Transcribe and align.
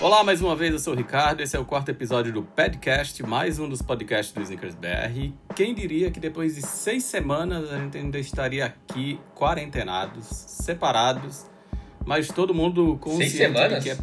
Olá, 0.00 0.22
mais 0.22 0.42
uma 0.42 0.54
vez, 0.54 0.72
eu 0.72 0.78
sou 0.78 0.92
o 0.92 0.96
Ricardo. 0.96 1.40
Esse 1.40 1.56
é 1.56 1.58
o 1.58 1.64
quarto 1.64 1.88
episódio 1.88 2.32
do 2.32 2.42
Podcast, 2.42 3.22
mais 3.22 3.58
um 3.58 3.68
dos 3.68 3.80
podcasts 3.80 4.32
do 4.34 4.42
Snickers 4.42 4.74
BR. 4.74 5.32
Quem 5.54 5.74
diria 5.74 6.10
que 6.10 6.20
depois 6.20 6.54
de 6.54 6.62
seis 6.62 7.04
semanas 7.04 7.70
a 7.72 7.78
gente 7.78 7.96
ainda 7.96 8.18
estaria 8.18 8.66
aqui 8.66 9.18
quarentenados, 9.34 10.26
separados, 10.26 11.46
mas 12.04 12.28
todo 12.28 12.52
mundo 12.54 12.98
consciente 13.00 13.30
Seis 13.30 13.52
semanas? 13.54 13.84
que 13.84 13.90
é 13.90 13.98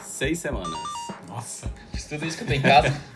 seis 0.00 0.38
semanas. 0.38 0.78
Nossa, 1.28 1.70
tudo 2.08 2.24
isso 2.24 2.38
que 2.38 2.44
eu 2.44 2.48
tenho 2.48 2.60
em 2.60 2.62
casa. 2.62 2.96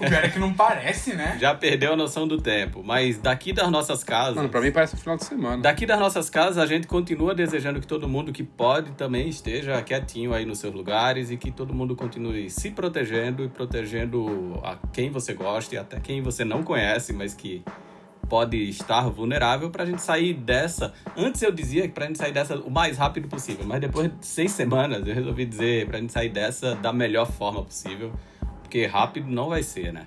o 0.00 0.08
pior 0.08 0.24
é 0.24 0.28
que 0.28 0.38
não 0.38 0.52
parece, 0.52 1.14
né? 1.14 1.36
Já 1.40 1.54
perdeu 1.54 1.92
a 1.92 1.96
noção 1.96 2.26
do 2.26 2.40
tempo, 2.40 2.82
mas 2.84 3.18
daqui 3.18 3.52
das 3.52 3.70
nossas 3.70 4.04
casas. 4.04 4.36
Mano, 4.36 4.48
pra 4.48 4.60
mim 4.60 4.70
parece 4.70 4.94
um 4.94 4.98
final 4.98 5.16
de 5.16 5.24
semana. 5.24 5.62
Daqui 5.62 5.86
das 5.86 5.98
nossas 5.98 6.30
casas, 6.30 6.58
a 6.58 6.66
gente 6.66 6.86
continua 6.86 7.34
desejando 7.34 7.80
que 7.80 7.86
todo 7.86 8.08
mundo 8.08 8.32
que 8.32 8.42
pode 8.42 8.92
também 8.92 9.28
esteja 9.28 9.80
quietinho 9.82 10.32
aí 10.34 10.44
nos 10.44 10.58
seus 10.58 10.74
lugares 10.74 11.30
e 11.30 11.36
que 11.36 11.50
todo 11.50 11.74
mundo 11.74 11.94
continue 11.96 12.48
se 12.50 12.70
protegendo 12.70 13.44
e 13.44 13.48
protegendo 13.48 14.60
a 14.62 14.76
quem 14.92 15.10
você 15.10 15.34
gosta 15.34 15.74
e 15.74 15.78
até 15.78 16.00
quem 16.00 16.22
você 16.22 16.44
não 16.44 16.62
conhece, 16.62 17.12
mas 17.12 17.34
que 17.34 17.62
pode 18.28 18.56
estar 18.68 19.08
vulnerável 19.08 19.70
pra 19.70 19.84
gente 19.84 20.02
sair 20.02 20.34
dessa. 20.34 20.92
Antes 21.16 21.42
eu 21.42 21.52
dizia 21.52 21.82
que 21.82 21.94
pra 21.94 22.06
gente 22.06 22.18
sair 22.18 22.32
dessa 22.32 22.56
o 22.56 22.70
mais 22.70 22.98
rápido 22.98 23.28
possível, 23.28 23.64
mas 23.66 23.80
depois 23.80 24.10
de 24.10 24.26
seis 24.26 24.52
semanas 24.52 25.06
eu 25.06 25.14
resolvi 25.14 25.44
dizer 25.44 25.86
pra 25.86 25.98
gente 25.98 26.12
sair 26.12 26.28
dessa 26.28 26.74
da 26.74 26.92
melhor 26.92 27.30
forma 27.30 27.62
possível, 27.62 28.12
porque 28.76 28.84
rápido 28.84 29.30
não 29.30 29.48
vai 29.48 29.62
ser, 29.62 29.90
né? 29.90 30.06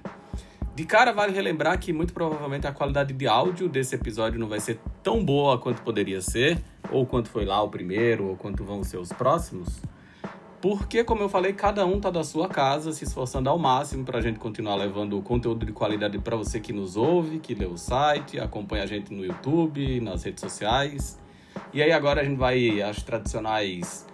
De 0.76 0.86
cara, 0.86 1.12
vale 1.12 1.34
relembrar 1.34 1.80
que 1.80 1.92
muito 1.92 2.14
provavelmente 2.14 2.68
a 2.68 2.72
qualidade 2.72 3.12
de 3.14 3.28
áudio 3.28 3.68
desse 3.68 3.96
episódio 3.96 4.40
não 4.40 4.48
vai 4.48 4.60
ser 4.60 4.80
tão 5.02 5.26
boa 5.26 5.58
quanto 5.58 5.82
poderia 5.82 6.22
ser, 6.22 6.62
ou 6.92 7.04
quanto 7.04 7.30
foi 7.30 7.46
lá 7.46 7.60
o 7.64 7.70
primeiro, 7.70 8.28
ou 8.28 8.38
quanto 8.38 8.64
vão 8.64 8.84
ser 8.84 8.98
os 8.98 9.12
próximos. 9.12 9.82
Porque, 10.62 11.04
como 11.04 11.24
eu 11.24 11.30
falei, 11.30 11.54
cada 11.54 11.84
um 11.84 12.00
tá 12.00 12.12
da 12.12 12.24
sua 12.24 12.48
casa, 12.48 12.92
se 12.92 13.06
esforçando 13.06 13.50
ao 13.50 13.58
máximo 13.58 14.06
pra 14.06 14.22
gente 14.22 14.38
continuar 14.38 14.76
levando 14.76 15.20
conteúdo 15.24 15.66
de 15.66 15.72
qualidade 15.72 16.20
para 16.20 16.36
você 16.36 16.60
que 16.60 16.72
nos 16.72 16.96
ouve, 16.96 17.40
que 17.40 17.56
lê 17.56 17.66
o 17.66 17.76
site, 17.76 18.40
acompanha 18.40 18.84
a 18.84 18.88
gente 18.88 19.12
no 19.12 19.26
YouTube, 19.26 20.00
nas 20.00 20.24
redes 20.24 20.42
sociais. 20.42 21.20
E 21.74 21.82
aí 21.82 21.92
agora 21.92 22.22
a 22.22 22.24
gente 22.24 22.38
vai 22.38 22.82
às 22.84 23.02
tradicionais 23.02 24.06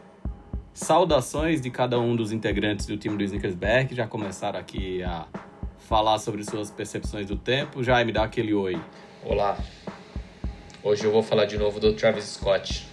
saudações 0.75 1.61
de 1.61 1.71
cada 1.71 1.97
um 1.97 2.15
dos 2.15 2.33
integrantes 2.33 2.85
do 2.85 2.97
time 2.97 3.17
do 3.17 3.23
Snickers 3.23 3.55
BR, 3.55 3.87
que 3.87 3.95
já 3.95 4.05
começaram 4.05 4.59
aqui 4.59 5.01
a 5.01 5.25
falar 5.79 6.19
sobre 6.19 6.43
suas 6.43 6.69
percepções 6.69 7.25
do 7.27 7.37
tempo. 7.37 7.81
Jaime, 7.81 8.11
dá 8.11 8.23
aquele 8.23 8.53
oi. 8.53 8.79
Olá. 9.23 9.57
Hoje 10.83 11.05
eu 11.05 11.11
vou 11.11 11.23
falar 11.23 11.45
de 11.45 11.57
novo 11.57 11.79
do 11.79 11.93
Travis 11.93 12.25
Scott. 12.25 12.85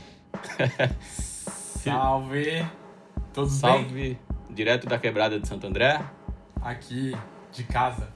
Salve! 1.03 2.65
Todos 3.35 3.61
bem? 3.61 3.71
Salve, 3.71 4.19
direto 4.49 4.87
da 4.87 4.97
quebrada 4.97 5.39
de 5.41 5.49
Santo 5.49 5.67
André, 5.67 6.01
Aqui, 6.63 7.13
de 7.51 7.65
casa. 7.65 8.09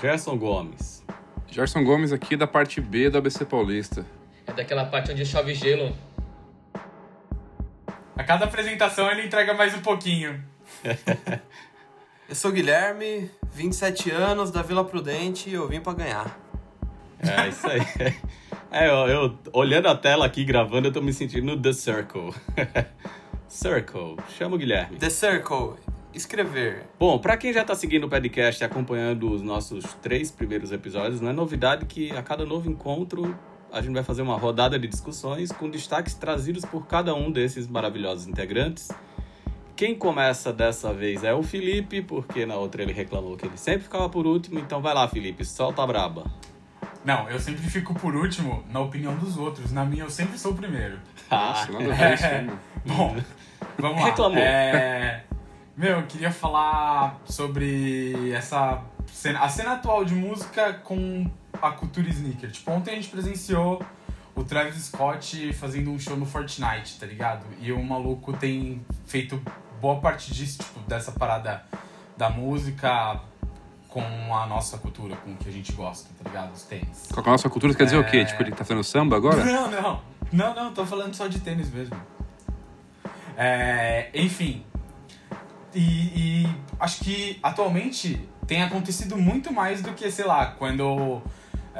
Gerson 0.00 0.38
Gomes. 0.38 1.04
Gerson 1.48 1.82
Gomes 1.82 2.12
aqui 2.12 2.36
da 2.36 2.46
parte 2.46 2.80
B 2.80 3.10
do 3.10 3.18
ABC 3.18 3.44
Paulista. 3.44 4.06
É 4.46 4.52
daquela 4.52 4.84
parte 4.84 5.10
onde 5.10 5.26
chove 5.26 5.52
gelo. 5.54 5.92
A 8.18 8.24
cada 8.24 8.44
apresentação 8.46 9.08
ele 9.10 9.24
entrega 9.24 9.54
mais 9.54 9.72
um 9.74 9.80
pouquinho. 9.80 10.42
Eu 12.28 12.34
sou 12.34 12.50
o 12.50 12.54
Guilherme, 12.54 13.30
27 13.54 14.10
anos, 14.10 14.50
da 14.50 14.60
Vila 14.60 14.84
Prudente 14.84 15.48
e 15.48 15.54
eu 15.54 15.66
vim 15.66 15.80
pra 15.80 15.94
ganhar. 15.94 16.38
É 17.20 17.48
isso 17.48 17.66
aí. 17.66 17.80
É, 18.70 18.86
eu, 18.86 19.08
eu- 19.08 19.38
olhando 19.54 19.88
a 19.88 19.96
tela 19.96 20.26
aqui 20.26 20.44
gravando, 20.44 20.88
eu 20.88 20.92
tô 20.92 21.00
me 21.00 21.10
sentindo 21.10 21.46
no 21.46 21.58
The 21.62 21.72
Circle. 21.72 22.34
Circle, 23.48 24.16
chama 24.36 24.56
o 24.56 24.58
Guilherme. 24.58 24.98
The 24.98 25.08
Circle, 25.08 25.76
escrever. 26.12 26.84
Bom, 26.98 27.18
pra 27.18 27.38
quem 27.38 27.50
já 27.50 27.64
tá 27.64 27.74
seguindo 27.74 28.04
o 28.04 28.10
podcast 28.10 28.62
e 28.62 28.66
acompanhando 28.66 29.32
os 29.32 29.40
nossos 29.40 29.84
três 30.02 30.30
primeiros 30.30 30.70
episódios, 30.70 31.18
não 31.18 31.30
é 31.30 31.32
novidade 31.32 31.86
que 31.86 32.12
a 32.12 32.22
cada 32.22 32.44
novo 32.44 32.68
encontro 32.70 33.34
a 33.72 33.80
gente 33.80 33.94
vai 33.94 34.02
fazer 34.02 34.22
uma 34.22 34.36
rodada 34.36 34.78
de 34.78 34.86
discussões 34.86 35.52
com 35.52 35.68
destaques 35.68 36.14
trazidos 36.14 36.64
por 36.64 36.86
cada 36.86 37.14
um 37.14 37.30
desses 37.30 37.66
maravilhosos 37.66 38.26
integrantes. 38.26 38.88
Quem 39.76 39.94
começa 39.94 40.52
dessa 40.52 40.92
vez 40.92 41.22
é 41.22 41.32
o 41.32 41.42
Felipe, 41.42 42.02
porque 42.02 42.44
na 42.44 42.56
outra 42.56 42.82
ele 42.82 42.92
reclamou 42.92 43.36
que 43.36 43.46
ele 43.46 43.56
sempre 43.56 43.82
ficava 43.82 44.08
por 44.08 44.26
último, 44.26 44.58
então 44.58 44.80
vai 44.80 44.92
lá, 44.92 45.06
Felipe, 45.06 45.44
solta 45.44 45.82
a 45.82 45.86
braba. 45.86 46.24
Não, 47.04 47.30
eu 47.30 47.38
sempre 47.38 47.62
fico 47.62 47.94
por 47.94 48.14
último 48.16 48.64
na 48.70 48.80
opinião 48.80 49.16
dos 49.16 49.38
outros. 49.38 49.70
Na 49.70 49.84
minha, 49.84 50.04
eu 50.04 50.10
sempre 50.10 50.36
sou 50.36 50.52
o 50.52 50.54
primeiro. 50.56 50.98
Nossa, 51.30 51.70
nada 51.70 51.84
né, 51.84 52.42
mano? 52.42 52.58
Bom, 52.84 53.16
vamos 53.78 54.00
lá. 54.00 54.06
Reclamou. 54.06 54.38
É... 54.38 55.24
Meu, 55.76 56.00
eu 56.00 56.06
queria 56.06 56.32
falar 56.32 57.20
sobre 57.24 58.32
essa 58.32 58.82
cena, 59.06 59.40
a 59.40 59.48
cena 59.48 59.74
atual 59.74 60.04
de 60.04 60.14
música 60.14 60.74
com 60.74 61.30
a 61.62 61.72
cultura 61.72 62.08
sneaker. 62.08 62.50
Tipo, 62.50 62.70
ontem 62.70 62.92
a 62.92 62.94
gente 62.94 63.08
presenciou 63.08 63.82
o 64.34 64.44
Travis 64.44 64.84
Scott 64.84 65.52
fazendo 65.52 65.90
um 65.90 65.98
show 65.98 66.16
no 66.16 66.24
Fortnite, 66.24 66.98
tá 66.98 67.06
ligado? 67.06 67.44
E 67.60 67.72
o 67.72 67.82
maluco 67.82 68.32
tem 68.32 68.84
feito 69.06 69.40
boa 69.80 70.00
parte 70.00 70.32
disso, 70.32 70.58
tipo, 70.58 70.80
dessa 70.80 71.12
parada 71.12 71.64
da 72.16 72.30
música 72.30 73.20
com 73.88 74.02
a 74.34 74.46
nossa 74.46 74.76
cultura, 74.78 75.16
com 75.16 75.32
o 75.32 75.36
que 75.36 75.48
a 75.48 75.52
gente 75.52 75.72
gosta, 75.72 76.08
tá 76.22 76.28
ligado? 76.28 76.52
Os 76.52 76.62
tênis. 76.62 77.08
Com 77.12 77.20
a 77.20 77.22
nossa 77.24 77.48
cultura, 77.48 77.74
quer 77.74 77.84
dizer 77.84 77.98
o 77.98 78.04
quê? 78.04 78.18
É. 78.18 78.24
Tipo, 78.24 78.42
ele 78.42 78.50
tá 78.50 78.64
fazendo 78.64 78.84
samba 78.84 79.16
agora? 79.16 79.44
Não, 79.44 79.70
não. 79.70 80.00
Não, 80.30 80.54
não, 80.54 80.74
tô 80.74 80.84
falando 80.84 81.14
só 81.14 81.26
de 81.26 81.40
tênis 81.40 81.72
mesmo. 81.72 81.96
É, 83.36 84.10
enfim. 84.12 84.64
E, 85.74 85.80
e 85.80 86.48
acho 86.78 87.02
que 87.02 87.38
atualmente 87.42 88.28
tem 88.46 88.62
acontecido 88.62 89.16
muito 89.16 89.52
mais 89.52 89.80
do 89.80 89.92
que, 89.92 90.10
sei 90.10 90.24
lá, 90.24 90.46
quando 90.46 91.22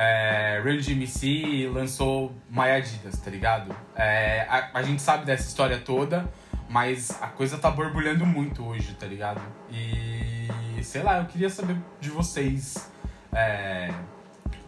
é, 0.01 0.61
Real 0.63 0.81
GMC 0.81 1.69
lançou 1.75 2.33
My 2.49 2.71
Adidas, 2.71 3.19
tá 3.19 3.29
ligado? 3.33 3.75
É, 3.97 4.47
a, 4.49 4.71
a 4.75 4.83
gente 4.85 5.03
sabe 5.03 5.27
dessa 5.27 5.49
história 5.49 5.77
toda, 5.79 6.25
mas 6.69 7.11
a 7.21 7.27
coisa 7.27 7.59
tá 7.59 7.69
borbulhando 7.69 8.25
muito 8.25 8.65
hoje, 8.65 8.95
tá 8.95 9.07
ligado? 9.07 9.43
E 9.69 10.47
sei 10.85 11.03
lá, 11.03 11.19
eu 11.19 11.25
queria 11.27 11.51
saber 11.51 11.77
de 12.01 12.11
vocês. 12.11 12.89
é, 13.35 13.93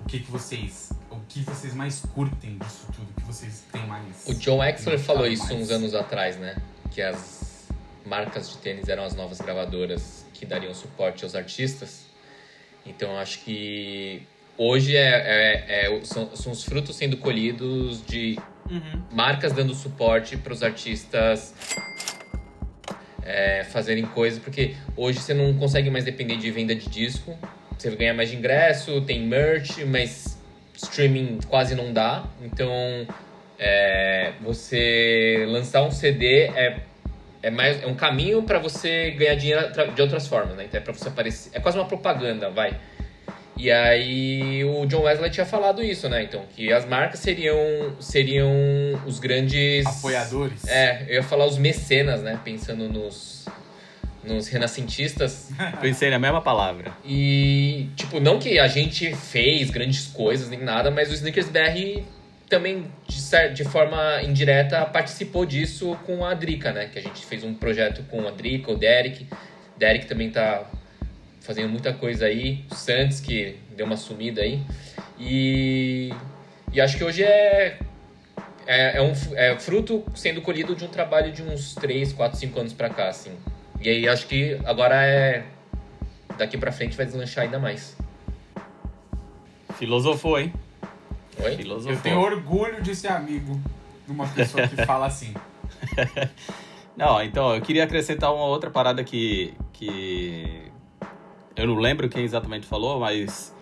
o 0.05 0.09
que, 0.09 0.19
que 0.19 0.31
vocês. 0.33 0.93
O 1.09 1.21
que 1.29 1.45
vocês 1.45 1.75
mais 1.75 2.01
curtem 2.01 2.59
disso 2.59 2.89
tudo? 2.93 3.09
O 3.11 3.21
que 3.21 3.23
vocês 3.23 3.65
têm 3.71 3.87
mais. 3.87 4.27
O 4.27 4.35
John 4.35 4.65
Exler 4.65 4.99
falou 4.99 5.23
mais? 5.23 5.39
isso 5.39 5.55
uns 5.55 5.71
anos 5.71 5.95
atrás, 5.95 6.37
né? 6.39 6.57
Que 6.91 7.01
as 7.01 7.69
marcas 8.05 8.51
de 8.51 8.59
tênis 8.59 8.89
eram 8.89 9.05
as 9.05 9.15
novas 9.15 9.41
gravadoras 9.41 10.27
que 10.35 10.45
dariam 10.45 10.75
suporte 10.75 11.23
aos 11.23 11.37
artistas. 11.37 12.07
Então 12.85 13.13
eu 13.13 13.19
acho 13.19 13.39
que 13.45 14.27
hoje 14.63 14.95
é, 14.95 15.01
é- 15.09 15.87
é- 15.87 16.01
são, 16.05 16.37
são 16.37 16.53
os 16.53 16.63
frutos 16.63 16.95
sendo 16.95 17.17
colhidos 17.17 18.05
de 18.05 18.39
Uhum. 18.71 19.03
marcas 19.11 19.53
dando 19.55 19.75
suporte 19.75 20.37
para 20.37 20.53
os 20.53 20.63
artistas 20.63 21.55
é, 23.25 23.65
fazerem 23.65 24.05
coisas, 24.05 24.39
porque 24.39 24.75
hoje 24.97 25.19
você 25.19 25.33
não 25.35 25.55
consegue 25.55 25.89
mais 25.91 26.05
depender 26.05 26.37
de 26.37 26.51
venda 26.51 26.75
de 26.75 26.89
disco. 26.89 27.37
Você 27.79 27.91
ganha 27.97 28.13
mais 28.13 28.31
de 28.31 28.37
ingresso, 28.37 29.01
tem 29.03 29.21
merch, 29.27 29.79
mas 29.87 30.39
streaming 30.77 31.39
quase 31.49 31.75
não 31.75 31.93
dá. 31.93 32.25
Então, 32.43 32.71
é, 33.59 34.33
você 34.41 35.47
lançar 35.49 35.83
um 35.83 35.91
CD 35.91 36.43
é 36.55 36.81
é 37.43 37.51
mais 37.51 37.83
é 37.83 37.87
um 37.87 37.95
caminho 37.95 38.43
para 38.43 38.59
você 38.59 39.13
ganhar 39.13 39.35
dinheiro 39.35 39.63
de 39.95 40.03
outras 40.03 40.27
formas, 40.27 40.55
né? 40.57 40.65
Então 40.67 40.79
é 40.79 40.83
para 40.83 40.93
você 40.93 41.09
aparecer, 41.09 41.51
é 41.55 41.61
quase 41.61 41.79
uma 41.79 41.87
propaganda, 41.87 42.51
vai. 42.51 42.77
E 43.61 43.71
aí 43.71 44.65
o 44.65 44.87
John 44.87 45.03
Wesley 45.03 45.31
tinha 45.31 45.45
falado 45.45 45.83
isso, 45.83 46.09
né? 46.09 46.23
Então 46.23 46.43
que 46.57 46.73
as 46.73 46.87
marcas 46.87 47.21
seriam 47.21 47.95
seriam 48.01 48.51
os 49.07 49.19
grandes 49.19 49.85
Apoiadores. 49.85 50.67
É, 50.67 51.05
eu 51.07 51.17
ia 51.17 51.23
falar 51.23 51.45
os 51.45 51.59
mecenas, 51.59 52.23
né? 52.23 52.41
Pensando 52.43 52.89
nos 52.89 53.45
nos 54.25 54.49
renascentistas 54.49 55.51
Pensei 55.81 56.09
na 56.11 56.19
mesma 56.19 56.41
palavra. 56.41 56.93
e, 57.05 57.89
tipo, 57.97 58.19
não 58.19 58.39
que 58.39 58.59
a 58.59 58.67
gente 58.67 59.15
fez 59.15 59.71
grandes 59.71 60.07
coisas 60.07 60.49
nem 60.49 60.61
nada, 60.61 60.91
mas 60.91 61.11
o 61.11 61.15
Snickers 61.15 61.49
BR 61.49 62.03
também, 62.49 62.87
de, 63.07 63.49
de 63.55 63.65
forma 63.65 64.23
indireta, 64.23 64.85
participou 64.87 65.45
disso 65.47 65.97
com 66.07 66.25
a 66.25 66.35
Drica, 66.35 66.73
né? 66.73 66.89
Que 66.93 66.99
a 66.99 67.03
gente 67.03 67.25
fez 67.27 67.45
um 67.45 67.55
projeto 67.55 68.03
com 68.11 68.27
a 68.27 68.31
Drica, 68.31 68.73
o 68.73 68.77
Derek. 68.77 69.27
Derek 69.79 70.07
também 70.07 70.31
tá 70.31 70.67
fazendo 71.41 71.69
muita 71.69 71.93
coisa 71.93 72.27
aí. 72.27 72.65
O 72.71 72.75
Santos, 72.75 73.21
que 73.21 73.57
deu 73.77 73.87
uma 73.87 73.97
sumida 73.97 74.43
aí. 74.43 74.63
E, 75.19 76.11
e 76.73 76.81
acho 76.81 76.97
que 76.97 77.05
hoje 77.05 77.23
é, 77.23 77.79
é, 78.67 78.99
é 78.99 79.03
um 79.03 79.13
é 79.35 79.59
fruto 79.59 80.05
sendo 80.15 80.41
colhido 80.41 80.75
de 80.75 80.85
um 80.85 80.89
trabalho 80.89 81.33
de 81.33 81.43
uns 81.43 81.75
3, 81.75 82.13
4, 82.13 82.39
5 82.39 82.61
anos 82.61 82.73
pra 82.73 82.89
cá, 82.89 83.09
assim. 83.09 83.33
E 83.81 83.89
aí 83.89 84.09
acho 84.09 84.27
que 84.27 84.59
agora 84.65 85.05
é 85.05 85.45
daqui 86.37 86.57
pra 86.57 86.73
frente 86.73 86.97
vai 86.97 87.07
deslanchar 87.07 87.45
ainda 87.45 87.59
mais. 87.59 87.97
Filosofou, 89.77 90.39
hein? 90.39 90.53
Oi? 91.43 91.57
Filosofou. 91.57 91.93
Eu 91.93 92.01
tenho 92.01 92.19
orgulho 92.19 92.83
de 92.83 92.95
ser 92.95 93.09
amigo 93.09 93.61
de 94.07 94.13
uma 94.13 94.27
pessoa 94.29 94.67
que 94.69 94.77
fala 94.85 95.07
assim. 95.07 95.35
Não, 96.97 97.23
então, 97.23 97.55
eu 97.55 97.63
queria 97.63 97.85
acrescentar 97.85 98.35
uma 98.35 98.45
outra 98.45 98.71
parada 98.71 99.03
que, 99.03 99.55
que 99.73 100.70
eu 101.61 101.67
não 101.67 101.75
lembro 101.75 102.09
quem 102.09 102.25
exatamente 102.25 102.67
falou, 102.67 102.99
mas 103.01 103.55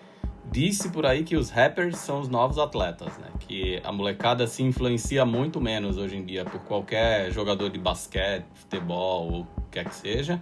disse 0.49 0.89
por 0.89 1.05
aí 1.05 1.23
que 1.25 1.35
os 1.35 1.49
rappers 1.49 1.97
são 1.97 2.21
os 2.21 2.29
novos 2.29 2.57
atletas, 2.57 3.17
né? 3.17 3.27
Que 3.41 3.81
a 3.83 3.91
molecada 3.91 4.47
se 4.47 4.63
influencia 4.63 5.25
muito 5.25 5.59
menos 5.59 5.97
hoje 5.97 6.15
em 6.15 6.23
dia 6.23 6.45
por 6.45 6.61
qualquer 6.61 7.29
jogador 7.29 7.69
de 7.69 7.77
basquete, 7.77 8.45
futebol 8.53 9.29
ou 9.29 9.41
o 9.41 9.45
que 9.45 9.71
quer 9.71 9.83
que 9.83 9.95
seja, 9.95 10.39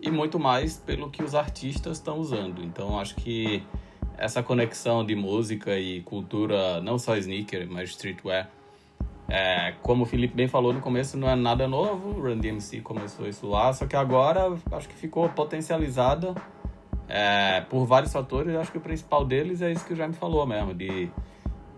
e 0.00 0.10
muito 0.10 0.36
mais 0.40 0.78
pelo 0.78 1.08
que 1.08 1.22
os 1.22 1.36
artistas 1.36 1.98
estão 1.98 2.18
usando. 2.18 2.60
Então, 2.64 2.98
acho 2.98 3.14
que 3.14 3.62
essa 4.18 4.42
conexão 4.42 5.06
de 5.06 5.14
música 5.14 5.78
e 5.78 6.02
cultura, 6.02 6.80
não 6.80 6.98
só 6.98 7.16
sneaker, 7.16 7.68
mas 7.70 7.90
streetwear, 7.90 8.50
é, 9.28 9.74
como 9.82 10.04
o 10.04 10.06
Felipe 10.06 10.34
bem 10.34 10.46
falou 10.46 10.72
no 10.72 10.80
começo, 10.80 11.16
não 11.16 11.28
é 11.28 11.34
nada 11.34 11.66
novo. 11.66 12.10
O 12.10 12.22
Run 12.22 12.38
DMC 12.38 12.80
começou 12.80 13.28
isso 13.28 13.46
lá, 13.48 13.72
só 13.72 13.86
que 13.86 13.96
agora 13.96 14.56
acho 14.72 14.88
que 14.88 14.94
ficou 14.94 15.28
potencializada 15.28 16.34
é, 17.08 17.60
por 17.62 17.84
vários 17.86 18.12
fatores. 18.12 18.54
Acho 18.56 18.72
que 18.72 18.78
o 18.78 18.80
principal 18.80 19.24
deles 19.24 19.62
é 19.62 19.72
isso 19.72 19.84
que 19.84 19.92
o 19.92 19.96
Jaime 19.96 20.14
falou 20.14 20.46
mesmo, 20.46 20.74
de 20.74 21.10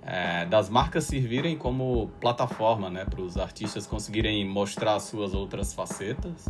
é, 0.02 0.46
das 0.46 0.70
marcas 0.70 1.04
servirem 1.04 1.56
como 1.56 2.10
plataforma, 2.20 2.88
né, 2.88 3.04
para 3.04 3.20
os 3.20 3.36
artistas 3.36 3.86
conseguirem 3.86 4.42
mostrar 4.46 4.94
as 4.94 5.02
suas 5.02 5.34
outras 5.34 5.74
facetas. 5.74 6.48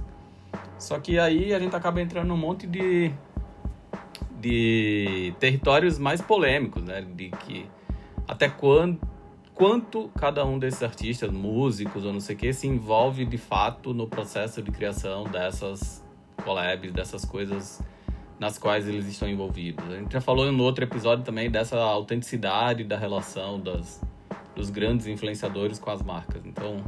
Só 0.79 0.99
que 1.01 1.19
aí 1.19 1.53
a 1.53 1.59
gente 1.59 1.75
acaba 1.75 2.01
entrando 2.01 2.29
num 2.29 2.37
monte 2.37 2.67
de 2.67 3.13
de 4.41 5.35
territórios 5.41 5.99
mais 5.99 6.21
polêmicos, 6.23 6.85
né, 6.85 7.01
de 7.03 7.31
que 7.31 7.69
até 8.29 8.49
quando 8.49 9.01
quanto 9.53 10.09
cada 10.17 10.47
um 10.47 10.57
desses 10.57 10.85
artistas, 10.85 11.33
músicos 11.33 12.05
ou 12.05 12.13
não 12.13 12.21
sei 12.21 12.37
o 12.37 12.39
que, 12.39 12.53
se 12.53 12.69
envolve 12.69 13.25
de 13.25 13.37
fato 13.37 13.93
no 13.93 14.07
processo 14.07 14.63
de 14.63 14.71
criação 14.71 15.25
dessas 15.25 16.01
collabs, 16.45 16.93
dessas 16.93 17.25
coisas 17.25 17.83
nas 18.39 18.59
quais 18.59 18.87
eles 18.87 19.07
estão 19.07 19.29
envolvidos. 19.29 19.85
A 19.91 19.97
gente 19.97 20.13
já 20.13 20.21
falou 20.21 20.51
no 20.53 20.63
outro 20.63 20.85
episódio 20.85 21.25
também 21.25 21.51
dessa 21.51 21.79
autenticidade 21.79 22.85
da 22.85 22.97
relação 22.97 23.61
das, 23.61 24.01
dos 24.55 24.71
grandes 24.71 25.07
influenciadores 25.07 25.79
com 25.79 25.91
as 25.91 26.03
marcas. 26.03 26.45
Então, 26.47 26.85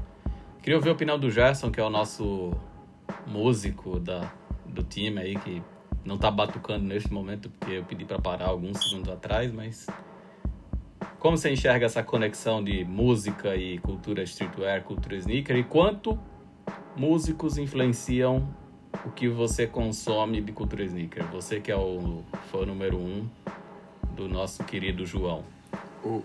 queria 0.62 0.76
ouvir 0.76 0.90
a 0.90 0.92
opinião 0.92 1.18
do 1.18 1.30
Gerson, 1.30 1.70
que 1.70 1.80
é 1.80 1.84
o 1.84 1.90
nosso 1.90 2.52
músico 3.26 3.98
da, 3.98 4.32
do 4.64 4.82
time 4.82 5.20
aí, 5.20 5.36
que 5.36 5.62
não 6.04 6.16
tá 6.16 6.30
batucando 6.30 6.84
neste 6.84 7.12
momento, 7.12 7.50
porque 7.50 7.74
eu 7.74 7.84
pedi 7.84 8.04
para 8.04 8.18
parar 8.18 8.46
alguns 8.46 8.78
segundos 8.82 9.12
atrás, 9.12 9.52
mas 9.52 9.86
como 11.18 11.36
você 11.36 11.52
enxerga 11.52 11.84
essa 11.84 12.02
conexão 12.02 12.62
de 12.62 12.84
música 12.84 13.54
e 13.54 13.78
cultura 13.78 14.22
streetwear, 14.22 14.82
cultura 14.82 15.16
sneaker 15.16 15.56
e 15.56 15.64
quanto 15.64 16.18
músicos 16.96 17.58
influenciam 17.58 18.48
o 19.04 19.10
que 19.10 19.28
você 19.28 19.66
consome 19.66 20.40
de 20.40 20.52
cultura 20.52 20.82
sneaker? 20.84 21.24
Você 21.26 21.60
que 21.60 21.70
é 21.70 21.76
o 21.76 22.22
fã 22.50 22.64
número 22.66 22.96
um 22.98 23.28
do 24.14 24.28
nosso 24.28 24.62
querido 24.64 25.06
João. 25.06 25.44
O... 26.04 26.22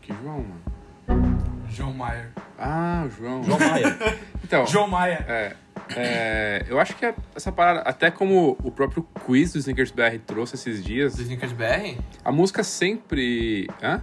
Que 0.00 0.12
João, 0.22 0.44
mano? 0.44 1.34
João 1.70 1.92
Maia. 1.92 2.30
Ah, 2.58 3.04
o 3.06 3.10
João. 3.10 3.42
João 3.42 3.58
Maia. 3.58 3.98
Então, 4.44 4.66
João 4.66 4.86
Maia. 4.86 5.24
é, 5.26 5.56
é, 5.96 6.66
eu 6.68 6.78
acho 6.78 6.94
que 6.96 7.14
essa 7.34 7.50
parada, 7.50 7.80
até 7.80 8.10
como 8.10 8.58
o 8.62 8.70
próprio 8.70 9.02
quiz 9.24 9.54
do 9.54 9.58
Snickers 9.58 9.90
BR 9.90 10.18
trouxe 10.26 10.54
esses 10.54 10.84
dias, 10.84 11.14
Do 11.16 11.22
Snickers 11.22 11.52
BR? 11.52 11.98
a 12.22 12.30
música 12.30 12.62
sempre. 12.62 13.66
Hã? 13.82 14.02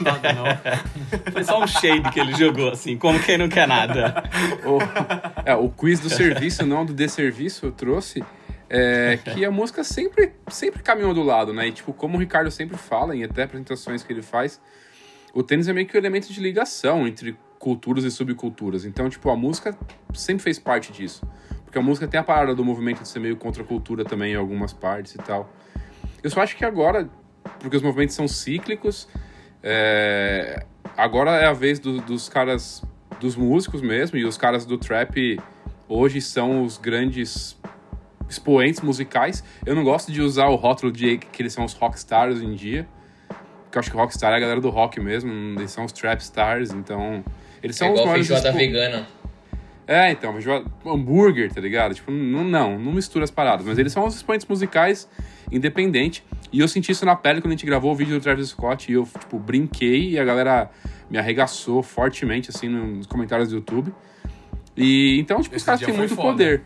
Nada 0.00 0.32
não. 0.32 0.44
Foi 1.32 1.44
só 1.44 1.62
um 1.62 1.66
shade 1.66 2.10
que 2.10 2.20
ele 2.20 2.34
jogou, 2.34 2.70
assim, 2.70 2.96
como 2.96 3.20
quem 3.20 3.38
não 3.38 3.48
quer 3.48 3.66
nada. 3.66 4.24
O, 4.64 4.78
é, 5.44 5.54
o 5.54 5.68
quiz 5.68 6.00
do 6.00 6.10
serviço, 6.10 6.64
não 6.66 6.84
do 6.84 6.92
desserviço, 6.92 7.70
trouxe. 7.72 8.24
É, 8.68 9.18
que 9.18 9.44
a 9.44 9.50
música 9.50 9.84
sempre, 9.84 10.32
sempre 10.48 10.82
caminhou 10.82 11.14
do 11.14 11.22
lado, 11.22 11.52
né? 11.52 11.68
E 11.68 11.72
tipo, 11.72 11.92
como 11.92 12.16
o 12.16 12.20
Ricardo 12.20 12.50
sempre 12.50 12.76
fala, 12.76 13.14
em 13.14 13.22
até 13.22 13.44
apresentações 13.44 14.02
que 14.02 14.12
ele 14.12 14.22
faz, 14.22 14.60
o 15.32 15.42
tênis 15.42 15.68
é 15.68 15.72
meio 15.72 15.86
que 15.86 15.96
o 15.96 15.98
elemento 15.98 16.32
de 16.32 16.40
ligação 16.40 17.06
entre 17.06 17.36
culturas 17.58 18.04
e 18.04 18.10
subculturas. 18.10 18.84
Então, 18.84 19.08
tipo, 19.08 19.30
a 19.30 19.36
música 19.36 19.76
sempre 20.12 20.42
fez 20.42 20.58
parte 20.58 20.92
disso. 20.92 21.26
Porque 21.64 21.78
a 21.78 21.82
música 21.82 22.06
tem 22.06 22.20
a 22.20 22.22
parada 22.22 22.54
do 22.54 22.64
movimento 22.64 23.02
de 23.02 23.08
ser 23.08 23.20
meio 23.20 23.36
contra 23.36 23.62
a 23.62 23.66
cultura 23.66 24.04
também 24.04 24.32
em 24.32 24.36
algumas 24.36 24.72
partes 24.72 25.14
e 25.14 25.18
tal. 25.18 25.52
Eu 26.22 26.30
só 26.30 26.40
acho 26.40 26.56
que 26.56 26.64
agora, 26.64 27.08
porque 27.58 27.76
os 27.76 27.82
movimentos 27.82 28.14
são 28.14 28.28
cíclicos, 28.28 29.08
é, 29.66 30.62
agora 30.96 31.30
é 31.32 31.46
a 31.46 31.52
vez 31.54 31.78
do- 31.78 32.00
dos 32.02 32.28
caras, 32.28 32.82
dos 33.18 33.34
músicos 33.34 33.80
mesmo, 33.80 34.18
e 34.18 34.24
os 34.26 34.36
caras 34.36 34.66
do 34.66 34.76
trap 34.76 35.40
hoje 35.88 36.20
são 36.20 36.62
os 36.62 36.76
grandes 36.76 37.56
expoentes 38.28 38.80
musicais. 38.82 39.42
Eu 39.64 39.74
não 39.74 39.82
gosto 39.82 40.12
de 40.12 40.20
usar 40.20 40.48
o 40.48 40.54
rótulo 40.54 40.92
de 40.92 41.16
que 41.18 41.40
eles 41.42 41.52
são 41.54 41.64
os 41.64 41.72
rockstars 41.72 42.36
hoje 42.36 42.46
em 42.46 42.54
dia, 42.54 42.86
porque 43.64 43.78
eu 43.78 43.80
acho 43.80 43.90
que 43.90 43.96
rockstar 43.96 44.32
é 44.32 44.36
a 44.36 44.40
galera 44.40 44.60
do 44.60 44.68
rock 44.70 45.00
mesmo, 45.00 45.30
eles 45.58 45.70
são 45.70 45.84
os 45.84 45.92
trap 45.92 46.20
stars, 46.20 46.70
então... 46.70 47.24
Eles 47.62 47.76
É 47.76 47.78
são 47.78 47.88
os 47.88 48.00
igual 48.00 48.06
maiores 48.08 48.26
feijoada 48.28 48.48
expo- 48.50 48.58
vegana. 48.58 49.06
É, 49.86 50.10
então, 50.12 50.34
hambúrguer, 50.86 51.52
tá 51.52 51.60
ligado? 51.60 51.94
Tipo, 51.94 52.10
não, 52.10 52.42
não, 52.42 52.78
não 52.78 52.92
mistura 52.92 53.24
as 53.24 53.30
paradas. 53.30 53.66
Mas 53.66 53.78
eles 53.78 53.92
são 53.92 54.06
os 54.06 54.16
expoentes 54.16 54.46
musicais 54.46 55.08
independentes. 55.52 56.22
E 56.50 56.60
eu 56.60 56.68
senti 56.68 56.92
isso 56.92 57.04
na 57.04 57.14
pele 57.14 57.40
quando 57.40 57.48
a 57.52 57.56
gente 57.56 57.66
gravou 57.66 57.92
o 57.92 57.94
vídeo 57.94 58.18
do 58.18 58.22
Travis 58.22 58.48
Scott. 58.48 58.90
E 58.90 58.94
eu, 58.94 59.04
tipo, 59.04 59.38
brinquei 59.38 60.10
e 60.10 60.18
a 60.18 60.24
galera 60.24 60.70
me 61.10 61.18
arregaçou 61.18 61.82
fortemente, 61.82 62.50
assim, 62.50 62.68
nos 62.68 63.06
comentários 63.06 63.50
do 63.50 63.56
YouTube. 63.56 63.92
E 64.76 65.18
então, 65.20 65.40
tipo, 65.40 65.54
os 65.54 65.56
Esse 65.56 65.66
caras 65.66 65.80
dia 65.80 65.88
têm 65.88 65.96
muito 65.96 66.14
foda. 66.14 66.30
poder. 66.30 66.62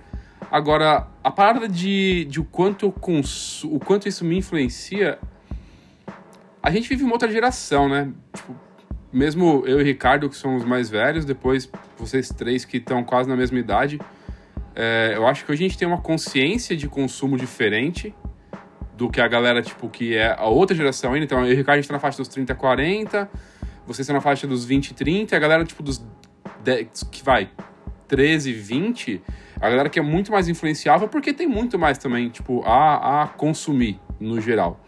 Agora, 0.51 1.09
a 1.23 1.31
parada 1.31 1.69
de, 1.69 2.25
de 2.27 2.41
o, 2.41 2.45
quanto 2.45 2.87
eu 2.87 2.93
consu, 2.93 3.75
o 3.75 3.81
quanto 3.81 4.09
isso 4.09 4.25
me 4.25 4.39
influencia. 4.39 5.19
A 6.63 6.71
gente 6.71 6.89
vive 6.89 7.03
uma 7.03 7.13
outra 7.13 7.31
geração, 7.31 7.89
né? 7.89 8.13
Tipo, 8.35 8.55
mesmo 9.12 9.62
eu 9.67 9.81
e 9.81 9.85
Ricardo, 9.85 10.29
que 10.29 10.37
somos 10.37 10.65
mais 10.65 10.91
velhos, 10.91 11.25
depois 11.25 11.71
vocês 11.99 12.29
três 12.29 12.65
que 12.65 12.77
estão 12.77 13.03
quase 13.03 13.29
na 13.29 13.37
mesma 13.37 13.59
idade, 13.59 13.99
é, 14.75 15.12
eu 15.17 15.27
acho 15.27 15.45
que 15.45 15.53
hoje 15.53 15.65
a 15.65 15.69
gente 15.69 15.79
tem 15.79 15.88
uma 15.88 16.00
consciência 16.00 16.77
de 16.77 16.88
consumo 16.88 17.37
diferente 17.37 18.15
do 18.97 19.09
que 19.09 19.21
a 19.21 19.29
galera, 19.29 19.62
tipo, 19.62 19.88
que 19.88 20.17
é 20.17 20.35
a 20.37 20.47
outra 20.47 20.77
geração 20.77 21.12
ainda. 21.12 21.25
Então, 21.25 21.45
eu 21.45 21.53
e 21.53 21.55
Ricardo, 21.55 21.79
a 21.79 21.81
gente 21.81 21.88
tá 21.88 21.95
na 21.95 22.00
faixa 22.00 22.19
dos 22.19 22.29
30, 22.29 22.55
40, 22.55 23.31
vocês 23.87 24.00
estão 24.00 24.15
na 24.15 24.21
faixa 24.21 24.47
dos 24.47 24.65
20, 24.65 24.93
30, 24.95 25.35
e 25.35 25.37
a 25.37 25.41
galera, 25.41 25.65
tipo, 25.65 25.83
dos 25.83 26.05
10, 26.62 27.05
que 27.11 27.25
vai 27.25 27.49
13, 28.09 28.53
20, 28.53 29.23
a 29.61 29.69
galera 29.69 29.88
que 29.88 29.99
é 29.99 30.03
muito 30.03 30.31
mais 30.31 30.49
influenciável 30.49 31.09
porque 31.09 31.33
tem 31.33 31.47
muito 31.47 31.79
mais 31.79 31.99
também, 31.99 32.29
tipo, 32.29 32.62
a, 32.65 33.23
a 33.23 33.27
consumir, 33.29 34.00
no 34.21 34.41
geral. 34.41 34.81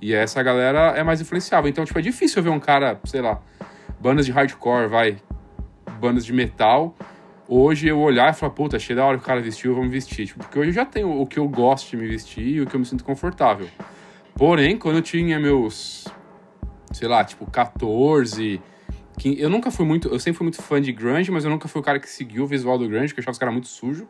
E 0.00 0.14
essa 0.14 0.42
galera 0.42 0.92
é 0.96 1.02
mais 1.02 1.20
influenciável. 1.20 1.68
Então, 1.68 1.84
tipo, 1.84 1.98
é 1.98 2.02
difícil 2.02 2.42
ver 2.42 2.50
um 2.50 2.60
cara, 2.60 3.00
sei 3.04 3.20
lá, 3.20 3.40
bandas 4.00 4.26
de 4.26 4.32
hardcore, 4.32 4.88
vai, 4.88 5.18
bandas 6.00 6.24
de 6.24 6.32
metal. 6.32 6.96
Hoje 7.46 7.88
eu 7.88 7.98
olhar 7.98 8.30
e 8.30 8.34
falar, 8.34 8.52
puta, 8.52 8.76
achei 8.76 8.94
da 8.94 9.04
hora 9.04 9.16
que 9.16 9.24
o 9.24 9.26
cara 9.26 9.40
vestiu, 9.40 9.74
vamos 9.74 9.90
vestir. 9.90 10.26
Tipo, 10.26 10.40
porque 10.40 10.58
hoje 10.58 10.70
eu 10.70 10.74
já 10.74 10.84
tenho 10.84 11.20
o 11.20 11.26
que 11.26 11.38
eu 11.38 11.48
gosto 11.48 11.90
de 11.90 11.96
me 11.96 12.06
vestir 12.06 12.46
e 12.46 12.60
o 12.60 12.66
que 12.66 12.74
eu 12.74 12.80
me 12.80 12.86
sinto 12.86 13.04
confortável. 13.04 13.68
Porém, 14.34 14.76
quando 14.76 14.96
eu 14.96 15.02
tinha 15.02 15.40
meus, 15.40 16.06
sei 16.92 17.08
lá, 17.08 17.24
tipo, 17.24 17.50
14, 17.50 18.60
que 19.18 19.40
eu 19.40 19.50
nunca 19.50 19.70
fui 19.70 19.84
muito. 19.84 20.08
Eu 20.08 20.20
sempre 20.20 20.38
fui 20.38 20.44
muito 20.44 20.62
fã 20.62 20.80
de 20.80 20.92
grunge, 20.92 21.30
mas 21.30 21.44
eu 21.44 21.50
nunca 21.50 21.66
fui 21.66 21.80
o 21.80 21.84
cara 21.84 21.98
que 21.98 22.08
seguiu 22.08 22.44
o 22.44 22.46
visual 22.46 22.78
do 22.78 22.88
grunge, 22.88 23.12
que 23.12 23.18
eu 23.18 23.22
achava 23.22 23.32
os 23.32 23.38
caras 23.38 23.52
muito 23.52 23.68
sujo. 23.68 24.06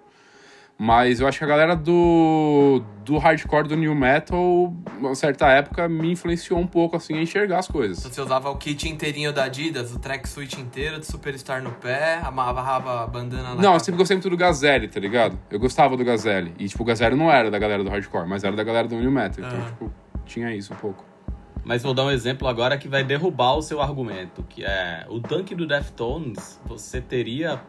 Mas 0.80 1.18
eu 1.18 1.26
acho 1.26 1.38
que 1.38 1.44
a 1.44 1.49
galera 1.49 1.75
do, 1.75 2.80
do 3.04 3.18
hardcore, 3.18 3.66
do 3.66 3.76
new 3.76 3.97
metal, 3.97 4.73
uma 4.97 5.12
certa 5.16 5.49
época, 5.49 5.88
me 5.88 6.12
influenciou 6.12 6.61
um 6.61 6.68
pouco, 6.68 6.97
assim, 6.97 7.18
a 7.18 7.20
enxergar 7.20 7.58
as 7.58 7.66
coisas. 7.66 7.99
Então 7.99 8.12
você 8.12 8.20
usava 8.20 8.49
o 8.49 8.56
kit 8.56 8.88
inteirinho 8.88 9.32
da 9.32 9.44
Adidas, 9.44 9.92
o 9.92 9.99
tracksuit 9.99 10.61
inteiro 10.61 11.00
de 11.00 11.06
Superstar 11.06 11.61
no 11.61 11.73
pé, 11.73 12.20
amarrava 12.23 13.02
a 13.02 13.06
bandana 13.08 13.56
na 13.56 13.61
Não, 13.61 13.75
eu 13.75 13.80
sempre 13.80 13.99
gostei 13.99 14.16
muito 14.16 14.30
do 14.30 14.37
Gazelle, 14.37 14.87
tá 14.87 15.00
ligado? 15.00 15.37
Eu 15.50 15.58
gostava 15.58 15.97
do 15.97 16.04
Gazelle. 16.04 16.54
E, 16.56 16.68
tipo, 16.68 16.85
o 16.85 16.87
Gazelle 16.87 17.16
não 17.16 17.28
era 17.28 17.50
da 17.50 17.58
galera 17.58 17.82
do 17.82 17.90
hardcore, 17.90 18.28
mas 18.28 18.44
era 18.44 18.54
da 18.54 18.62
galera 18.62 18.87
do 18.87 18.94
new 18.94 19.11
metal. 19.11 19.44
Então, 19.44 19.58
Aham. 19.58 19.66
tipo, 19.66 19.92
tinha 20.26 20.54
isso 20.54 20.73
um 20.73 20.76
pouco. 20.76 21.04
Mas 21.64 21.82
vou 21.82 21.92
dar 21.92 22.04
um 22.04 22.11
exemplo 22.11 22.47
agora 22.47 22.78
que 22.78 22.87
vai 22.87 23.02
derrubar 23.02 23.56
o 23.56 23.62
seu 23.62 23.82
argumento, 23.82 24.44
que 24.49 24.64
é 24.64 25.04
o 25.08 25.18
Dunk 25.18 25.56
do 25.56 25.66
Deftones, 25.66 26.61
você 26.64 27.00
teria 27.00 27.61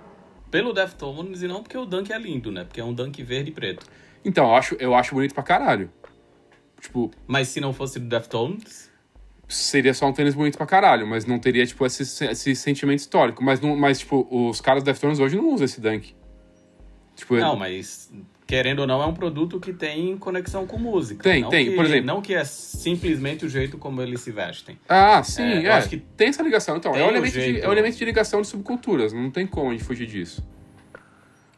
pelo 0.49 0.73
Deftones 0.73 1.41
e 1.41 1.47
não 1.47 1.61
porque 1.61 1.77
o 1.77 1.85
Dunk 1.85 2.11
é 2.11 2.17
lindo, 2.17 2.51
né? 2.51 2.63
Porque 2.63 2.81
é 2.81 2.83
um 2.83 2.93
Dunk 2.93 3.21
verde 3.23 3.51
e 3.51 3.53
preto. 3.53 3.85
Então, 4.23 4.47
eu 4.47 4.55
acho, 4.55 4.75
eu 4.75 4.95
acho 4.95 5.15
bonito 5.15 5.33
pra 5.33 5.43
caralho. 5.43 5.91
Tipo, 6.79 7.11
Mas 7.27 7.49
se 7.49 7.59
não 7.59 7.73
fosse 7.73 7.99
do 7.99 8.07
Deftones, 8.07 8.89
seria 9.47 9.93
só 9.93 10.07
um 10.07 10.13
tênis 10.13 10.35
bonito 10.35 10.57
pra 10.57 10.65
caralho, 10.65 11.07
mas 11.07 11.25
não 11.25 11.39
teria, 11.39 11.65
tipo, 11.65 11.85
esse, 11.85 12.03
esse 12.25 12.55
sentimento 12.55 12.99
histórico. 12.99 13.43
Mas, 13.43 13.59
não, 13.59 13.75
mas, 13.75 13.99
tipo, 13.99 14.27
os 14.29 14.61
caras 14.61 14.83
do 14.83 14.85
Deftones 14.85 15.19
hoje 15.19 15.35
não 15.35 15.53
usam 15.53 15.65
esse 15.65 15.81
dunk. 15.81 16.15
Tipo, 17.15 17.35
não, 17.35 17.55
mas 17.55 18.11
querendo 18.49 18.79
ou 18.79 18.87
não 18.87 18.99
é 18.99 19.05
um 19.05 19.13
produto 19.13 19.59
que 19.59 19.71
tem 19.71 20.17
conexão 20.17 20.65
com 20.65 20.75
música. 20.79 21.21
Tem, 21.21 21.43
não 21.43 21.49
tem, 21.49 21.67
que- 21.69 21.75
por 21.75 21.85
exemplo. 21.85 22.07
Não 22.07 22.19
que 22.19 22.33
é 22.33 22.43
simplesmente 22.43 23.45
o 23.45 23.49
jeito 23.49 23.77
como 23.77 24.01
eles 24.01 24.21
se 24.21 24.31
vestem. 24.31 24.75
Ah, 24.89 25.21
sim, 25.21 25.43
É, 25.43 25.63
é. 25.63 25.67
eu 25.67 25.73
acho 25.73 25.87
que 25.87 25.97
tem 25.97 26.29
essa 26.29 26.41
ligação. 26.41 26.75
Então, 26.75 26.95
é 26.95 27.03
um 27.05 27.09
elemento 27.09 27.33
de, 27.33 27.41
jeito. 27.41 27.63
é 27.63 27.69
o 27.69 27.71
elemento 27.71 27.95
de 27.95 28.03
ligação 28.05 28.41
de 28.41 28.47
subculturas. 28.47 29.13
Não 29.13 29.29
tem 29.29 29.45
como 29.45 29.69
a 29.69 29.71
gente 29.73 29.83
fugir 29.83 30.07
disso. 30.07 30.43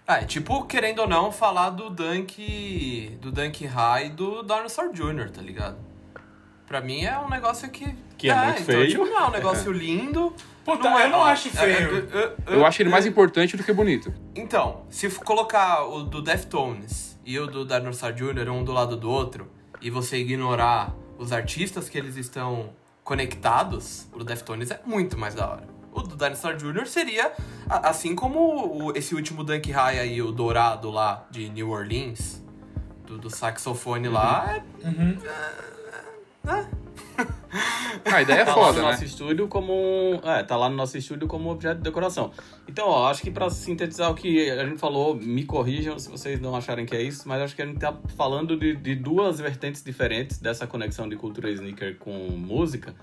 Ah, 0.05 0.17
é 0.19 0.25
tipo, 0.25 0.65
querendo 0.65 0.99
ou 0.99 1.07
não, 1.07 1.31
falar 1.31 1.69
do 1.69 1.89
Dunk. 1.89 3.17
do 3.21 3.31
Dunk 3.31 3.65
High 3.65 4.09
do 4.09 4.43
Dinosaur 4.43 4.91
Jr., 4.91 5.29
tá 5.31 5.41
ligado? 5.41 5.77
Pra 6.67 6.81
mim 6.81 7.05
é 7.05 7.17
um 7.19 7.29
negócio 7.29 7.69
que. 7.69 7.87
Que 8.17 8.29
é 8.29 8.35
muito 8.35 8.61
então, 8.63 8.75
feio. 8.75 8.89
Tipo, 8.89 9.05
não 9.05 9.17
é 9.17 9.27
um 9.27 9.31
negócio 9.31 9.71
lindo. 9.73 10.33
Puta, 10.63 10.87
eu 10.87 11.09
não 11.09 11.19
ó, 11.19 11.23
acho 11.25 11.47
é- 11.47 11.51
feio. 11.51 12.07
é- 12.13 12.53
é- 12.53 12.55
Eu 12.55 12.65
acho 12.65 12.81
ele 12.81 12.89
mais 12.89 13.05
é- 13.05 13.09
importante 13.09 13.57
do 13.57 13.63
que 13.63 13.73
bonito. 13.73 14.13
Então, 14.35 14.83
se 14.89 15.09
colocar 15.09 15.83
o 15.85 16.03
do 16.03 16.21
Deftones 16.21 17.19
e 17.25 17.37
o 17.39 17.47
do 17.47 17.65
Dinosaur 17.65 18.13
Jr. 18.13 18.49
um 18.51 18.63
do 18.63 18.71
lado 18.71 18.95
do 18.95 19.09
outro, 19.09 19.49
e 19.81 19.89
você 19.89 20.17
ignorar 20.17 20.93
os 21.17 21.31
artistas 21.31 21.89
que 21.89 21.97
eles 21.97 22.15
estão 22.15 22.69
conectados, 23.03 24.07
o 24.13 24.19
do 24.19 24.23
Deftones 24.25 24.71
é 24.71 24.79
muito 24.85 25.17
mais 25.17 25.33
da 25.35 25.49
hora. 25.49 25.67
O 25.91 26.01
do 26.01 26.15
Dinosaur 26.15 26.55
Jr. 26.55 26.85
seria, 26.87 27.31
assim 27.69 28.15
como 28.15 28.39
o- 28.87 28.97
esse 28.97 29.13
último 29.13 29.43
Dunk 29.43 29.69
High 29.71 29.99
aí, 29.99 30.21
o 30.21 30.31
dourado 30.31 30.89
lá 30.89 31.27
de 31.29 31.49
New 31.49 31.69
Orleans, 31.71 32.41
do, 33.05 33.17
do 33.17 33.29
saxofone 33.29 34.07
lá, 34.07 34.45
é- 34.83 34.87
Uhum. 34.87 35.17
Ah, 36.45 36.67
a 38.05 38.21
ideia 38.21 38.39
é 38.39 38.45
tá 38.45 38.55
lá 38.55 38.65
foda, 38.67 38.79
no 38.79 38.85
né? 38.85 38.91
nosso 38.91 39.03
estúdio 39.03 39.47
como 39.47 39.73
um, 39.73 40.15
é, 40.23 40.41
tá 40.43 40.55
lá 40.55 40.69
no 40.69 40.75
nosso 40.75 40.97
estúdio 40.97 41.27
como 41.27 41.51
objeto 41.51 41.77
de 41.77 41.83
decoração. 41.83 42.31
Então, 42.67 42.87
ó, 42.87 43.09
acho 43.09 43.21
que 43.21 43.29
pra 43.29 43.49
sintetizar 43.49 44.09
o 44.09 44.15
que 44.15 44.49
a 44.49 44.65
gente 44.65 44.79
falou, 44.79 45.15
me 45.15 45.43
corrijam 45.43 45.99
se 45.99 46.09
vocês 46.09 46.39
não 46.39 46.55
acharem 46.55 46.85
que 46.85 46.95
é 46.95 47.01
isso, 47.01 47.27
mas 47.27 47.41
acho 47.41 47.55
que 47.55 47.61
a 47.61 47.65
gente 47.65 47.79
tá 47.79 47.95
falando 48.15 48.57
de, 48.57 48.75
de 48.75 48.95
duas 48.95 49.39
vertentes 49.39 49.83
diferentes 49.83 50.39
dessa 50.39 50.65
conexão 50.65 51.07
de 51.07 51.15
cultura 51.15 51.49
sneaker 51.51 51.97
com 51.97 52.11
música, 52.31 52.95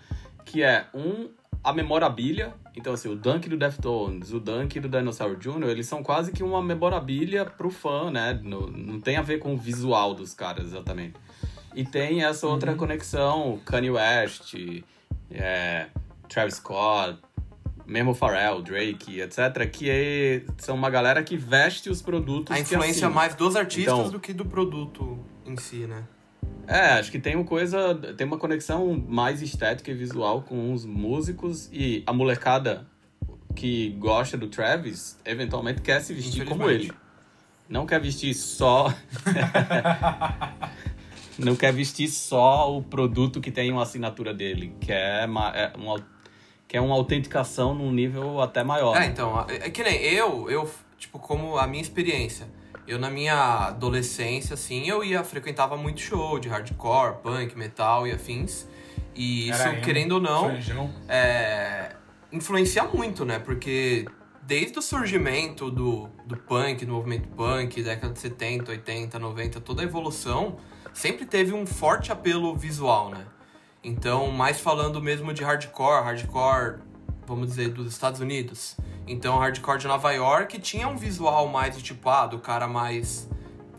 que 0.45 0.62
é 0.62 0.87
um 0.95 1.28
a 1.62 1.73
memorabilia, 1.73 2.54
então 2.75 2.92
assim, 2.95 3.09
o 3.09 3.16
Dunk 3.16 3.49
do 3.49 3.57
Deftones, 3.57 4.33
o 4.33 4.38
Dunk 4.38 4.78
do 4.78 4.88
Dinosaur 4.88 5.37
Jr., 5.37 5.64
eles 5.68 5.87
são 5.87 6.02
quase 6.04 6.30
que 6.33 6.42
uma 6.42 6.62
memorabilia 6.62 7.45
pro 7.45 7.68
fã, 7.68 8.11
né? 8.12 8.38
No- 8.42 8.68
não 8.71 9.00
tem 9.00 9.16
a 9.16 9.23
ver 9.23 9.38
com 9.38 9.54
o 9.54 9.57
visual 9.57 10.14
dos 10.14 10.33
caras 10.33 10.66
exatamente. 10.68 11.14
E 11.78 11.85
tem 11.85 12.25
essa 12.25 12.44
outra 12.44 12.75
conexão, 12.75 13.61
Kanye 13.64 13.92
West, 13.92 14.52
é, 15.30 15.87
Travis 16.28 16.54
Scott, 16.54 17.20
mesmo 17.87 18.12
Pharrell, 18.14 18.61
Drake, 18.62 19.20
etc., 19.20 19.64
que 19.70 19.88
é- 19.88 20.42
são 20.56 20.75
uma 20.75 20.90
galera 20.90 21.23
que 21.23 21.37
veste 21.37 21.88
os 21.88 22.02
produtos 22.02 22.52
a 22.52 22.58
influência 22.58 23.08
mais 23.08 23.37
dos 23.37 23.54
artistas 23.54 23.94
Então- 23.97 24.11
do 24.11 24.18
que 24.18 24.32
do 24.32 24.44
produto 24.44 25.25
em 25.47 25.56
si, 25.56 25.87
né? 25.87 26.02
É, 26.66 26.94
acho 26.94 27.12
que 27.12 27.20
tem 27.20 27.37
uma 27.37 27.44
coisa, 27.44 27.94
tem 28.16 28.26
uma 28.26 28.38
conexão 28.38 29.00
mais 29.08 29.40
estética 29.40 29.92
e 29.92 29.94
visual 29.94 30.42
com 30.42 30.73
os 30.73 30.85
músicos 30.85 31.70
e 31.73 32.02
a 32.08 32.12
molecada 32.12 32.88
que 33.54 33.90
gosta 34.00 34.37
do 34.37 34.49
Travis, 34.49 35.16
eventualmente 35.25 35.80
quer 35.80 36.00
se 36.00 36.12
vestir 36.12 36.44
como 36.44 36.68
ele. 36.68 36.90
Não 37.68 37.87
quer 37.87 38.00
vestir 38.00 38.35
só. 38.35 38.92
Não 41.38 41.54
quer 41.54 41.73
vestir 41.73 42.09
só 42.09 42.76
o 42.76 42.83
produto 42.83 43.40
que 43.40 43.50
tem 43.50 43.71
uma 43.71 43.83
assinatura 43.83 44.35
dele. 44.35 44.75
Quer 44.80 45.26
uma, 45.26 45.50
é 45.50 45.73
uma, 45.76 46.07
quer 46.66 46.80
uma 46.80 46.95
autenticação 46.95 47.75
num 47.75 47.92
nível 47.92 48.40
até 48.40 48.64
maior. 48.64 48.97
É, 49.00 49.07
então, 49.07 49.45
é 49.49 49.66
é 49.66 49.71
que 49.71 49.83
nem 49.83 50.02
eu, 50.02 50.50
eu, 50.50 50.71
tipo, 50.99 51.18
como 51.18 51.57
a 51.57 51.66
minha 51.66 51.83
experiência. 51.83 52.49
Eu, 52.87 52.99
na 52.99 53.11
minha 53.11 53.68
adolescência, 53.68 54.54
assim, 54.54 54.88
eu 54.88 55.04
ia, 55.04 55.23
frequentava 55.23 55.76
muito 55.76 56.00
show 56.00 56.38
de 56.38 56.49
hardcore, 56.49 57.18
punk, 57.23 57.57
metal 57.57 58.07
e 58.07 58.12
afins. 58.12 58.66
E 59.14 59.50
isso, 59.50 59.61
Era 59.61 59.80
querendo 59.80 60.12
ou 60.12 60.21
não, 60.21 60.50
é, 61.09 61.92
influencia 62.33 62.85
muito, 62.85 63.25
né? 63.25 63.38
Porque 63.38 64.07
desde 64.42 64.78
o 64.78 64.83
surgimento 64.83 65.71
do, 65.71 66.09
do 66.25 66.37
punk, 66.37 66.87
do 66.87 66.92
movimento 66.95 67.28
punk, 67.28 67.83
década 67.83 68.14
de 68.14 68.18
70, 68.18 68.71
80, 68.71 69.18
90, 69.18 69.61
toda 69.61 69.83
a 69.83 69.85
evolução, 69.85 70.57
sempre 70.92 71.25
teve 71.26 71.52
um 71.52 71.66
forte 71.66 72.11
apelo 72.12 72.54
visual, 72.57 73.11
né? 73.11 73.26
Então, 73.83 74.30
mais 74.30 74.61
falando 74.61 75.00
mesmo 75.00 75.33
de 75.33 75.45
hardcore, 75.45 76.04
hardcore, 76.04 76.80
vamos 77.26 77.49
dizer, 77.49 77.71
dos 77.71 77.87
Estados 77.87 78.21
Unidos. 78.21 78.76
Então, 79.07 79.38
hardcore 79.38 79.78
de 79.78 79.87
Nova 79.87 80.12
York 80.12 80.59
tinha 80.61 80.88
um 80.88 80.97
visual 80.97 81.49
mais 81.49 81.76
de 81.76 81.83
tipo, 81.83 82.09
ah, 82.09 82.26
do 82.26 82.38
cara 82.38 82.66
mais. 82.66 83.28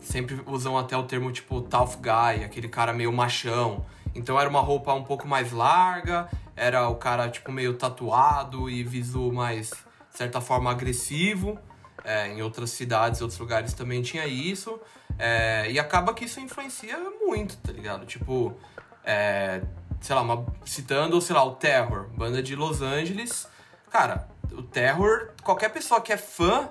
Sempre 0.00 0.40
usam 0.46 0.78
até 0.78 0.96
o 0.96 1.02
termo 1.02 1.30
tipo 1.30 1.60
tough 1.60 1.96
guy, 1.96 2.42
aquele 2.42 2.68
cara 2.68 2.92
meio 2.92 3.12
machão. 3.12 3.84
Então 4.14 4.40
era 4.40 4.48
uma 4.48 4.60
roupa 4.60 4.92
um 4.94 5.04
pouco 5.04 5.28
mais 5.28 5.52
larga, 5.52 6.28
era 6.56 6.88
o 6.88 6.96
cara 6.96 7.28
tipo 7.28 7.52
meio 7.52 7.74
tatuado 7.74 8.68
e 8.68 8.82
visu 8.82 9.30
mais, 9.32 9.70
de 10.10 10.16
certa 10.16 10.40
forma, 10.40 10.70
agressivo. 10.70 11.58
É, 12.04 12.28
em 12.28 12.40
outras 12.42 12.70
cidades, 12.70 13.20
outros 13.20 13.38
lugares 13.38 13.72
também 13.74 14.00
tinha 14.02 14.26
isso. 14.26 14.80
É, 15.18 15.70
e 15.70 15.78
acaba 15.78 16.14
que 16.14 16.24
isso 16.24 16.40
influencia 16.40 16.98
muito, 17.20 17.56
tá 17.58 17.72
ligado? 17.72 18.06
Tipo, 18.06 18.56
é, 19.04 19.60
sei 20.00 20.14
lá, 20.14 20.22
uma- 20.22 20.46
citando, 20.64 21.20
sei 21.20 21.34
lá, 21.36 21.44
o 21.44 21.54
Terror, 21.56 22.08
banda 22.16 22.42
de 22.42 22.56
Los 22.56 22.80
Angeles. 22.80 23.46
Cara, 23.90 24.28
o 24.52 24.62
Terror, 24.62 25.30
qualquer 25.42 25.68
pessoa 25.70 26.00
que 26.00 26.12
é 26.12 26.16
fã 26.16 26.68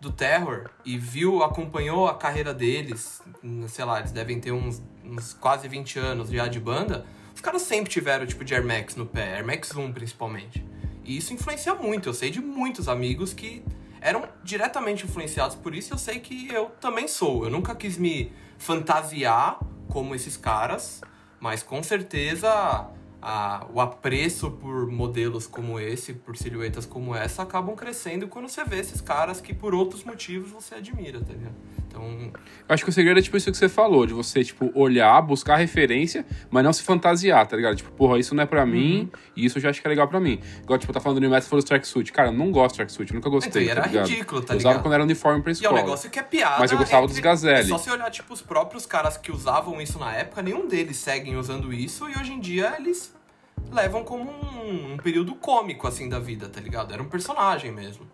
do 0.00 0.10
Terror 0.10 0.68
e 0.84 0.98
viu, 0.98 1.44
acompanhou 1.44 2.08
a 2.08 2.14
carreira 2.16 2.52
deles, 2.52 3.22
sei 3.68 3.84
lá, 3.84 4.00
eles 4.00 4.10
devem 4.10 4.40
ter 4.40 4.50
uns, 4.50 4.82
uns 5.04 5.32
quase 5.34 5.68
20 5.68 5.98
anos 6.00 6.28
já 6.28 6.48
de 6.48 6.58
banda, 6.58 7.06
os 7.32 7.40
caras 7.40 7.62
sempre 7.62 7.88
tiveram 7.90 8.26
tipo 8.26 8.44
de 8.44 8.52
Air 8.52 8.64
Max 8.66 8.96
no 8.96 9.06
pé, 9.06 9.36
Air 9.36 9.46
Max 9.46 9.74
1 9.76 9.92
principalmente. 9.92 10.64
E 11.04 11.16
isso 11.16 11.32
influencia 11.32 11.74
muito, 11.74 12.08
eu 12.08 12.14
sei 12.14 12.30
de 12.30 12.40
muitos 12.40 12.88
amigos 12.88 13.32
que 13.32 13.64
eram 14.02 14.28
diretamente 14.42 15.04
influenciados 15.04 15.56
por 15.56 15.74
isso 15.74 15.92
e 15.92 15.94
eu 15.94 15.98
sei 15.98 16.18
que 16.18 16.52
eu 16.52 16.66
também 16.80 17.06
sou. 17.06 17.44
Eu 17.44 17.50
nunca 17.50 17.74
quis 17.74 17.96
me 17.96 18.32
fantasiar 18.58 19.58
como 19.88 20.14
esses 20.14 20.36
caras, 20.36 21.00
mas 21.40 21.62
com 21.62 21.82
certeza 21.82 22.88
a- 23.22 23.64
o 23.72 23.80
apreço 23.80 24.50
por 24.50 24.86
modelos 24.90 25.46
como 25.46 25.78
esse, 25.78 26.12
por 26.12 26.36
silhuetas 26.36 26.84
como 26.84 27.14
essa, 27.14 27.42
acabam 27.42 27.74
crescendo 27.76 28.26
quando 28.26 28.48
você 28.48 28.64
vê 28.64 28.80
esses 28.80 29.00
caras 29.00 29.40
que 29.40 29.54
por 29.54 29.74
outros 29.74 30.02
motivos 30.02 30.50
você 30.50 30.74
admira, 30.74 31.20
tá 31.20 31.32
ligado? 31.32 31.54
Então, 31.86 32.32
Eu 32.68 32.74
acho 32.74 32.84
que 32.84 32.90
o 32.90 32.92
segredo 32.92 33.18
é 33.18 33.22
tipo 33.22 33.36
isso 33.36 33.50
que 33.50 33.56
você 33.56 33.68
falou, 33.68 34.06
de 34.06 34.14
você, 34.14 34.42
tipo, 34.42 34.70
olhar, 34.74 35.20
buscar 35.20 35.56
referência, 35.56 36.24
mas 36.50 36.64
não 36.64 36.72
se 36.72 36.82
fantasiar, 36.82 37.46
tá 37.46 37.54
ligado? 37.54 37.76
Tipo, 37.76 37.90
porra, 37.92 38.18
isso 38.18 38.34
não 38.34 38.42
é 38.42 38.46
pra 38.46 38.64
mim, 38.64 39.10
e 39.36 39.44
isso 39.44 39.58
eu 39.58 39.62
já 39.62 39.68
acho 39.70 39.80
que 39.80 39.86
é 39.86 39.90
legal 39.90 40.08
pra 40.08 40.18
mim. 40.18 40.40
Igual, 40.62 40.78
tipo, 40.78 40.90
tá 40.92 41.00
falando 41.00 41.20
do 41.20 41.28
Metal, 41.28 41.42
falou 41.48 41.62
tracksuit. 41.62 42.10
Cara, 42.10 42.28
eu 42.28 42.32
não 42.32 42.50
gosto 42.50 42.70
de 42.72 42.76
tracksuit, 42.78 43.12
nunca 43.14 43.28
gostei, 43.28 43.50
Então, 43.50 43.62
e 43.62 43.68
era 43.68 43.82
tá 43.82 43.88
ligado? 43.88 44.08
ridículo, 44.08 44.40
tá 44.42 44.54
eu 44.54 44.58
usava 44.58 44.72
ligado? 44.72 44.82
quando 44.82 44.94
era 44.94 45.02
uniforme 45.04 45.42
pra 45.42 45.50
E 45.50 45.52
é 45.52 45.54
escola. 45.54 45.72
um 45.74 45.76
negócio 45.84 46.08
que 46.10 46.18
é 46.18 46.22
piada. 46.22 46.56
Mas 46.60 46.72
eu 46.72 46.78
gostava 46.78 47.02
entre- 47.04 47.12
dos 47.14 47.20
Gazelle. 47.22 47.60
É 47.60 47.64
só 47.64 47.76
se 47.78 47.90
olhar, 47.90 48.10
tipo, 48.10 48.32
os 48.32 48.40
próprios 48.40 48.86
caras 48.86 49.18
que 49.18 49.30
usavam 49.30 49.78
isso 49.80 49.98
na 49.98 50.14
época, 50.14 50.40
nenhum 50.42 50.66
deles 50.66 50.96
seguem 50.96 51.36
usando 51.36 51.72
isso, 51.74 52.08
e 52.08 52.18
hoje 52.18 52.32
em 52.32 52.40
dia 52.40 52.74
eles 52.78 53.11
levam 53.72 54.04
como 54.04 54.30
um, 54.30 54.92
um 54.92 54.96
período 54.96 55.34
cômico, 55.34 55.86
assim, 55.88 56.08
da 56.08 56.18
vida, 56.18 56.48
tá 56.48 56.60
ligado? 56.60 56.92
Era 56.92 57.02
um 57.02 57.08
personagem 57.08 57.70
mesmo. 57.72 58.06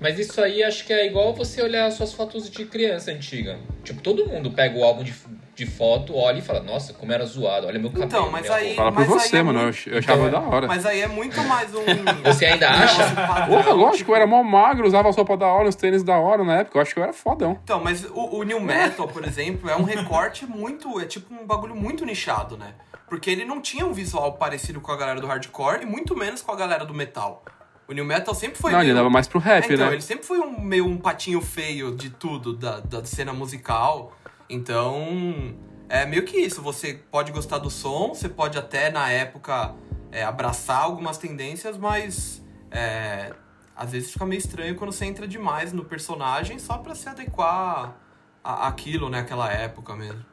Mas 0.00 0.18
isso 0.18 0.40
aí 0.40 0.62
acho 0.62 0.86
que 0.86 0.92
é 0.92 1.06
igual 1.06 1.34
você 1.34 1.62
olhar 1.62 1.90
suas 1.92 2.12
fotos 2.12 2.50
de 2.50 2.64
criança 2.64 3.10
antiga. 3.10 3.58
Tipo, 3.84 4.00
todo 4.00 4.26
mundo 4.26 4.50
pega 4.50 4.78
o 4.78 4.82
álbum 4.82 5.02
de, 5.02 5.12
de 5.54 5.66
foto 5.66 6.16
olha 6.16 6.38
e 6.38 6.40
fala, 6.40 6.60
nossa, 6.60 6.94
como 6.94 7.12
era 7.12 7.22
zoado, 7.26 7.66
olha 7.66 7.78
meu 7.78 7.90
cabelo. 7.90 8.06
Então, 8.06 8.30
mas 8.30 8.50
aí- 8.50 8.68
roupa." 8.68 8.76
Fala 8.76 8.92
por 8.92 9.04
você, 9.04 9.36
é 9.36 9.42
mano. 9.42 9.58
eu 9.58 9.62
muito- 9.64 9.76
ach- 9.78 9.86
Eu 9.88 9.98
achava 9.98 10.26
Então, 10.28 10.40
da 10.40 10.48
hora. 10.48 10.66
Mas 10.66 10.86
aí 10.86 11.00
é 11.02 11.06
muito 11.06 11.38
mais 11.44 11.74
um. 11.74 11.80
Você 12.24 12.46
ainda 12.46 12.70
acha? 12.70 13.46
Porra, 13.46 13.72
lógico, 13.74 14.10
eu 14.12 14.16
era 14.16 14.26
mó 14.26 14.42
magro, 14.42 14.86
usava 14.86 15.10
as 15.10 15.16
roupas 15.16 15.38
da 15.38 15.46
hora, 15.48 15.68
os 15.68 15.74
tênis 15.76 16.02
da 16.02 16.16
hora 16.18 16.42
na 16.44 16.60
época. 16.60 16.78
Eu 16.78 16.82
acho 16.82 16.94
que 16.94 16.98
eu 17.00 17.04
era 17.04 17.12
fodão. 17.12 17.58
Então, 17.62 17.78
mas 17.84 18.02
o, 18.06 18.38
o 18.38 18.42
New 18.42 18.58
Metal, 18.60 19.06
por 19.06 19.22
exemplo, 19.22 19.68
é 19.68 19.76
um 19.76 19.82
recorte 19.82 20.46
muito. 20.46 20.98
É 20.98 21.04
tipo 21.04 21.34
um 21.34 21.44
bagulho 21.46 21.76
muito 21.76 22.06
nichado, 22.06 22.56
né? 22.56 22.72
Porque 23.10 23.28
ele 23.28 23.44
não 23.44 23.60
tinha 23.60 23.84
um 23.84 23.92
visual 23.92 24.34
parecido 24.34 24.80
com 24.80 24.90
a 24.90 24.96
galera 24.96 25.20
do 25.20 25.26
hardcore 25.26 25.82
e 25.82 25.86
muito 25.86 26.16
menos 26.16 26.40
com 26.40 26.50
a 26.52 26.56
galera 26.56 26.84
do 26.86 26.94
metal. 26.94 27.44
O 27.88 27.92
New 27.92 28.04
Metal 28.04 28.32
sempre 28.34 28.56
foi. 28.56 28.70
não, 28.70 28.78
ele 28.78 28.84
meio- 28.86 28.94
andava 28.98 29.10
mais 29.10 29.26
pro 29.26 29.40
rap, 29.40 29.64
É, 29.68 29.74
então, 29.74 29.86
né? 29.88 29.94
ele 29.94 30.00
sempre 30.00 30.24
foi 30.24 30.38
um, 30.38 30.60
meio 30.60 30.86
um 30.86 30.96
patinho 30.96 31.40
feio 31.42 31.96
de 31.96 32.08
tudo, 32.08 32.56
da, 32.56 32.78
da 32.78 33.04
cena 33.04 33.32
musical. 33.32 34.12
Então, 34.48 35.54
é 35.88 36.06
meio 36.06 36.22
que 36.24 36.36
isso. 36.36 36.62
Você 36.62 36.94
pode 37.10 37.32
gostar 37.32 37.58
do 37.58 37.68
som, 37.68 38.14
você 38.14 38.28
pode 38.28 38.56
até, 38.56 38.92
na 38.92 39.10
época, 39.10 39.74
é, 40.12 40.22
abraçar 40.22 40.82
algumas 40.84 41.18
tendências, 41.18 41.76
mas 41.76 42.40
é, 42.70 43.32
às 43.74 43.90
vezes 43.90 44.12
fica 44.12 44.24
meio 44.24 44.38
estranho 44.38 44.76
quando 44.76 44.92
você 44.92 45.04
entra 45.04 45.26
demais 45.26 45.72
no 45.72 45.84
personagem 45.84 46.60
só 46.60 46.78
pra 46.78 46.94
se 46.94 47.08
adequar 47.08 47.96
àquilo, 48.44 49.08
né? 49.10 49.18
Aquela 49.18 49.50
época 49.52 49.96
mesmo. 49.96 50.24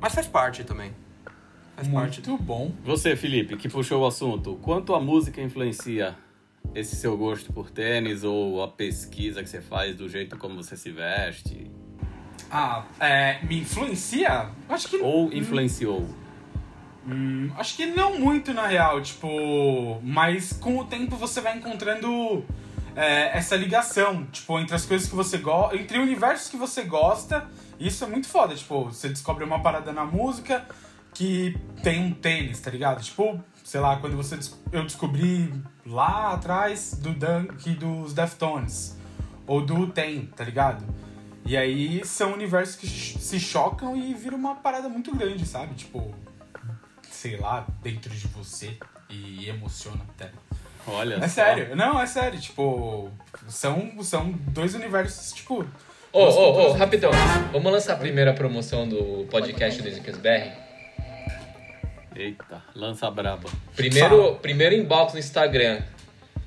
Mas 0.00 0.14
faz 0.14 0.26
parte 0.26 0.64
também. 0.64 0.94
Faz 1.80 1.88
parte. 1.88 2.28
Muito 2.28 2.42
bom. 2.42 2.72
Você, 2.84 3.16
Felipe, 3.16 3.56
que 3.56 3.68
puxou 3.68 4.02
o 4.02 4.06
assunto, 4.06 4.58
quanto 4.60 4.94
a 4.94 5.00
música 5.00 5.40
influencia 5.40 6.14
esse 6.74 6.94
seu 6.94 7.16
gosto 7.16 7.52
por 7.52 7.70
tênis 7.70 8.22
ou 8.22 8.62
a 8.62 8.68
pesquisa 8.68 9.42
que 9.42 9.48
você 9.48 9.62
faz 9.62 9.96
do 9.96 10.08
jeito 10.08 10.36
como 10.36 10.62
você 10.62 10.76
se 10.76 10.90
veste? 10.90 11.70
Ah, 12.50 12.84
é, 13.00 13.38
me 13.44 13.60
influencia? 13.60 14.50
Acho 14.68 14.88
que 14.88 14.96
Ou 14.98 15.32
influenciou? 15.32 16.06
Hum, 17.08 17.50
acho 17.56 17.76
que 17.76 17.86
não 17.86 18.18
muito, 18.18 18.52
na 18.52 18.66
real, 18.66 19.00
tipo... 19.00 20.00
Mas 20.02 20.52
com 20.52 20.78
o 20.78 20.84
tempo 20.84 21.16
você 21.16 21.40
vai 21.40 21.56
encontrando 21.56 22.44
é, 22.94 23.36
essa 23.38 23.56
ligação, 23.56 24.26
tipo, 24.26 24.58
entre 24.58 24.74
as 24.74 24.84
coisas 24.84 25.08
que 25.08 25.14
você 25.14 25.38
gosta... 25.38 25.76
Entre 25.76 25.98
universos 25.98 26.50
que 26.50 26.58
você 26.58 26.82
gosta, 26.82 27.48
e 27.78 27.86
isso 27.86 28.04
é 28.04 28.06
muito 28.06 28.28
foda, 28.28 28.54
tipo, 28.54 28.84
você 28.84 29.08
descobre 29.08 29.44
uma 29.44 29.62
parada 29.62 29.92
na 29.92 30.04
música 30.04 30.66
que 31.14 31.56
tem 31.82 32.00
um 32.04 32.12
tênis, 32.12 32.60
tá 32.60 32.70
ligado? 32.70 33.02
Tipo, 33.02 33.42
sei 33.64 33.80
lá, 33.80 33.96
quando 33.96 34.16
você... 34.16 34.38
Eu 34.72 34.84
descobri 34.84 35.52
lá 35.86 36.32
atrás 36.34 36.94
do 37.00 37.12
Dunk 37.12 37.70
dos 37.74 38.12
Deftones, 38.12 38.96
ou 39.46 39.60
do 39.64 39.86
Tem, 39.88 40.26
tá 40.26 40.44
ligado? 40.44 40.84
E 41.44 41.56
aí 41.56 42.04
são 42.04 42.32
universos 42.34 42.76
que 42.76 42.86
se 42.86 43.40
chocam 43.40 43.96
e 43.96 44.14
vira 44.14 44.36
uma 44.36 44.54
parada 44.56 44.88
muito 44.88 45.14
grande, 45.14 45.44
sabe? 45.46 45.74
Tipo, 45.74 46.14
sei 47.10 47.36
lá, 47.36 47.66
dentro 47.82 48.10
de 48.10 48.26
você 48.28 48.76
e 49.08 49.48
emociona 49.48 50.00
até. 50.10 50.30
Olha 50.86 51.16
É 51.16 51.20
só. 51.28 51.28
sério, 51.28 51.74
não, 51.76 52.00
é 52.00 52.06
sério, 52.06 52.40
tipo, 52.40 53.10
são, 53.48 54.02
são 54.02 54.32
dois 54.48 54.74
universos, 54.74 55.32
tipo. 55.32 55.64
Ô, 56.12 56.24
ô, 56.24 56.68
ô, 56.68 56.72
rapidão. 56.72 57.10
Vamos 57.52 57.72
lançar 57.72 57.94
a 57.94 57.96
primeira 57.96 58.32
promoção 58.32 58.88
do 58.88 59.26
podcast 59.30 59.80
do 59.82 59.90
Zickers 59.90 60.18
BR? 60.18 60.69
Eita, 62.20 62.62
lança 62.74 63.06
a 63.06 63.10
braba. 63.10 63.48
Primeiro, 63.74 64.34
primeiro 64.42 64.74
inbox 64.74 65.14
no 65.14 65.18
Instagram 65.18 65.80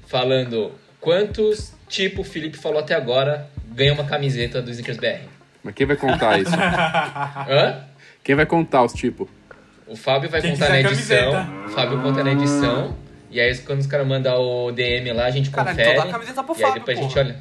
falando 0.05 0.71
quantos 0.99 1.73
tipo 1.87 2.21
o 2.21 2.23
Felipe 2.23 2.57
falou 2.57 2.79
até 2.79 2.93
agora 2.93 3.49
ganha 3.69 3.91
uma 3.93 4.03
camiseta 4.03 4.61
do 4.61 4.71
Zickers 4.71 4.97
BR. 4.97 5.27
Mas 5.63 5.73
quem 5.73 5.87
vai 5.87 5.95
contar 5.95 6.39
isso? 6.39 6.51
Hã? 7.49 7.85
quem 8.23 8.35
vai 8.35 8.45
contar 8.45 8.83
os 8.83 8.93
tipos? 8.93 9.27
O 9.87 9.95
Fábio 9.95 10.29
vai 10.29 10.41
Quem 10.41 10.51
contar 10.51 10.69
na 10.69 10.79
edição. 10.79 11.31
camiseta. 11.31 11.65
O 11.65 11.69
Fábio 11.69 12.01
conta 12.01 12.23
na 12.23 12.31
edição. 12.33 12.95
E 13.31 13.39
aí, 13.39 13.57
quando 13.59 13.79
os 13.79 13.87
caras 13.87 14.07
mandam 14.07 14.39
o 14.39 14.71
DM 14.71 15.11
lá, 15.11 15.25
a 15.25 15.31
gente 15.31 15.49
Caralho, 15.49 15.75
confere. 15.75 15.91
então 15.93 16.03
dá 16.03 16.09
a 16.09 16.13
camiseta 16.13 16.43
pro 16.43 16.53
e 16.53 16.57
aí 16.57 16.61
Fábio, 16.61 16.79
depois 16.85 16.97
a 16.97 17.01
gente 17.01 17.13
porra. 17.13 17.35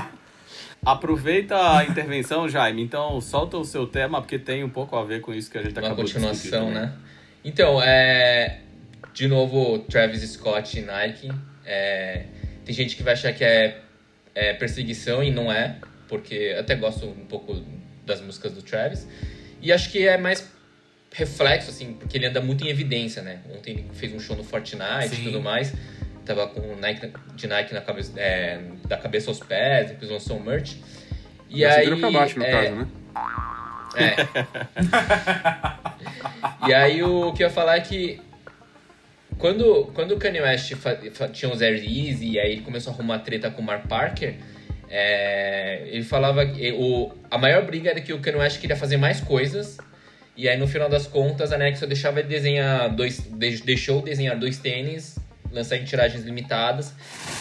olha. 0.00 0.08
Aproveita 0.84 1.78
a 1.78 1.84
intervenção, 1.84 2.48
Jaime. 2.48 2.82
Então, 2.82 3.20
solta 3.20 3.56
o 3.56 3.64
seu 3.64 3.86
tema, 3.86 4.20
porque 4.20 4.38
tem 4.38 4.64
um 4.64 4.68
pouco 4.68 4.96
a 4.96 5.04
ver 5.04 5.20
com 5.20 5.34
isso 5.34 5.50
que 5.50 5.58
a 5.58 5.62
gente 5.62 5.72
Uma 5.72 5.86
acabou 5.86 6.04
de 6.04 6.12
continuação, 6.12 6.70
né? 6.70 6.92
Então, 7.44 7.82
é. 7.82 8.60
De 9.12 9.26
novo, 9.26 9.80
Travis 9.80 10.22
Scott 10.22 10.78
e 10.78 10.82
Nike. 10.82 11.30
É, 11.64 12.24
Tem 12.64 12.74
gente 12.74 12.96
que 12.96 13.02
vai 13.02 13.14
achar 13.14 13.32
que 13.32 13.44
é, 13.44 13.80
é 14.34 14.54
perseguição 14.54 15.22
e 15.22 15.30
não 15.30 15.50
é, 15.50 15.76
porque 16.06 16.56
até 16.58 16.74
gosto 16.76 17.06
um 17.06 17.26
pouco 17.26 17.60
das 18.06 18.20
músicas 18.20 18.52
do 18.52 18.62
Travis. 18.62 19.06
E 19.60 19.72
acho 19.72 19.90
que 19.90 20.06
é 20.06 20.16
mais 20.16 20.48
reflexo, 21.12 21.70
assim, 21.70 21.94
porque 21.94 22.16
ele 22.16 22.26
anda 22.26 22.40
muito 22.40 22.64
em 22.64 22.68
evidência, 22.68 23.22
né? 23.22 23.40
Ontem 23.56 23.72
ele 23.72 23.86
fez 23.92 24.12
um 24.12 24.20
show 24.20 24.36
no 24.36 24.44
Fortnite 24.44 25.12
e 25.12 25.16
Sim. 25.16 25.24
tudo 25.24 25.40
mais. 25.40 25.72
Tava 26.28 26.46
com 26.48 26.60
o 26.60 26.76
Nike, 26.76 27.10
de 27.34 27.46
Nike 27.46 27.72
na 27.74 27.80
cabeça, 27.80 28.12
é, 28.20 28.60
da 28.86 28.96
cabeça 28.96 29.30
aos 29.30 29.40
pés, 29.40 29.88
depois 29.88 30.10
lançou 30.10 30.36
um 30.36 30.42
merch. 30.42 30.76
E 31.48 31.62
Da 31.62 31.72
aí, 31.72 31.96
pra 31.98 32.10
baixo, 32.10 32.38
no 32.38 32.44
é, 32.44 32.50
caso, 32.50 32.76
né? 32.76 32.86
É. 33.96 34.14
e 36.68 36.74
aí 36.74 37.02
o 37.02 37.32
que 37.32 37.42
eu 37.42 37.48
ia 37.48 37.52
falar 37.52 37.76
é 37.76 37.80
que 37.80 38.20
quando, 39.38 39.86
quando 39.94 40.12
o 40.12 40.18
Kanye 40.18 40.40
West 40.40 40.74
fa- 40.74 40.98
fa- 41.12 41.28
tinha 41.28 41.50
os 41.50 41.62
Air 41.62 41.76
Easy 41.82 42.30
e 42.32 42.38
aí 42.40 42.52
ele 42.52 42.60
começou 42.62 42.92
a 42.92 42.94
arrumar 42.94 43.20
treta 43.20 43.50
com 43.50 43.62
o 43.62 43.64
Mark 43.64 43.86
Parker, 43.86 44.34
é, 44.90 45.84
ele 45.90 46.02
falava 46.04 46.44
que 46.46 46.72
o, 46.72 47.12
a 47.30 47.38
maior 47.38 47.64
briga 47.64 47.90
era 47.90 48.00
que 48.00 48.12
o 48.12 48.18
Kanye 48.20 48.38
West 48.38 48.60
queria 48.60 48.76
fazer 48.76 48.96
mais 48.96 49.20
coisas 49.20 49.78
e 50.36 50.48
aí 50.48 50.56
no 50.58 50.66
final 50.68 50.88
das 50.88 51.06
contas 51.06 51.52
a 51.52 51.58
Nike 51.58 51.78
só 51.78 51.86
deixava 51.86 52.20
ele 52.20 52.28
desenhar 52.28 52.90
dois, 52.94 53.20
de- 53.20 53.62
deixou 53.62 54.02
desenhar 54.02 54.36
dois 54.36 54.58
tênis, 54.58 55.17
lançar 55.52 55.76
em 55.76 55.84
tiragens 55.84 56.24
limitadas, 56.24 56.94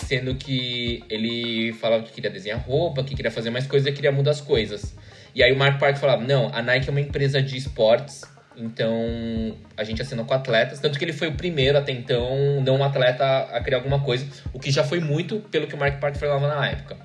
sendo 0.05 0.35
que 0.35 1.03
ele 1.09 1.73
falava 1.73 2.03
que 2.03 2.11
queria 2.11 2.29
desenhar 2.29 2.59
roupa, 2.59 3.03
que 3.03 3.15
queria 3.15 3.31
fazer 3.31 3.49
mais 3.49 3.67
coisas 3.67 3.93
queria 3.93 4.11
mudar 4.11 4.31
as 4.31 4.41
coisas. 4.41 4.95
E 5.33 5.43
aí 5.43 5.51
o 5.51 5.57
Mark 5.57 5.79
Parker 5.79 5.99
falava, 5.99 6.23
não, 6.23 6.49
a 6.53 6.61
Nike 6.61 6.87
é 6.87 6.91
uma 6.91 7.01
empresa 7.01 7.41
de 7.41 7.57
esportes, 7.57 8.23
então 8.55 9.55
a 9.75 9.83
gente 9.83 10.01
assinou 10.01 10.25
com 10.25 10.33
atletas, 10.33 10.79
tanto 10.79 10.97
que 10.97 11.05
ele 11.05 11.13
foi 11.13 11.27
o 11.27 11.33
primeiro 11.33 11.77
até 11.77 11.91
então, 11.91 12.61
não 12.61 12.77
um 12.77 12.83
atleta 12.83 13.23
a 13.51 13.61
criar 13.61 13.77
alguma 13.77 13.99
coisa, 13.99 14.25
o 14.51 14.59
que 14.59 14.71
já 14.71 14.83
foi 14.83 14.99
muito 14.99 15.39
pelo 15.51 15.67
que 15.67 15.75
o 15.75 15.77
Mark 15.77 15.99
Parker 15.99 16.19
falava 16.19 16.47
na 16.47 16.67
época. 16.67 16.97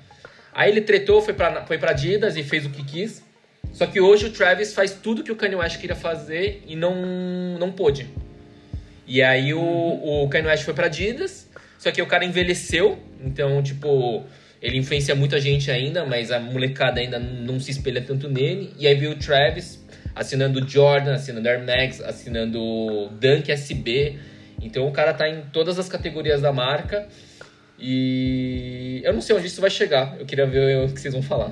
Aí 0.51 0.71
ele 0.71 0.81
tretou, 0.81 1.21
foi 1.21 1.33
pra, 1.33 1.65
foi 1.65 1.77
pra 1.77 1.91
Adidas 1.91 2.35
e 2.35 2.43
fez 2.43 2.65
o 2.65 2.69
que 2.69 2.83
quis, 2.83 3.23
só 3.71 3.85
que 3.87 3.99
hoje 3.99 4.27
o 4.27 4.31
Travis 4.31 4.73
faz 4.73 4.93
tudo 4.93 5.23
que 5.23 5.31
o 5.31 5.35
Kanye 5.35 5.55
West 5.55 5.79
queria 5.79 5.95
fazer 5.95 6.63
e 6.67 6.75
não, 6.75 6.95
não 7.59 7.71
pôde. 7.71 8.07
E 9.05 9.21
aí 9.21 9.53
o, 9.53 9.59
o 9.61 10.29
Kanye 10.29 10.47
West 10.47 10.63
foi 10.63 10.73
pra 10.73 10.85
Adidas, 10.85 11.49
só 11.77 11.91
que 11.91 12.01
o 12.01 12.07
cara 12.07 12.23
envelheceu, 12.23 12.97
então, 13.23 13.61
tipo, 13.61 14.23
ele 14.61 14.77
influencia 14.77 15.13
muita 15.13 15.39
gente 15.41 15.69
ainda, 15.69 16.05
mas 16.05 16.31
a 16.31 16.39
molecada 16.39 17.01
ainda 17.01 17.19
não 17.19 17.59
se 17.59 17.71
espelha 17.71 18.01
tanto 18.01 18.29
nele. 18.29 18.73
E 18.77 18.87
aí 18.87 18.95
veio 18.95 19.11
o 19.11 19.15
Travis 19.15 19.83
assinando 20.15 20.65
Jordan, 20.67 21.15
assinando 21.15 21.49
Air 21.49 21.65
Max, 21.65 21.99
assinando 21.99 23.09
Dunk 23.19 23.51
SB. 23.51 24.17
Então 24.61 24.87
o 24.87 24.91
cara 24.91 25.13
tá 25.13 25.27
em 25.27 25.41
todas 25.51 25.77
as 25.77 25.89
categorias 25.89 26.41
da 26.41 26.53
marca. 26.53 27.07
E 27.77 29.01
eu 29.03 29.11
não 29.11 29.19
sei 29.19 29.35
onde 29.35 29.47
isso 29.47 29.59
vai 29.59 29.69
chegar. 29.69 30.15
Eu 30.17 30.25
queria 30.25 30.45
ver 30.45 30.85
o 30.85 30.93
que 30.93 31.01
vocês 31.01 31.13
vão 31.13 31.23
falar. 31.23 31.51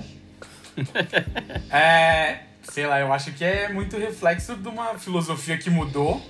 É. 1.70 2.40
Sei 2.64 2.86
lá, 2.86 3.00
eu 3.00 3.12
acho 3.12 3.34
que 3.34 3.44
é 3.44 3.68
muito 3.68 3.98
reflexo 3.98 4.56
de 4.56 4.68
uma 4.68 4.98
filosofia 4.98 5.58
que 5.58 5.70
mudou 5.70 6.22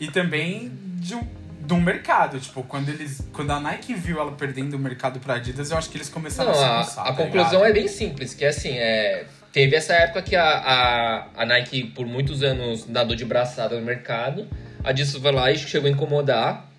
e 0.00 0.08
também 0.08 0.72
de 0.96 1.14
um, 1.14 1.26
um 1.70 1.80
mercado. 1.80 2.38
Tipo, 2.40 2.62
quando 2.62 2.88
eles. 2.88 3.26
Quando 3.32 3.50
a 3.50 3.60
Nike 3.60 3.94
viu 3.94 4.20
ela 4.20 4.32
perdendo 4.32 4.74
o 4.74 4.78
mercado 4.78 5.20
pra 5.20 5.34
Adidas, 5.34 5.70
eu 5.70 5.78
acho 5.78 5.90
que 5.90 5.96
eles 5.96 6.08
começaram 6.08 6.52
Não, 6.52 6.60
a 6.62 6.80
a, 6.80 6.84
se 6.84 6.90
coçar, 6.90 7.04
a 7.06 7.10
tá 7.10 7.16
conclusão 7.16 7.50
ligado? 7.52 7.64
é 7.66 7.72
bem 7.72 7.88
simples, 7.88 8.34
que 8.34 8.44
é 8.44 8.48
assim, 8.48 8.76
é, 8.76 9.26
teve 9.52 9.76
essa 9.76 9.92
época 9.94 10.22
que 10.22 10.36
a, 10.36 10.44
a, 10.44 11.26
a 11.36 11.46
Nike 11.46 11.84
por 11.84 12.06
muitos 12.06 12.42
anos 12.42 12.86
nadou 12.88 13.16
de 13.16 13.24
braçada 13.24 13.78
no 13.78 13.84
mercado, 13.84 14.46
a 14.84 14.90
Adidas 14.90 15.14
foi 15.14 15.32
lá 15.32 15.50
e 15.50 15.58
chegou 15.58 15.88
a 15.88 15.92
incomodar, 15.92 16.70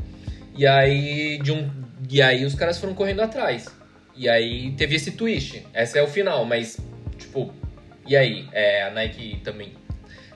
e 0.56 0.66
aí, 0.66 1.40
de 1.42 1.52
um, 1.52 1.70
e 2.10 2.22
aí 2.22 2.46
os 2.46 2.56
caras 2.56 2.78
foram 2.78 2.94
correndo 2.94 3.22
atrás. 3.22 3.68
E 4.16 4.28
aí 4.28 4.72
teve 4.72 4.96
esse 4.96 5.12
twist, 5.12 5.66
esse 5.74 5.98
é 5.98 6.04
o 6.04 6.08
final, 6.08 6.44
mas, 6.44 6.78
tipo, 7.18 7.54
e 8.06 8.18
aí? 8.18 8.50
É, 8.52 8.84
a 8.84 8.90
Nike 8.92 9.40
também, 9.44 9.74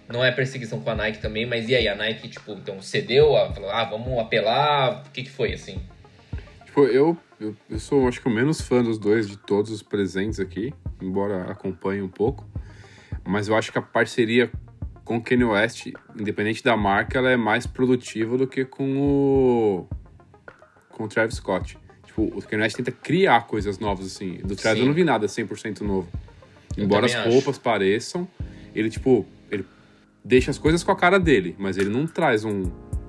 não 0.08 0.24
é 0.24 0.32
perseguição 0.32 0.80
com 0.80 0.90
a 0.90 0.96
Nike 0.96 1.20
também, 1.20 1.46
mas 1.46 1.68
e 1.70 1.76
aí? 1.76 1.88
A 1.88 1.96
Nike, 1.96 2.28
tipo, 2.28 2.52
então 2.54 2.82
cedeu, 2.82 3.36
a, 3.36 3.52
falou, 3.54 3.70
ah, 3.70 3.86
vamos 3.86 4.20
apelar, 4.20 5.04
o 5.06 5.12
que 5.12 5.24
que 5.24 5.30
foi, 5.30 5.54
assim? 5.54 5.82
Tipo, 6.66 6.86
eu, 6.86 7.18
eu, 7.40 7.56
eu 7.70 7.80
sou, 7.80 8.08
acho 8.08 8.22
que 8.22 8.28
o 8.28 8.32
menos 8.32 8.62
fã 8.62 8.84
dos 8.84 8.98
dois, 8.98 9.30
de 9.30 9.38
todos 9.38 9.72
os 9.72 9.82
presentes 9.82 10.40
aqui, 10.40 10.74
embora 11.02 11.52
acompanhe 11.52 12.02
um 12.02 12.10
pouco. 12.10 12.48
Mas 13.26 13.48
eu 13.48 13.56
acho 13.56 13.72
que 13.72 13.78
a 13.78 13.82
parceria 13.82 14.52
com 15.06 15.18
o 15.18 15.22
Kanye 15.22 15.44
West, 15.44 15.88
independente 16.18 16.64
da 16.64 16.76
marca, 16.78 17.18
ela 17.18 17.30
é 17.30 17.38
mais 17.38 17.68
produtiva 17.68 18.38
do 18.38 18.48
que 18.48 18.66
com 18.66 18.98
o, 18.98 19.88
com 20.90 21.04
o 21.04 21.08
Travis 21.08 21.36
Scott. 21.36 21.78
Tipo, 22.06 22.24
o 22.24 22.42
Kanye 22.42 22.64
West 22.64 22.78
tenta 22.78 22.92
criar 22.92 23.48
coisas 23.48 23.80
novas, 23.80 24.06
assim. 24.08 24.38
Do 24.44 24.56
Travis 24.56 24.80
Sim. 24.80 24.84
eu 24.84 24.88
não 24.88 24.94
vi 24.94 25.04
nada 25.04 25.26
100% 25.26 25.82
novo. 25.82 26.08
Embora 26.78 27.06
as 27.06 27.12
também 27.12 27.28
acho. 27.28 27.36
roupas 27.36 27.58
pareçam, 27.58 28.28
ele, 28.74 28.90
tipo, 28.90 29.26
deixa 30.24 30.52
as 30.52 30.58
coisas 30.58 30.84
com 30.84 30.92
a 30.92 30.96
cara 30.96 31.20
dele, 31.20 31.56
mas 31.60 31.78
ele 31.78 31.90
não 31.90 32.08
traz 32.08 32.44
um, 32.46 32.64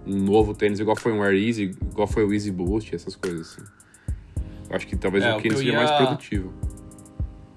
um 0.06 0.16
novo 0.18 0.54
tênis 0.54 0.80
igual 0.80 0.96
foi 0.96 1.12
um 1.12 1.22
Air 1.22 1.34
Easy, 1.34 1.74
igual 1.90 2.06
foi 2.06 2.24
o 2.24 2.32
Easy 2.32 2.50
Boost, 2.50 2.94
essas 2.94 3.14
coisas 3.16 3.40
assim. 3.52 3.62
Eu 4.68 4.76
acho 4.76 4.86
que 4.86 4.96
talvez 4.96 5.22
É, 5.24 5.32
o 5.34 5.38
o 5.38 5.42
Kane 5.42 5.56
seja 5.56 5.70
ia- 5.70 5.76
mais 5.76 5.90
produtivo. 5.92 6.52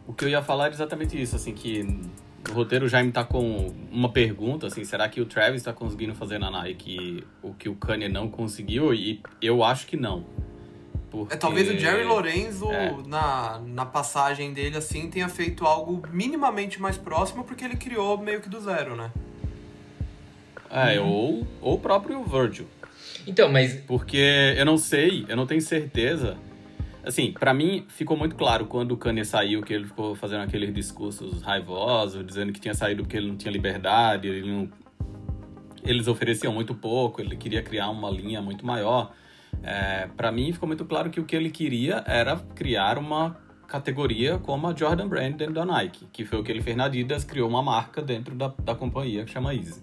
O 0.06 0.14
que 0.14 0.26
eu 0.26 0.30
ia 0.30 0.42
falar 0.42 0.66
era 0.66 0.74
exatamente 0.74 1.20
isso, 1.22 1.36
assim, 1.36 1.54
que 1.54 1.84
no 1.84 2.54
roteiro 2.54 2.86
o 2.86 2.90
Jaime 2.90 3.12
tá 3.12 3.24
com 3.24 3.74
uma 3.92 4.10
pergunta, 4.12 4.68
assim, 4.68 4.84
será 4.86 5.08
que 5.10 5.20
o 5.20 5.26
Travis 5.26 5.64
tá 5.64 5.74
conseguindo 5.74 6.16
fazer 6.16 6.38
na 6.38 6.50
Nike 6.50 7.24
o 7.42 7.54
que 7.54 7.68
o 7.68 7.76
Kanye 7.76 8.08
não 8.08 8.30
conseguiu? 8.30 8.94
E 8.94 9.22
eu 9.42 9.64
acho 9.64 9.86
que 9.88 9.98
não. 9.98 10.26
Porque... 11.10 11.34
É, 11.34 11.38
talvez 11.38 11.70
o 11.70 11.78
Jerry 11.78 12.04
Lorenzo, 12.04 12.72
É. 12.72 12.96
na, 13.06 13.60
na 13.66 13.86
passagem 13.86 14.54
dele, 14.54 14.78
assim, 14.78 15.10
tenha 15.10 15.28
feito 15.30 15.66
algo 15.66 16.02
minimamente 16.12 16.82
mais 16.82 16.98
próximo, 16.98 17.44
porque 17.44 17.64
ele 17.66 17.76
criou 17.78 18.18
meio 18.18 18.40
que 18.42 18.50
do 18.50 18.60
zero, 18.62 18.96
né? 18.96 19.12
É, 20.70 21.00
ou, 21.00 21.48
ou 21.62 21.76
o 21.76 21.80
próprio 21.80 22.24
Virgil. 22.24 22.68
Então, 23.26 23.52
mas 23.52 23.74
Porque 23.88 24.56
eu 24.58 24.66
não 24.66 24.78
sei, 24.78 25.26
eu 25.28 25.36
não 25.36 25.46
tenho 25.46 25.62
certeza. 25.62 26.38
Assim, 27.04 27.32
pra 27.32 27.54
mim 27.54 27.86
ficou 27.90 28.18
muito 28.18 28.36
claro 28.36 28.66
quando 28.66 28.92
o 28.92 28.98
Kanye 28.98 29.24
saiu 29.24 29.62
que 29.62 29.74
ele 29.74 29.86
ficou 29.86 30.14
fazendo 30.16 30.42
aqueles 30.42 30.74
discursos 30.74 31.42
raivosos, 31.42 32.26
dizendo 32.26 32.52
que 32.52 32.60
tinha 32.60 32.74
saído 32.74 33.04
porque 33.04 33.18
ele 33.18 33.28
não 33.28 33.38
tinha 33.38 33.52
liberdade, 33.52 34.28
ele 34.28 34.50
não... 34.50 34.70
eles 35.84 36.08
ofereciam 36.08 36.52
muito 36.52 36.76
pouco, 36.76 37.22
ele 37.22 37.38
queria 37.38 37.62
criar 37.62 37.90
uma 37.90 38.10
linha 38.10 38.42
muito 38.42 38.66
maior. 38.66 39.14
É, 39.64 40.08
para 40.16 40.32
mim 40.32 40.52
ficou 40.52 40.68
muito 40.68 40.86
claro 40.86 41.10
que 41.10 41.20
o 41.20 41.26
que 41.26 41.36
ele 41.36 41.50
queria 41.50 42.04
era 42.06 42.36
criar 42.56 42.98
uma 42.98 43.38
categoria 43.68 44.38
como 44.38 44.68
a 44.68 44.76
Jordan 44.76 45.08
Brand 45.08 45.36
dentro 45.36 45.54
da 45.54 45.66
Nike, 45.66 46.08
que 46.12 46.26
foi 46.26 46.40
o 46.40 46.44
que 46.44 46.52
ele 46.52 46.62
fez 46.62 46.76
na 46.76 46.86
Adidas, 46.86 47.24
criou 47.24 47.50
uma 47.50 47.62
marca 47.62 48.02
dentro 48.02 48.36
da, 48.36 48.54
da 48.64 48.76
companhia 48.76 49.26
que 49.26 49.32
chama 49.32 49.54
Easy. 49.54 49.82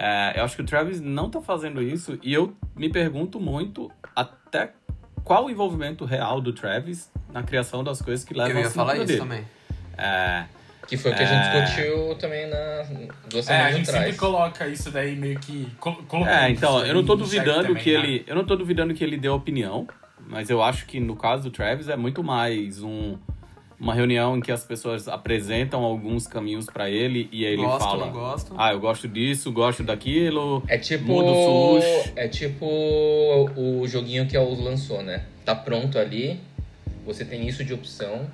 É, 0.00 0.34
eu 0.38 0.44
acho 0.44 0.54
que 0.54 0.62
o 0.62 0.64
Travis 0.64 1.00
não 1.00 1.28
tá 1.28 1.40
fazendo 1.40 1.82
isso 1.82 2.18
e 2.22 2.32
eu 2.32 2.54
me 2.76 2.88
pergunto 2.88 3.40
muito 3.40 3.90
até 4.14 4.70
qual 5.24 5.46
o 5.46 5.50
envolvimento 5.50 6.04
real 6.04 6.40
do 6.40 6.52
Travis 6.52 7.10
na 7.32 7.42
criação 7.42 7.82
das 7.82 8.00
coisas 8.00 8.24
que 8.24 8.32
levam 8.32 8.52
Eu 8.58 8.60
ia 8.64 8.70
falar 8.70 8.94
isso 8.96 9.06
dele. 9.06 9.18
também. 9.18 9.44
É, 9.96 10.44
que 10.86 10.96
foi 10.96 11.10
o 11.10 11.14
que 11.16 11.22
a 11.22 11.26
gente 11.26 11.46
É. 11.48 11.60
discutiu 11.64 12.14
também 12.14 12.48
na 12.48 12.56
duas 13.28 13.48
É, 13.50 13.54
a 13.54 13.56
semanas 13.56 13.76
gente 13.76 13.88
atrás. 13.88 14.04
sempre 14.06 14.18
coloca 14.18 14.68
isso 14.68 14.90
daí 14.92 15.16
meio 15.16 15.38
que. 15.40 15.68
É, 16.28 16.48
então, 16.50 16.86
eu 16.86 16.94
não 16.94 17.04
tô 17.04 17.16
duvidando 17.16 17.66
também, 17.68 17.82
que 17.82 17.92
né? 17.92 17.98
ele. 17.98 18.24
Eu 18.26 18.36
não 18.36 18.44
tô 18.44 18.54
duvidando 18.54 18.94
que 18.94 19.02
ele 19.02 19.16
dê 19.18 19.28
opinião, 19.28 19.86
mas 20.28 20.48
eu 20.48 20.62
acho 20.62 20.86
que 20.86 21.00
no 21.00 21.16
caso 21.16 21.42
do 21.42 21.50
Travis 21.50 21.88
é 21.88 21.96
muito 21.96 22.22
mais 22.22 22.82
um, 22.82 23.18
uma 23.80 23.94
reunião 23.94 24.36
em 24.36 24.40
que 24.40 24.50
as 24.50 24.64
pessoas 24.64 25.06
apresentam 25.06 25.84
alguns 25.84 26.26
caminhos 26.26 26.66
pra 26.66 26.90
ele 26.90 27.28
e 27.30 27.46
aí 27.46 27.52
ele 27.52 27.62
Gosto, 27.62 27.84
fala. 27.84 28.06
não 28.06 28.12
gosto. 28.12 28.54
Ah, 28.56 28.72
eu 28.72 28.80
gosto 28.80 29.06
disso, 29.06 29.52
gosto 29.52 29.82
daquilo. 29.84 30.62
É 30.66 30.76
tipo. 30.76 31.04
Muda 31.04 31.30
o 31.30 31.80
swoosh. 31.80 32.12
É 32.16 32.28
tipo 32.28 32.66
o 33.56 33.86
joguinho 33.86 34.26
que 34.26 34.36
a 34.36 34.42
Oz 34.42 34.58
lançou, 34.58 35.02
né? 35.02 35.24
Tá 35.44 35.54
pronto 35.54 35.98
ali, 35.98 36.40
você 37.06 37.24
tem 37.24 37.46
isso 37.46 37.64
de 37.64 37.72
opção. 37.72 38.28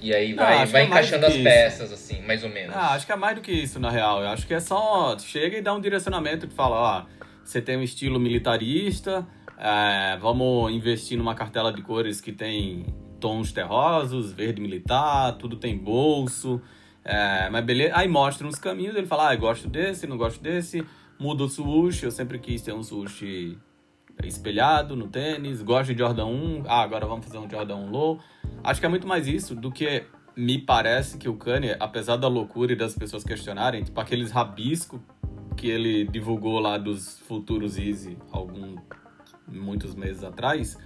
E 0.00 0.12
aí 0.12 0.34
Não, 0.34 0.44
vai, 0.44 0.66
vai 0.66 0.82
é 0.82 0.84
encaixando 0.84 1.20
do 1.20 1.26
as 1.32 1.36
peças, 1.38 1.90
assim, 1.90 2.20
mais 2.22 2.44
ou 2.44 2.50
menos. 2.50 2.76
Ah, 2.76 2.90
acho 2.90 3.06
que 3.06 3.12
é 3.12 3.16
mais 3.16 3.36
do 3.36 3.40
que 3.40 3.50
isso, 3.50 3.80
na 3.80 3.88
real. 3.88 4.20
Eu 4.20 4.28
acho 4.28 4.46
que 4.46 4.52
é 4.52 4.60
só. 4.60 5.16
Chega 5.18 5.56
e 5.56 5.62
dá 5.62 5.72
um 5.72 5.80
direcionamento 5.80 6.46
de 6.46 6.54
falar, 6.54 6.80
ó, 6.98 7.06
você 7.42 7.62
tem 7.62 7.78
um 7.78 7.82
estilo 7.82 8.20
militarista, 8.20 9.26
é, 9.56 10.18
vamos 10.18 10.70
investir 10.72 11.16
numa 11.16 11.34
cartela 11.34 11.72
de 11.72 11.80
cores 11.80 12.20
que 12.20 12.32
tem 12.32 12.84
tons 13.24 13.52
terrosos, 13.52 14.32
verde 14.32 14.60
militar, 14.60 15.32
tudo 15.38 15.56
tem 15.56 15.78
bolso. 15.78 16.60
é, 17.02 17.48
mas 17.48 17.64
beleza. 17.64 17.96
Aí 17.96 18.06
mostra 18.06 18.46
uns 18.46 18.56
caminhos, 18.56 18.94
ele 18.94 19.06
fala, 19.06 19.30
ah, 19.30 19.34
eu 19.34 19.40
gosto 19.40 19.66
desse, 19.66 20.06
não 20.06 20.18
gosto 20.18 20.42
desse, 20.42 20.84
muda 21.18 21.44
o 21.44 21.48
swoosh, 21.48 22.02
eu 22.02 22.10
sempre 22.10 22.38
quis 22.38 22.60
ter 22.60 22.74
um 22.74 22.82
swoosh 22.82 23.56
espelhado 24.22 24.94
no 24.94 25.08
tênis, 25.08 25.62
gosto 25.62 25.94
de 25.94 25.98
Jordan 26.00 26.26
1, 26.26 26.64
ah, 26.66 26.82
agora 26.82 27.06
vamos 27.06 27.24
fazer 27.24 27.38
um 27.38 27.48
Jordan 27.48 27.76
1 27.76 27.90
low. 27.90 28.20
Acho 28.62 28.78
que 28.78 28.84
é 28.84 28.90
muito 28.90 29.06
mais 29.06 29.26
isso 29.26 29.54
do 29.54 29.72
que 29.72 30.04
me 30.36 30.58
parece 30.58 31.16
que 31.16 31.26
o 31.26 31.34
Kanye, 31.34 31.76
apesar 31.80 32.16
da 32.16 32.28
loucura 32.28 32.74
e 32.74 32.76
das 32.76 32.94
pessoas 32.94 33.24
questionarem, 33.24 33.82
tipo 33.84 33.98
aqueles 33.98 34.30
rabiscos 34.30 35.00
que 35.56 35.68
ele 35.68 36.04
divulgou 36.04 36.60
lá 36.60 36.76
dos 36.76 37.20
futuros 37.20 37.78
Easy 37.78 38.18
algum 38.30 38.76
muitos 39.48 39.94
meses 39.94 40.22
atrás, 40.22 40.76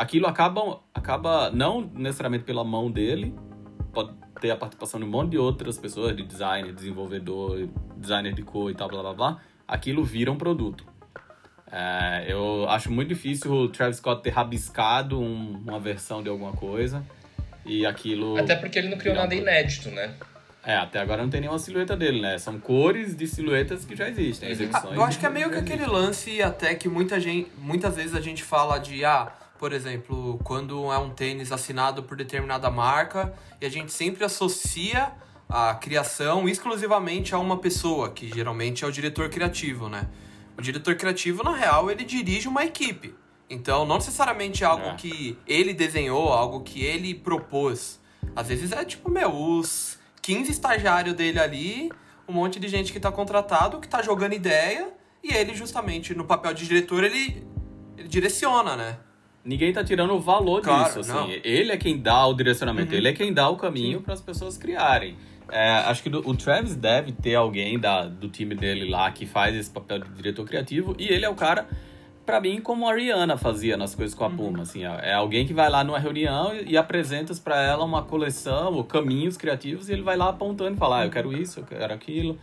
aquilo 0.00 0.26
acaba 0.26 0.80
acaba 0.94 1.50
não 1.50 1.80
necessariamente 1.94 2.44
pela 2.44 2.64
mão 2.64 2.90
dele, 2.90 3.34
pode 3.92 4.12
ter 4.40 4.50
a 4.50 4.56
participação 4.56 4.98
de 4.98 5.06
um 5.06 5.10
monte 5.10 5.32
de 5.32 5.38
outras 5.38 5.76
pessoas, 5.78 6.16
de 6.16 6.22
designer, 6.22 6.72
desenvolvedor, 6.72 7.68
designer 7.96 8.32
de 8.32 8.42
cor 8.42 8.70
e 8.70 8.74
tal, 8.74 8.88
blá 8.88 9.02
blá 9.02 9.14
blá. 9.14 9.40
Aquilo 9.68 10.02
vira 10.04 10.32
um 10.32 10.36
produto. 10.36 10.84
É, 11.70 12.24
eu 12.28 12.68
acho 12.68 12.90
muito 12.90 13.08
difícil 13.08 13.52
o 13.52 13.68
Travis 13.68 13.98
Scott 13.98 14.22
ter 14.22 14.30
rabiscado 14.30 15.20
um- 15.20 15.62
uma 15.66 15.78
versão 15.78 16.22
de 16.22 16.28
alguma 16.28 16.52
coisa 16.52 17.04
e 17.64 17.86
aquilo. 17.86 18.36
Até 18.38 18.56
porque 18.56 18.78
ele 18.78 18.88
não 18.88 18.98
criou 18.98 19.14
nada 19.14 19.34
inédito, 19.34 19.88
né? 19.90 20.12
É, 20.64 20.76
até 20.76 20.98
agora 20.98 21.22
não 21.22 21.30
tem 21.30 21.40
nenhuma 21.40 21.58
silhueta 21.58 21.96
dele, 21.96 22.20
né? 22.20 22.36
São 22.38 22.58
cores 22.58 23.16
de 23.16 23.26
silhuetas 23.26 23.84
que 23.84 23.94
já 23.94 24.08
existem. 24.08 24.48
Ah, 24.48 24.52
execuções 24.52 24.94
eu 24.96 25.02
acho 25.04 25.18
que 25.18 25.24
é 25.26 25.30
meio 25.30 25.48
que 25.50 25.56
aquele 25.56 25.86
lance 25.86 26.42
até 26.42 26.74
que 26.74 26.88
muita 26.88 27.20
gente, 27.20 27.50
muitas 27.56 27.96
vezes 27.96 28.14
a 28.14 28.20
gente 28.20 28.42
fala 28.42 28.78
de, 28.78 29.04
ah, 29.04 29.32
por 29.60 29.74
exemplo, 29.74 30.40
quando 30.42 30.90
é 30.90 30.96
um 30.96 31.10
tênis 31.10 31.52
assinado 31.52 32.02
por 32.02 32.16
determinada 32.16 32.70
marca 32.70 33.34
e 33.60 33.66
a 33.66 33.68
gente 33.68 33.92
sempre 33.92 34.24
associa 34.24 35.12
a 35.46 35.74
criação 35.74 36.48
exclusivamente 36.48 37.34
a 37.34 37.38
uma 37.38 37.58
pessoa, 37.58 38.08
que 38.08 38.26
geralmente 38.32 38.84
é 38.86 38.88
o 38.88 38.90
diretor 38.90 39.28
criativo, 39.28 39.86
né? 39.86 40.08
O 40.56 40.62
diretor 40.62 40.94
criativo, 40.94 41.42
na 41.42 41.54
real, 41.54 41.90
ele 41.90 42.04
dirige 42.04 42.48
uma 42.48 42.64
equipe. 42.64 43.14
Então, 43.50 43.84
não 43.84 43.96
necessariamente 43.96 44.64
algo 44.64 44.86
É. 44.86 44.94
que 44.94 45.38
ele 45.46 45.74
desenhou, 45.74 46.32
algo 46.32 46.62
que 46.62 46.82
ele 46.82 47.14
propôs. 47.14 48.00
Às 48.34 48.48
vezes 48.48 48.72
é 48.72 48.82
tipo, 48.82 49.10
meu, 49.10 49.30
os 49.30 49.98
15 50.22 50.50
estagiários 50.50 51.14
dele 51.14 51.38
ali, 51.38 51.92
um 52.26 52.32
monte 52.32 52.58
de 52.58 52.66
gente 52.66 52.94
que 52.94 53.00
tá 53.00 53.12
contratado, 53.12 53.78
que 53.78 53.88
tá 53.88 54.00
jogando 54.00 54.32
ideia, 54.32 54.88
e 55.22 55.34
ele, 55.34 55.54
justamente, 55.54 56.14
no 56.14 56.24
papel 56.24 56.54
de 56.54 56.66
diretor, 56.66 57.04
ele, 57.04 57.46
ele 57.98 58.08
direciona, 58.08 58.74
né? 58.74 58.98
Ninguém 59.44 59.72
tá 59.72 59.82
tirando 59.82 60.12
o 60.12 60.20
valor 60.20 60.60
Claro, 60.60 60.84
disso, 60.84 61.00
assim. 61.00 61.12
não. 61.12 61.30
Ele 61.42 61.72
é 61.72 61.76
quem 61.76 61.98
dá 61.98 62.26
o 62.26 62.34
direcionamento, 62.34 62.92
Uhum. 62.92 62.98
ele 62.98 63.08
é 63.08 63.12
quem 63.12 63.32
dá 63.32 63.48
o 63.48 63.56
caminho 63.56 64.00
para 64.02 64.12
as 64.14 64.20
pessoas 64.20 64.58
criarem. 64.58 65.16
É, 65.50 65.70
acho 65.86 66.02
que 66.02 66.10
do- 66.10 66.28
o 66.28 66.36
Travis 66.36 66.76
deve 66.76 67.10
ter 67.12 67.34
alguém 67.34 67.78
da, 67.78 68.06
do 68.06 68.28
time 68.28 68.54
dele 68.54 68.88
lá 68.88 69.10
que 69.10 69.26
faz 69.26 69.54
esse 69.56 69.70
papel 69.70 69.98
de 70.00 70.10
diretor 70.10 70.44
criativo, 70.44 70.94
e 70.98 71.08
ele 71.08 71.24
é 71.24 71.28
o 71.28 71.34
cara, 71.34 71.66
pra 72.24 72.40
mim, 72.40 72.60
como 72.60 72.86
a 72.88 72.94
Rihanna 72.94 73.36
fazia 73.36 73.76
nas 73.76 73.94
coisas 73.94 74.14
com 74.14 74.24
a 74.24 74.30
Puma, 74.30 74.62
assim, 74.62 74.84
ó. 74.86 74.94
é 75.00 75.12
alguém 75.14 75.44
que 75.46 75.52
vai 75.54 75.68
lá 75.68 75.82
numa 75.82 75.98
reunião 75.98 76.54
e, 76.54 76.72
e 76.72 76.76
apresenta 76.76 77.34
pra 77.42 77.60
ela 77.60 77.84
uma 77.84 78.02
coleção 78.02 78.74
ou 78.74 78.84
caminhos 78.84 79.36
criativos 79.36 79.88
e 79.88 79.92
ele 79.94 80.02
vai 80.02 80.16
lá 80.16 80.28
apontando 80.28 80.76
e 80.76 80.78
fala, 80.78 81.00
ah, 81.00 81.06
eu 81.06 81.10
quero 81.10 81.32
isso, 81.36 81.60
eu 81.60 81.64
quero 81.64 81.92
aquilo, 81.92 82.38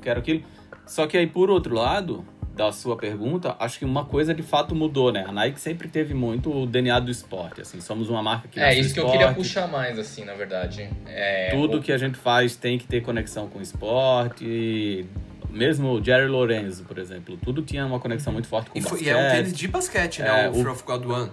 quero 0.00 0.20
aquilo. 0.20 0.44
Só 0.86 1.06
que 1.08 1.16
aí, 1.16 1.26
por 1.26 1.50
outro 1.50 1.74
lado, 1.74 2.24
da 2.54 2.70
sua 2.70 2.96
pergunta, 2.96 3.56
acho 3.58 3.78
que 3.78 3.84
uma 3.84 4.04
coisa 4.04 4.34
de 4.34 4.42
fato 4.42 4.74
mudou, 4.74 5.10
né? 5.10 5.24
A 5.26 5.32
Nike 5.32 5.58
sempre 5.60 5.88
teve 5.88 6.12
muito 6.12 6.52
o 6.54 6.66
DNA 6.66 7.00
do 7.00 7.10
esporte, 7.10 7.62
assim, 7.62 7.80
somos 7.80 8.10
uma 8.10 8.22
marca 8.22 8.46
que 8.46 8.60
É, 8.60 8.74
isso 8.78 8.92
que 8.92 9.00
eu 9.00 9.06
queria 9.06 9.28
esporte, 9.28 9.36
puxar 9.36 9.66
mais, 9.68 9.98
assim, 9.98 10.24
na 10.24 10.34
verdade. 10.34 10.88
É, 11.06 11.48
Tudo 11.50 11.78
o- 11.78 11.82
que 11.82 11.90
a 11.90 11.96
gente 11.96 12.18
faz 12.18 12.54
tem 12.54 12.76
que 12.78 12.86
ter 12.86 13.00
conexão 13.00 13.48
com 13.48 13.58
o 13.58 13.62
esporte. 13.62 15.06
Mesmo 15.48 15.92
o 15.92 16.04
Jerry 16.04 16.28
Lorenzo, 16.28 16.84
por 16.84 16.98
exemplo, 16.98 17.38
tudo 17.42 17.62
tinha 17.62 17.84
uma 17.86 17.98
conexão 18.00 18.32
muito 18.32 18.48
forte 18.48 18.70
com 18.70 18.78
E, 18.78 18.80
o 18.80 18.84
foi- 18.84 18.98
basquete. 18.98 19.06
e 19.08 19.10
é 19.10 19.16
um 19.16 19.30
tênis 19.30 19.52
de 19.54 19.68
basquete, 19.68 20.22
né? 20.22 20.44
É, 20.44 20.48
o 20.48 20.52
o- 20.52 20.54
Fear 20.56 20.72
of 20.72 20.82
God 20.84 21.06
One, 21.06 21.30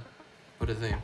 por 0.58 0.70
exemplo. 0.70 1.02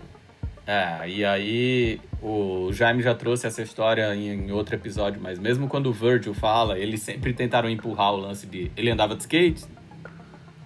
É, 0.68 1.08
e 1.10 1.24
aí 1.24 2.02
o 2.22 2.72
Jaime 2.74 3.04
já 3.04 3.14
trouxe 3.14 3.46
essa 3.46 3.62
história 3.62 4.14
em, 4.16 4.48
em 4.48 4.52
outro 4.52 4.74
episódio, 4.76 5.22
mas 5.22 5.38
mesmo 5.38 5.68
quando 5.68 5.88
o 5.88 5.94
Virgil 5.94 6.34
fala, 6.34 6.80
eles 6.80 7.02
sempre 7.04 7.34
tentaram 7.34 7.70
empurrar 7.70 8.14
o 8.14 8.18
lance 8.18 8.48
de. 8.48 8.72
Ele 8.76 8.90
andava 8.90 9.14
de 9.16 9.22
skate 9.22 9.64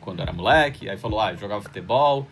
quando 0.09 0.21
era 0.21 0.33
moleque, 0.33 0.89
aí 0.89 0.97
falou, 0.97 1.19
ah, 1.21 1.33
jogava 1.35 1.61
futebol, 1.61 2.25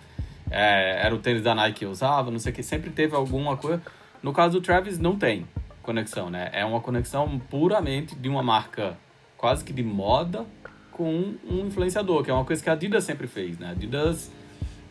é, 0.50 1.06
era 1.06 1.14
o 1.14 1.20
tênis 1.20 1.44
da 1.44 1.54
Nike 1.54 1.80
que 1.80 1.86
eu 1.86 1.92
usava, 1.92 2.32
não 2.32 2.40
sei 2.40 2.52
o 2.52 2.56
que, 2.56 2.64
sempre 2.64 2.90
teve 2.90 3.16
alguma 3.16 3.56
coisa. 3.56 3.82
No 4.24 4.34
caso 4.34 4.60
do 4.60 4.62
Travis, 4.62 4.98
não 4.98 5.16
tem 5.16 5.46
conexão, 5.84 6.30
né? 6.30 6.50
É 6.54 6.66
uma 6.66 6.82
conexão 6.82 7.40
puramente 7.50 8.16
de 8.16 8.28
uma 8.28 8.42
marca 8.42 8.98
quase 9.38 9.64
que 9.64 9.72
de 9.72 9.84
moda 9.84 10.46
com 10.92 11.36
um 11.48 11.68
influenciador, 11.68 12.24
que 12.24 12.32
é 12.32 12.34
uma 12.34 12.44
coisa 12.44 12.62
que 12.64 12.70
a 12.70 12.74
Adidas 12.74 13.04
sempre 13.04 13.28
fez, 13.28 13.60
né? 13.60 13.68
A 13.68 13.72
Adidas 13.72 14.32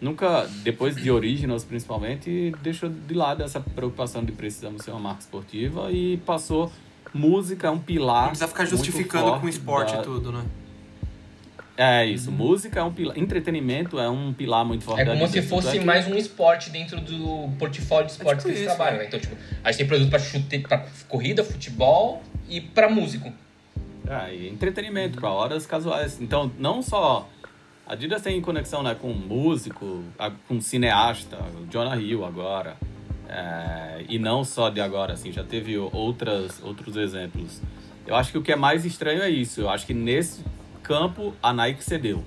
nunca, 0.00 0.46
depois 0.62 0.94
de 0.94 1.10
Originals 1.10 1.64
principalmente, 1.64 2.54
deixou 2.62 2.88
de 2.88 3.14
lado 3.14 3.42
essa 3.42 3.58
preocupação 3.60 4.24
de 4.24 4.30
precisamos 4.30 4.82
ser 4.82 4.92
uma 4.92 5.00
marca 5.00 5.20
esportiva 5.20 5.90
e 5.90 6.18
passou 6.18 6.70
música 7.12 7.66
é 7.66 7.70
um 7.70 7.78
pilar. 7.80 8.22
Não 8.22 8.28
precisa 8.28 8.48
ficar 8.48 8.64
justificando 8.66 9.40
com 9.40 9.48
esporte 9.48 9.92
da- 9.94 10.00
e 10.00 10.04
tudo, 10.04 10.30
né? 10.30 10.44
É 11.76 12.06
isso, 12.06 12.32
música 12.32 12.80
é 12.80 12.82
um 12.82 12.92
pilar, 12.92 13.18
entretenimento 13.18 13.98
é 13.98 14.08
um 14.08 14.32
pilar 14.32 14.64
muito 14.64 14.82
forte. 14.82 15.02
É 15.02 15.04
como 15.04 15.28
se 15.28 15.42
fosse 15.42 15.76
é 15.76 15.84
mais 15.84 16.06
um 16.08 16.16
esporte 16.16 16.70
dentro 16.70 17.00
do 17.00 17.50
portfólio 17.58 18.06
de 18.06 18.12
esportes 18.12 18.44
tipo 18.44 18.54
que 18.54 18.58
eles 18.58 18.60
isso, 18.60 18.76
trabalham, 18.76 18.96
né? 18.96 19.02
né? 19.02 19.08
Então, 19.08 19.20
tipo, 19.20 19.36
a 19.62 19.70
gente 19.70 19.78
tem 19.78 19.86
produto 19.86 20.08
pra, 20.08 20.18
chute, 20.18 20.58
pra 20.60 20.86
corrida, 21.06 21.44
futebol 21.44 22.22
e 22.48 22.62
pra 22.62 22.88
músico. 22.88 23.30
É, 24.08 24.34
e 24.34 24.48
entretenimento 24.48 25.20
para 25.20 25.28
horas 25.30 25.66
casuais. 25.66 26.18
Então, 26.20 26.50
não 26.58 26.80
só 26.80 27.28
a 27.86 27.92
Adidas 27.92 28.20
tem 28.20 28.40
conexão 28.40 28.82
né, 28.82 28.96
com 29.00 29.12
músico, 29.12 30.02
com 30.48 30.60
cineasta, 30.60 31.38
o 31.60 31.70
Jonah 31.70 31.96
Hill 31.96 32.24
agora. 32.24 32.76
É, 33.28 34.04
e 34.08 34.18
não 34.18 34.44
só 34.44 34.70
de 34.70 34.80
agora, 34.80 35.12
assim, 35.12 35.30
já 35.30 35.44
teve 35.44 35.76
outras, 35.78 36.60
outros 36.62 36.96
exemplos. 36.96 37.60
Eu 38.06 38.16
acho 38.16 38.32
que 38.32 38.38
o 38.38 38.42
que 38.42 38.52
é 38.52 38.56
mais 38.56 38.84
estranho 38.84 39.22
é 39.22 39.28
isso. 39.28 39.60
Eu 39.60 39.68
acho 39.68 39.86
que 39.86 39.94
nesse 39.94 40.44
campo 40.86 41.34
a 41.42 41.52
Nike 41.52 41.82
cedeu. 41.82 42.22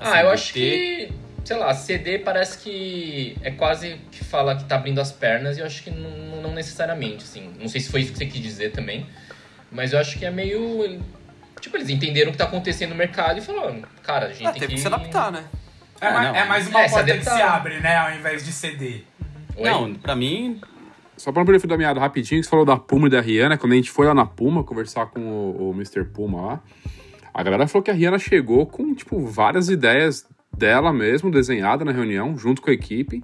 Ah, 0.00 0.08
Assim, 0.10 0.18
eu 0.20 0.26
de 0.28 0.32
acho 0.34 0.52
ter- 0.54 0.60
que, 0.60 1.12
sei 1.44 1.56
lá, 1.56 1.74
CD 1.74 2.18
parece 2.18 2.58
que 2.58 3.36
é 3.42 3.50
quase 3.50 3.98
que 4.10 4.24
fala 4.24 4.56
que 4.56 4.64
tá 4.64 4.76
abrindo 4.76 5.00
as 5.00 5.10
pernas 5.12 5.56
e 5.56 5.60
eu 5.60 5.66
acho 5.66 5.82
que 5.82 5.90
não, 5.90 6.42
não 6.42 6.52
necessariamente, 6.54 7.24
assim. 7.24 7.52
Não 7.60 7.68
sei 7.68 7.80
se 7.80 7.90
foi 7.90 8.00
isso 8.00 8.12
que 8.12 8.18
você 8.18 8.26
quis 8.26 8.40
dizer 8.40 8.72
também, 8.72 9.06
mas 9.70 9.92
eu 9.92 9.98
acho 9.98 10.18
que 10.18 10.24
é 10.24 10.30
meio. 10.30 11.00
Tipo, 11.60 11.76
eles 11.76 11.88
entenderam 11.88 12.30
o 12.30 12.32
que 12.32 12.38
tá 12.38 12.44
acontecendo 12.44 12.90
no 12.90 12.96
mercado 12.96 13.38
e 13.38 13.40
falaram, 13.40 13.82
cara, 14.02 14.26
a 14.26 14.32
gente 14.32 14.46
Ah, 14.46 14.50
tem 14.52 14.60
teve 14.60 14.72
que. 14.72 14.74
que 14.76 14.80
se 14.80 14.86
adaptar, 14.88 15.30
né? 15.30 15.44
É, 16.00 16.06
Ah, 16.08 16.12
mais, 16.12 16.28
não. 16.28 16.34
é 16.36 16.44
mais 16.46 16.66
uma 16.68 16.80
É, 16.82 16.88
porta 16.88 17.16
que 17.18 17.24
se 17.24 17.30
abre, 17.30 17.78
né? 17.80 17.96
Ao 17.96 18.12
invés 18.12 18.44
de 18.44 18.52
CD. 18.52 19.02
Oi? 19.56 19.70
Não, 19.70 19.94
pra 19.94 20.16
mim, 20.16 20.60
Só 21.16 21.30
perder 21.30 21.64
o 21.64 21.68
da 21.68 21.76
meada 21.78 22.00
rapidinho, 22.00 22.40
que 22.40 22.44
você 22.46 22.50
falou 22.50 22.64
da 22.64 22.76
Puma 22.76 23.06
e 23.06 23.10
da 23.10 23.20
Rihanna, 23.20 23.56
quando 23.56 23.72
a 23.74 23.76
gente 23.76 23.90
foi 23.90 24.06
lá 24.06 24.14
na 24.14 24.26
Puma 24.26 24.64
conversar 24.64 25.06
com 25.06 25.20
o, 25.20 25.70
o 25.70 25.74
Mr. 25.74 26.04
Puma 26.06 26.40
lá, 26.40 26.60
a 27.34 27.42
galera 27.42 27.66
falou 27.66 27.82
que 27.82 27.90
a 27.90 27.94
Rihanna 27.94 28.18
chegou 28.18 28.66
com, 28.66 28.94
tipo, 28.94 29.20
várias 29.26 29.68
ideias 29.68 30.26
dela 30.56 30.92
mesmo, 30.92 31.30
desenhada 31.30 31.84
na 31.84 31.92
reunião, 31.92 32.36
junto 32.36 32.60
com 32.60 32.70
a 32.70 32.72
equipe, 32.74 33.22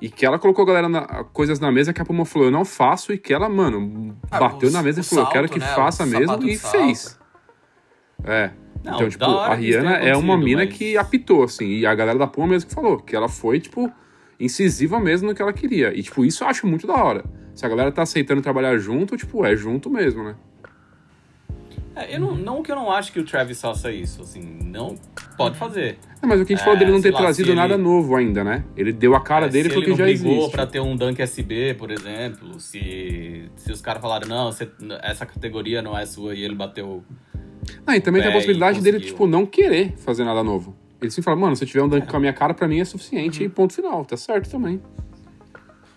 e 0.00 0.08
que 0.08 0.24
ela 0.26 0.38
colocou 0.38 0.62
a 0.64 0.66
galera 0.66 0.88
na- 0.88 1.24
coisas 1.32 1.58
na 1.60 1.70
mesa 1.72 1.92
que 1.92 2.00
a 2.00 2.04
Puma 2.04 2.24
falou, 2.24 2.48
eu 2.48 2.52
não 2.52 2.64
faço, 2.64 3.12
e 3.12 3.18
que 3.18 3.32
ela, 3.32 3.48
mano, 3.48 4.16
Ah, 4.30 4.38
bateu 4.38 4.68
o- 4.68 4.72
na 4.72 4.82
mesa 4.82 5.00
e 5.00 5.04
falou, 5.04 5.24
eu 5.24 5.30
quero 5.30 5.48
salto, 5.48 5.52
que 5.60 5.64
né? 5.66 5.74
faça 5.74 6.04
O 6.04 6.06
mesmo, 6.06 6.48
e 6.48 6.56
salto. 6.56 6.76
fez. 6.76 7.18
É. 8.24 8.50
Não, 8.84 8.94
então, 8.94 9.08
tipo, 9.08 9.24
a 9.24 9.54
Rihanna 9.54 9.96
é 9.96 10.16
uma 10.16 10.36
mina 10.36 10.64
mas- 10.64 10.74
que 10.76 10.96
apitou, 10.96 11.42
assim, 11.42 11.66
e 11.66 11.86
a 11.86 11.94
galera 11.94 12.18
da 12.18 12.26
Puma 12.26 12.46
mesmo 12.46 12.68
que 12.68 12.74
falou, 12.74 12.98
que 12.98 13.14
ela 13.14 13.28
foi, 13.28 13.58
tipo, 13.60 13.90
incisiva 14.38 15.00
mesmo 15.00 15.28
no 15.28 15.34
que 15.34 15.42
ela 15.42 15.52
queria. 15.52 15.92
E, 15.96 16.02
tipo, 16.02 16.24
isso 16.24 16.44
eu 16.44 16.48
acho 16.48 16.66
muito 16.66 16.86
da 16.86 16.94
hora. 16.94 17.24
Se 17.54 17.66
a 17.66 17.68
galera 17.68 17.90
tá 17.90 18.02
aceitando 18.02 18.40
trabalhar 18.40 18.76
junto, 18.78 19.16
tipo, 19.16 19.44
é 19.44 19.56
junto 19.56 19.90
mesmo, 19.90 20.22
né? 20.22 20.36
É, 22.04 22.14
eu 22.16 22.20
não, 22.20 22.34
não 22.34 22.62
que 22.62 22.70
eu 22.72 22.76
não 22.76 22.90
acho 22.90 23.12
que 23.12 23.18
o 23.20 23.24
Travis 23.24 23.60
faça 23.60 23.90
isso, 23.92 24.22
assim, 24.22 24.40
não 24.64 24.96
pode 25.36 25.56
fazer. 25.56 25.98
Não, 26.22 26.28
mas 26.28 26.40
o 26.40 26.44
que 26.44 26.52
a 26.52 26.56
gente 26.56 26.62
É, 26.62 26.64
falou 26.64 26.78
dele 26.78 26.90
não 26.92 27.00
ter 27.00 27.12
lá, 27.12 27.18
trazido 27.20 27.46
se 27.46 27.50
ele- 27.52 27.60
nada 27.60 27.76
novo 27.78 28.16
ainda, 28.16 28.42
né? 28.44 28.64
Ele 28.76 28.92
deu 28.92 29.14
a 29.14 29.20
cara 29.20 29.46
É, 29.46 29.48
dele 29.48 29.68
se 29.68 29.74
porque 29.74 29.90
ele 29.90 29.90
não 29.92 29.98
já 29.98 30.04
brigou 30.04 30.32
existe. 30.38 30.50
pra 30.52 30.66
ter 30.66 30.80
um 30.80 30.96
Dunk 30.96 31.20
SB, 31.20 31.74
por 31.74 31.90
exemplo, 31.90 32.58
se, 32.60 33.50
se 33.56 33.72
os 33.72 33.80
caras 33.80 34.00
falaram, 34.02 34.28
não, 34.28 34.50
você- 34.52 34.68
essa 35.02 35.24
categoria 35.26 35.80
não 35.82 35.96
é 35.96 36.04
sua 36.06 36.34
e 36.34 36.42
ele 36.42 36.54
bateu. 36.54 37.02
Ah, 37.86 37.96
e 37.96 38.00
também 38.00 38.20
tem 38.22 38.28
a 38.30 38.32
É, 38.32 38.34
possibilidade 38.34 38.80
dele, 38.80 39.00
tipo, 39.00 39.26
não 39.26 39.44
querer 39.46 39.94
fazer 39.98 40.24
nada 40.24 40.42
novo. 40.42 40.76
Ele 41.00 41.10
sempre 41.10 41.24
fala, 41.26 41.36
mano, 41.36 41.54
se 41.54 41.62
eu 41.64 41.68
tiver 41.68 41.82
um 41.82 41.88
dunk 41.88 42.08
com 42.08 42.16
a 42.16 42.20
minha 42.20 42.32
cara, 42.32 42.52
pra 42.54 42.66
mim 42.66 42.80
é 42.80 42.84
suficiente 42.84 43.44
e 43.44 43.48
ponto 43.48 43.72
final. 43.72 44.04
Tá 44.04 44.16
certo 44.16 44.50
também. 44.50 44.80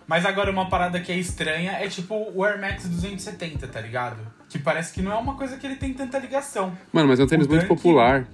Mas 0.06 0.26
agora 0.26 0.50
uma 0.50 0.68
parada 0.68 1.00
que 1.00 1.10
é 1.10 1.16
estranha 1.16 1.72
é 1.72 1.88
tipo 1.88 2.14
o 2.34 2.44
Air 2.44 2.60
Max 2.60 2.86
270, 2.88 3.66
tá 3.66 3.80
ligado? 3.80 4.18
Que 4.52 4.58
parece 4.58 4.92
que 4.92 5.00
não 5.00 5.10
é 5.10 5.16
uma 5.16 5.34
coisa 5.34 5.56
que 5.56 5.66
ele 5.66 5.76
tem 5.76 5.92
tanta 5.94 6.18
ligação. 6.18 6.76
Mano, 6.92 7.08
mas 7.08 7.18
é 7.18 7.24
um 7.24 7.26
tênis 7.26 7.46
O 7.46 7.48
muito 7.48 7.62
Dunk- 7.62 7.74
popular. 7.74 8.26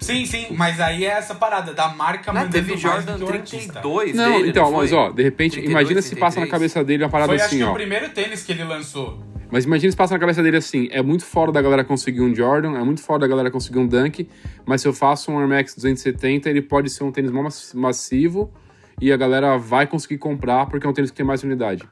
Sim, 0.00 0.26
sim, 0.26 0.46
mas 0.50 0.80
aí 0.80 1.04
é 1.04 1.10
essa 1.10 1.34
parada 1.36 1.72
da 1.72 1.88
marca 1.88 2.32
mandando 2.32 2.52
Teve 2.52 2.70
mais 2.70 2.80
Jordan 2.80 3.12
do 3.16 3.26
que 3.26 3.30
o 3.30 3.34
artista. 3.34 3.72
32 3.80 4.14
Não, 4.16 4.32
dele, 4.32 4.48
então, 4.50 4.64
não 4.70 4.78
mas 4.78 4.90
foi? 4.90 4.98
ó, 4.98 5.10
de 5.10 5.22
repente, 5.22 5.52
32, 5.52 5.70
imagina 5.70 6.02
se 6.02 6.16
passa 6.16 6.40
na 6.40 6.46
33. 6.46 6.50
cabeça 6.50 6.84
dele 6.84 7.04
uma 7.04 7.10
parada 7.10 7.28
Foi 7.28 7.36
acho 7.36 7.44
assim, 7.46 7.58
que 7.58 7.62
ó. 7.64 7.70
o 7.70 7.74
primeiro 7.74 8.08
tênis 8.10 8.42
que 8.42 8.50
ele 8.52 8.64
lançou. 8.64 9.22
Mas 9.52 9.64
imagina 9.66 9.90
se 9.92 9.96
passa 9.96 10.14
na 10.14 10.18
cabeça 10.20 10.42
dele 10.42 10.56
assim: 10.56 10.88
é 10.90 11.00
muito 11.00 11.24
fora 11.24 11.52
da 11.52 11.62
galera 11.62 11.84
conseguir 11.84 12.22
um 12.22 12.34
Jordan, 12.34 12.76
é 12.76 12.82
muito 12.82 13.02
fora 13.02 13.20
da 13.20 13.26
galera 13.28 13.50
conseguir 13.52 13.78
um 13.78 13.86
Dunk, 13.86 14.28
mas 14.66 14.80
se 14.80 14.88
eu 14.88 14.92
faço 14.92 15.30
um 15.30 15.38
Air 15.38 15.48
Max 15.48 15.74
270, 15.76 16.50
ele 16.50 16.60
pode 16.62 16.90
ser 16.90 17.04
um 17.04 17.12
tênis 17.12 17.30
mais 17.30 17.72
massivo 17.72 18.52
e 19.00 19.12
a 19.12 19.16
galera 19.16 19.56
vai 19.58 19.86
conseguir 19.86 20.18
comprar 20.18 20.66
porque 20.66 20.84
é 20.86 20.90
um 20.90 20.92
tênis 20.92 21.10
que 21.12 21.16
tem 21.16 21.24
mais 21.26 21.44
unidade. 21.44 21.84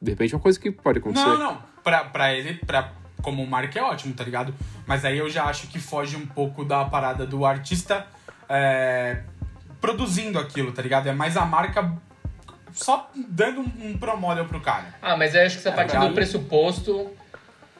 De 0.00 0.10
repente 0.10 0.32
é 0.32 0.36
uma 0.38 0.42
coisa 0.42 0.58
que 0.58 0.70
pode 0.70 1.00
acontecer. 1.00 1.26
Não, 1.26 1.38
não. 1.38 1.58
Pra, 1.86 2.02
pra 2.02 2.34
ele, 2.34 2.54
pra, 2.66 2.90
como 3.22 3.46
marca 3.46 3.78
é 3.78 3.82
ótimo, 3.82 4.12
tá 4.12 4.24
ligado? 4.24 4.52
Mas 4.88 5.04
aí 5.04 5.18
eu 5.18 5.30
já 5.30 5.44
acho 5.44 5.68
que 5.68 5.78
foge 5.78 6.16
um 6.16 6.26
pouco 6.26 6.64
da 6.64 6.84
parada 6.84 7.24
do 7.24 7.46
artista 7.46 8.04
é, 8.48 9.20
produzindo 9.80 10.36
aquilo, 10.36 10.72
tá 10.72 10.82
ligado? 10.82 11.06
É 11.08 11.12
mais 11.12 11.36
a 11.36 11.44
marca 11.44 11.92
só 12.72 13.08
dando 13.28 13.60
um, 13.60 13.72
um 13.90 13.96
pro 13.96 14.16
model 14.16 14.46
pro 14.46 14.60
cara. 14.60 14.86
Ah, 15.00 15.16
mas 15.16 15.32
eu 15.36 15.46
acho 15.46 15.58
que 15.58 15.62
você 15.62 15.68
É, 15.68 15.72
parte 15.72 15.92
pra- 15.92 16.08
do 16.08 16.12
pressuposto 16.12 17.08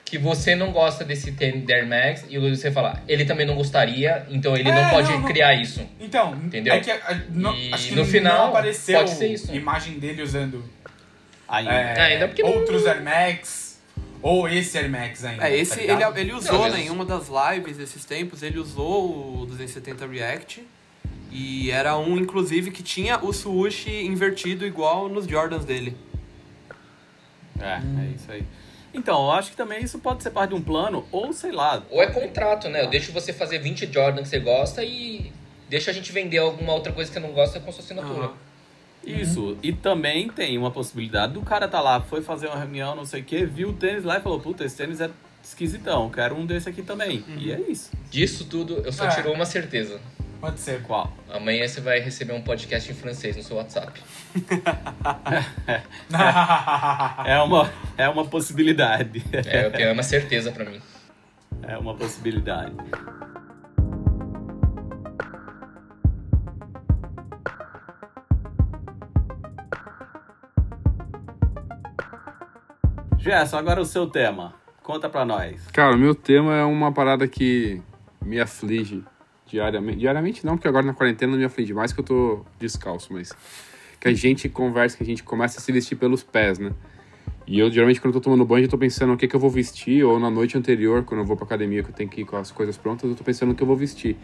que 0.05 0.19
você 0.19 0.55
não 0.55 0.71
gosta 0.71 1.05
desse 1.05 1.33
tênis 1.33 1.67
da 1.67 1.75
Air 1.75 1.89
Max 1.89 2.25
e 2.29 2.39
você 2.39 2.71
fala, 2.71 3.03
ele 3.09 3.25
também 3.25 3.45
não 3.45 3.57
gostaria, 3.57 4.25
então 4.31 4.57
ele 4.57 4.69
É, 4.69 4.73
não 4.85 4.89
pode 4.89 5.11
não, 5.11 5.19
não. 5.19 5.27
criar 5.27 5.53
isso. 5.55 5.85
Então, 5.99 6.33
Entendeu? 6.37 6.75
é 6.75 6.79
que 6.79 6.93
a- 6.93 7.23
não- 7.31 7.57
E 7.57 7.75
acho 7.75 7.89
que 7.89 7.97
no 7.97 8.03
não 8.03 8.09
final, 8.09 8.49
apareceu 8.51 8.99
pode 9.01 9.11
ser 9.11 9.27
isso. 9.33 9.53
imagem 9.53 9.99
dele 9.99 10.23
usando 10.23 10.63
Ainda. 11.49 11.73
é, 11.73 11.95
É, 11.99 12.03
ainda 12.03 12.29
porque 12.29 12.45
não- 12.45 12.51
outros 12.53 12.87
Air 12.87 13.03
Max 13.03 13.66
ou 14.27 14.49
esse 14.49 14.77
Air 14.77 14.91
Max 14.91 15.25
ainda. 15.25 15.49
É, 15.49 15.57
esse 15.57 15.77
tá 15.77 16.11
ele, 16.11 16.21
ele 16.21 16.33
usou, 16.33 16.59
Não, 16.59 16.69
né, 16.71 16.81
em 16.81 16.91
uma 16.91 17.05
das 17.05 17.29
lives 17.29 17.79
esses 17.79 18.05
tempos, 18.05 18.43
ele 18.43 18.59
usou 18.59 19.43
o 19.43 19.47
270 19.47 20.05
React. 20.05 20.67
E 21.31 21.71
era 21.71 21.97
um, 21.97 22.17
inclusive, 22.17 22.73
que 22.73 22.83
tinha 22.83 23.23
o 23.25 23.33
swoosh 23.33 23.89
invertido 23.89 24.67
igual 24.67 25.09
nos 25.09 25.29
Jordans 25.29 25.65
dele. 25.65 25.97
É, 27.61 27.75
é 27.75 28.15
isso 28.17 28.33
aí. 28.33 28.45
Então, 28.93 29.27
eu 29.27 29.31
acho 29.31 29.51
que 29.51 29.57
também 29.57 29.85
isso 29.85 30.01
pode 30.01 30.25
ser 30.25 30.31
parte 30.31 30.51
de 30.51 30.57
um 30.57 30.63
plano, 30.63 31.07
ou 31.13 31.33
sei 31.33 31.53
lá. 31.53 31.85
Ou 31.89 32.03
é 32.03 32.09
contrato, 32.09 32.69
né? 32.69 32.83
Eu 32.83 32.89
deixo 32.89 33.13
você 33.13 33.33
fazer 33.33 33.59
20 33.59 33.93
Jordan 33.93 34.23
que 34.23 34.29
você 34.29 34.41
gosta 34.41 34.83
e 34.83 35.33
deixa 35.69 35.93
a 35.93 35.95
gente 35.95 36.11
vender 36.11 36.39
alguma 36.39 36.73
outra 36.73 36.93
coisa 36.93 37.09
que 37.09 37.15
você 37.15 37.25
não 37.25 37.33
gosta 37.33 37.61
com 37.61 37.71
sua 37.71 37.85
assinatura. 37.85 38.27
Aham. 38.27 38.46
Isso. 39.07 39.57
E 39.63 39.73
também 39.73 40.29
tem 40.29 40.59
uma 40.59 40.71
possibilidade 40.71 41.33
do 41.35 41.43
cara 41.43 41.69
tá 41.69 41.81
lá, 41.81 42.01
foi 42.01 42.21
fazer 42.23 42.49
uma 42.49 42.59
reunião, 42.59 42.95
não 42.97 43.05
sei 43.05 43.23
o 43.23 43.25
que, 43.25 43.45
viu 43.47 43.71
o 43.71 43.73
tênis 43.73 44.05
lá 44.05 44.19
e 44.19 44.21
falou: 44.21 44.41
Puta, 44.41 44.65
esse 44.65 44.77
tênis 44.77 45.01
é 45.01 45.09
esquisitão, 45.43 46.11
quero 46.11 46.35
um 46.35 46.45
desse 46.45 46.69
aqui 46.69 46.83
também. 46.83 47.25
E 47.39 47.53
é 47.53 47.61
isso. 47.61 47.93
Disso 48.11 48.45
tudo, 48.47 48.83
eu 48.85 48.93
só 48.93 49.07
É. 49.07 49.09
tiro 49.09 49.33
uma 49.33 49.47
certeza. 49.47 50.01
Pode 50.41 50.61
ser. 50.61 50.83
Qual? 50.83 51.11
Amanhã 51.31 51.67
você 51.67 51.81
vai 51.81 51.99
receber 51.99 52.35
um 52.35 52.43
podcast 52.43 52.91
em 52.91 52.95
francês 52.95 53.37
no 53.37 53.43
seu 53.43 53.57
WhatsApp. 53.57 54.01
É 57.25 57.39
uma, 57.43 57.71
é 57.97 58.09
uma 58.09 58.25
possibilidade. 58.27 59.23
É, 59.33 59.71
tenho 59.71 59.93
uma 59.93 60.03
certeza 60.03 60.53
pra 60.53 60.65
mim. 60.65 60.81
É 61.63 61.77
uma 61.79 61.95
possibilidade. 61.95 62.73
Gerson, 73.27 73.57
agora 73.57 73.81
o 73.81 73.85
seu 73.85 74.07
tema. 74.07 74.55
Conta 74.85 75.09
pra 75.09 75.25
nós. 75.25 75.61
Cara, 75.73 75.97
o 75.97 75.99
meu 75.99 76.15
tema 76.15 76.55
é 76.55 76.63
uma 76.63 76.93
parada 76.93 77.27
que 77.27 77.83
me 78.25 78.39
aflige 78.39 79.03
diariamente. 79.45 79.99
Diariamente 79.99 80.47
não, 80.47 80.55
porque 80.55 80.69
agora 80.69 80.87
na 80.87 80.95
quarentena 80.95 81.33
não 81.33 81.39
me 81.41 81.45
aflige 81.45 81.75
mais 81.75 81.93
que 81.93 81.99
eu 81.99 82.05
tô 82.05 82.45
descalço, 82.57 83.13
mas. 83.13 83.33
Que 83.99 84.07
a 84.07 84.13
gente 84.13 84.49
conversa, 84.49 84.97
que 84.97 85.03
a 85.03 85.07
gente 85.07 85.25
começa 85.25 85.59
a 85.59 85.61
se 85.61 85.73
vestir 85.73 85.97
pelos 85.97 86.23
pés, 86.23 86.61
né? 86.61 86.71
E 87.49 87.59
eu, 87.59 87.69
geralmente, 87.69 88.01
quando 88.01 88.15
eu 88.15 88.21
tô 88.21 88.31
tomando 88.31 88.45
banho, 88.45 88.67
eu 88.67 88.69
tô 88.69 88.79
pensando 88.79 89.13
o 89.13 89.17
que, 89.17 89.27
que 89.27 89.35
eu 89.35 89.41
vou 89.41 89.51
vestir, 89.51 90.05
ou 90.05 90.21
na 90.21 90.31
noite 90.31 90.57
anterior, 90.57 91.03
quando 91.03 91.23
eu 91.23 91.27
vou 91.27 91.37
pra 91.37 91.47
academia, 91.47 91.83
que 91.83 91.91
eu 91.91 91.95
tenho 91.95 92.09
que 92.09 92.21
ir 92.21 92.25
com 92.25 92.37
as 92.37 92.53
coisas 92.53 92.77
prontas, 92.77 93.11
eu 93.11 93.17
tô 93.17 93.25
pensando 93.25 93.51
o 93.51 93.55
que 93.57 93.63
eu 93.63 93.67
vou 93.67 93.77
vestir. 93.77 94.17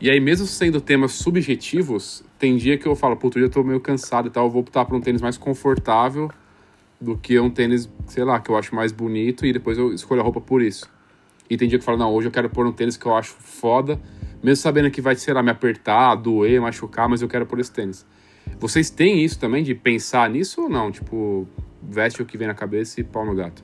E 0.00 0.08
aí, 0.08 0.20
mesmo 0.20 0.46
sendo 0.46 0.80
temas 0.80 1.10
subjetivos, 1.14 2.22
tem 2.38 2.56
dia 2.56 2.78
que 2.78 2.86
eu 2.86 2.94
falo, 2.94 3.16
puta, 3.16 3.38
hoje 3.38 3.46
eu 3.46 3.50
tô 3.50 3.64
meio 3.64 3.80
cansado 3.80 4.28
e 4.28 4.30
tal, 4.30 4.44
eu 4.44 4.50
vou 4.50 4.62
optar 4.62 4.84
por 4.84 4.94
um 4.94 5.00
tênis 5.00 5.20
mais 5.20 5.36
confortável 5.36 6.30
do 7.04 7.18
que 7.18 7.38
um 7.38 7.50
tênis, 7.50 7.90
sei 8.06 8.24
lá, 8.24 8.40
que 8.40 8.50
eu 8.50 8.56
acho 8.56 8.74
mais 8.74 8.90
bonito 8.90 9.44
e 9.44 9.52
depois 9.52 9.76
eu 9.76 9.92
escolho 9.92 10.20
a 10.20 10.24
roupa 10.24 10.40
por 10.40 10.62
isso. 10.62 10.90
E 11.48 11.56
tem 11.56 11.68
dia 11.68 11.78
que 11.78 11.82
eu 11.82 11.86
falo, 11.86 11.98
não, 11.98 12.12
hoje 12.12 12.28
eu 12.28 12.32
quero 12.32 12.48
pôr 12.48 12.66
um 12.66 12.72
tênis 12.72 12.96
que 12.96 13.06
eu 13.06 13.14
acho 13.14 13.34
foda, 13.34 14.00
mesmo 14.42 14.62
sabendo 14.62 14.90
que 14.90 15.00
vai, 15.00 15.14
sei 15.14 15.34
lá, 15.34 15.42
me 15.42 15.50
apertar, 15.50 16.14
doer, 16.16 16.60
machucar, 16.60 17.08
mas 17.08 17.20
eu 17.20 17.28
quero 17.28 17.46
pôr 17.46 17.60
esse 17.60 17.70
tênis. 17.70 18.06
Vocês 18.58 18.90
têm 18.90 19.22
isso 19.22 19.38
também, 19.38 19.62
de 19.62 19.74
pensar 19.74 20.28
nisso 20.30 20.62
ou 20.62 20.68
não? 20.68 20.90
Tipo, 20.90 21.46
veste 21.82 22.22
o 22.22 22.26
que 22.26 22.38
vem 22.38 22.48
na 22.48 22.54
cabeça 22.54 23.00
e 23.00 23.04
pau 23.04 23.24
no 23.24 23.34
gato. 23.34 23.62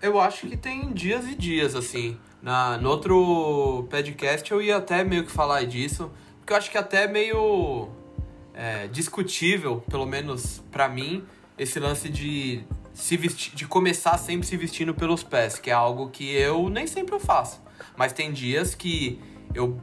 Eu 0.00 0.18
acho 0.18 0.46
que 0.46 0.56
tem 0.56 0.92
dias 0.92 1.26
e 1.28 1.34
dias, 1.34 1.74
assim. 1.74 2.16
Na, 2.42 2.76
no 2.76 2.88
outro 2.88 3.86
podcast 3.88 4.50
eu 4.50 4.60
ia 4.60 4.76
até 4.76 5.04
meio 5.04 5.24
que 5.24 5.30
falar 5.30 5.64
disso, 5.64 6.10
porque 6.38 6.52
eu 6.52 6.56
acho 6.56 6.70
que 6.70 6.76
até 6.76 7.04
é 7.04 7.08
meio 7.08 7.88
é, 8.52 8.88
discutível, 8.88 9.82
pelo 9.88 10.06
menos 10.06 10.62
pra 10.70 10.88
mim, 10.88 11.22
esse 11.58 11.78
lance 11.78 12.08
de 12.08 12.64
se 12.94 13.16
vestir, 13.16 13.54
de 13.54 13.66
começar 13.66 14.18
sempre 14.18 14.46
se 14.46 14.56
vestindo 14.56 14.94
pelos 14.94 15.22
pés, 15.22 15.58
que 15.58 15.70
é 15.70 15.72
algo 15.72 16.10
que 16.10 16.30
eu 16.34 16.68
nem 16.68 16.86
sempre 16.86 17.18
faço. 17.18 17.60
Mas 17.96 18.12
tem 18.12 18.32
dias 18.32 18.74
que 18.74 19.20
eu, 19.54 19.80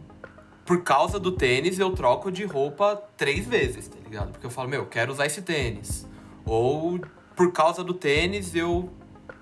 por 0.66 0.84
causa 0.84 1.20
do 1.20 1.32
tênis, 1.32 1.80
eu 1.80 1.92
troco 1.92 2.32
de 2.32 2.46
roupa 2.46 2.96
três 3.18 3.48
vezes, 3.48 3.88
tá 3.88 3.98
ligado? 4.04 4.32
Porque 4.32 4.46
eu 4.46 4.52
falo, 4.52 4.70
meu, 4.70 4.86
quero 4.86 5.12
usar 5.12 5.26
esse 5.26 5.42
tênis. 5.42 6.08
Ou 6.46 7.00
por 7.36 7.52
causa 7.52 7.84
do 7.84 7.94
tênis, 7.94 8.56
eu, 8.56 8.92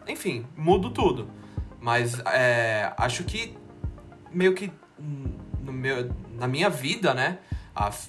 enfim, 0.08 0.46
mudo 0.56 0.90
tudo. 0.90 1.30
Mas 1.80 2.20
é, 2.26 2.94
acho 2.98 3.24
que 3.24 3.56
meio 4.32 4.54
que 4.54 4.72
no 5.62 5.72
meu, 5.72 6.12
na 6.34 6.48
minha 6.48 6.70
vida, 6.70 7.14
né? 7.14 7.40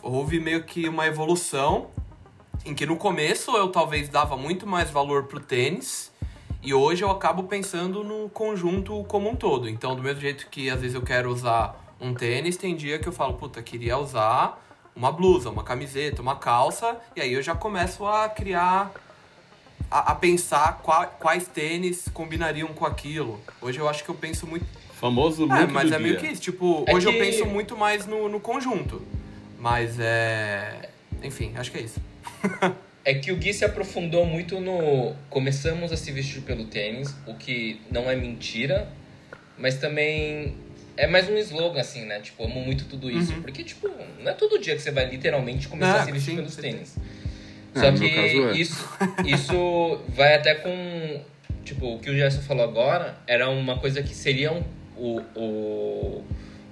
Houve 0.03 0.41
meio 0.41 0.65
que 0.65 0.89
uma 0.89 1.07
evolução 1.07 1.91
em 2.65 2.75
que 2.75 2.85
no 2.87 2.97
começo 2.97 3.57
eu 3.57 3.69
talvez 3.69 4.09
dava 4.09 4.37
muito 4.37 4.67
mais 4.67 4.91
valor 4.91 5.25
pro 5.25 5.41
tênis 5.41 6.13
e 6.63 6.75
hoje 6.75 7.03
eu 7.03 7.11
acabo 7.11 7.45
pensando 7.45 8.03
no 8.05 8.29
conjunto 8.29 9.05
como 9.05 9.29
um 9.31 9.37
todo. 9.37 9.69
Então, 9.69 9.95
do 9.95 10.03
mesmo 10.03 10.21
jeito 10.21 10.49
que 10.51 10.69
às 10.69 10.81
vezes 10.81 10.95
eu 10.95 11.03
quero 11.03 11.31
usar 11.33 11.95
um 12.01 12.13
tênis, 12.15 12.57
tem 12.57 12.77
dia 12.77 12.99
que 12.99 13.09
eu 13.09 13.13
falo, 13.13 13.35
puta, 13.35 13.63
queria 13.63 13.97
usar 13.97 14.65
uma 14.95 15.11
blusa, 15.13 15.49
uma 15.51 15.63
camiseta, 15.63 16.21
uma 16.21 16.37
calça, 16.37 16.97
e 17.15 17.21
aí 17.21 17.33
eu 17.33 17.43
já 17.43 17.55
começo 17.55 18.05
a 18.05 18.29
criar, 18.29 18.93
a, 19.91 20.13
a 20.13 20.15
pensar 20.15 20.81
qual, 20.83 21.07
quais 21.21 21.47
tênis 21.47 22.09
combinariam 22.13 22.69
com 22.69 22.85
aquilo. 22.85 23.41
Hoje 23.63 23.79
eu 23.79 23.89
acho 23.89 24.03
que 24.05 24.11
eu 24.11 24.15
penso 24.15 24.47
muito. 24.47 24.67
Famoso 24.95 25.45
É, 25.53 25.67
mas 25.69 25.93
é 25.93 25.99
meio 26.01 26.19
que 26.19 26.27
isso. 26.27 26.43
Tipo, 26.43 26.83
É 26.89 26.95
hoje 26.95 27.07
eu 27.07 27.13
que- 27.13 27.19
penso 27.21 27.47
muito 27.47 27.77
mais 27.77 28.05
no, 28.07 28.29
no 28.29 28.41
conjunto. 28.41 29.01
Mas 29.61 29.97
é. 30.01 30.91
Enfim, 31.23 31.55
acho 31.57 31.71
que 31.71 31.79
é 31.79 31.83
isso. 31.83 32.01
É 33.05 33.15
que 33.15 33.33
o 33.33 33.37
Gui 33.37 33.55
se 33.55 33.65
aprofundou 33.65 34.27
muito 34.27 34.61
no. 34.61 35.15
Começamos 35.31 35.93
a 35.93 35.97
se 35.97 36.13
vestir 36.13 36.43
pelo 36.43 36.67
tênis, 36.67 37.15
o 37.27 37.35
que 37.35 37.81
não 37.91 38.11
é 38.11 38.15
mentira, 38.15 38.87
mas 39.57 39.77
também 39.77 40.55
é 40.95 41.07
mais 41.07 41.29
um 41.29 41.37
slogan, 41.39 41.81
assim, 41.81 42.05
né? 42.05 42.21
Tipo, 42.21 42.45
amo 42.45 42.61
muito 42.61 42.85
tudo 42.85 43.11
isso. 43.11 43.33
Uhum. 43.33 43.41
Porque, 43.41 43.65
tipo, 43.65 43.89
não 44.21 44.31
é 44.31 44.35
todo 44.35 44.59
dia 44.59 44.75
que 44.77 44.83
você 44.83 44.91
vai 44.91 45.09
literalmente 45.09 45.69
começar 45.69 45.99
Ah, 45.99 46.03
a 46.03 46.05
se 46.05 46.13
vestir 46.13 46.31
sim, 46.33 46.37
pelos 46.37 46.57
tênis. 46.57 46.97
É, 47.75 47.81
Só 47.81 47.93
que 47.93 48.05
é. 48.05 48.53
isso, 48.53 48.89
isso 49.25 50.01
vai 50.09 50.35
até 50.35 50.55
com. 50.55 51.23
Tipo, 51.65 51.95
o 51.95 51.99
que 51.99 52.11
o 52.11 52.15
Gerson 52.15 52.43
falou 52.43 52.65
agora 52.65 53.17
era 53.27 53.49
uma 53.49 53.79
coisa 53.79 54.03
que 54.03 54.15
seria 54.15 54.53
um, 54.53 54.63
o, 54.97 55.21
o, 55.35 56.25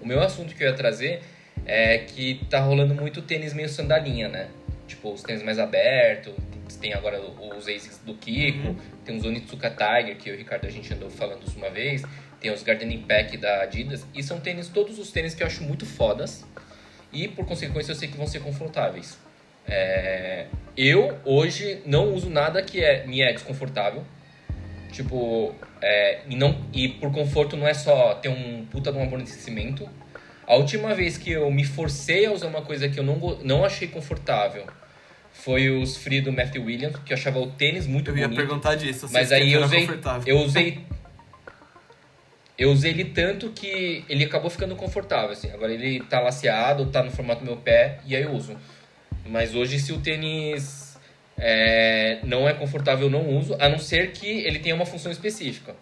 o 0.03 0.07
meu 0.07 0.21
assunto 0.23 0.55
que 0.55 0.65
eu 0.65 0.69
ia 0.69 0.75
trazer 0.75 1.23
é 1.65 1.99
que 1.99 2.45
tá 2.51 2.61
rolando 2.61 2.95
muito 2.95 3.23
tênis 3.23 3.55
meio 3.55 3.69
sandalinha, 3.69 4.29
né? 4.29 4.49
Tipo, 4.87 5.13
os 5.13 5.23
tênis 5.23 5.43
mais 5.43 5.59
abertos, 5.59 6.35
tem 6.81 6.93
agora 6.95 7.21
os 7.21 7.67
Asics 7.69 8.01
do 8.05 8.15
Kiko, 8.15 8.69
Uhum. 8.69 8.77
tem 9.05 9.17
os 9.17 9.25
Onitsuka 9.25 9.71
Tiger, 9.71 10.17
que 10.17 10.31
o 10.31 10.37
Ricardo 10.37 10.67
a 10.67 10.71
gente 10.71 10.93
andou 10.93 11.11
falando 11.11 11.47
isso 11.47 11.57
uma 11.57 11.71
vez, 11.71 12.03
tem 12.41 12.51
os 12.53 12.63
Garden 12.63 12.93
Impact 12.93 13.37
da 13.39 13.63
Adidas, 13.63 14.07
e 14.15 14.23
são 14.23 14.39
tênis, 14.41 14.69
todos 14.69 14.99
os 14.99 15.11
tênis 15.11 15.35
que 15.35 15.43
eu 15.43 15.47
acho 15.47 15.63
muito 15.63 15.87
fodas, 15.87 16.45
e 17.13 17.29
por 17.29 17.47
consequência 17.47 17.93
eu 17.93 17.97
sei 17.97 18.09
que 18.09 18.17
vão 18.17 18.27
ser 18.27 18.41
confortáveis. 18.41 19.19
É, 19.67 20.47
eu 20.77 21.19
hoje 21.25 21.83
não 21.85 22.15
uso 22.15 22.31
nada 22.31 22.63
que 22.63 22.83
é, 22.83 23.05
me 23.07 23.21
é 23.21 23.33
desconfortável. 23.33 24.05
Tipo, 24.93 25.55
é, 25.83 26.21
e, 26.29 26.37
não, 26.37 26.65
e 26.73 26.89
por 26.89 27.13
conforto 27.13 27.57
não 27.57 27.67
é 27.67 27.75
só 27.75 28.15
ter 28.15 28.29
um 28.29 28.65
puta 28.67 28.93
de 28.93 28.99
um 28.99 29.03
amortecimento. 29.03 29.89
A 30.47 30.55
última 30.57 30.95
vez 30.95 31.19
que 31.19 31.31
eu 31.33 31.51
me 31.51 31.65
forcei 31.65 32.27
a 32.27 32.33
usar 32.33 32.47
uma 32.47 32.63
coisa 32.63 32.89
que 32.89 32.99
eu 32.99 33.05
não, 33.05 33.17
não 33.43 33.65
achei 33.65 33.89
confortável 33.89 34.65
foi 35.33 35.69
os 35.71 35.97
Free 35.97 36.21
do 36.21 36.33
Matthew 36.33 36.65
Williams, 36.65 36.97
que 37.05 37.13
eu 37.13 37.17
achava 37.17 37.39
o 37.39 37.49
tênis 37.51 37.87
muito 37.87 38.11
Eu 38.11 38.17
ia 38.17 38.25
bonito. 38.29 38.39
perguntar 38.39 38.75
disso. 38.75 39.09
Mas 39.13 39.33
aí 39.33 39.53
eu 39.53 39.63
usei, 39.63 39.81
confortável. 39.81 40.23
eu 40.27 40.39
usei. 40.45 40.81
Eu 42.59 42.71
usei 42.71 42.91
ele 42.93 43.05
tanto 43.05 43.51
que 43.51 44.03
ele 44.09 44.25
acabou 44.25 44.49
ficando 44.49 44.75
confortável, 44.77 45.31
assim. 45.31 45.51
Agora 45.51 45.73
ele 45.73 46.01
tá 46.05 46.21
laceado, 46.21 46.87
tá 46.87 47.03
no 47.03 47.11
formato 47.11 47.41
do 47.41 47.47
meu 47.47 47.57
pé, 47.57 47.99
e 48.07 48.17
aí 48.17 48.23
eu 48.23 48.31
uso. 48.33 48.57
Mas 49.27 49.55
hoje, 49.55 49.79
se 49.79 49.93
o 49.93 49.99
tênis 49.99 50.97
é, 51.37 52.19
não 52.25 52.49
é 52.49 52.55
confortável, 52.55 53.07
eu 53.07 53.11
não 53.11 53.29
uso, 53.37 53.55
a 53.61 53.69
não 53.69 53.79
ser 53.79 54.13
que 54.13 54.27
ele 54.27 54.59
tenha 54.59 54.75
uma 54.75 54.87
função 54.87 55.13
específica. 55.13 55.75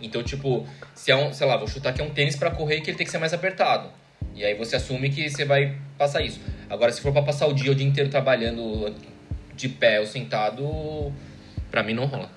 Então, 0.00 0.22
tipo, 0.22 0.66
se 0.94 1.10
é 1.10 1.16
um, 1.16 1.32
sei 1.32 1.46
lá, 1.46 1.56
vou 1.56 1.66
chutar 1.66 1.92
que 1.92 2.00
é 2.00 2.04
um 2.04 2.10
tênis 2.10 2.36
pra 2.36 2.50
correr 2.50 2.80
que 2.80 2.90
ele 2.90 2.96
tem 2.96 3.06
que 3.06 3.10
ser 3.10 3.18
mais 3.18 3.32
apertado. 3.32 3.88
E 4.34 4.44
aí 4.44 4.54
você 4.54 4.76
assume 4.76 5.10
que 5.10 5.28
você 5.30 5.44
vai 5.44 5.76
passar 5.96 6.20
isso. 6.20 6.40
Agora, 6.68 6.92
se 6.92 7.00
for 7.00 7.12
pra 7.12 7.22
passar 7.22 7.46
o 7.46 7.54
dia 7.54 7.72
o 7.72 7.74
dia 7.74 7.86
inteiro 7.86 8.10
trabalhando 8.10 8.94
de 9.54 9.68
pé 9.68 9.98
ou 9.98 10.06
sentado, 10.06 11.12
pra 11.70 11.82
mim 11.82 11.94
não 11.94 12.04
rola. 12.06 12.30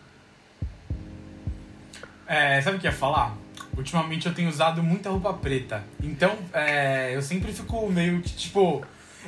É, 2.26 2.62
sabe 2.62 2.78
o 2.78 2.80
que 2.80 2.88
eu 2.88 2.92
ia 2.92 2.98
falar? 2.98 3.36
Ultimamente 3.76 4.28
eu 4.28 4.34
tenho 4.34 4.50
usado 4.50 4.82
muita 4.82 5.10
roupa 5.10 5.34
preta. 5.34 5.84
Então, 6.02 6.38
é, 6.54 7.14
eu 7.14 7.22
sempre 7.22 7.52
fico 7.52 7.90
meio 7.90 8.22
que, 8.22 8.30
tipo... 8.30 8.86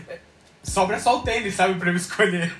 é, 0.08 0.20
sobra 0.64 1.00
só 1.00 1.20
o 1.20 1.24
tênis, 1.24 1.56
sabe? 1.56 1.80
Pra 1.80 1.90
eu 1.90 1.96
escolher. 1.98 2.54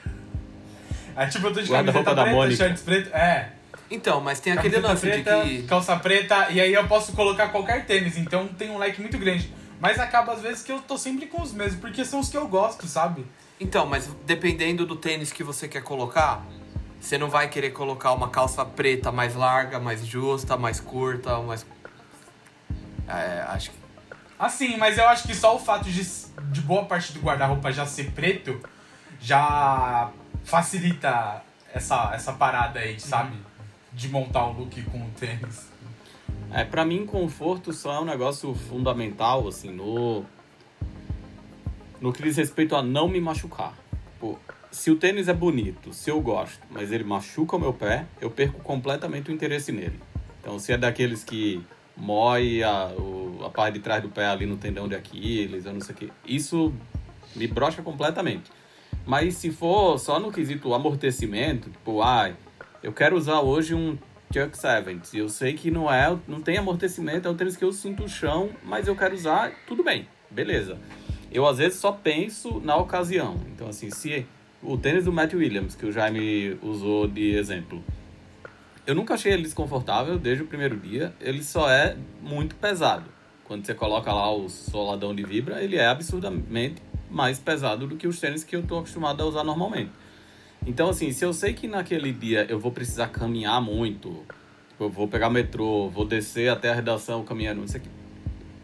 É, 1.16 1.26
tipo, 1.28 1.48
eu 1.48 1.54
tô 1.54 1.62
de 1.62 1.70
Guarda-roupa 1.70 2.16
camiseta 2.16 2.38
da 2.38 2.46
preta, 2.46 2.56
shorts 2.56 2.84
preto. 2.84 3.16
É, 3.16 3.52
Então, 3.92 4.22
mas 4.22 4.40
tem 4.40 4.54
aquele 4.54 4.80
lance 4.80 5.02
preta, 5.02 5.44
de 5.44 5.58
que. 5.58 5.64
calça 5.64 5.96
preta. 5.98 6.50
E 6.50 6.62
aí 6.62 6.74
eu 6.74 6.88
posso 6.88 7.12
colocar 7.12 7.50
qualquer 7.50 7.86
tênis. 7.86 8.18
Então 8.18 8.48
tem 8.48 8.70
um 8.70 8.78
leque 8.78 9.02
muito 9.02 9.18
grande. 9.18 9.54
Mas 9.80 10.00
acaba 10.00 10.32
às 10.32 10.42
vezes 10.42 10.64
que 10.64 10.72
eu 10.72 10.80
tô 10.80 10.98
sempre 10.98 11.26
com 11.26 11.42
os 11.42 11.52
mesmos. 11.52 11.80
Porque 11.80 12.06
são 12.06 12.22
os 12.22 12.30
que 12.30 12.38
eu 12.38 12.48
gosto, 12.48 12.88
sabe? 12.88 13.26
Então, 13.60 13.86
mas 13.86 14.10
dependendo 14.26 14.86
do 14.86 14.96
tênis 14.96 15.32
que 15.32 15.44
você 15.44 15.68
quer 15.68 15.84
colocar, 15.84 16.44
você 17.00 17.18
não 17.18 17.30
vai 17.30 17.50
querer 17.50 17.72
colocar 17.72 18.14
uma 18.14 18.30
calça 18.30 18.64
preta 18.64 19.12
mais 19.12 19.36
larga, 19.36 19.80
mais 19.80 20.06
justa, 20.06 20.56
mais 20.56 20.80
curta, 20.80 21.40
mais. 21.40 21.66
É, 23.08 23.44
acho 23.50 23.72
que. 23.72 23.78
Assim, 24.40 24.78
mas 24.78 24.98
eu 24.98 25.08
acho 25.08 25.28
que 25.28 25.36
só 25.36 25.56
o 25.56 25.60
fato 25.60 25.90
de, 25.90 26.02
de 26.04 26.62
boa 26.62 26.86
parte 26.86 27.12
do 27.12 27.20
guarda-roupa 27.20 27.72
já 27.72 27.86
ser 27.86 28.12
preto 28.12 28.60
já 29.20 30.10
facilita 30.44 31.44
essa, 31.74 32.12
essa 32.14 32.34
parada 32.34 32.80
aí, 32.80 33.00
sabe? 33.00 33.38
De 33.94 34.08
montar 34.10 34.48
o 34.48 34.54
look 34.54 34.82
com 34.84 35.00
o 35.00 35.10
tênis. 35.20 35.70
É, 36.54 36.64
pra 36.64 36.84
mim, 36.86 37.06
conforto 37.06 37.72
só 37.74 37.94
é 37.96 38.00
um 38.00 38.06
negócio 38.06 38.54
fundamental, 38.54 39.48
assim, 39.48 39.72
no. 39.72 40.24
No 42.00 42.12
que 42.12 42.24
diz 42.24 42.36
respeito 42.38 42.76
a 42.76 42.82
não 42.82 43.08
me 43.08 43.22
machucar. 43.22 43.74
Pô, 44.20 44.38
se 44.72 44.90
o 44.90 44.96
tênis 44.96 45.28
é 45.28 45.34
bonito, 45.34 45.94
se 45.94 46.10
eu 46.10 46.20
gosto, 46.22 46.60
mas 46.70 46.92
ele 46.92 47.04
machuca 47.04 47.56
o 47.56 47.60
meu 47.60 47.74
pé, 47.74 48.06
eu 48.20 48.30
perco 48.32 48.60
completamente 48.62 49.30
o 49.30 49.34
interesse 49.34 49.72
nele. 49.72 50.00
Então, 50.40 50.58
se 50.58 50.72
é 50.74 50.78
daqueles 50.78 51.24
que 51.24 51.62
mói 51.96 52.64
a, 52.64 52.88
o- 52.98 53.44
a 53.46 53.50
parte 53.50 53.76
de 53.76 53.80
trás 53.82 54.02
do 54.02 54.10
pé 54.10 54.26
ali 54.26 54.46
no 54.46 54.58
tendão 54.58 54.88
de 54.88 54.96
Aquiles, 54.96 55.66
eu 55.66 55.74
não 55.74 55.82
sei 55.82 55.94
o 55.94 55.98
que, 55.98 56.12
isso 56.26 56.74
me 57.36 57.46
brocha 57.48 57.82
completamente. 57.84 58.52
Mas 59.06 59.36
se 59.36 59.52
for 59.52 60.00
só 60.00 60.20
no 60.20 60.32
quesito 60.32 60.74
amortecimento, 60.74 61.70
tipo, 61.70 62.02
ai, 62.02 62.36
eu 62.84 62.92
quero 62.92 63.16
usar 63.16 63.42
hoje 63.42 63.76
um 63.76 63.98
Chuck 64.34 64.58
Sevens, 64.58 65.14
e 65.14 65.20
eu 65.20 65.30
sei 65.30 65.54
que 65.54 65.70
não 65.70 65.92
é, 65.92 66.18
não 66.28 66.42
tem 66.42 66.58
amortecimento, 66.58 67.28
é 67.28 67.32
um 67.32 67.36
tênis 67.36 67.56
que 67.56 67.64
eu 67.64 67.72
sinto 67.72 68.06
o 68.06 68.10
chão, 68.10 68.50
mas 68.64 68.88
eu 68.88 68.96
quero 68.96 69.14
usar, 69.14 69.52
tudo 69.68 69.84
bem, 69.84 70.08
beleza. 70.30 70.78
Eu 71.32 71.46
às 71.46 71.58
vezes 71.58 71.80
só 71.80 71.92
penso 71.92 72.60
na 72.62 72.76
ocasião. 72.76 73.38
Então 73.54 73.68
assim, 73.68 73.92
se 73.92 74.26
o 74.64 74.78
tênis 74.78 75.06
do 75.06 75.12
Matt 75.12 75.34
Williams, 75.34 75.76
que 75.76 75.86
o 75.86 75.92
Jaime 75.92 76.58
usou 76.62 77.08
de 77.08 77.36
exemplo, 77.36 77.84
eu 78.88 78.96
nunca 78.96 79.14
achei 79.14 79.32
ele 79.32 79.44
desconfortável 79.44 80.18
desde 80.18 80.44
o 80.44 80.48
primeiro 80.48 80.76
dia, 80.76 81.14
ele 81.22 81.44
só 81.44 81.70
é 81.70 81.96
muito 82.22 82.56
pesado. 82.56 83.06
Quando 83.44 83.66
você 83.66 83.74
coloca 83.74 84.12
lá 84.12 84.34
o 84.34 84.50
soladão 84.50 85.14
de 85.14 85.24
vibra, 85.24 85.62
ele 85.62 85.76
é 85.76 85.88
absurdamente 85.88 86.82
mais 87.10 87.38
pesado 87.38 87.86
do 87.86 87.98
que 87.98 88.08
os 88.08 88.20
tênis 88.20 88.44
que 88.44 88.56
eu 88.56 88.64
tô 88.64 88.80
acostumado 88.80 89.22
a 89.22 89.26
usar 89.26 89.44
normalmente. 89.44 89.92
Então, 90.66 90.90
assim, 90.90 91.12
se 91.12 91.26
eu 91.26 91.34
sei 91.34 91.54
que 91.54 91.68
naquele 91.68 92.12
dia 92.12 92.46
eu 92.50 92.60
vou 92.60 92.72
precisar 92.72 93.08
caminhar 93.08 93.60
muito, 93.62 94.24
eu 94.80 94.90
vou 94.90 95.08
pegar 95.08 95.30
metrô, 95.30 95.90
vou 95.90 96.06
descer 96.06 96.50
até 96.50 96.70
a 96.70 96.76
redação 96.76 97.24
caminhando, 97.24 97.62
não 97.62 97.68
sei 97.68 97.82
o 97.82 97.84
que, 97.84 97.90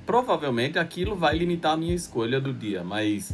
provavelmente 0.06 0.78
aquilo 0.80 1.16
vai 1.16 1.38
limitar 1.38 1.74
a 1.74 1.78
minha 1.78 1.96
escolha 1.96 2.40
do 2.40 2.54
dia, 2.54 2.84
mas 2.84 3.34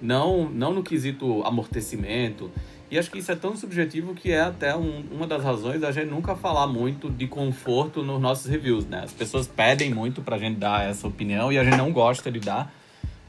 não, 0.00 0.48
não 0.48 0.72
no 0.74 0.82
quesito 0.82 1.42
amortecimento. 1.44 2.50
E 2.90 2.98
acho 2.98 3.10
que 3.10 3.18
isso 3.18 3.32
é 3.32 3.34
tão 3.34 3.56
subjetivo 3.56 4.14
que 4.14 4.30
é 4.30 4.42
até 4.42 4.76
um- 4.76 5.02
uma 5.10 5.26
das 5.26 5.42
razões 5.42 5.80
da 5.80 5.90
gente 5.90 6.10
nunca 6.10 6.36
falar 6.36 6.66
muito 6.66 7.08
de 7.08 7.26
conforto 7.26 8.02
nos 8.02 8.20
nossos 8.20 8.44
reviews, 8.50 8.84
né? 8.84 9.00
As 9.04 9.12
pessoas 9.12 9.48
pedem 9.48 9.94
muito 9.94 10.20
pra 10.20 10.36
gente 10.36 10.58
dar 10.58 10.86
essa 10.86 11.08
opinião 11.08 11.50
e 11.50 11.58
a 11.58 11.64
gente 11.64 11.78
não 11.78 11.90
gosta 11.90 12.30
de 12.30 12.38
dar. 12.38 12.70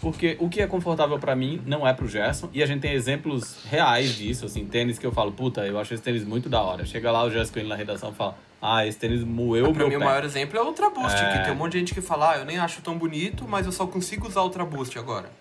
Porque 0.03 0.35
o 0.39 0.49
que 0.49 0.61
é 0.61 0.67
confortável 0.67 1.17
pra 1.17 1.33
mim 1.35 1.61
não 1.65 1.87
é 1.87 1.93
pro 1.93 2.07
Gerson. 2.07 2.49
E 2.53 2.61
a 2.61 2.65
gente 2.65 2.81
tem 2.81 2.91
exemplos 2.91 3.63
reais 3.65 4.13
disso, 4.15 4.45
assim, 4.45 4.65
tênis 4.65 4.99
que 4.99 5.05
eu 5.07 5.11
falo, 5.13 5.31
puta, 5.31 5.65
eu 5.65 5.79
acho 5.79 5.93
esse 5.93 6.03
tênis 6.03 6.25
muito 6.25 6.49
da 6.49 6.61
hora. 6.61 6.85
Chega 6.85 7.09
lá 7.09 7.23
o 7.23 7.31
Gerson 7.31 7.57
ele 7.59 7.69
na 7.69 7.75
redação 7.75 8.11
e 8.11 8.13
fala, 8.13 8.37
ah, 8.61 8.85
esse 8.85 8.99
tênis 8.99 9.23
moeu 9.23 9.63
o 9.69 9.73
Pra 9.73 9.79
meu 9.79 9.87
mim, 9.87 9.97
pé. 9.97 10.03
o 10.03 10.05
maior 10.05 10.25
exemplo 10.25 10.57
é 10.57 10.61
o 10.61 10.65
Ultra 10.65 10.89
Boost, 10.89 11.17
É. 11.23 11.37
que 11.37 11.43
tem 11.45 11.53
um 11.53 11.55
monte 11.55 11.71
de 11.71 11.79
gente 11.79 11.93
que 11.93 12.01
fala, 12.01 12.33
ah, 12.33 12.37
eu 12.39 12.45
nem 12.45 12.57
acho 12.59 12.81
tão 12.81 12.97
bonito, 12.97 13.47
mas 13.47 13.65
eu 13.65 13.71
só 13.71 13.87
consigo 13.87 14.27
usar 14.27 14.41
o 14.41 14.43
Ultra 14.43 14.65
Boost 14.65 14.99
agora. 14.99 15.31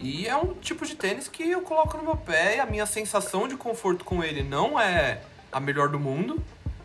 E 0.00 0.26
é 0.26 0.36
um 0.36 0.52
tipo 0.54 0.84
de 0.84 0.96
tênis 0.96 1.28
que 1.28 1.48
eu 1.48 1.60
coloco 1.62 1.96
no 1.96 2.02
meu 2.02 2.16
pé 2.16 2.56
e 2.56 2.60
a 2.60 2.66
minha 2.66 2.84
sensação 2.86 3.46
de 3.46 3.56
conforto 3.56 4.04
com 4.04 4.24
ele 4.24 4.42
não 4.42 4.78
é 4.80 5.20
a 5.52 5.60
melhor 5.60 5.88
do 5.88 6.00
mundo. 6.00 6.42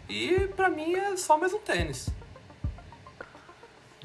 E 0.07 0.47
pra 0.55 0.69
mim 0.69 0.93
é 0.93 1.17
só 1.17 1.35
mais 1.35 1.51
um 1.51 1.57
tênis. 1.57 2.09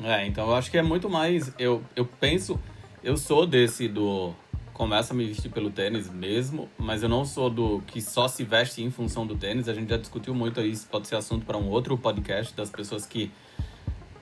É, 0.02 0.26
então 0.26 0.48
eu 0.48 0.54
acho 0.54 0.70
que 0.70 0.78
é 0.78 0.82
muito 0.82 1.10
mais. 1.10 1.52
Eu, 1.58 1.82
eu 1.94 2.06
penso. 2.06 2.58
Eu 3.02 3.16
sou 3.16 3.46
desse 3.46 3.88
do. 3.88 4.32
Começa 4.72 5.12
a 5.12 5.16
me 5.16 5.26
vestir 5.26 5.50
pelo 5.50 5.70
tênis 5.70 6.08
mesmo, 6.08 6.68
mas 6.78 7.02
eu 7.02 7.08
não 7.08 7.24
sou 7.24 7.50
do 7.50 7.82
que 7.86 8.00
só 8.00 8.26
se 8.26 8.42
veste 8.42 8.82
em 8.82 8.90
função 8.90 9.26
do 9.26 9.36
tênis. 9.36 9.68
A 9.68 9.74
gente 9.74 9.90
já 9.90 9.96
discutiu 9.96 10.34
muito 10.34 10.60
isso 10.60 10.86
pode 10.88 11.08
ser 11.08 11.16
assunto 11.16 11.44
para 11.44 11.58
um 11.58 11.68
outro 11.68 11.98
podcast 11.98 12.54
das 12.54 12.70
pessoas 12.70 13.04
que 13.04 13.30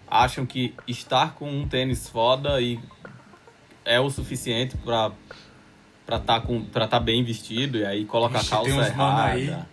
acham 0.08 0.44
que 0.44 0.74
estar 0.88 1.34
com 1.34 1.48
um 1.48 1.68
tênis 1.68 2.08
foda 2.08 2.60
e 2.60 2.80
é 3.84 4.00
o 4.00 4.10
suficiente 4.10 4.76
para 4.78 5.12
para 6.04 6.18
tá 6.18 6.40
com 6.40 6.64
para 6.64 6.88
tá 6.88 6.98
bem 6.98 7.22
vestido 7.22 7.78
e 7.78 7.84
aí 7.84 8.04
coloca 8.04 8.38
Ixi, 8.38 8.46
a 8.48 8.50
calça 8.50 8.88
errada. 8.88 9.68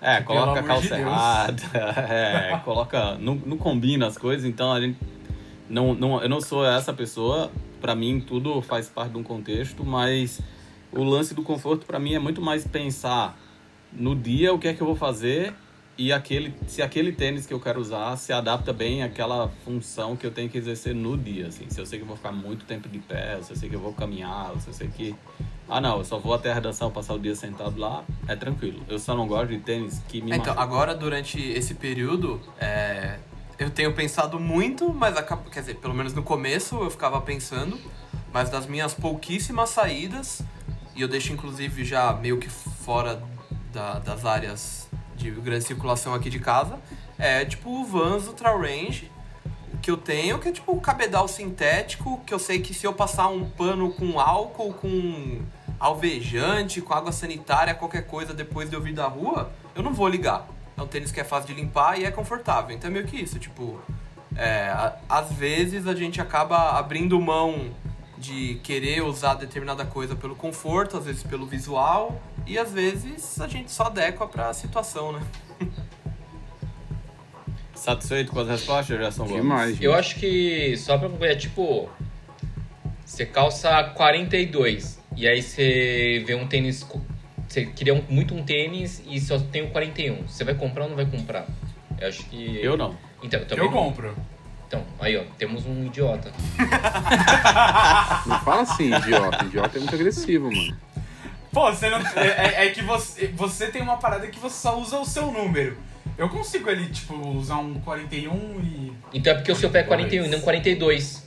é, 0.00 0.20
coloca 0.22 0.60
a 0.60 0.62
calça 0.62 0.94
de 0.94 1.00
errada. 1.00 1.62
É, 2.08 2.60
coloca 2.64 3.14
não, 3.16 3.34
não 3.34 3.56
combina 3.56 4.06
as 4.06 4.16
coisas, 4.16 4.46
então 4.46 4.72
a 4.72 4.80
gente 4.80 4.98
não, 5.68 5.94
não 5.94 6.22
eu 6.22 6.28
não 6.28 6.40
sou 6.40 6.64
essa 6.64 6.92
pessoa. 6.92 7.50
Para 7.80 7.94
mim 7.94 8.20
tudo 8.20 8.60
faz 8.62 8.88
parte 8.88 9.12
de 9.12 9.18
um 9.18 9.22
contexto, 9.22 9.84
mas 9.84 10.40
o 10.92 11.02
lance 11.02 11.34
do 11.34 11.42
conforto 11.42 11.86
para 11.86 11.98
mim 11.98 12.14
é 12.14 12.18
muito 12.18 12.40
mais 12.40 12.66
pensar 12.66 13.38
no 13.92 14.14
dia 14.14 14.52
o 14.52 14.58
que 14.58 14.68
é 14.68 14.74
que 14.74 14.80
eu 14.80 14.86
vou 14.86 14.96
fazer 14.96 15.52
e 15.98 16.12
aquele 16.12 16.54
se 16.66 16.80
aquele 16.82 17.12
tênis 17.12 17.46
que 17.46 17.52
eu 17.52 17.60
quero 17.60 17.80
usar 17.80 18.16
se 18.16 18.32
adapta 18.32 18.72
bem 18.72 19.02
àquela 19.02 19.48
função 19.64 20.16
que 20.16 20.26
eu 20.26 20.30
tenho 20.30 20.48
que 20.48 20.56
exercer 20.56 20.94
no 20.94 21.16
dia 21.16 21.48
assim. 21.48 21.68
Se 21.68 21.80
eu 21.80 21.86
sei 21.86 21.98
que 21.98 22.04
eu 22.04 22.08
vou 22.08 22.16
ficar 22.16 22.32
muito 22.32 22.64
tempo 22.64 22.88
de 22.88 22.98
pé 22.98 23.40
se 23.42 23.52
eu 23.52 23.56
sei 23.56 23.68
que 23.68 23.76
eu 23.76 23.80
vou 23.80 23.92
caminhar 23.92 24.52
se 24.60 24.68
eu 24.68 24.72
sei 24.72 24.88
que 24.88 25.14
ah 25.68 25.80
não 25.80 25.98
eu 25.98 26.04
só 26.04 26.18
vou 26.18 26.34
até 26.34 26.50
a 26.50 26.54
redação 26.54 26.90
passar 26.90 27.14
o 27.14 27.18
dia 27.18 27.34
sentado 27.34 27.78
lá 27.78 28.04
é 28.26 28.36
tranquilo. 28.36 28.82
Eu 28.88 28.98
só 28.98 29.14
não 29.14 29.26
gosto 29.26 29.48
de 29.48 29.58
tênis 29.58 30.02
que 30.08 30.22
me 30.22 30.32
Então, 30.32 30.58
agora 30.58 30.94
durante 30.94 31.40
esse 31.40 31.74
período, 31.74 32.40
é, 32.58 33.18
eu 33.60 33.70
tenho 33.70 33.92
pensado 33.94 34.40
muito, 34.40 34.88
mas 34.92 35.16
acaba, 35.16 35.48
quer 35.50 35.60
dizer, 35.60 35.74
pelo 35.76 35.92
menos 35.94 36.14
no 36.14 36.22
começo 36.22 36.76
eu 36.82 36.90
ficava 36.90 37.20
pensando, 37.20 37.78
mas 38.32 38.48
das 38.48 38.66
minhas 38.66 38.94
pouquíssimas 38.94 39.68
saídas, 39.68 40.40
e 40.96 41.02
eu 41.02 41.06
deixo 41.08 41.32
inclusive 41.32 41.84
já 41.84 42.10
meio 42.14 42.38
que 42.38 42.48
fora 42.48 43.22
da- 43.70 43.98
das 43.98 44.24
áreas 44.24 44.88
de 45.14 45.30
grande 45.30 45.64
circulação 45.64 46.14
aqui 46.14 46.30
de 46.30 46.38
casa, 46.38 46.78
é 47.18 47.44
tipo 47.44 47.68
o 47.70 47.84
Vans 47.84 48.26
Ultra 48.26 48.56
Range 48.56 49.10
que 49.82 49.90
eu 49.90 49.96
tenho, 49.98 50.38
que 50.38 50.48
é 50.48 50.52
tipo 50.52 50.72
o 50.72 50.80
cabedal 50.80 51.28
sintético, 51.28 52.20
que 52.26 52.32
eu 52.32 52.38
sei 52.38 52.60
que 52.60 52.72
se 52.72 52.86
eu 52.86 52.94
passar 52.94 53.28
um 53.28 53.48
pano 53.48 53.92
com 53.92 54.18
álcool, 54.18 54.72
com 54.72 55.42
alvejante, 55.78 56.80
com 56.80 56.92
água 56.94 57.12
sanitária, 57.12 57.74
qualquer 57.74 58.06
coisa 58.06 58.32
depois 58.34 58.68
de 58.70 58.76
eu 58.76 58.80
vir 58.82 58.94
da 58.94 59.06
rua, 59.06 59.50
eu 59.74 59.82
não 59.82 59.92
vou 59.92 60.08
ligar. 60.08 60.46
É 60.80 60.82
um 60.82 60.86
tênis 60.86 61.12
que 61.12 61.20
é 61.20 61.24
fácil 61.24 61.54
de 61.54 61.60
limpar 61.60 62.00
e 62.00 62.04
é 62.06 62.10
confortável. 62.10 62.74
Então 62.74 62.88
é 62.88 62.92
meio 62.92 63.06
que 63.06 63.16
isso, 63.16 63.38
tipo, 63.38 63.78
é, 64.34 64.68
a- 64.70 64.96
às 65.08 65.30
vezes 65.32 65.86
a 65.86 65.94
gente 65.94 66.20
acaba 66.20 66.78
abrindo 66.78 67.20
mão 67.20 67.70
de 68.16 68.54
querer 68.62 69.02
usar 69.02 69.34
determinada 69.34 69.84
coisa 69.84 70.16
pelo 70.16 70.34
conforto, 70.34 70.96
às 70.96 71.04
vezes 71.04 71.22
pelo 71.22 71.44
visual, 71.46 72.20
e 72.46 72.58
às 72.58 72.72
vezes 72.72 73.38
a 73.40 73.46
gente 73.46 73.70
só 73.70 73.84
adequa 73.84 74.26
pra 74.26 74.52
situação, 74.54 75.12
né? 75.12 75.22
satisfeito 77.74 78.32
com 78.32 78.40
as 78.40 78.48
respostas 78.48 78.98
Gerson 78.98 79.24
Gomes? 79.24 79.42
Demais. 79.42 79.70
gente. 79.72 79.84
Eu 79.84 79.94
acho 79.94 80.16
que, 80.16 80.76
só 80.76 80.98
pra 80.98 81.08
concluir, 81.08 81.30
é 81.30 81.36
tipo. 81.36 81.88
Você 83.04 83.26
calça 83.26 83.82
42 83.96 84.98
e 85.16 85.26
aí 85.26 85.42
você 85.42 86.22
vê 86.26 86.34
um 86.34 86.46
tênis. 86.46 86.86
Você 87.50 87.66
queria 87.66 87.92
um- 87.92 88.04
muito 88.08 88.32
um 88.32 88.44
tênis 88.44 89.02
e 89.08 89.18
só 89.20 89.36
tem 89.36 89.62
o 89.64 89.70
41. 89.70 90.22
Você 90.28 90.44
vai 90.44 90.54
comprar 90.54 90.84
ou 90.84 90.90
não 90.90 90.96
vai 90.96 91.04
comprar? 91.04 91.46
Eu 91.98 92.06
acho 92.06 92.22
que. 92.26 92.60
eu 92.62 92.76
não 92.76 92.96
Então, 93.24 93.40
eu 93.40 93.46
também. 93.46 93.64
Eu 93.64 93.70
não. 93.72 93.76
compro. 93.76 94.16
Então, 94.68 94.84
aí 95.00 95.16
ó, 95.16 95.24
temos 95.36 95.66
um 95.66 95.84
idiota. 95.84 96.30
Não 98.26 98.38
fala 98.40 98.62
assim, 98.62 98.94
idiota. 98.94 99.44
Idiota 99.44 99.76
é 99.78 99.80
muito 99.80 99.94
agressivo, 99.96 100.44
mano. 100.52 100.76
Pô, 101.52 101.72
você 101.72 101.90
não. 101.90 101.98
É, 102.16 102.28
é- 102.62 102.66
é 102.66 102.70
que 102.70 102.82
você, 102.84 103.26
você 103.34 103.66
tem 103.66 103.82
uma 103.82 103.96
parada 103.96 104.28
que 104.28 104.38
você 104.38 104.54
só 104.56 104.78
usa 104.78 104.98
o 104.98 105.04
seu 105.04 105.32
número. 105.32 105.76
Eu 106.16 106.28
consigo 106.28 106.70
ali, 106.70 106.86
tipo, 106.86 107.14
usar 107.30 107.56
um 107.56 107.74
41 107.80 108.60
e. 108.62 108.92
Então 109.12 109.32
é 109.32 109.36
porque 109.36 109.50
o 109.50 109.56
seu 109.56 109.70
pé 109.70 109.80
é 109.80 109.82
41 109.82 110.26
e 110.26 110.28
não 110.28 110.40
42. 110.40 111.26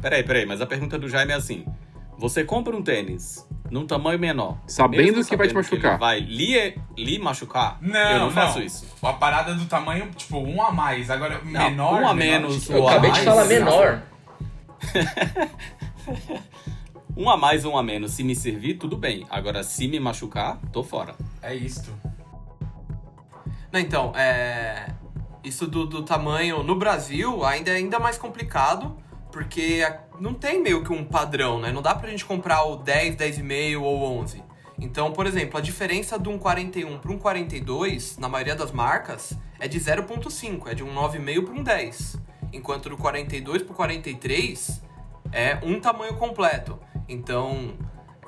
Peraí, 0.00 0.22
peraí, 0.22 0.46
mas 0.46 0.60
a 0.60 0.66
pergunta 0.66 0.96
do 0.98 1.08
Jaime 1.08 1.32
é 1.32 1.34
assim: 1.34 1.64
você 2.18 2.44
compra 2.44 2.76
um 2.76 2.82
tênis 2.82 3.46
num 3.70 3.86
tamanho 3.86 4.18
menor, 4.18 4.58
Sabendo 4.66 5.24
que 5.24 5.36
vai 5.36 5.48
te 5.48 5.52
sabendo 5.52 5.54
machucar. 5.54 5.98
vai 5.98 6.20
lhe, 6.20 6.76
lhe 6.96 7.18
machucar? 7.18 7.78
Não, 7.80 7.98
eu 7.98 8.18
não, 8.18 8.26
não. 8.26 8.30
faço 8.32 8.60
isso. 8.60 8.86
A 9.02 9.12
parada 9.14 9.54
do 9.54 9.64
tamanho, 9.66 10.10
tipo, 10.14 10.38
um 10.38 10.62
a 10.62 10.70
mais. 10.70 11.10
Agora, 11.10 11.40
Não, 11.42 11.70
menor. 11.70 12.02
um 12.02 12.08
a 12.08 12.14
menor, 12.14 12.40
menos, 12.40 12.60
tipo, 12.60 12.72
Eu 12.74 12.82
ou 12.82 12.88
a 12.88 12.90
acabei 12.92 13.10
de 13.12 13.20
falar 13.20 13.44
menor. 13.46 14.02
Um 17.14 17.28
a 17.28 17.36
mais, 17.36 17.64
um 17.66 17.76
a 17.76 17.82
menos, 17.82 18.12
se 18.12 18.24
me 18.24 18.34
servir, 18.34 18.78
tudo 18.78 18.96
bem. 18.96 19.26
Agora, 19.28 19.62
se 19.62 19.86
me 19.86 20.00
machucar, 20.00 20.58
tô 20.72 20.82
fora. 20.82 21.14
É 21.42 21.54
isto. 21.54 21.92
Não, 23.70 23.78
então, 23.78 24.12
é... 24.16 24.90
Isso 25.44 25.66
do, 25.66 25.84
do 25.84 26.02
tamanho 26.04 26.62
no 26.62 26.74
Brasil 26.76 27.44
ainda 27.44 27.70
é 27.70 27.74
ainda 27.74 27.98
mais 27.98 28.16
complicado, 28.16 28.96
porque 29.32 29.82
não 30.20 30.34
tem 30.34 30.62
meio 30.62 30.84
que 30.84 30.92
um 30.92 31.04
padrão, 31.04 31.58
né? 31.58 31.72
Não 31.72 31.82
dá 31.82 31.94
pra 31.94 32.10
gente 32.10 32.24
comprar 32.24 32.62
o 32.64 32.76
10, 32.76 33.16
10,5 33.16 33.80
ou 33.80 34.20
11. 34.20 34.44
Então, 34.78 35.12
por 35.12 35.26
exemplo, 35.26 35.58
a 35.58 35.60
diferença 35.60 36.18
de 36.18 36.28
um 36.28 36.38
41 36.38 36.98
para 36.98 37.10
um 37.10 37.18
42, 37.18 38.18
na 38.18 38.28
maioria 38.28 38.54
das 38.54 38.70
marcas, 38.70 39.32
é 39.58 39.66
de 39.66 39.80
0,5, 39.80 40.68
é 40.68 40.74
de 40.74 40.84
um 40.84 40.94
9,5 40.94 41.44
para 41.44 41.54
um 41.54 41.62
10. 41.62 42.16
Enquanto 42.52 42.90
do 42.90 42.96
42 42.96 43.62
para 43.62 43.72
o 43.72 43.76
43 43.76 44.82
é 45.32 45.58
um 45.62 45.80
tamanho 45.80 46.14
completo. 46.14 46.78
Então, 47.08 47.74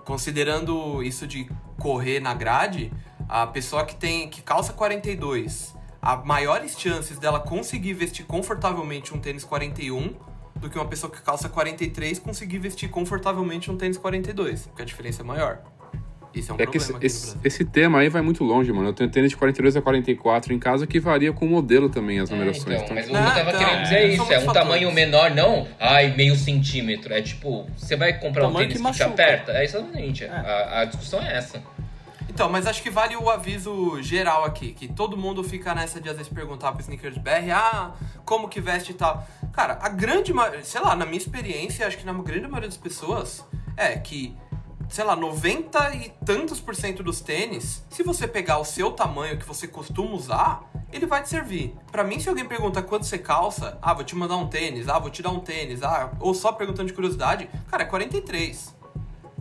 considerando 0.04 1.02
isso 1.02 1.26
de 1.26 1.48
correr 1.78 2.20
na 2.20 2.32
grade, 2.32 2.90
a 3.28 3.46
pessoa 3.46 3.84
que 3.84 3.94
tem 3.94 4.28
que 4.28 4.40
calça 4.40 4.72
42, 4.72 5.74
há 6.00 6.16
maiores 6.16 6.78
chances 6.78 7.18
dela 7.18 7.40
conseguir 7.40 7.92
vestir 7.94 8.24
confortavelmente 8.24 9.12
um 9.12 9.18
tênis 9.18 9.44
41 9.44 10.14
do 10.56 10.70
que 10.70 10.78
uma 10.78 10.86
pessoa 10.86 11.10
que 11.12 11.20
calça 11.20 11.48
43 11.48 12.18
conseguir 12.18 12.58
vestir 12.58 12.88
confortavelmente 12.88 13.70
um 13.70 13.76
tênis 13.76 13.96
42, 13.98 14.66
porque 14.66 14.82
a 14.82 14.84
diferença 14.84 15.22
é 15.22 15.24
maior. 15.24 15.58
Isso 16.34 16.50
é 16.50 16.54
um 16.54 16.58
É 16.58 16.66
que 16.66 16.78
problema 16.78 16.98
esse, 17.06 17.30
aqui 17.36 17.46
esse, 17.46 17.62
esse 17.62 17.64
tema 17.64 18.00
aí 18.00 18.08
vai 18.08 18.20
muito 18.20 18.42
longe, 18.42 18.72
mano. 18.72 18.88
Eu 18.88 18.92
tenho 18.92 19.08
tênis 19.08 19.30
de 19.30 19.36
42 19.36 19.76
a 19.76 19.82
44 19.82 20.52
em 20.52 20.58
casa 20.58 20.84
que 20.84 20.98
varia 20.98 21.32
com 21.32 21.46
o 21.46 21.48
modelo 21.48 21.88
também, 21.88 22.18
as 22.18 22.28
É, 22.28 22.32
numerações. 22.34 22.82
então, 22.82 22.84
então, 22.84 22.96
mas 22.96 23.08
o 23.08 23.12
Não, 23.12 23.22
que 23.22 23.28
eu 23.28 23.34
tava 23.34 23.50
então, 23.50 23.60
querendo 23.64 23.82
dizer 23.82 23.94
é 23.94 24.02
é, 24.02 24.06
isso, 24.08 24.22
é 24.22 24.24
um 24.24 24.28
muitos 24.40 24.52
tamanho 24.52 24.88
fatores. 24.88 24.94
menor, 24.94 25.30
não, 25.30 25.68
ai, 25.78 26.12
meio 26.16 26.34
centímetro. 26.34 27.14
É 27.14 27.22
tipo, 27.22 27.66
você 27.76 27.94
vai 27.94 28.14
comprar 28.18 28.48
um 28.48 28.54
tênis 28.54 28.76
que 28.80 28.82
que, 28.82 28.92
te 28.92 29.02
aperta. 29.04 29.52
É 29.52 29.62
exatamente. 29.62 30.24
É. 30.24 30.28
A, 30.28 30.80
a 30.80 30.84
discussão 30.86 31.22
é 31.22 31.36
essa. 31.36 31.62
Então, 32.34 32.50
mas 32.50 32.66
acho 32.66 32.82
que 32.82 32.90
vale 32.90 33.16
o 33.16 33.30
aviso 33.30 34.02
geral 34.02 34.42
aqui, 34.42 34.72
que 34.72 34.88
todo 34.88 35.16
mundo 35.16 35.44
fica 35.44 35.72
nessa 35.72 36.00
de 36.00 36.08
às 36.08 36.16
vezes 36.16 36.32
perguntar 36.32 36.72
pro 36.72 36.80
Sneakers 36.80 37.16
BR, 37.16 37.52
ah, 37.54 37.94
como 38.24 38.48
que 38.48 38.60
veste 38.60 38.90
e 38.90 38.94
tal. 38.96 39.24
Cara, 39.52 39.78
a 39.80 39.88
grande 39.88 40.34
maioria, 40.34 40.64
sei 40.64 40.80
lá, 40.80 40.96
na 40.96 41.06
minha 41.06 41.16
experiência, 41.16 41.86
acho 41.86 41.96
que 41.96 42.04
na 42.04 42.12
grande 42.12 42.48
maioria 42.48 42.68
das 42.68 42.76
pessoas, 42.76 43.44
é 43.76 43.96
que, 43.96 44.36
sei 44.88 45.04
lá, 45.04 45.14
90 45.14 45.94
e 45.94 46.08
tantos 46.26 46.58
por 46.58 46.74
cento 46.74 47.04
dos 47.04 47.20
tênis, 47.20 47.84
se 47.88 48.02
você 48.02 48.26
pegar 48.26 48.58
o 48.58 48.64
seu 48.64 48.90
tamanho 48.90 49.38
que 49.38 49.46
você 49.46 49.68
costuma 49.68 50.10
usar, 50.10 50.68
ele 50.92 51.06
vai 51.06 51.22
te 51.22 51.28
servir. 51.28 51.72
Pra 51.92 52.02
mim, 52.02 52.18
se 52.18 52.28
alguém 52.28 52.44
pergunta 52.44 52.82
quanto 52.82 53.06
você 53.06 53.16
calça, 53.16 53.78
ah, 53.80 53.94
vou 53.94 54.02
te 54.02 54.16
mandar 54.16 54.38
um 54.38 54.48
tênis, 54.48 54.88
ah, 54.88 54.98
vou 54.98 55.08
te 55.08 55.22
dar 55.22 55.30
um 55.30 55.38
tênis, 55.38 55.84
ah, 55.84 56.10
ou 56.18 56.34
só 56.34 56.50
perguntando 56.50 56.88
de 56.88 56.94
curiosidade, 56.94 57.48
cara, 57.70 57.84
é 57.84 57.86
43. 57.86 58.74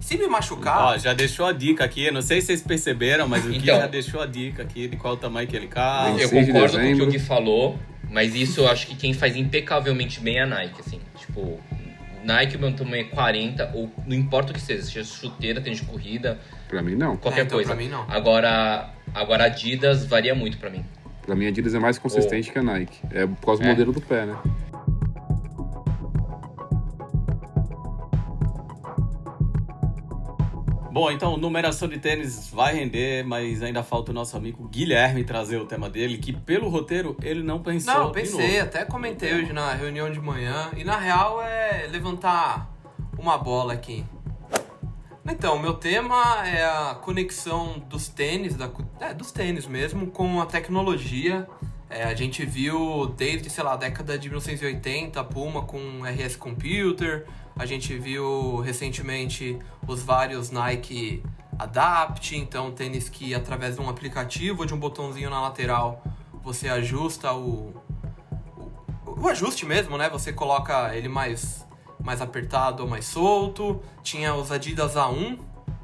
Se 0.04 0.18
me 0.18 0.28
machucar, 0.28 0.82
Ó, 0.94 0.98
já 0.98 1.14
deixou 1.14 1.46
a 1.46 1.54
dica 1.54 1.84
aqui. 1.84 2.12
Não 2.12 2.22
sei 2.22 2.42
se 2.42 2.48
vocês 2.48 2.62
perceberam, 2.62 3.26
mas 3.28 3.46
o 3.46 3.50
Gui 3.50 3.58
Então. 3.60 3.80
já 3.80 3.88
deixou 3.88 4.22
a 4.22 4.26
dica 4.26 4.62
aqui 4.64 4.88
de 4.88 4.98
qual 4.98 5.16
tamanho 5.16 5.48
que 5.48 5.56
ele 5.56 5.68
calça. 5.68 6.10
eu 6.22 6.30
26 6.30 6.46
de 6.46 6.52
concordo 6.52 6.78
com 6.80 6.92
o 6.92 6.96
que 6.98 7.02
o 7.04 7.08
Gui 7.08 7.20
falou, 7.20 7.80
mas 8.12 8.36
isso 8.36 8.60
eu 8.62 8.68
acho 8.70 8.86
que 8.88 8.96
quem 8.96 9.14
faz 9.14 9.36
impecavelmente 9.38 10.20
bem 10.20 10.38
é 10.40 10.44
a 10.44 10.46
Nike, 10.46 10.82
assim. 10.82 11.00
Tipo, 11.18 11.58
Nike, 12.24 12.58
o 12.58 12.60
meu 12.60 12.74
tamanho 12.74 13.02
é 13.06 13.10
40, 13.10 13.72
ou 13.74 13.90
não 14.06 14.16
importa 14.16 14.52
o 14.52 14.54
que 14.54 14.60
seja, 14.62 14.84
seja 14.84 15.04
chuteira, 15.06 15.62
tênis 15.62 15.80
de 15.80 15.86
corrida, 15.86 16.38
Pra 16.68 16.82
mim, 16.82 16.96
não. 16.96 17.16
qualquer 17.16 17.42
É, 17.42 17.44
então, 17.46 17.58
coisa. 17.58 17.74
pra 17.74 17.82
mim, 17.82 17.90
não. 17.90 18.06
Agora, 18.10 18.90
agora 19.16 19.46
Adidas 19.46 20.06
varia 20.06 20.36
muito 20.36 20.58
pra 20.58 20.70
mim. 20.70 20.84
Pra 21.26 21.34
mim, 21.36 21.46
a 21.46 21.50
Adidas 21.50 21.74
é 21.74 21.80
mais 21.80 21.98
consistente 21.98 22.52
que 22.52 22.60
a 22.60 22.64
Nike. 22.64 23.00
É 23.12 23.26
por 23.26 23.46
causa 23.46 23.62
do 23.62 23.68
É. 23.68 23.72
modelo 23.72 23.94
do 23.94 24.02
pé, 24.02 24.26
né? 24.26 24.36
Bom, 30.94 31.10
então, 31.10 31.36
numeração 31.38 31.88
de 31.88 31.98
tênis 31.98 32.52
vai 32.52 32.76
render, 32.76 33.26
mas 33.26 33.64
ainda 33.64 33.82
falta 33.82 34.12
o 34.12 34.14
nosso 34.14 34.38
amigo 34.38 34.68
Guilherme 34.68 35.24
trazer 35.24 35.58
o 35.58 35.66
tema 35.66 35.90
dele, 35.90 36.20
que 36.20 36.32
pelo 36.32 36.70
roteiro 36.70 37.18
ele 37.24 37.42
não 37.42 37.64
pensou. 37.64 37.96
Não, 37.96 38.12
pensei, 38.12 38.60
até 38.60 38.86
comentei 38.86 39.34
hoje 39.34 39.52
na 39.52 39.74
reunião 39.74 40.12
de 40.12 40.22
manhã. 40.22 40.70
E 40.78 40.84
na 40.84 40.96
real 40.96 41.42
é 41.42 41.88
levantar 41.92 42.72
uma 43.18 43.40
bola 43.40 43.74
aqui. 43.74 44.06
Então, 45.26 45.58
meu 45.58 45.74
tema 45.74 46.48
é 46.48 46.64
a 46.64 46.94
conexão 46.94 47.82
dos 47.90 48.08
tênis, 48.08 48.56
da, 48.56 48.70
é, 49.00 49.16
dos 49.16 49.32
tênis 49.32 49.66
mesmo, 49.66 50.06
com 50.12 50.40
a 50.40 50.46
tecnologia. 50.46 51.48
É, 51.90 52.04
a 52.04 52.14
gente 52.14 52.46
viu 52.46 53.08
desde, 53.18 53.50
sei 53.50 53.64
lá, 53.64 53.74
a 53.74 53.78
década 53.78 54.16
de 54.16 54.30
1980 54.30 55.20
a 55.20 55.24
Puma 55.24 55.64
com 55.64 56.04
RS 56.04 56.36
Computer, 56.36 57.26
a 57.56 57.66
gente 57.66 57.98
viu 57.98 58.58
recentemente 58.58 59.58
os 59.88 60.02
vários 60.02 60.50
Nike 60.50 61.24
Adapt, 61.58 62.36
então 62.36 62.72
tênis 62.72 63.10
que 63.10 63.34
através 63.36 63.76
de 63.76 63.82
um 63.82 63.90
aplicativo, 63.90 64.66
de 64.66 64.74
um 64.74 64.80
botãozinho 64.80 65.30
na 65.30 65.40
lateral, 65.40 66.04
você 66.44 66.68
ajusta 66.68 67.32
o, 67.32 67.74
o, 69.06 69.22
o 69.22 69.28
ajuste 69.30 69.66
mesmo, 69.66 69.98
né? 69.98 70.10
Você 70.10 70.34
coloca 70.34 70.96
ele 70.96 71.08
mais, 71.08 71.66
mais 72.04 72.22
apertado 72.22 72.84
ou 72.84 72.90
mais 72.90 73.06
solto. 73.06 73.82
Tinha 74.02 74.34
os 74.34 74.52
Adidas 74.52 74.96
A1, 74.96 75.40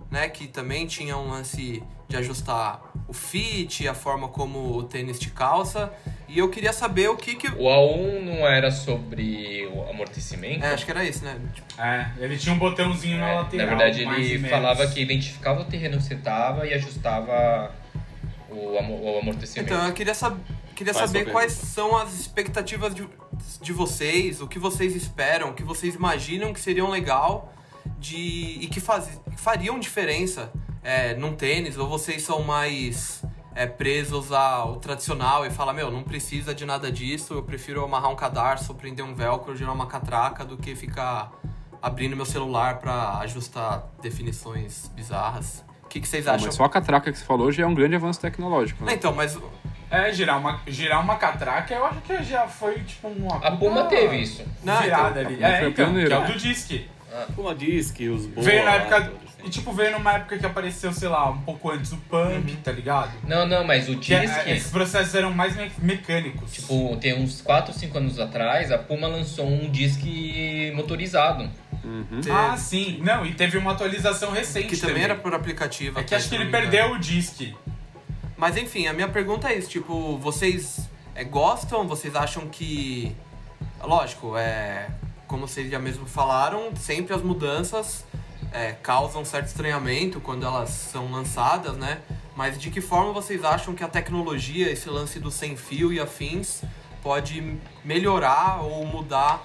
né? 0.10 0.28
Que 0.28 0.48
também 0.48 0.88
tinha 0.88 1.18
um 1.18 1.30
lance 1.30 1.84
de 2.10 2.18
ajustar 2.18 2.82
o 3.08 3.14
fit, 3.14 3.88
a 3.88 3.94
forma 3.94 4.28
como 4.28 4.76
o 4.76 4.84
tênis 4.84 5.20
te 5.20 5.30
calça. 5.30 5.94
E 6.28 6.40
eu 6.40 6.50
queria 6.50 6.74
saber 6.74 7.08
o 7.08 7.16
que 7.16 7.36
que... 7.36 7.48
O 7.48 7.66
A1 7.66 8.22
não 8.24 8.48
era 8.48 8.72
sobre 8.72 9.68
o 9.72 9.88
amortecimento? 9.88 10.66
É, 10.66 10.74
acho 10.74 10.86
que 10.86 10.92
era 10.92 11.04
isso, 11.06 11.24
né? 11.24 11.40
Tipo, 11.54 11.80
É, 11.80 12.12
ele 12.18 12.36
tinha 12.36 12.54
um 12.54 12.58
botãozinho 12.58 13.20
na 13.20 13.30
É, 13.30 13.36
lateral. 13.36 13.66
na 13.68 13.76
verdade, 13.76 14.02
ele 14.02 14.50
falava 14.50 14.88
que 14.88 15.00
identificava 15.00 15.62
o 15.62 15.66
terreno 15.66 15.98
que 15.98 16.04
você 16.04 16.16
tava 16.16 16.66
e 16.66 16.74
ajustava 16.74 17.72
o, 18.50 18.56
o 18.56 19.20
amortecimento. 19.20 19.72
Então, 19.72 19.88
eu 19.88 19.94
queria, 19.94 20.16
sab 20.16 20.36
queria 20.76 20.94
Faz 20.94 21.12
saber 21.12 21.32
quais 21.32 21.52
são 21.52 21.96
as 21.96 22.20
expectativas 22.20 22.96
de, 22.96 23.08
de 23.62 23.72
vocês, 23.74 24.42
o 24.42 24.48
que 24.48 24.58
vocês 24.58 24.96
esperam, 24.96 25.50
o 25.50 25.54
que 25.54 25.64
vocês 25.64 25.94
imaginam 25.94 26.54
que 26.54 26.60
seriam 26.60 26.90
legal 26.90 27.54
de, 28.00 28.58
e 28.62 28.68
que 28.68 28.80
faz, 28.80 29.22
fariam 29.38 29.78
diferença 29.78 30.52
é, 30.84 31.14
num 31.16 31.34
tênis, 31.36 31.78
ou 31.78 31.88
vocês 31.88 32.22
são 32.22 32.42
mais 32.44 33.24
é, 33.56 33.66
presos 33.66 34.32
ao 34.32 34.78
tradicional 34.78 35.46
e 35.46 35.50
falam, 35.50 35.74
meu, 35.74 35.92
não 35.92 36.04
precisa 36.04 36.54
de 36.54 36.66
nada 36.66 36.92
disso, 36.92 37.34
eu 37.34 37.44
prefiro 37.44 37.84
amarrar 37.84 38.10
um 38.12 38.16
cadarço, 38.16 38.74
prender 38.74 39.04
um 39.04 39.14
velcro, 39.14 39.56
girar 39.56 39.74
uma 39.74 39.88
catraca, 39.88 40.46
do 40.46 40.58
que 40.58 40.76
ficar 40.76 41.32
abrindo 41.82 42.16
meu 42.16 42.26
celular 42.26 42.80
pra 42.80 43.20
ajustar 43.20 43.84
definições 44.02 44.88
bizarras. 44.96 45.64
O 45.84 45.88
que, 45.88 46.00
que 46.00 46.08
vocês 46.08 46.26
Não, 46.26 46.34
acham? 46.34 46.46
mas 46.48 46.56
só 46.56 46.64
a 46.66 46.70
catraca 46.70 47.12
que 47.12 47.18
você 47.18 47.26
falou 47.26 47.52
já 47.52 47.64
é 47.64 47.66
um 47.66 47.74
grande 47.74 47.96
avanço 47.96 48.20
tecnológico. 48.22 48.84
Né? 48.86 48.94
então, 48.94 49.14
mas 49.14 49.38
É, 49.92 50.14
girar 50.14 50.38
uma, 50.38 50.62
girar 50.68 51.02
uma 51.02 51.16
catraca, 51.16 51.74
eu 51.74 51.84
acho 51.84 52.00
que 52.02 52.22
já 52.24 52.48
foi 52.48 52.80
tipo 52.84 53.08
uma. 53.08 53.38
A 53.38 53.58
Puma 53.58 53.86
teve 53.86 54.18
isso. 54.18 54.46
Não, 54.64 54.80
virada 54.84 55.22
então, 55.22 55.32
ali. 55.32 55.36
Puma 55.36 55.48
É, 55.48 55.60
foi 55.60 55.70
então, 55.70 55.94
que 55.94 56.14
é 56.14 56.18
o 56.20 56.28
do 56.28 56.38
Disque. 56.38 56.90
Puma 57.36 57.56
diz 57.56 57.90
que 57.90 58.08
os 58.08 58.28
boas. 58.28 58.46
Veio 58.46 58.66
na 58.66 58.76
época. 58.76 59.12
E 59.44 59.50
tipo, 59.50 59.72
veio 59.72 59.92
numa 59.94 60.14
época 60.14 60.38
que 60.38 60.46
apareceu, 60.46 60.92
sei 60.92 61.08
lá, 61.08 61.30
um 61.30 61.42
pouco 61.42 61.72
antes 61.72 61.92
do 61.92 61.98
punk, 61.98 62.56
tá 62.58 62.72
ligado? 62.72 63.12
Não, 63.28 63.48
não, 63.48 63.64
mas 63.64 63.88
o 63.88 63.94
é- 63.94 63.96
Disc, 63.96 64.48
esses 64.48 64.70
processos 64.72 65.16
eram 65.16 65.32
mais 65.32 65.56
me- 65.56 65.72
mecânicos. 65.80 66.52
tipo, 66.54 66.98
tem 66.98 67.14
uns 67.22 67.42
4 67.42 67.72
ou 67.74 67.78
5 67.80 67.98
anos 67.98 68.20
atrás, 68.20 68.72
a 68.72 68.78
Puma 68.78 69.08
lançou 69.08 69.48
um 69.48 69.70
Disc 69.70 70.02
motorizado. 70.76 71.50
Uhum. 71.84 72.22
Ah, 72.30 72.58
sim. 72.58 73.00
Não, 73.02 73.26
e 73.26 73.34
teve 73.34 73.58
uma 73.58 73.72
atualização 73.72 74.32
recente. 74.32 74.68
que 74.68 74.78
também 74.78 75.04
era 75.04 75.16
por 75.16 75.34
aplicativo. 75.34 76.00
É 76.00 76.04
que 76.04 76.14
acho 76.14 76.30
que 76.30 76.36
ele 76.36 76.50
perdeu 76.52 76.92
o 76.92 77.00
disque. 77.00 77.56
Mas 78.38 78.58
enfim, 78.58 78.88
a 78.88 78.94
minha 78.94 79.08
pergunta 79.08 79.50
é 79.50 79.58
isso, 79.58 79.70
tipo, 79.70 80.18
vocês 80.18 80.90
é, 81.16 81.24
gostam, 81.24 81.88
vocês 81.88 82.16
acham 82.16 82.48
que. 82.48 83.16
Lógico, 83.82 84.38
é. 84.38 84.88
Como 85.28 85.48
vocês 85.48 85.70
já 85.70 85.78
mesmo 85.80 86.06
falaram, 86.06 86.76
sempre 86.76 87.14
as 87.14 87.22
mudanças 87.22 88.04
é, 88.52 88.72
causam 88.74 89.24
certo 89.26 89.48
estranhamento 89.48 90.20
quando 90.20 90.46
elas 90.46 90.70
são 90.70 91.12
lançadas, 91.12 91.78
né? 91.78 92.02
Mas 92.36 92.58
de 92.60 92.70
que 92.72 92.82
forma 92.82 93.12
vocês 93.12 93.44
acham 93.44 93.76
que 93.76 93.84
a 93.84 93.88
tecnologia, 93.88 94.72
esse 94.72 94.90
lance 94.90 95.20
do 95.20 95.30
sem 95.30 95.56
fio 95.58 95.92
e 95.92 96.00
afins, 96.00 96.64
pode 97.04 97.58
melhorar 97.84 98.62
ou 98.62 98.86
mudar 98.86 99.44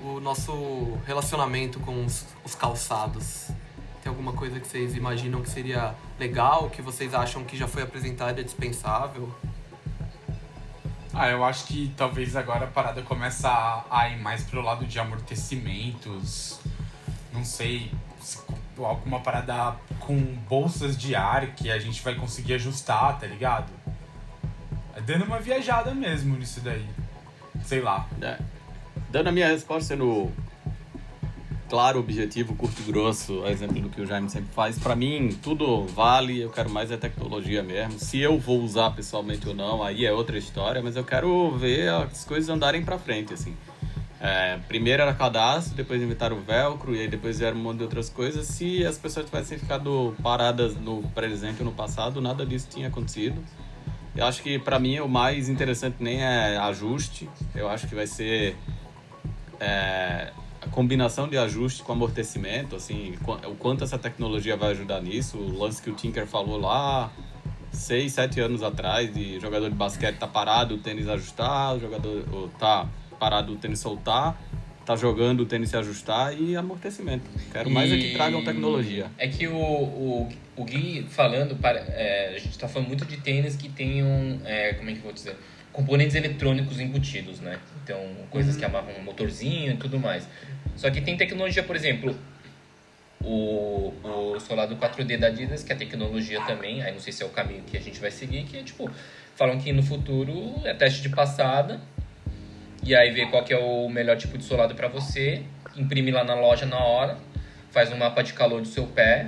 o 0.00 0.20
nosso 0.20 0.96
relacionamento 1.06 1.80
com 1.80 2.04
os, 2.04 2.24
os 2.44 2.54
calçados? 2.54 3.48
Tem 4.02 4.08
alguma 4.10 4.32
coisa 4.32 4.60
que 4.60 4.66
vocês 4.68 4.94
imaginam 4.94 5.42
que 5.42 5.50
seria 5.50 5.94
legal, 6.18 6.70
que 6.70 6.80
vocês 6.80 7.12
acham 7.12 7.42
que 7.42 7.56
já 7.56 7.66
foi 7.66 7.82
apresentado 7.82 8.38
e 8.38 8.40
é 8.40 8.44
dispensável? 8.44 9.34
Ah, 11.12 11.28
eu 11.30 11.42
acho 11.44 11.64
que 11.64 11.92
talvez 11.96 12.36
agora 12.36 12.66
a 12.66 12.68
parada 12.68 13.02
começa 13.02 13.48
a, 13.48 13.84
a 13.90 14.08
ir 14.10 14.18
mais 14.18 14.44
pro 14.44 14.60
lado 14.60 14.86
de 14.86 14.98
amortecimentos. 15.00 16.60
Não 17.32 17.42
sei, 17.44 17.90
se- 17.90 17.90
alguma 18.78 19.20
parada 19.20 19.76
com 20.00 20.18
bolsas 20.48 20.96
de 20.96 21.14
ar 21.14 21.54
que 21.54 21.70
a 21.70 21.78
gente 21.78 22.02
vai 22.02 22.14
conseguir 22.14 22.54
ajustar, 22.54 23.18
tá 23.18 23.26
ligado? 23.26 23.72
É 24.94 25.00
dando 25.00 25.24
uma 25.24 25.38
viajada 25.38 25.94
mesmo 25.94 26.36
nisso 26.36 26.60
daí. 26.60 26.86
Sei 27.64 27.80
lá. 27.80 28.06
É. 28.20 28.38
Dando 29.10 29.28
a 29.28 29.32
minha 29.32 29.48
resposta 29.48 29.88
sendo 29.88 30.30
claro, 31.68 31.98
objetivo, 31.98 32.54
curto 32.54 32.80
e 32.80 32.84
grosso, 32.84 33.42
a 33.44 33.50
exemplo 33.50 33.80
do 33.80 33.88
que 33.88 34.00
o 34.00 34.06
Jaime 34.06 34.30
sempre 34.30 34.52
faz, 34.54 34.78
pra 34.78 34.94
mim 34.94 35.36
tudo 35.42 35.84
vale, 35.86 36.40
eu 36.40 36.50
quero 36.50 36.70
mais 36.70 36.90
é 36.90 36.96
tecnologia 36.96 37.62
mesmo. 37.62 37.98
Se 37.98 38.20
eu 38.20 38.38
vou 38.38 38.60
usar 38.62 38.90
pessoalmente 38.90 39.48
ou 39.48 39.54
não, 39.54 39.82
aí 39.82 40.06
é 40.06 40.12
outra 40.12 40.38
história, 40.38 40.82
mas 40.82 40.96
eu 40.96 41.04
quero 41.04 41.50
ver 41.56 41.88
as 41.88 42.24
coisas 42.24 42.48
andarem 42.48 42.84
pra 42.84 42.98
frente, 42.98 43.34
assim. 43.34 43.56
É, 44.18 44.58
primeiro 44.66 45.02
era 45.02 45.12
cadastro, 45.12 45.74
depois 45.74 46.00
inventaram 46.00 46.38
o 46.38 46.40
velcro 46.40 46.94
e 46.94 47.00
aí 47.00 47.08
depois 47.08 47.38
vieram 47.38 47.56
um 47.58 47.62
monte 47.62 47.78
de 47.78 47.82
outras 47.84 48.08
coisas. 48.08 48.46
Se 48.46 48.84
as 48.86 48.96
pessoas 48.96 49.26
tivessem 49.26 49.58
ficado 49.58 50.16
paradas 50.22 50.74
no 50.74 51.02
presente 51.14 51.60
ou 51.60 51.66
no 51.66 51.72
passado, 51.72 52.20
nada 52.20 52.46
disso 52.46 52.68
tinha 52.70 52.88
acontecido. 52.88 53.42
Eu 54.14 54.24
acho 54.24 54.42
que 54.42 54.58
pra 54.58 54.78
mim 54.78 54.98
o 55.00 55.08
mais 55.08 55.48
interessante 55.50 55.96
nem 56.00 56.22
é 56.22 56.56
ajuste, 56.56 57.28
eu 57.54 57.68
acho 57.68 57.86
que 57.86 57.94
vai 57.94 58.06
ser 58.06 58.56
é, 59.60 60.32
a 60.62 60.68
combinação 60.70 61.28
de 61.28 61.36
ajuste 61.36 61.82
com 61.82 61.92
amortecimento, 61.92 62.74
assim, 62.74 63.14
o 63.46 63.54
quanto 63.54 63.84
essa 63.84 63.98
tecnologia 63.98 64.56
vai 64.56 64.70
ajudar 64.70 65.02
nisso. 65.02 65.36
O 65.36 65.58
lance 65.58 65.82
que 65.82 65.90
o 65.90 65.94
Tinker 65.94 66.26
falou 66.26 66.58
lá, 66.58 67.12
seis, 67.70 68.14
sete 68.14 68.40
anos 68.40 68.62
atrás, 68.62 69.12
de 69.12 69.38
jogador 69.38 69.68
de 69.68 69.76
basquete 69.76 70.16
tá 70.16 70.26
parado, 70.26 70.76
o 70.76 70.78
tênis 70.78 71.06
ajustar, 71.08 71.76
o 71.76 71.80
jogador 71.80 72.48
tá 72.58 72.88
parado, 73.18 73.52
o 73.52 73.56
tênis 73.56 73.80
soltar, 73.80 74.40
tá 74.84 74.94
jogando, 74.94 75.40
o 75.40 75.46
tênis 75.46 75.70
se 75.70 75.76
ajustar 75.76 76.38
e 76.38 76.56
amortecimento. 76.56 77.24
Quero 77.52 77.70
mais 77.70 77.90
é 77.90 77.96
que 77.96 78.12
E 78.12 78.14
tragam 78.14 78.44
tecnologia. 78.44 79.10
É 79.18 79.26
que 79.26 79.48
o, 79.48 79.56
o, 79.56 80.28
o 80.56 80.64
Gui 80.64 81.06
falando, 81.10 81.56
para, 81.56 81.78
é, 81.78 82.34
a 82.36 82.38
gente 82.38 82.56
tá 82.58 82.68
falando 82.68 82.88
muito 82.88 83.04
de 83.04 83.16
tênis 83.16 83.56
que 83.56 83.68
tenham, 83.68 84.40
é, 84.44 84.74
como 84.74 84.88
é 84.88 84.92
que 84.92 84.98
eu 84.98 85.04
vou 85.04 85.12
dizer, 85.12 85.36
componentes 85.72 86.14
eletrônicos 86.14 86.80
embutidos, 86.80 87.40
né? 87.40 87.58
Então, 87.82 88.00
coisas 88.30 88.56
que 88.56 88.64
amarram 88.64 88.92
um 88.98 89.02
motorzinho 89.02 89.72
e 89.72 89.76
tudo 89.76 89.98
mais. 89.98 90.26
Só 90.76 90.90
que 90.90 91.00
tem 91.00 91.16
tecnologia, 91.16 91.62
por 91.62 91.76
exemplo, 91.76 92.16
o, 93.22 93.92
o 94.04 94.40
solado 94.40 94.76
4D 94.76 95.18
da 95.18 95.26
Adidas, 95.26 95.62
que 95.62 95.72
é 95.72 95.76
tecnologia 95.76 96.40
também, 96.42 96.82
aí 96.82 96.92
não 96.92 97.00
sei 97.00 97.12
se 97.12 97.22
é 97.22 97.26
o 97.26 97.30
caminho 97.30 97.62
que 97.66 97.76
a 97.76 97.80
gente 97.80 97.98
vai 97.98 98.10
seguir, 98.10 98.44
que 98.44 98.56
é 98.56 98.62
tipo, 98.62 98.90
falam 99.34 99.58
que 99.58 99.72
no 99.72 99.82
futuro 99.82 100.54
é 100.64 100.72
teste 100.72 101.02
de 101.02 101.08
passada, 101.08 101.80
e 102.86 102.94
aí 102.94 103.10
vê 103.10 103.26
qual 103.26 103.42
que 103.42 103.52
é 103.52 103.58
o 103.58 103.88
melhor 103.88 104.16
tipo 104.16 104.38
de 104.38 104.44
solado 104.44 104.74
para 104.74 104.86
você, 104.86 105.42
imprime 105.76 106.12
lá 106.12 106.22
na 106.22 106.34
loja 106.34 106.64
na 106.64 106.78
hora, 106.78 107.18
faz 107.70 107.92
um 107.92 107.96
mapa 107.96 108.22
de 108.22 108.32
calor 108.32 108.60
do 108.60 108.68
seu 108.68 108.86
pé, 108.86 109.26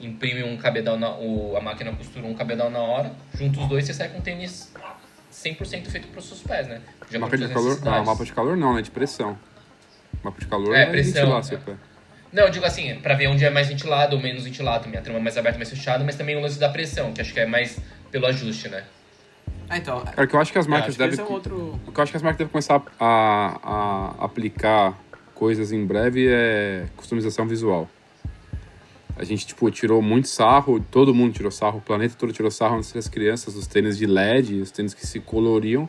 imprime 0.00 0.42
um 0.42 0.56
cabedal 0.56 0.98
na 0.98 1.10
o, 1.10 1.56
a 1.56 1.60
máquina 1.60 1.92
costura 1.92 2.26
um 2.26 2.34
cabedal 2.34 2.68
na 2.68 2.80
hora, 2.80 3.12
junta 3.34 3.60
os 3.60 3.68
dois 3.68 3.84
você 3.84 3.94
sai 3.94 4.08
com 4.08 4.18
um 4.18 4.20
tênis 4.20 4.72
100% 5.32 5.86
feito 5.86 6.08
para 6.08 6.18
os 6.18 6.26
seus 6.26 6.42
pés, 6.42 6.66
né? 6.66 6.80
De 7.08 7.18
Mapa 7.18 7.36
de 7.36 7.48
calor. 7.48 7.78
Ah, 7.86 8.02
mapa 8.02 8.24
de 8.24 8.32
calor 8.32 8.56
não, 8.56 8.74
né? 8.74 8.82
De 8.82 8.90
pressão. 8.90 9.38
Mapa 10.22 10.40
de 10.40 10.46
calor 10.46 10.74
É, 10.74 10.82
é, 10.82 10.86
pressão, 10.86 11.22
ventilar 11.22 11.40
é. 11.40 11.42
seu 11.42 11.58
pé. 11.58 11.74
Não, 12.32 12.44
eu 12.44 12.50
digo 12.50 12.64
assim, 12.64 12.94
pra 12.96 13.14
ver 13.14 13.28
onde 13.28 13.44
é 13.44 13.50
mais 13.50 13.68
ventilado 13.68 14.16
ou 14.16 14.22
menos 14.22 14.44
ventilado, 14.44 14.88
minha 14.88 15.02
trama 15.02 15.18
é 15.18 15.22
mais 15.22 15.36
aberta, 15.36 15.58
mais 15.58 15.70
fechada, 15.70 16.04
mas 16.04 16.16
também 16.16 16.36
o 16.36 16.40
lance 16.40 16.58
da 16.58 16.68
pressão, 16.68 17.12
que 17.12 17.20
acho 17.20 17.32
que 17.32 17.40
é 17.40 17.46
mais 17.46 17.78
pelo 18.10 18.26
ajuste, 18.26 18.68
né? 18.68 18.84
Ah, 19.70 19.78
então, 19.78 20.00
Cara, 20.04 20.26
que 20.26 20.34
eu 20.34 20.40
acho 20.40 20.52
que 20.52 20.58
as 20.58 20.66
É, 20.66 20.68
marcas 20.68 20.96
devem. 20.96 21.18
é 21.18 21.22
outro... 21.22 21.78
O 21.86 21.92
que 21.92 21.98
eu 22.00 22.02
acho 22.02 22.10
que 22.10 22.16
as 22.16 22.22
marcas 22.24 22.38
devem 22.38 22.50
começar 22.50 22.82
a, 22.98 23.60
a 24.18 24.24
aplicar 24.24 24.98
coisas 25.32 25.70
em 25.70 25.86
breve 25.86 26.26
é 26.28 26.86
customização 26.96 27.46
visual. 27.46 27.88
A 29.16 29.22
gente, 29.22 29.46
tipo, 29.46 29.70
tirou 29.70 30.02
muito 30.02 30.26
sarro, 30.26 30.80
todo 30.90 31.14
mundo 31.14 31.32
tirou 31.34 31.52
sarro, 31.52 31.78
o 31.78 31.80
planeta 31.80 32.16
todo 32.18 32.32
tirou 32.32 32.50
sarro 32.50 32.78
antes 32.78 32.92
das 32.92 33.06
crianças, 33.06 33.54
os 33.54 33.66
tênis 33.68 33.96
de 33.96 34.06
LED, 34.06 34.60
os 34.60 34.72
tênis 34.72 34.92
que 34.92 35.06
se 35.06 35.20
coloriam. 35.20 35.88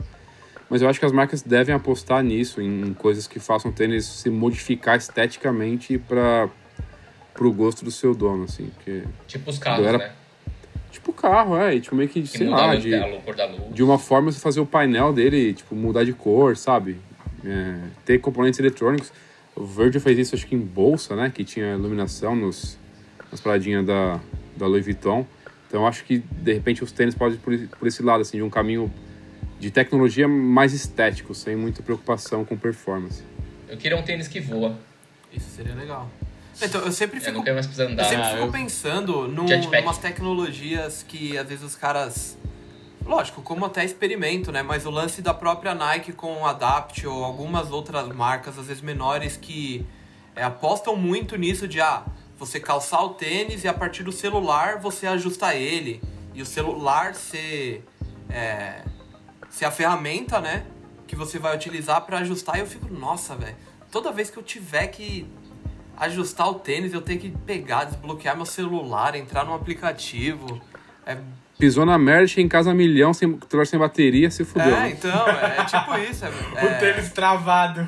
Mas 0.69 0.81
eu 0.83 0.87
acho 0.89 0.99
que 0.99 1.05
as 1.05 1.11
marcas 1.11 1.41
devem 1.41 1.73
apostar 1.73 2.23
nisso, 2.23 2.61
em 2.61 2.93
coisas 2.93 3.25
que 3.27 3.39
façam 3.39 3.71
o 3.71 3.73
tênis 3.73 4.05
se 4.05 4.29
modificar 4.29 4.95
esteticamente 4.97 5.97
para 5.97 6.49
o 7.39 7.51
gosto 7.51 7.83
do 7.83 7.89
seu 7.91 8.13
dono, 8.13 8.43
assim. 8.43 8.69
Porque, 8.75 9.03
Tipo 9.27 9.49
os 9.49 9.57
carros, 9.57 9.85
Galera- 9.85 9.97
né? 10.09 10.13
Tipo, 10.91 11.13
carro, 11.13 11.57
é, 11.57 11.75
e, 11.75 11.81
tipo, 11.81 11.95
meio 11.95 12.09
que, 12.09 12.21
Que 12.21 12.27
sei 12.27 12.47
lá, 12.47 12.73
luz 12.73 12.83
de, 12.83 12.91
de 13.73 13.83
uma 13.83 13.97
forma 13.97 14.31
você 14.31 14.39
fazer 14.39 14.59
o 14.59 14.65
painel 14.65 15.13
dele, 15.13 15.53
tipo, 15.53 15.73
mudar 15.75 16.03
de 16.03 16.13
cor, 16.13 16.55
sabe? 16.57 16.97
É, 17.43 17.79
ter 18.05 18.19
componentes 18.19 18.59
eletrônicos. 18.59 19.11
O 19.55 19.63
Virgil 19.65 19.99
fez 19.99 20.17
isso, 20.19 20.35
acho 20.35 20.45
que 20.45 20.55
em 20.55 20.59
bolsa, 20.59 21.15
né? 21.15 21.31
Que 21.33 21.43
tinha 21.43 21.73
iluminação 21.73 22.35
nos, 22.35 22.77
nas 23.31 23.39
paradinhas 23.41 23.85
da, 23.85 24.19
da 24.55 24.67
Louis 24.67 24.85
Vuitton. 24.85 25.25
Então 25.67 25.87
acho 25.87 26.03
que, 26.03 26.19
de 26.19 26.53
repente, 26.53 26.83
os 26.83 26.91
tênis 26.91 27.15
podem 27.15 27.35
ir 27.35 27.39
por, 27.39 27.77
por 27.77 27.87
esse 27.87 28.03
lado, 28.03 28.21
assim, 28.21 28.37
de 28.37 28.43
um 28.43 28.49
caminho 28.49 28.91
de 29.59 29.71
tecnologia 29.71 30.27
mais 30.27 30.73
estético, 30.73 31.33
sem 31.33 31.55
muita 31.55 31.81
preocupação 31.81 32.43
com 32.43 32.57
performance. 32.57 33.23
Eu 33.69 33.77
queria 33.77 33.97
um 33.97 34.01
tênis 34.01 34.27
que 34.27 34.39
voa. 34.39 34.77
Isso 35.31 35.49
seria 35.51 35.73
legal. 35.73 36.09
Então, 36.61 36.81
eu 36.81 36.91
sempre 36.91 37.17
Eu 37.17 37.23
fico 37.23 37.43
quero 37.43 37.55
mais 37.55 37.65
precisar 37.65 37.85
Eu 37.85 37.91
andar. 37.91 38.03
sempre 38.05 38.25
Ah, 38.25 38.29
fico 38.31 38.43
eu- 38.43 38.51
pensando 38.51 39.27
num, 39.27 39.47
Jetpack. 39.47 39.83
umas 39.83 39.97
tecnologias 39.97 41.03
que 41.07 41.37
às 41.37 41.47
vezes 41.47 41.63
os 41.63 41.75
caras. 41.75 42.37
Lógico, 43.05 43.41
como 43.41 43.65
até 43.65 43.83
experimento, 43.83 44.51
né? 44.51 44.61
Mas 44.61 44.85
o 44.85 44.91
lance 44.91 45.21
da 45.23 45.33
própria 45.33 45.73
Nike 45.73 46.11
com 46.13 46.41
o 46.41 46.45
Adapt 46.45 47.05
ou 47.07 47.23
algumas 47.23 47.71
outras 47.71 48.07
marcas, 48.09 48.59
às 48.59 48.67
vezes 48.67 48.81
menores, 48.83 49.35
que 49.37 49.85
é, 50.35 50.43
apostam 50.43 50.95
muito 50.95 51.35
nisso 51.35 51.67
de 51.67 51.81
ah, 51.81 52.03
você 52.37 52.59
calçar 52.59 53.03
o 53.03 53.09
tênis 53.09 53.63
e 53.63 53.67
a 53.67 53.73
partir 53.73 54.03
do 54.03 54.11
celular 54.11 54.79
você 54.79 55.07
ajustar 55.07 55.55
ele. 55.55 56.01
E 56.33 56.41
o 56.41 56.45
celular 56.45 57.15
ser, 57.15 57.83
é, 58.29 58.83
ser 59.49 59.65
a 59.65 59.71
ferramenta, 59.71 60.39
né? 60.39 60.63
Que 61.07 61.15
você 61.15 61.37
vai 61.39 61.55
utilizar 61.55 62.01
para 62.01 62.19
ajustar. 62.19 62.55
E 62.57 62.59
eu 62.59 62.67
fico, 62.67 62.87
nossa, 62.93 63.35
velho. 63.35 63.55
Toda 63.91 64.11
vez 64.11 64.29
que 64.29 64.37
eu 64.37 64.43
tiver 64.43 64.87
que 64.87 65.27
ajustar 66.01 66.49
o 66.49 66.55
tênis, 66.55 66.93
eu 66.93 67.01
tenho 67.01 67.19
que 67.19 67.29
pegar, 67.29 67.85
desbloquear 67.85 68.35
meu 68.35 68.45
celular, 68.45 69.15
entrar 69.15 69.45
num 69.45 69.53
aplicativo. 69.53 70.59
É, 71.05 71.15
Pisou 71.59 71.85
na 71.85 71.97
merda, 71.97 72.41
em 72.41 72.47
casa 72.47 72.73
milhão, 72.73 73.13
sem, 73.13 73.39
celular 73.47 73.65
sem 73.67 73.79
bateria, 73.79 74.31
se 74.31 74.43
fudeu. 74.43 74.75
é 74.75 74.79
né? 74.79 74.89
então, 74.89 75.27
é, 75.27 75.57
é 75.59 75.65
tipo 75.65 75.97
isso. 76.09 76.25
É, 76.25 76.29
O 76.29 76.67
é, 76.67 76.73
tênis 76.79 77.11
travado. 77.11 77.87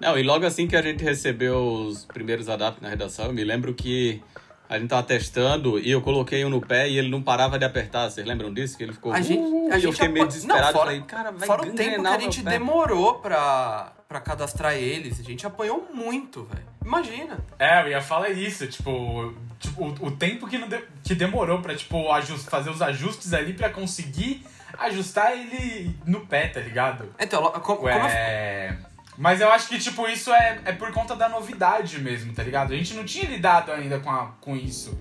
Não, 0.00 0.18
e 0.18 0.22
logo 0.22 0.44
assim 0.44 0.66
que 0.66 0.76
a 0.76 0.82
gente 0.82 1.02
recebeu 1.02 1.56
os 1.86 2.04
primeiros 2.04 2.48
adaptos 2.50 2.82
na 2.82 2.90
redação, 2.90 3.26
eu 3.26 3.32
me 3.32 3.42
lembro 3.42 3.72
que 3.72 4.22
a 4.68 4.78
gente 4.78 4.88
tava 4.88 5.02
testando 5.02 5.78
e 5.78 5.90
eu 5.90 6.02
coloquei 6.02 6.44
um 6.44 6.50
no 6.50 6.60
pé 6.60 6.88
e 6.88 6.98
ele 6.98 7.08
não 7.08 7.22
parava 7.22 7.58
de 7.58 7.64
apertar. 7.64 8.10
Vocês 8.10 8.26
lembram 8.26 8.52
disso? 8.52 8.76
Que 8.76 8.82
ele 8.82 8.92
ficou. 8.92 9.12
a 9.12 9.20
gente, 9.22 9.40
"Uh", 9.40 9.68
a 9.72 9.76
e 9.78 9.80
gente 9.80 9.86
eu 9.86 9.92
fiquei 9.92 10.08
meio 10.08 10.26
desesperado. 10.26 10.64
Não, 10.66 10.72
fora, 10.72 10.84
falei, 10.86 11.02
cara, 11.02 11.30
vai 11.30 11.46
fora 11.46 11.62
o 11.62 11.72
tempo 11.72 12.02
que 12.02 12.06
a 12.08 12.18
gente 12.18 12.42
demorou 12.42 13.14
pra, 13.20 13.92
pra 14.14 14.20
cadastrar 14.20 14.74
eles. 14.74 15.18
A 15.18 15.24
gente 15.24 15.44
apanhou 15.44 15.88
muito, 15.92 16.44
velho. 16.44 16.62
Imagina. 16.84 17.36
É, 17.58 17.82
eu 17.82 17.88
ia 17.88 18.00
falar 18.00 18.30
isso, 18.30 18.64
tipo, 18.68 19.34
tipo 19.58 19.84
o, 19.84 20.06
o 20.06 20.10
tempo 20.12 20.46
que, 20.46 20.56
não 20.56 20.68
de- 20.68 20.84
que 21.02 21.16
demorou 21.16 21.60
pra, 21.60 21.74
tipo, 21.74 22.12
ajust, 22.12 22.48
fazer 22.48 22.70
os 22.70 22.80
ajustes 22.80 23.32
ali 23.34 23.54
pra 23.54 23.70
conseguir 23.70 24.46
ajustar 24.78 25.32
ele 25.36 25.96
no 26.06 26.20
pé, 26.26 26.46
tá 26.46 26.60
ligado? 26.60 27.12
Então, 27.18 27.42
como, 27.60 27.88
eu 27.88 27.96
Ué, 27.96 28.78
mas 29.18 29.40
eu 29.40 29.50
acho 29.50 29.68
que, 29.68 29.78
tipo, 29.80 30.06
isso 30.06 30.32
é, 30.32 30.60
é 30.64 30.72
por 30.72 30.92
conta 30.92 31.16
da 31.16 31.28
novidade 31.28 31.98
mesmo, 32.00 32.32
tá 32.32 32.44
ligado? 32.44 32.72
A 32.72 32.76
gente 32.76 32.94
não 32.94 33.04
tinha 33.04 33.28
lidado 33.28 33.72
ainda 33.72 33.98
com, 33.98 34.10
a- 34.10 34.32
com 34.40 34.54
isso. 34.54 34.96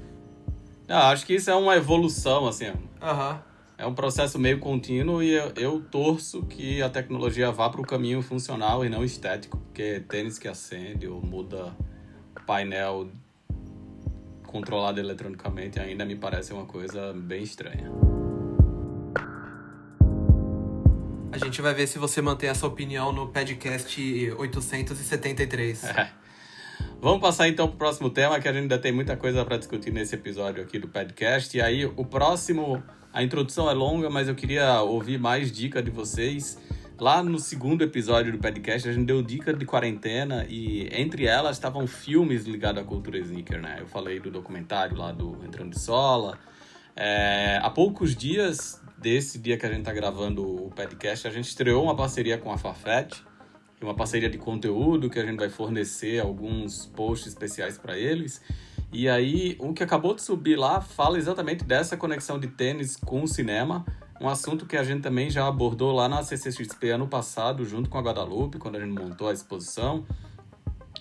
Não, 0.87 0.97
acho 1.11 1.23
que 1.23 1.35
isso 1.35 1.51
é 1.51 1.55
uma 1.55 1.75
evolução, 1.75 2.47
assim. 2.47 2.73
Aham. 2.99 3.39
É 3.83 3.85
um 3.85 3.93
processo 3.93 4.39
meio 4.39 4.59
contínuo 4.59 5.21
e 5.21 5.31
eu, 5.31 5.51
eu 5.57 5.81
torço 5.81 6.43
que 6.43 6.81
a 6.81 6.89
tecnologia 6.89 7.51
vá 7.51 7.69
para 7.69 7.81
o 7.81 7.85
caminho 7.85 8.21
funcional 8.21 8.85
e 8.85 8.87
não 8.87 9.03
estético, 9.03 9.57
porque 9.57 10.01
tênis 10.07 10.39
que 10.39 10.47
acende 10.47 11.05
ou 11.05 11.21
muda 11.21 11.75
painel 12.47 13.09
controlado 14.47 15.01
eletronicamente 15.01 15.81
ainda 15.81 16.05
me 16.05 16.15
parece 16.15 16.53
uma 16.53 16.65
coisa 16.65 17.11
bem 17.11 17.43
estranha. 17.43 17.91
A 21.33 21.37
gente 21.37 21.61
vai 21.61 21.73
ver 21.73 21.85
se 21.85 21.99
você 21.99 22.21
mantém 22.21 22.49
essa 22.49 22.65
opinião 22.65 23.11
no 23.11 23.27
podcast 23.27 24.31
873. 24.37 25.83
É. 25.83 26.09
Vamos 27.03 27.19
passar 27.19 27.49
então 27.49 27.67
para 27.67 27.75
o 27.75 27.77
próximo 27.77 28.09
tema, 28.09 28.39
que 28.39 28.47
a 28.47 28.53
gente 28.53 28.61
ainda 28.61 28.79
tem 28.79 28.93
muita 28.93 29.17
coisa 29.17 29.43
para 29.43 29.57
discutir 29.57 29.91
nesse 29.91 30.15
episódio 30.15 30.63
aqui 30.63 30.79
do 30.79 30.87
podcast. 30.87 31.57
E 31.57 31.59
aí, 31.59 31.85
o 31.85 32.05
próximo, 32.05 32.81
a 33.11 33.21
introdução 33.21 33.69
é 33.69 33.73
longa, 33.73 34.09
mas 34.09 34.29
eu 34.29 34.35
queria 34.35 34.79
ouvir 34.79 35.19
mais 35.19 35.51
dicas 35.51 35.83
de 35.83 35.91
vocês. 35.91 36.57
Lá 36.97 37.21
no 37.21 37.39
segundo 37.39 37.83
episódio 37.83 38.31
do 38.31 38.37
podcast, 38.37 38.87
a 38.87 38.93
gente 38.93 39.05
deu 39.05 39.21
dicas 39.21 39.59
de 39.59 39.65
quarentena 39.65 40.45
e 40.47 40.87
entre 40.93 41.25
elas 41.25 41.57
estavam 41.57 41.85
filmes 41.85 42.45
ligados 42.45 42.81
à 42.81 42.85
cultura 42.85 43.17
sneaker, 43.17 43.61
né? 43.61 43.79
Eu 43.81 43.87
falei 43.87 44.21
do 44.21 44.31
documentário 44.31 44.95
lá 44.95 45.11
do 45.11 45.37
Entrando 45.43 45.71
de 45.71 45.81
Sola. 45.81 46.39
É, 46.95 47.59
há 47.61 47.69
poucos 47.69 48.15
dias 48.15 48.81
desse 48.97 49.37
dia 49.39 49.57
que 49.57 49.65
a 49.65 49.69
gente 49.69 49.83
tá 49.83 49.91
gravando 49.91 50.67
o 50.67 50.71
podcast, 50.71 51.27
a 51.27 51.31
gente 51.31 51.49
estreou 51.49 51.83
uma 51.83 51.97
parceria 51.97 52.37
com 52.37 52.49
a 52.49 52.57
Farfetch 52.57 53.32
uma 53.83 53.95
parceria 53.95 54.29
de 54.29 54.37
conteúdo 54.37 55.09
que 55.09 55.19
a 55.19 55.25
gente 55.25 55.37
vai 55.37 55.49
fornecer 55.49 56.19
alguns 56.19 56.85
posts 56.87 57.27
especiais 57.27 57.77
para 57.77 57.97
eles. 57.97 58.41
E 58.91 59.09
aí, 59.09 59.55
o 59.59 59.73
que 59.73 59.83
acabou 59.83 60.13
de 60.13 60.21
subir 60.21 60.55
lá 60.55 60.79
fala 60.79 61.17
exatamente 61.17 61.63
dessa 61.63 61.97
conexão 61.97 62.39
de 62.39 62.47
tênis 62.47 62.95
com 62.95 63.23
o 63.23 63.27
cinema, 63.27 63.83
um 64.21 64.29
assunto 64.29 64.65
que 64.65 64.77
a 64.77 64.83
gente 64.83 65.01
também 65.01 65.29
já 65.29 65.47
abordou 65.47 65.91
lá 65.91 66.07
na 66.07 66.23
CCXP 66.23 66.91
ano 66.91 67.07
passado, 67.07 67.65
junto 67.65 67.89
com 67.89 67.97
a 67.97 68.01
Guadalupe, 68.01 68.57
quando 68.57 68.75
a 68.75 68.79
gente 68.79 68.97
montou 68.97 69.27
a 69.27 69.33
exposição. 69.33 70.05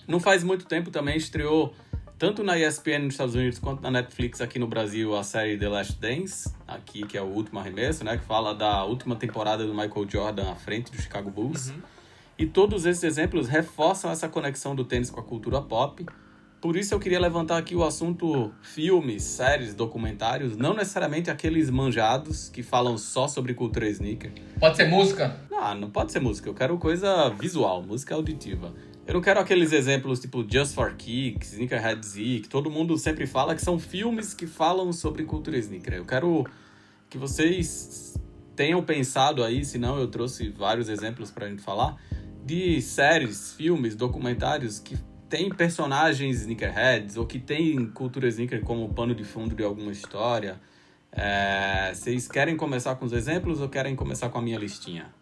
Não 0.07 0.19
faz 0.19 0.43
muito 0.43 0.65
tempo 0.65 0.91
também 0.91 1.15
estreou, 1.15 1.73
tanto 2.17 2.43
na 2.43 2.57
ESPN 2.57 2.99
nos 2.99 3.13
Estados 3.13 3.35
Unidos 3.35 3.59
quanto 3.59 3.81
na 3.81 3.91
Netflix 3.91 4.41
aqui 4.41 4.57
no 4.57 4.67
Brasil, 4.67 5.15
a 5.15 5.23
série 5.23 5.57
The 5.57 5.69
Last 5.69 5.99
Dance, 5.99 6.53
aqui 6.67 7.05
que 7.05 7.17
é 7.17 7.21
o 7.21 7.25
último 7.25 7.59
arremesso, 7.59 8.03
né, 8.03 8.17
que 8.17 8.25
fala 8.25 8.53
da 8.53 8.83
última 8.83 9.15
temporada 9.15 9.65
do 9.65 9.73
Michael 9.73 10.09
Jordan 10.09 10.51
à 10.51 10.55
frente 10.55 10.91
do 10.91 11.01
Chicago 11.01 11.29
Bulls. 11.29 11.71
E 12.37 12.45
todos 12.45 12.85
esses 12.85 13.03
exemplos 13.03 13.47
reforçam 13.47 14.11
essa 14.11 14.27
conexão 14.27 14.75
do 14.75 14.83
tênis 14.83 15.09
com 15.09 15.19
a 15.19 15.23
cultura 15.23 15.61
pop. 15.61 16.05
Por 16.59 16.77
isso 16.77 16.93
eu 16.93 16.99
queria 16.99 17.19
levantar 17.19 17.57
aqui 17.57 17.75
o 17.75 17.83
assunto 17.83 18.51
filmes, 18.61 19.21
séries, 19.23 19.75
documentários, 19.75 20.55
não 20.55 20.73
necessariamente 20.73 21.29
aqueles 21.29 21.69
manjados 21.69 22.47
que 22.47 22.63
falam 22.63 22.97
só 22.97 23.27
sobre 23.27 23.53
cultura 23.53 23.87
sneaker. 23.89 24.31
Pode 24.59 24.77
ser 24.77 24.85
música? 24.85 25.37
Ah, 25.51 25.75
não 25.75 25.89
pode 25.89 26.11
ser 26.11 26.21
música, 26.21 26.49
eu 26.49 26.53
quero 26.53 26.77
coisa 26.77 27.29
visual, 27.29 27.83
música 27.83 28.15
auditiva. 28.15 28.73
Eu 29.05 29.15
não 29.15 29.21
quero 29.21 29.41
aqueles 29.41 29.73
exemplos 29.73 30.21
tipo 30.21 30.45
Just 30.49 30.73
for 30.73 30.93
Kicks, 30.95 31.51
Sneakerhead 31.51 32.05
Z, 32.05 32.21
que 32.43 32.47
todo 32.47 32.71
mundo 32.71 32.97
sempre 32.97 33.27
fala 33.27 33.53
que 33.53 33.61
são 33.61 33.77
filmes 33.77 34.33
que 34.33 34.47
falam 34.47 34.93
sobre 34.93 35.25
cultura 35.25 35.57
sneaker. 35.57 35.95
Eu 35.95 36.05
quero 36.05 36.45
que 37.09 37.17
vocês 37.17 38.17
tenham 38.55 38.81
pensado 38.81 39.43
aí, 39.43 39.65
senão 39.65 39.99
eu 39.99 40.07
trouxe 40.07 40.49
vários 40.49 40.87
exemplos 40.87 41.29
pra 41.29 41.49
gente 41.49 41.61
falar, 41.61 41.97
de 42.45 42.81
séries, 42.81 43.53
filmes, 43.53 43.95
documentários 43.95 44.79
que 44.79 44.97
tem 45.29 45.49
personagens 45.49 46.41
sneakerheads 46.41 47.17
ou 47.17 47.25
que 47.25 47.39
tem 47.39 47.85
cultura 47.87 48.27
sneaker 48.27 48.61
como 48.61 48.87
pano 48.93 49.15
de 49.15 49.23
fundo 49.23 49.55
de 49.55 49.63
alguma 49.63 49.91
história. 49.91 50.59
É, 51.11 51.91
vocês 51.93 52.27
querem 52.27 52.55
começar 52.57 52.95
com 52.95 53.05
os 53.05 53.13
exemplos 53.13 53.61
ou 53.61 53.69
querem 53.69 53.95
começar 53.95 54.29
com 54.29 54.37
a 54.37 54.41
minha 54.41 54.57
listinha? 54.59 55.13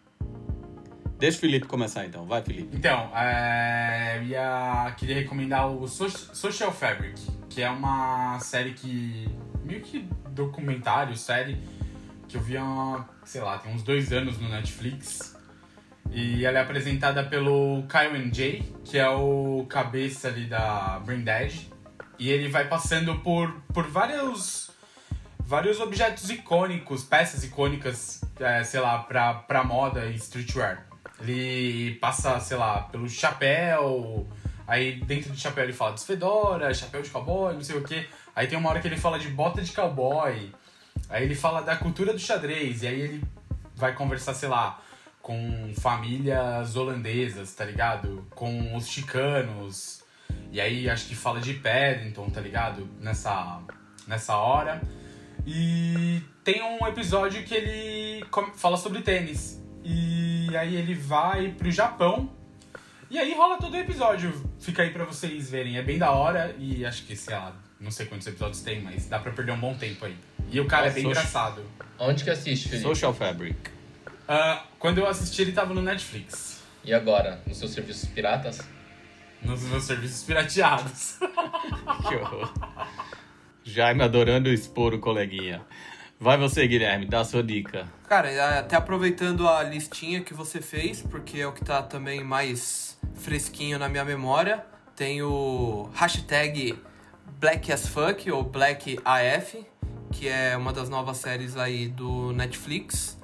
Deixa 1.18 1.38
o 1.38 1.40
Felipe 1.40 1.66
começar 1.66 2.04
então. 2.04 2.26
Vai, 2.26 2.42
Felipe. 2.42 2.76
Então, 2.76 3.10
é, 3.16 4.18
eu 4.18 4.24
ia, 4.24 4.92
queria 4.98 5.14
recomendar 5.16 5.70
o 5.70 5.86
So- 5.86 6.08
Social 6.34 6.72
Fabric, 6.72 7.20
que 7.48 7.62
é 7.62 7.70
uma 7.70 8.38
série 8.40 8.72
que. 8.72 9.28
meio 9.64 9.80
que 9.82 10.04
documentário, 10.30 11.16
série, 11.16 11.58
que 12.26 12.36
eu 12.36 12.40
vi 12.40 12.56
há, 12.56 13.04
sei 13.24 13.40
lá, 13.40 13.56
tem 13.58 13.72
uns 13.72 13.82
dois 13.84 14.12
anos 14.12 14.38
no 14.40 14.48
Netflix. 14.48 15.36
E 16.10 16.44
ela 16.44 16.58
é 16.58 16.62
apresentada 16.62 17.24
pelo 17.24 17.84
Kyle 17.88 18.30
J, 18.30 18.62
que 18.84 18.98
é 18.98 19.08
o 19.08 19.66
cabeça 19.68 20.28
ali 20.28 20.44
da 20.46 21.00
Brain 21.04 21.22
Dead. 21.22 21.52
E 22.18 22.28
ele 22.30 22.48
vai 22.48 22.68
passando 22.68 23.18
por, 23.20 23.50
por 23.72 23.86
vários, 23.86 24.70
vários 25.38 25.80
objetos 25.80 26.28
icônicos, 26.30 27.02
peças 27.02 27.42
icônicas, 27.44 28.20
é, 28.38 28.62
sei 28.62 28.80
lá, 28.80 28.98
pra, 28.98 29.34
pra 29.34 29.64
moda 29.64 30.06
e 30.06 30.16
streetwear. 30.16 30.86
Ele 31.20 31.94
passa, 32.00 32.38
sei 32.40 32.56
lá, 32.56 32.82
pelo 32.82 33.08
chapéu, 33.08 34.28
aí 34.66 35.00
dentro 35.04 35.30
do 35.30 35.38
chapéu 35.38 35.64
ele 35.64 35.72
fala 35.72 35.94
de 35.94 36.04
fedora, 36.04 36.74
chapéu 36.74 37.00
de 37.00 37.10
cowboy, 37.10 37.54
não 37.54 37.62
sei 37.62 37.76
o 37.76 37.82
que. 37.82 38.06
Aí 38.34 38.46
tem 38.46 38.58
uma 38.58 38.70
hora 38.70 38.80
que 38.80 38.88
ele 38.88 38.96
fala 38.96 39.18
de 39.18 39.28
bota 39.28 39.62
de 39.62 39.72
cowboy, 39.72 40.52
aí 41.08 41.24
ele 41.24 41.34
fala 41.34 41.60
da 41.60 41.76
cultura 41.76 42.12
do 42.12 42.18
xadrez, 42.18 42.82
e 42.82 42.88
aí 42.88 43.00
ele 43.00 43.24
vai 43.76 43.94
conversar, 43.94 44.34
sei 44.34 44.48
lá, 44.48 44.80
com 45.22 45.72
famílias 45.78 46.74
holandesas, 46.74 47.54
tá 47.54 47.64
ligado? 47.64 48.26
Com 48.30 48.76
os 48.76 48.88
chicanos. 48.88 50.02
E 50.50 50.60
aí 50.60 50.90
acho 50.90 51.06
que 51.06 51.14
fala 51.14 51.40
de 51.40 51.54
Paddington, 51.54 52.28
tá 52.28 52.40
ligado? 52.40 52.88
Nessa, 53.00 53.62
nessa 54.06 54.36
hora. 54.36 54.82
E 55.46 56.20
tem 56.44 56.62
um 56.62 56.86
episódio 56.86 57.42
que 57.44 57.54
ele 57.54 58.26
fala 58.56 58.76
sobre 58.76 59.00
tênis. 59.00 59.62
E 59.84 60.54
aí 60.56 60.74
ele 60.76 60.94
vai 60.94 61.52
pro 61.52 61.70
Japão. 61.70 62.28
E 63.08 63.18
aí 63.18 63.32
rola 63.34 63.58
todo 63.58 63.74
o 63.74 63.76
episódio. 63.76 64.32
Fica 64.58 64.82
aí 64.82 64.90
pra 64.90 65.04
vocês 65.04 65.50
verem. 65.50 65.78
É 65.78 65.82
bem 65.82 65.98
da 65.98 66.10
hora 66.10 66.54
e 66.58 66.84
acho 66.84 67.04
que, 67.04 67.14
sei 67.14 67.34
lá, 67.34 67.54
não 67.80 67.90
sei 67.90 68.06
quantos 68.06 68.26
episódios 68.26 68.62
tem, 68.62 68.82
mas 68.82 69.06
dá 69.06 69.18
pra 69.18 69.32
perder 69.32 69.52
um 69.52 69.60
bom 69.60 69.74
tempo 69.74 70.04
aí. 70.04 70.16
E 70.50 70.60
o 70.60 70.66
cara 70.66 70.88
é 70.88 70.90
bem 70.90 71.04
Nossa, 71.04 71.20
engraçado. 71.20 71.62
Onde 71.98 72.24
que 72.24 72.30
assiste, 72.30 72.68
Felipe? 72.68 72.88
Social 72.88 73.14
Fabric. 73.14 73.81
Ah, 74.28 74.64
quando 74.78 74.98
eu 74.98 75.06
assisti, 75.06 75.42
ele 75.42 75.52
tava 75.52 75.74
no 75.74 75.82
Netflix. 75.82 76.62
E 76.84 76.92
agora? 76.92 77.40
Nos 77.46 77.58
seus 77.58 77.72
serviços 77.72 78.08
piratas? 78.08 78.60
Nos 79.42 79.62
meus 79.64 79.84
serviços 79.84 80.22
pirateados. 80.24 81.18
Que 82.08 82.16
horror. 82.16 82.52
Jaime 83.64 84.02
adorando 84.02 84.48
expor 84.48 84.94
o 84.94 84.98
coleguinha. 84.98 85.62
Vai 86.18 86.36
você, 86.36 86.66
Guilherme, 86.66 87.06
dá 87.06 87.20
a 87.20 87.24
sua 87.24 87.42
dica. 87.42 87.86
Cara, 88.08 88.30
é, 88.30 88.58
até 88.58 88.76
aproveitando 88.76 89.48
a 89.48 89.62
listinha 89.62 90.20
que 90.20 90.32
você 90.32 90.60
fez, 90.60 91.02
porque 91.02 91.40
é 91.40 91.46
o 91.46 91.52
que 91.52 91.64
tá 91.64 91.82
também 91.82 92.22
mais 92.22 92.98
fresquinho 93.14 93.78
na 93.78 93.88
minha 93.88 94.04
memória, 94.04 94.64
tem 94.94 95.22
o 95.22 95.90
hashtag 95.94 96.78
Black 97.40 97.72
as 97.72 97.88
Fuck, 97.88 98.30
ou 98.30 98.44
Black 98.44 98.98
AF, 99.04 99.66
que 100.12 100.28
é 100.28 100.56
uma 100.56 100.72
das 100.72 100.88
novas 100.88 101.16
séries 101.16 101.56
aí 101.56 101.88
do 101.88 102.32
Netflix, 102.32 103.20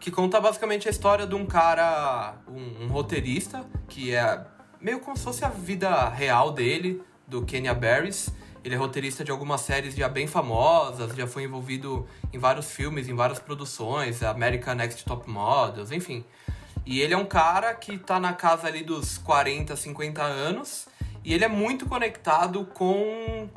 que 0.00 0.10
conta 0.10 0.40
basicamente 0.40 0.88
a 0.88 0.90
história 0.90 1.26
de 1.26 1.34
um 1.34 1.44
cara, 1.44 2.34
um, 2.48 2.84
um 2.84 2.88
roteirista, 2.88 3.64
que 3.86 4.14
é 4.14 4.44
meio 4.80 4.98
como 5.00 5.16
se 5.16 5.22
fosse 5.22 5.44
a 5.44 5.48
vida 5.48 6.08
real 6.08 6.50
dele, 6.52 7.02
do 7.28 7.44
Kenya 7.44 7.74
Barris, 7.74 8.32
ele 8.64 8.74
é 8.74 8.78
roteirista 8.78 9.22
de 9.22 9.30
algumas 9.30 9.60
séries 9.60 9.94
já 9.94 10.08
bem 10.08 10.26
famosas, 10.26 11.14
já 11.14 11.26
foi 11.26 11.44
envolvido 11.44 12.06
em 12.32 12.38
vários 12.38 12.72
filmes, 12.72 13.08
em 13.08 13.14
várias 13.14 13.38
produções, 13.38 14.22
American 14.22 14.74
Next 14.74 15.04
Top 15.04 15.28
Models, 15.28 15.92
enfim. 15.92 16.24
E 16.84 17.00
ele 17.00 17.14
é 17.14 17.16
um 17.16 17.26
cara 17.26 17.72
que 17.74 17.98
tá 17.98 18.18
na 18.18 18.32
casa 18.32 18.66
ali 18.66 18.82
dos 18.82 19.18
40, 19.18 19.76
50 19.76 20.22
anos 20.22 20.88
e 21.22 21.32
ele 21.32 21.44
é 21.44 21.48
muito 21.48 21.86
conectado 21.86 22.64
com 22.74 23.48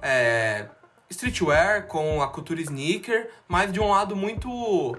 é, 0.00 0.66
streetwear, 1.10 1.86
com 1.86 2.22
a 2.22 2.28
cultura 2.28 2.60
sneaker, 2.60 3.30
mas 3.48 3.72
de 3.72 3.80
um 3.80 3.88
lado 3.88 4.14
muito 4.14 4.96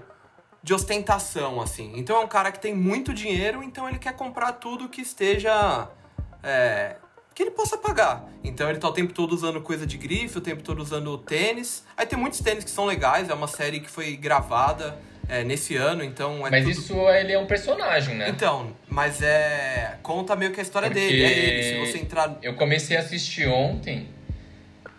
de 0.64 0.72
ostentação, 0.72 1.60
assim. 1.60 1.92
Então 1.94 2.16
é 2.16 2.20
um 2.20 2.26
cara 2.26 2.50
que 2.50 2.58
tem 2.58 2.74
muito 2.74 3.12
dinheiro, 3.12 3.62
então 3.62 3.86
ele 3.86 3.98
quer 3.98 4.16
comprar 4.16 4.52
tudo 4.52 4.88
que 4.88 5.02
esteja 5.02 5.86
é, 6.42 6.96
que 7.34 7.42
ele 7.42 7.50
possa 7.50 7.76
pagar. 7.76 8.26
Então 8.42 8.70
ele 8.70 8.78
tá 8.78 8.88
o 8.88 8.92
tempo 8.92 9.12
todo 9.12 9.34
usando 9.34 9.60
coisa 9.60 9.86
de 9.86 9.98
grife, 9.98 10.38
o 10.38 10.40
tempo 10.40 10.62
todo 10.62 10.80
usando 10.80 11.18
tênis. 11.18 11.84
Aí 11.94 12.06
tem 12.06 12.18
muitos 12.18 12.40
tênis 12.40 12.64
que 12.64 12.70
são 12.70 12.86
legais, 12.86 13.28
é 13.28 13.34
uma 13.34 13.46
série 13.46 13.78
que 13.78 13.90
foi 13.90 14.16
gravada 14.16 14.98
é, 15.28 15.44
nesse 15.44 15.76
ano, 15.76 16.02
então 16.02 16.46
é 16.46 16.50
Mas 16.50 16.64
tudo... 16.64 16.72
isso 16.72 17.10
ele 17.10 17.32
é 17.34 17.38
um 17.38 17.46
personagem, 17.46 18.14
né? 18.14 18.30
Então, 18.30 18.74
mas 18.88 19.20
é. 19.20 19.98
Conta 20.02 20.34
meio 20.34 20.50
que 20.50 20.60
a 20.60 20.62
história 20.62 20.88
Porque 20.88 21.06
dele, 21.06 21.24
é 21.24 21.38
ele. 21.38 21.62
Se 21.62 21.92
você 21.92 21.98
entrar. 21.98 22.38
Eu 22.40 22.54
comecei 22.54 22.96
a 22.96 23.00
assistir 23.00 23.48
ontem 23.48 24.08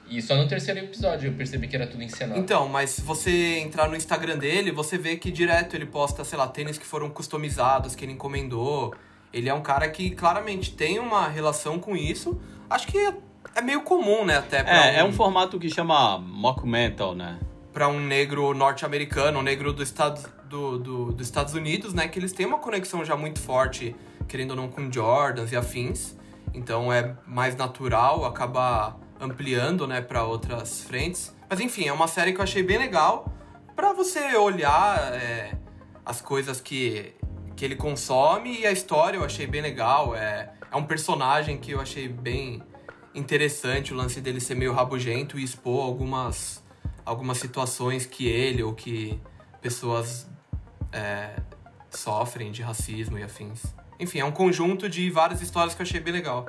e 0.10 0.22
só 0.22 0.36
no 0.36 0.48
terceiro 0.48 0.80
episódio 0.80 1.30
eu 1.30 1.34
percebi 1.34 1.68
que 1.68 1.76
era 1.76 1.88
tudo 1.88 2.04
encenado. 2.04 2.40
Então, 2.40 2.68
mas 2.68 2.92
se 2.92 3.02
você 3.02 3.60
entrar 3.60 3.88
no 3.88 3.96
Instagram 3.96 4.38
dele, 4.38 4.72
você 4.72 4.98
vê 4.98 5.18
que 5.18 5.32
direto 5.32 5.76
ele 5.76 5.86
posta, 5.86 6.24
sei 6.24 6.38
lá, 6.38 6.48
tênis 6.48 6.78
que 6.78 6.86
foram 6.86 7.10
customizados, 7.10 7.96
que 7.96 8.06
ele 8.06 8.14
encomendou. 8.14 8.94
Ele 9.34 9.50
é 9.50 9.54
um 9.54 9.62
cara 9.62 9.90
que 9.90 10.12
claramente 10.12 10.72
tem 10.74 11.00
uma 11.00 11.28
relação 11.28 11.80
com 11.80 11.96
isso. 11.96 12.40
Acho 12.70 12.88
que 12.88 12.98
é, 12.98 13.14
é 13.56 13.62
meio 13.62 13.82
comum, 13.82 14.24
né? 14.24 14.38
Até 14.38 14.64
pra 14.64 14.88
É, 14.88 15.00
é 15.00 15.04
um 15.04 15.12
formato 15.12 15.60
que 15.60 15.70
chama 15.70 16.18
mockumental, 16.18 17.14
né? 17.14 17.40
para 17.76 17.90
um 17.90 18.00
negro 18.00 18.54
norte-americano, 18.54 19.40
um 19.40 19.42
negro 19.42 19.74
do 19.74 19.84
Estados, 19.84 20.26
do, 20.46 20.80
do, 20.80 21.12
dos 21.12 21.28
Estados 21.28 21.54
Unidos, 21.54 21.94
né? 21.94 22.08
Que 22.08 22.18
eles 22.18 22.32
têm 22.32 22.46
uma 22.46 22.58
conexão 22.58 23.04
já 23.04 23.18
muito 23.18 23.42
forte, 23.42 23.94
querendo 24.30 24.52
ou 24.52 24.56
não, 24.56 24.70
com 24.70 24.90
Jordans 24.90 25.52
e 25.52 25.58
afins. 25.58 26.16
Então 26.54 26.92
é 26.92 27.14
mais 27.28 27.54
natural, 27.58 28.24
acaba 28.24 28.96
ampliando, 29.20 29.88
né, 29.88 30.02
para 30.02 30.24
outras 30.24 30.82
frentes. 30.84 31.36
Mas 31.50 31.60
enfim, 31.60 31.88
é 31.88 31.94
uma 31.94 32.08
série 32.08 32.34
que 32.34 32.40
eu 32.40 32.44
achei 32.44 32.64
bem 32.64 32.78
legal 32.78 33.32
para 33.76 33.94
você 33.94 34.36
olhar 34.36 35.14
é, 35.14 35.58
as 36.06 36.22
coisas 36.22 36.62
que, 36.62 37.14
que 37.56 37.66
ele 37.66 37.76
consome 37.76 38.62
e 38.62 38.66
a 38.66 38.72
história 38.72 39.18
eu 39.18 39.24
achei 39.24 39.46
bem 39.46 39.62
legal. 39.62 40.16
É, 40.16 40.54
é 40.72 40.76
um 40.76 40.86
personagem 40.86 41.58
que 41.58 41.72
eu 41.72 41.82
achei 41.82 42.08
bem 42.08 42.62
interessante 43.14 43.94
o 43.94 43.98
lance 43.98 44.20
dele 44.20 44.40
ser 44.40 44.56
meio 44.56 44.74
rabugento 44.74 45.40
e 45.40 45.44
expor 45.44 45.86
algumas 45.86 46.64
algumas 47.06 47.38
situações 47.38 48.06
que 48.06 48.28
ele 48.28 48.64
ou 48.64 48.74
que 48.74 49.22
pessoas 49.62 50.28
é, 50.92 51.36
sofrem 51.90 52.52
de 52.52 52.64
racismo 52.64 53.18
e 53.18 53.24
afins. 53.24 53.64
Enfim, 54.00 54.20
é 54.20 54.26
um 54.26 54.32
conjunto 54.32 54.90
de 54.90 55.10
várias 55.10 55.42
histórias 55.42 55.76
que 55.76 55.82
eu 55.82 55.86
achei 55.86 56.00
bem 56.00 56.14
legal. 56.14 56.48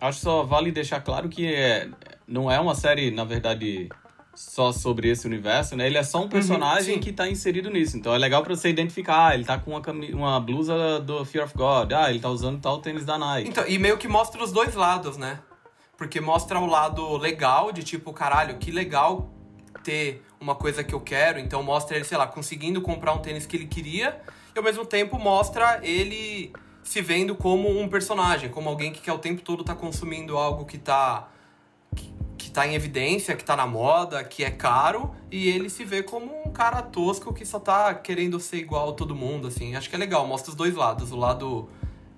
Acho 0.00 0.18
que 0.18 0.24
só 0.24 0.42
vale 0.42 0.70
deixar 0.70 1.00
claro 1.00 1.28
que 1.28 1.46
é, 1.46 1.88
não 2.26 2.50
é 2.50 2.58
uma 2.58 2.74
série, 2.74 3.10
na 3.10 3.24
verdade, 3.24 3.88
só 4.34 4.70
sobre 4.70 5.08
esse 5.08 5.26
universo, 5.26 5.74
né? 5.74 5.86
Ele 5.86 5.96
é 5.96 6.02
só 6.02 6.22
um 6.22 6.28
personagem 6.28 6.94
sim. 6.94 7.00
que 7.00 7.12
tá 7.12 7.28
inserido 7.28 7.70
nisso. 7.70 7.96
Então 7.96 8.14
é 8.14 8.18
legal 8.18 8.42
pra 8.42 8.54
você 8.54 8.68
identificar. 8.68 9.28
Ah, 9.28 9.34
ele 9.34 9.44
tá 9.44 9.58
com 9.58 9.70
uma, 9.70 9.82
uma 10.12 10.40
blusa 10.40 11.00
do 11.00 11.24
Fear 11.24 11.46
of 11.46 11.56
God. 11.56 11.92
Ah, 11.92 12.10
ele 12.10 12.20
tá 12.20 12.28
usando 12.28 12.60
tal 12.60 12.78
tênis 12.78 13.04
da 13.04 13.16
Nike. 13.16 13.48
Então, 13.48 13.64
e 13.66 13.78
meio 13.78 13.96
que 13.96 14.06
mostra 14.06 14.42
os 14.42 14.52
dois 14.52 14.74
lados, 14.74 15.16
né? 15.16 15.40
Porque 15.96 16.20
mostra 16.20 16.58
o 16.60 16.66
lado 16.66 17.16
legal, 17.16 17.72
de 17.72 17.82
tipo, 17.82 18.12
caralho, 18.12 18.58
que 18.58 18.70
legal 18.70 19.30
ter 19.82 20.22
uma 20.38 20.54
coisa 20.54 20.84
que 20.84 20.94
eu 20.94 21.00
quero. 21.00 21.38
Então 21.38 21.62
mostra 21.62 21.96
ele, 21.96 22.04
sei 22.04 22.18
lá, 22.18 22.26
conseguindo 22.26 22.82
comprar 22.82 23.14
um 23.14 23.18
tênis 23.18 23.46
que 23.46 23.56
ele 23.56 23.66
queria. 23.66 24.20
E 24.54 24.58
ao 24.58 24.64
mesmo 24.64 24.84
tempo 24.84 25.18
mostra 25.18 25.80
ele 25.82 26.52
se 26.86 27.02
vendo 27.02 27.34
como 27.34 27.68
um 27.68 27.88
personagem, 27.88 28.48
como 28.48 28.68
alguém 28.68 28.92
que 28.92 29.00
quer 29.00 29.12
o 29.12 29.18
tempo 29.18 29.42
todo 29.42 29.64
tá 29.64 29.74
consumindo 29.74 30.38
algo 30.38 30.64
que 30.64 30.78
tá 30.78 31.28
que, 31.94 32.12
que 32.38 32.50
tá 32.50 32.64
em 32.66 32.74
evidência, 32.74 33.34
que 33.34 33.44
tá 33.44 33.56
na 33.56 33.66
moda, 33.66 34.22
que 34.22 34.44
é 34.44 34.50
caro, 34.50 35.12
e 35.30 35.48
ele 35.48 35.68
se 35.68 35.84
vê 35.84 36.02
como 36.02 36.32
um 36.46 36.52
cara 36.52 36.80
tosco 36.82 37.34
que 37.34 37.44
só 37.44 37.58
tá 37.58 37.92
querendo 37.92 38.38
ser 38.38 38.58
igual 38.58 38.90
a 38.90 38.92
todo 38.92 39.16
mundo, 39.16 39.48
assim. 39.48 39.74
Acho 39.74 39.90
que 39.90 39.96
é 39.96 39.98
legal, 39.98 40.26
mostra 40.26 40.50
os 40.50 40.56
dois 40.56 40.74
lados, 40.74 41.10
o 41.10 41.16
lado 41.16 41.68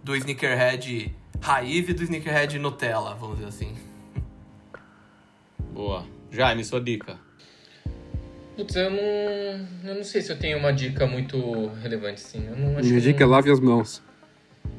do 0.04 0.14
sneakerhead 0.14 1.16
raiz 1.40 1.88
e 1.88 1.92
do 1.94 2.02
sneakerhead 2.02 2.58
Nutella, 2.58 3.14
vamos 3.14 3.36
dizer 3.36 3.48
assim. 3.48 3.74
Boa. 5.72 6.04
Jaime, 6.30 6.62
sua 6.62 6.80
dica. 6.80 7.18
Putz, 8.54 8.76
eu 8.76 8.90
não, 8.90 9.88
eu 9.88 9.94
não 9.94 10.04
sei 10.04 10.20
se 10.20 10.30
eu 10.30 10.38
tenho 10.38 10.58
uma 10.58 10.72
dica 10.72 11.06
muito 11.06 11.68
relevante, 11.80 12.20
sim. 12.20 12.46
Eu 12.46 12.56
não 12.56 12.76
acho 12.76 12.86
Minha 12.86 13.00
que 13.00 13.06
dica 13.06 13.24
é 13.24 13.26
lave 13.26 13.50
as 13.50 13.60
mãos. 13.60 14.02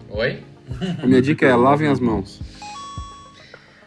Oi? 0.10 0.44
A 1.02 1.06
minha 1.06 1.22
dica 1.22 1.46
é 1.46 1.56
lavem 1.56 1.88
as 1.88 2.00
mãos. 2.00 2.40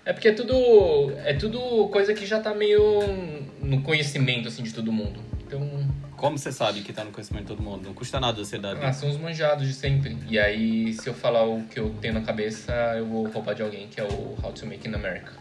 É 0.05 0.12
porque 0.12 0.29
é 0.29 0.33
tudo, 0.33 1.12
é 1.25 1.33
tudo 1.35 1.89
coisa 1.89 2.12
que 2.12 2.27
já 2.27 2.41
tá 2.41 2.55
meio 2.55 2.83
no 3.61 3.83
conhecimento, 3.83 4.49
assim, 4.49 4.62
de 4.62 4.73
todo 4.73 4.91
mundo. 4.91 5.20
Então, 5.47 5.87
Como 6.16 6.39
você 6.39 6.51
sabe 6.51 6.81
que 6.81 6.93
tá 6.93 7.05
no 7.05 7.12
conhecimento 7.12 7.43
de 7.43 7.49
todo 7.49 7.62
mundo? 7.62 7.87
Não 7.87 7.95
custa 7.95 8.18
nada 8.18 8.45
você 8.45 8.59
dar 8.59 8.77
ah, 8.83 8.93
são 8.93 9.09
os 9.09 9.16
manjados 9.16 9.66
de 9.66 9.75
sempre. 9.75 10.16
E 10.29 10.39
aí, 10.39 10.93
se 10.95 11.09
eu 11.09 11.14
falar 11.14 11.45
o 11.45 11.62
que 11.64 11.79
eu 11.79 11.95
tenho 12.01 12.14
na 12.14 12.23
cabeça, 12.23 12.73
eu 12.97 13.07
vou 13.07 13.29
roubar 13.29 13.55
de 13.55 13.62
alguém, 13.62 13.87
que 13.89 14.01
é 14.01 14.05
o 14.05 14.37
How 14.43 14.53
to 14.53 14.66
Make 14.66 14.89
in 14.89 14.95
America. 14.95 15.33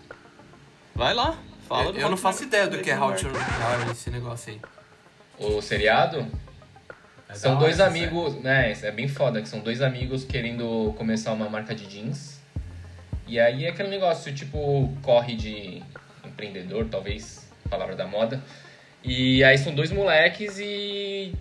Vai 0.94 1.14
lá, 1.14 1.38
fala 1.68 1.92
eu 1.92 2.02
eu 2.02 2.10
não 2.10 2.18
faço 2.18 2.44
ideia 2.44 2.68
do 2.68 2.80
que 2.80 2.92
é 2.92 3.00
How 3.00 3.16
to 3.16 3.28
How 3.28 3.92
esse 3.92 4.10
negócio 4.10 4.54
aí. 4.54 4.60
O 5.40 5.62
seriado 5.62 6.28
são 7.34 7.58
dois 7.58 7.80
amigos, 7.80 8.36
né? 8.42 8.74
É 8.82 8.92
bem 8.92 9.08
foda, 9.08 9.42
que 9.42 9.50
são 9.50 9.60
dois 9.60 9.82
amigos 9.82 10.24
querendo 10.24 10.94
começar 10.98 11.32
uma 11.34 11.50
marca 11.50 11.74
de 11.74 11.86
jeans. 11.86 12.40
E 13.28 13.40
aí 13.40 13.66
é 13.66 13.70
aquele 13.70 13.90
negócio, 13.90 14.34
tipo, 14.34 14.94
corre 15.02 15.36
de 15.36 15.82
empreendedor, 16.26 16.88
talvez, 16.90 17.50
palavra 17.70 17.96
da 17.96 18.06
moda. 18.06 18.42
E 19.04 19.44
aí 19.44 19.58
são 19.58 19.74
dois 19.74 19.92
moleques 19.92 20.60
e 20.60 21.34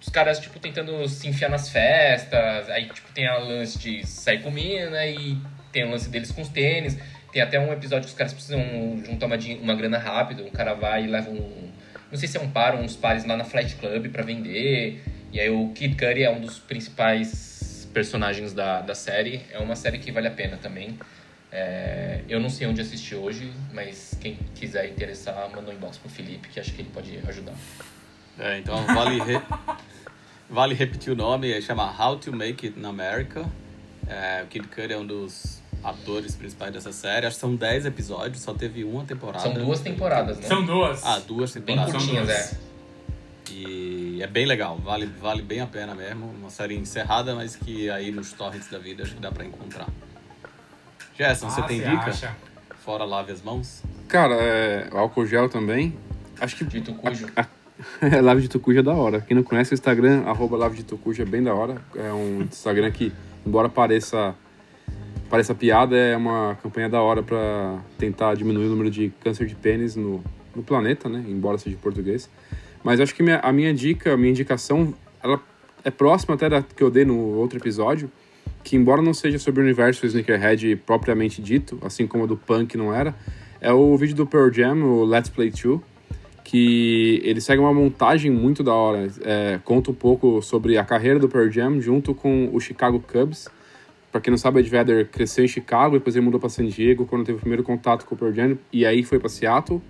os 0.00 0.08
caras, 0.08 0.40
tipo, 0.40 0.58
tentando 0.58 1.06
se 1.08 1.28
enfiar 1.28 1.50
nas 1.50 1.68
festas. 1.68 2.68
Aí, 2.70 2.86
tipo, 2.86 3.12
tem 3.12 3.26
a 3.26 3.36
lance 3.36 3.78
de 3.78 4.06
sair 4.06 4.42
com 4.42 4.50
mina 4.50 5.04
e 5.06 5.36
tem 5.70 5.84
o 5.84 5.90
lance 5.90 6.08
deles 6.08 6.32
com 6.32 6.42
os 6.42 6.48
tênis. 6.48 6.98
Tem 7.32 7.42
até 7.42 7.60
um 7.60 7.72
episódio 7.72 8.04
que 8.04 8.12
os 8.12 8.18
caras 8.18 8.32
precisam 8.32 8.60
juntar 9.04 9.26
uma, 9.26 9.36
uma 9.62 9.74
grana 9.74 9.98
rápido. 9.98 10.44
O 10.46 10.50
cara 10.50 10.74
vai 10.74 11.04
e 11.04 11.06
leva 11.06 11.30
um... 11.30 11.70
Não 12.10 12.18
sei 12.18 12.26
se 12.26 12.36
é 12.36 12.40
um 12.40 12.50
par 12.50 12.74
ou 12.74 12.80
uns 12.80 12.96
pares 12.96 13.24
lá 13.24 13.36
na 13.36 13.44
Flight 13.44 13.76
Club 13.76 14.10
pra 14.10 14.24
vender. 14.24 15.00
E 15.32 15.38
aí 15.40 15.48
o 15.50 15.68
Kid 15.74 15.94
Cudi 15.96 16.22
é 16.22 16.30
um 16.30 16.40
dos 16.40 16.58
principais 16.58 17.88
personagens 17.92 18.52
da, 18.52 18.80
da 18.80 18.94
série. 18.94 19.42
É 19.52 19.58
uma 19.58 19.76
série 19.76 19.98
que 19.98 20.10
vale 20.10 20.26
a 20.28 20.30
pena 20.30 20.56
também. 20.56 20.98
É, 21.52 22.20
eu 22.28 22.38
não 22.38 22.48
sei 22.48 22.66
onde 22.66 22.80
assistir 22.80 23.16
hoje, 23.16 23.52
mas 23.72 24.16
quem 24.20 24.38
quiser 24.54 24.88
interessar, 24.88 25.48
manda 25.54 25.70
um 25.70 25.74
inbox 25.74 25.98
pro 25.98 26.08
Felipe, 26.08 26.48
que 26.48 26.60
acho 26.60 26.72
que 26.72 26.82
ele 26.82 26.90
pode 26.92 27.18
ajudar. 27.28 27.54
É, 28.38 28.58
então 28.58 28.76
vale, 28.86 29.20
re- 29.20 29.42
vale 30.48 30.74
repetir 30.74 31.12
o 31.12 31.16
nome, 31.16 31.52
é, 31.52 31.60
chama 31.60 31.92
How 31.98 32.16
to 32.18 32.32
Make 32.32 32.66
It 32.68 32.78
in 32.78 32.84
America. 32.84 33.44
É, 34.06 34.42
o 34.44 34.46
Kid 34.46 34.66
Cudi 34.68 34.92
é 34.92 34.96
um 34.98 35.06
dos 35.06 35.60
atores 35.82 36.34
principais 36.36 36.72
dessa 36.72 36.92
série. 36.92 37.26
Acho 37.26 37.36
que 37.36 37.40
são 37.40 37.54
10 37.56 37.86
episódios, 37.86 38.42
só 38.42 38.54
teve 38.54 38.84
uma 38.84 39.04
temporada. 39.04 39.40
São 39.42 39.52
duas 39.54 39.80
temporadas, 39.80 40.38
né? 40.38 40.46
São 40.46 40.64
duas. 40.64 41.04
Ah, 41.04 41.18
duas 41.20 41.52
Bem 41.54 41.62
temporadas. 41.76 41.92
curtinhas, 41.92 42.26
duas. 42.26 42.52
é. 42.52 42.69
E 43.66 44.22
é 44.22 44.26
bem 44.26 44.46
legal, 44.46 44.78
vale, 44.78 45.06
vale 45.20 45.42
bem 45.42 45.60
a 45.60 45.66
pena 45.66 45.94
mesmo. 45.94 46.26
Uma 46.40 46.48
série 46.50 46.74
encerrada, 46.76 47.34
mas 47.34 47.56
que 47.56 47.90
aí 47.90 48.10
nos 48.10 48.32
torrents 48.32 48.70
da 48.70 48.78
vida 48.78 49.02
acho 49.02 49.14
que 49.14 49.20
dá 49.20 49.30
pra 49.30 49.44
encontrar. 49.44 49.86
Gerson, 51.16 51.50
você 51.50 51.60
Ah, 51.60 51.64
tem 51.64 51.80
você 51.80 51.88
dica? 51.90 52.10
acha? 52.10 52.36
Fora 52.84 53.04
lave 53.04 53.32
as 53.32 53.42
mãos? 53.42 53.82
Cara, 54.08 54.34
é, 54.34 54.88
álcool 54.92 55.26
gel 55.26 55.48
também. 55.48 55.94
Acho 56.40 56.56
que 56.56 56.64
Dito 56.64 56.94
cujo. 56.94 57.26
Lave 58.22 58.42
de 58.42 58.48
Tucuja 58.48 58.80
é 58.80 58.82
da 58.82 58.92
hora. 58.92 59.20
Quem 59.22 59.34
não 59.34 59.42
conhece 59.42 59.72
o 59.72 59.74
Instagram, 59.74 60.22
arroba 60.26 60.56
Lave 60.56 60.76
de 60.76 60.84
Tucuja 60.84 61.22
é 61.22 61.26
bem 61.26 61.42
da 61.42 61.54
hora. 61.54 61.80
É 61.94 62.12
um 62.12 62.42
Instagram 62.42 62.90
que, 62.90 63.10
embora 63.46 63.68
pareça, 63.70 64.34
pareça 65.30 65.54
piada, 65.54 65.96
é 65.96 66.14
uma 66.16 66.58
campanha 66.62 66.88
da 66.90 67.00
hora 67.00 67.22
pra 67.22 67.78
tentar 67.98 68.34
diminuir 68.34 68.66
o 68.66 68.68
número 68.70 68.90
de 68.90 69.10
câncer 69.22 69.46
de 69.46 69.54
pênis 69.54 69.96
no, 69.96 70.22
no 70.54 70.62
planeta, 70.62 71.08
né? 71.08 71.24
Embora 71.26 71.56
seja 71.56 71.74
em 71.74 71.78
português. 71.78 72.28
Mas 72.82 73.00
acho 73.00 73.14
que 73.14 73.22
minha, 73.22 73.38
a 73.38 73.52
minha 73.52 73.72
dica, 73.74 74.14
a 74.14 74.16
minha 74.16 74.30
indicação, 74.30 74.94
ela 75.22 75.40
é 75.84 75.90
próxima 75.90 76.34
até 76.34 76.48
da 76.48 76.62
que 76.62 76.82
eu 76.82 76.90
dei 76.90 77.04
no 77.04 77.18
outro 77.18 77.58
episódio, 77.58 78.10
que 78.62 78.76
embora 78.76 79.02
não 79.02 79.14
seja 79.14 79.38
sobre 79.38 79.60
o 79.60 79.64
universo 79.64 80.04
Sneakerhead 80.06 80.76
propriamente 80.86 81.40
dito, 81.40 81.78
assim 81.82 82.06
como 82.06 82.24
o 82.24 82.26
do 82.26 82.36
Punk 82.36 82.76
não 82.76 82.92
era, 82.94 83.14
é 83.60 83.72
o 83.72 83.96
vídeo 83.96 84.16
do 84.16 84.26
Pearl 84.26 84.50
Jam, 84.50 84.82
o 84.82 85.04
Let's 85.04 85.30
Play 85.30 85.50
2, 85.50 85.80
que 86.44 87.20
ele 87.22 87.40
segue 87.40 87.60
uma 87.60 87.72
montagem 87.72 88.30
muito 88.30 88.62
da 88.62 88.74
hora. 88.74 89.08
É, 89.22 89.60
conta 89.64 89.90
um 89.90 89.94
pouco 89.94 90.42
sobre 90.42 90.76
a 90.78 90.84
carreira 90.84 91.18
do 91.18 91.28
Pearl 91.28 91.50
Jam 91.50 91.80
junto 91.80 92.14
com 92.14 92.50
o 92.52 92.60
Chicago 92.60 93.00
Cubs. 93.00 93.48
Para 94.10 94.20
quem 94.20 94.30
não 94.32 94.38
sabe, 94.38 94.58
Ed 94.60 94.68
Vedder 94.68 95.08
cresceu 95.08 95.44
em 95.44 95.48
Chicago, 95.48 95.96
depois 95.96 96.16
ele 96.16 96.24
mudou 96.24 96.40
para 96.40 96.48
San 96.48 96.66
Diego 96.66 97.06
quando 97.06 97.24
teve 97.24 97.38
o 97.38 97.40
primeiro 97.40 97.62
contato 97.62 98.04
com 98.04 98.14
o 98.14 98.18
Pearl 98.18 98.32
Jam, 98.32 98.58
e 98.72 98.84
aí 98.84 99.04
foi 99.04 99.20
para 99.20 99.28
Seattle. 99.28 99.80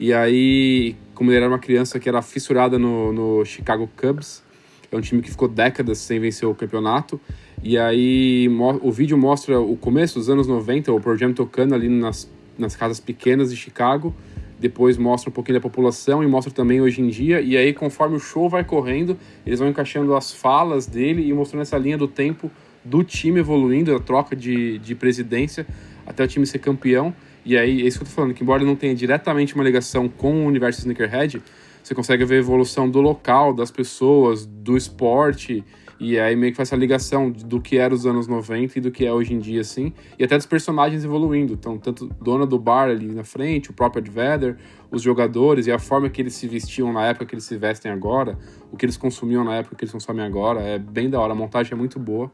E 0.00 0.14
aí, 0.14 0.96
como 1.14 1.30
ele 1.30 1.36
era 1.36 1.46
uma 1.46 1.58
criança 1.58 2.00
que 2.00 2.08
era 2.08 2.22
fissurada 2.22 2.78
no, 2.78 3.12
no 3.12 3.44
Chicago 3.44 3.86
Cubs, 3.94 4.42
é 4.90 4.96
um 4.96 5.00
time 5.02 5.20
que 5.20 5.30
ficou 5.30 5.46
décadas 5.46 5.98
sem 5.98 6.18
vencer 6.18 6.48
o 6.48 6.54
campeonato. 6.54 7.20
E 7.62 7.76
aí 7.76 8.48
o 8.80 8.90
vídeo 8.90 9.18
mostra 9.18 9.60
o 9.60 9.76
começo 9.76 10.18
dos 10.18 10.30
anos 10.30 10.46
90, 10.46 10.90
o 10.90 11.16
Jam 11.18 11.34
tocando 11.34 11.74
ali 11.74 11.90
nas, 11.90 12.26
nas 12.58 12.74
casas 12.74 12.98
pequenas 12.98 13.50
de 13.50 13.58
Chicago. 13.58 14.14
Depois 14.58 14.96
mostra 14.96 15.28
um 15.28 15.32
pouquinho 15.34 15.58
da 15.58 15.62
população 15.62 16.24
e 16.24 16.26
mostra 16.26 16.50
também 16.50 16.80
hoje 16.80 17.02
em 17.02 17.08
dia. 17.08 17.42
E 17.42 17.54
aí, 17.54 17.74
conforme 17.74 18.16
o 18.16 18.20
show 18.20 18.48
vai 18.48 18.64
correndo, 18.64 19.18
eles 19.44 19.58
vão 19.58 19.68
encaixando 19.68 20.16
as 20.16 20.32
falas 20.32 20.86
dele 20.86 21.28
e 21.28 21.32
mostrando 21.34 21.60
essa 21.60 21.76
linha 21.76 21.98
do 21.98 22.08
tempo 22.08 22.50
do 22.82 23.04
time 23.04 23.40
evoluindo, 23.40 23.94
a 23.94 24.00
troca 24.00 24.34
de, 24.34 24.78
de 24.78 24.94
presidência 24.94 25.66
até 26.06 26.24
o 26.24 26.26
time 26.26 26.46
ser 26.46 26.58
campeão. 26.58 27.14
E 27.44 27.56
aí, 27.56 27.82
é 27.82 27.86
isso 27.86 27.98
que 27.98 28.04
eu 28.04 28.08
tô 28.08 28.14
falando, 28.14 28.34
que 28.34 28.42
embora 28.42 28.64
não 28.64 28.76
tenha 28.76 28.94
diretamente 28.94 29.54
uma 29.54 29.64
ligação 29.64 30.08
com 30.08 30.44
o 30.44 30.46
universo 30.46 30.80
Sneakerhead, 30.80 31.42
você 31.82 31.94
consegue 31.94 32.24
ver 32.24 32.36
a 32.36 32.38
evolução 32.38 32.88
do 32.88 33.00
local, 33.00 33.54
das 33.54 33.70
pessoas, 33.70 34.44
do 34.46 34.76
esporte, 34.76 35.64
e 35.98 36.18
aí 36.18 36.34
meio 36.34 36.52
que 36.52 36.56
faz 36.56 36.70
essa 36.70 36.76
ligação 36.76 37.30
do 37.30 37.60
que 37.60 37.76
era 37.76 37.92
os 37.92 38.06
anos 38.06 38.26
90 38.26 38.78
e 38.78 38.80
do 38.80 38.90
que 38.90 39.04
é 39.04 39.12
hoje 39.12 39.34
em 39.34 39.38
dia, 39.38 39.60
assim, 39.60 39.92
e 40.18 40.24
até 40.24 40.36
dos 40.36 40.46
personagens 40.46 41.04
evoluindo. 41.04 41.52
Então, 41.52 41.76
tanto 41.76 42.06
dona 42.20 42.46
do 42.46 42.58
bar 42.58 42.88
ali 42.88 43.12
na 43.12 43.22
frente, 43.22 43.70
o 43.70 43.74
próprio 43.74 44.00
Ed 44.00 44.10
Vedder, 44.10 44.56
os 44.90 45.02
jogadores 45.02 45.66
e 45.66 45.72
a 45.72 45.78
forma 45.78 46.08
que 46.08 46.22
eles 46.22 46.34
se 46.34 46.48
vestiam 46.48 46.90
na 46.92 47.04
época 47.06 47.26
que 47.26 47.34
eles 47.34 47.44
se 47.44 47.56
vestem 47.56 47.92
agora, 47.92 48.38
o 48.72 48.76
que 48.76 48.86
eles 48.86 48.96
consumiam 48.96 49.44
na 49.44 49.56
época 49.56 49.76
que 49.76 49.84
eles 49.84 49.92
consomem 49.92 50.24
agora, 50.24 50.60
é 50.60 50.78
bem 50.78 51.10
da 51.10 51.20
hora. 51.20 51.32
A 51.32 51.36
montagem 51.36 51.74
é 51.74 51.76
muito 51.76 51.98
boa 51.98 52.32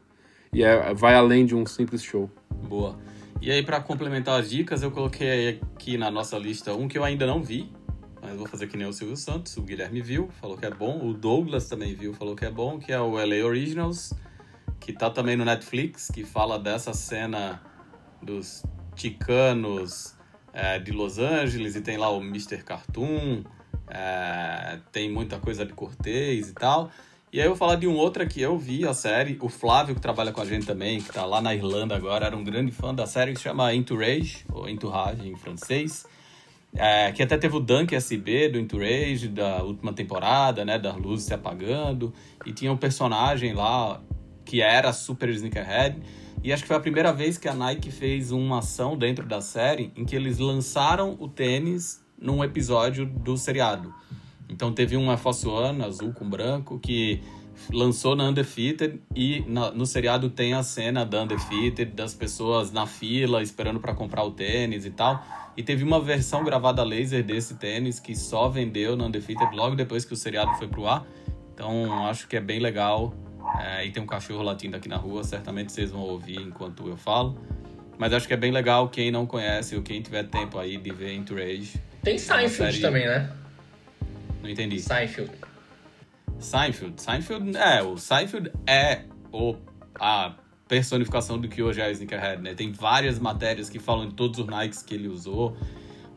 e 0.53 0.63
é, 0.63 0.93
vai 0.93 1.15
além 1.15 1.45
de 1.45 1.53
um 1.53 1.65
simples 1.65 2.01
show. 2.01 2.29
Boa. 2.69 2.97
E 3.39 3.51
aí, 3.51 3.63
para 3.63 3.79
complementar 3.79 4.39
as 4.39 4.49
dicas, 4.49 4.81
eu 4.81 4.89
coloquei 4.89 5.61
aqui 5.75 5.97
na 5.97 6.09
nossa 6.09 6.37
lista 6.37 6.73
um 6.73 6.87
que 6.87 6.97
eu 6.97 7.03
ainda 7.03 7.25
não 7.27 7.43
vi, 7.43 7.71
mas 8.21 8.35
vou 8.35 8.47
fazer 8.47 8.67
que 8.67 8.75
nem 8.75 8.87
o 8.87 8.91
Silvio 8.91 9.15
Santos. 9.15 9.55
O 9.57 9.61
Guilherme 9.61 10.01
viu, 10.01 10.29
falou 10.41 10.57
que 10.57 10.65
é 10.65 10.71
bom. 10.71 11.07
O 11.07 11.13
Douglas 11.13 11.69
também 11.69 11.93
viu, 11.93 12.13
falou 12.13 12.35
que 12.35 12.45
é 12.45 12.49
bom, 12.49 12.79
que 12.79 12.91
é 12.91 12.99
o 12.99 13.11
LA 13.11 13.45
Originals, 13.45 14.11
que 14.79 14.91
tá 14.91 15.09
também 15.09 15.37
no 15.37 15.45
Netflix, 15.45 16.09
que 16.11 16.23
fala 16.23 16.57
dessa 16.57 16.93
cena 16.93 17.61
dos 18.21 18.63
ticanos 18.95 20.15
é, 20.51 20.79
de 20.79 20.91
Los 20.91 21.19
Angeles 21.19 21.75
e 21.75 21.81
tem 21.81 21.97
lá 21.97 22.09
o 22.09 22.19
Mr. 22.19 22.63
Cartoon, 22.63 23.43
é, 23.87 24.79
tem 24.91 25.11
muita 25.11 25.39
coisa 25.39 25.63
de 25.63 25.73
Cortez 25.73 26.49
e 26.49 26.53
tal. 26.53 26.89
E 27.37 27.39
aí 27.39 27.45
eu 27.45 27.51
vou 27.51 27.55
falar 27.55 27.75
de 27.75 27.85
um 27.85 27.95
outro 27.95 28.27
que 28.27 28.41
eu 28.41 28.57
vi 28.57 28.83
a 28.83 28.95
série, 28.95 29.37
o 29.39 29.47
Flávio, 29.47 29.93
que 29.93 30.01
trabalha 30.01 30.31
com 30.31 30.41
a 30.41 30.45
gente 30.45 30.65
também, 30.65 30.99
que 30.99 31.13
tá 31.13 31.23
lá 31.23 31.39
na 31.39 31.53
Irlanda 31.53 31.95
agora, 31.95 32.25
era 32.25 32.35
um 32.35 32.43
grande 32.43 32.71
fã 32.71 32.95
da 32.95 33.05
série, 33.05 33.33
que 33.33 33.37
se 33.37 33.43
chama 33.43 33.75
Entourage, 33.75 34.43
ou 34.51 34.67
Entourage 34.67 35.29
em 35.29 35.35
francês, 35.35 36.07
é, 36.75 37.11
que 37.11 37.21
até 37.21 37.37
teve 37.37 37.55
o 37.55 37.59
Dunk 37.59 37.93
SB 37.93 38.49
do 38.49 38.57
Entourage, 38.57 39.27
da 39.27 39.61
última 39.61 39.93
temporada, 39.93 40.65
né, 40.65 40.79
das 40.79 40.97
luzes 40.97 41.27
se 41.27 41.33
apagando, 41.35 42.11
e 42.43 42.51
tinha 42.51 42.71
um 42.71 42.77
personagem 42.77 43.53
lá 43.53 44.01
que 44.43 44.59
era 44.59 44.91
super 44.91 45.29
sneakerhead, 45.29 46.01
e 46.43 46.51
acho 46.51 46.63
que 46.63 46.67
foi 46.67 46.77
a 46.77 46.79
primeira 46.79 47.13
vez 47.13 47.37
que 47.37 47.47
a 47.47 47.53
Nike 47.53 47.91
fez 47.91 48.31
uma 48.31 48.57
ação 48.57 48.97
dentro 48.97 49.27
da 49.27 49.41
série 49.41 49.91
em 49.95 50.05
que 50.05 50.15
eles 50.15 50.39
lançaram 50.39 51.15
o 51.19 51.27
tênis 51.27 52.03
num 52.19 52.43
episódio 52.43 53.05
do 53.05 53.37
seriado. 53.37 53.93
Então 54.49 54.71
teve 54.71 54.95
um 54.95 55.15
Force 55.17 55.47
One 55.47 55.83
azul 55.83 56.13
com 56.13 56.29
branco 56.29 56.79
que 56.79 57.21
lançou 57.71 58.15
na 58.15 58.25
Undefeated 58.25 59.01
e 59.15 59.43
na, 59.47 59.71
no 59.71 59.85
seriado 59.85 60.29
tem 60.29 60.53
a 60.53 60.63
cena 60.63 61.05
da 61.05 61.23
Undefeated, 61.23 61.91
das 61.91 62.13
pessoas 62.13 62.71
na 62.71 62.85
fila 62.85 63.41
esperando 63.41 63.79
para 63.79 63.93
comprar 63.93 64.23
o 64.23 64.31
tênis 64.31 64.85
e 64.85 64.91
tal. 64.91 65.23
E 65.55 65.63
teve 65.63 65.83
uma 65.83 65.99
versão 65.99 66.43
gravada 66.43 66.83
laser 66.83 67.23
desse 67.23 67.55
tênis 67.55 67.99
que 67.99 68.15
só 68.15 68.47
vendeu 68.47 68.95
na 68.95 69.05
Undefeated 69.05 69.55
logo 69.55 69.75
depois 69.75 70.05
que 70.05 70.13
o 70.13 70.15
seriado 70.15 70.53
foi 70.53 70.67
pro 70.67 70.87
ar. 70.87 71.05
Então 71.53 72.05
acho 72.05 72.27
que 72.27 72.37
é 72.37 72.41
bem 72.41 72.59
legal. 72.59 73.13
É, 73.59 73.85
e 73.85 73.91
tem 73.91 74.03
um 74.03 74.05
cachorro 74.05 74.43
latindo 74.43 74.75
aqui 74.75 74.89
na 74.89 74.97
rua, 74.97 75.23
certamente 75.23 75.71
vocês 75.71 75.89
vão 75.89 76.01
ouvir 76.01 76.39
enquanto 76.39 76.87
eu 76.87 76.97
falo. 76.97 77.39
Mas 77.97 78.13
acho 78.13 78.27
que 78.27 78.33
é 78.33 78.37
bem 78.37 78.51
legal 78.51 78.89
quem 78.89 79.09
não 79.09 79.25
conhece 79.25 79.75
ou 79.75 79.81
quem 79.81 80.01
tiver 80.01 80.23
tempo 80.23 80.59
aí 80.59 80.77
de 80.77 80.91
ver 80.91 81.15
Entourage. 81.15 81.81
Tem 82.03 82.15
é 82.15 82.17
Seinfeld 82.17 82.73
série... 82.73 82.81
também, 82.81 83.07
né? 83.07 83.31
Não 84.41 84.49
entendi. 84.49 84.79
Seinfeld. 84.79 85.31
Seinfeld. 86.39 87.01
Seinfeld, 87.01 87.57
é, 87.57 87.81
o 87.81 87.97
Seinfeld 87.97 88.51
é 88.65 89.03
o, 89.31 89.55
a 89.99 90.35
personificação 90.67 91.39
do 91.39 91.47
que 91.47 91.63
hoje 91.63 91.81
é 91.81 91.85
a 91.85 91.91
Sneakerhead, 91.91 92.41
né? 92.41 92.53
Tem 92.53 92.71
várias 92.71 93.19
matérias 93.19 93.69
que 93.69 93.79
falam 93.79 94.07
de 94.07 94.13
todos 94.13 94.39
os 94.39 94.47
Nikes 94.47 94.83
que 94.83 94.93
ele 94.93 95.07
usou. 95.07 95.57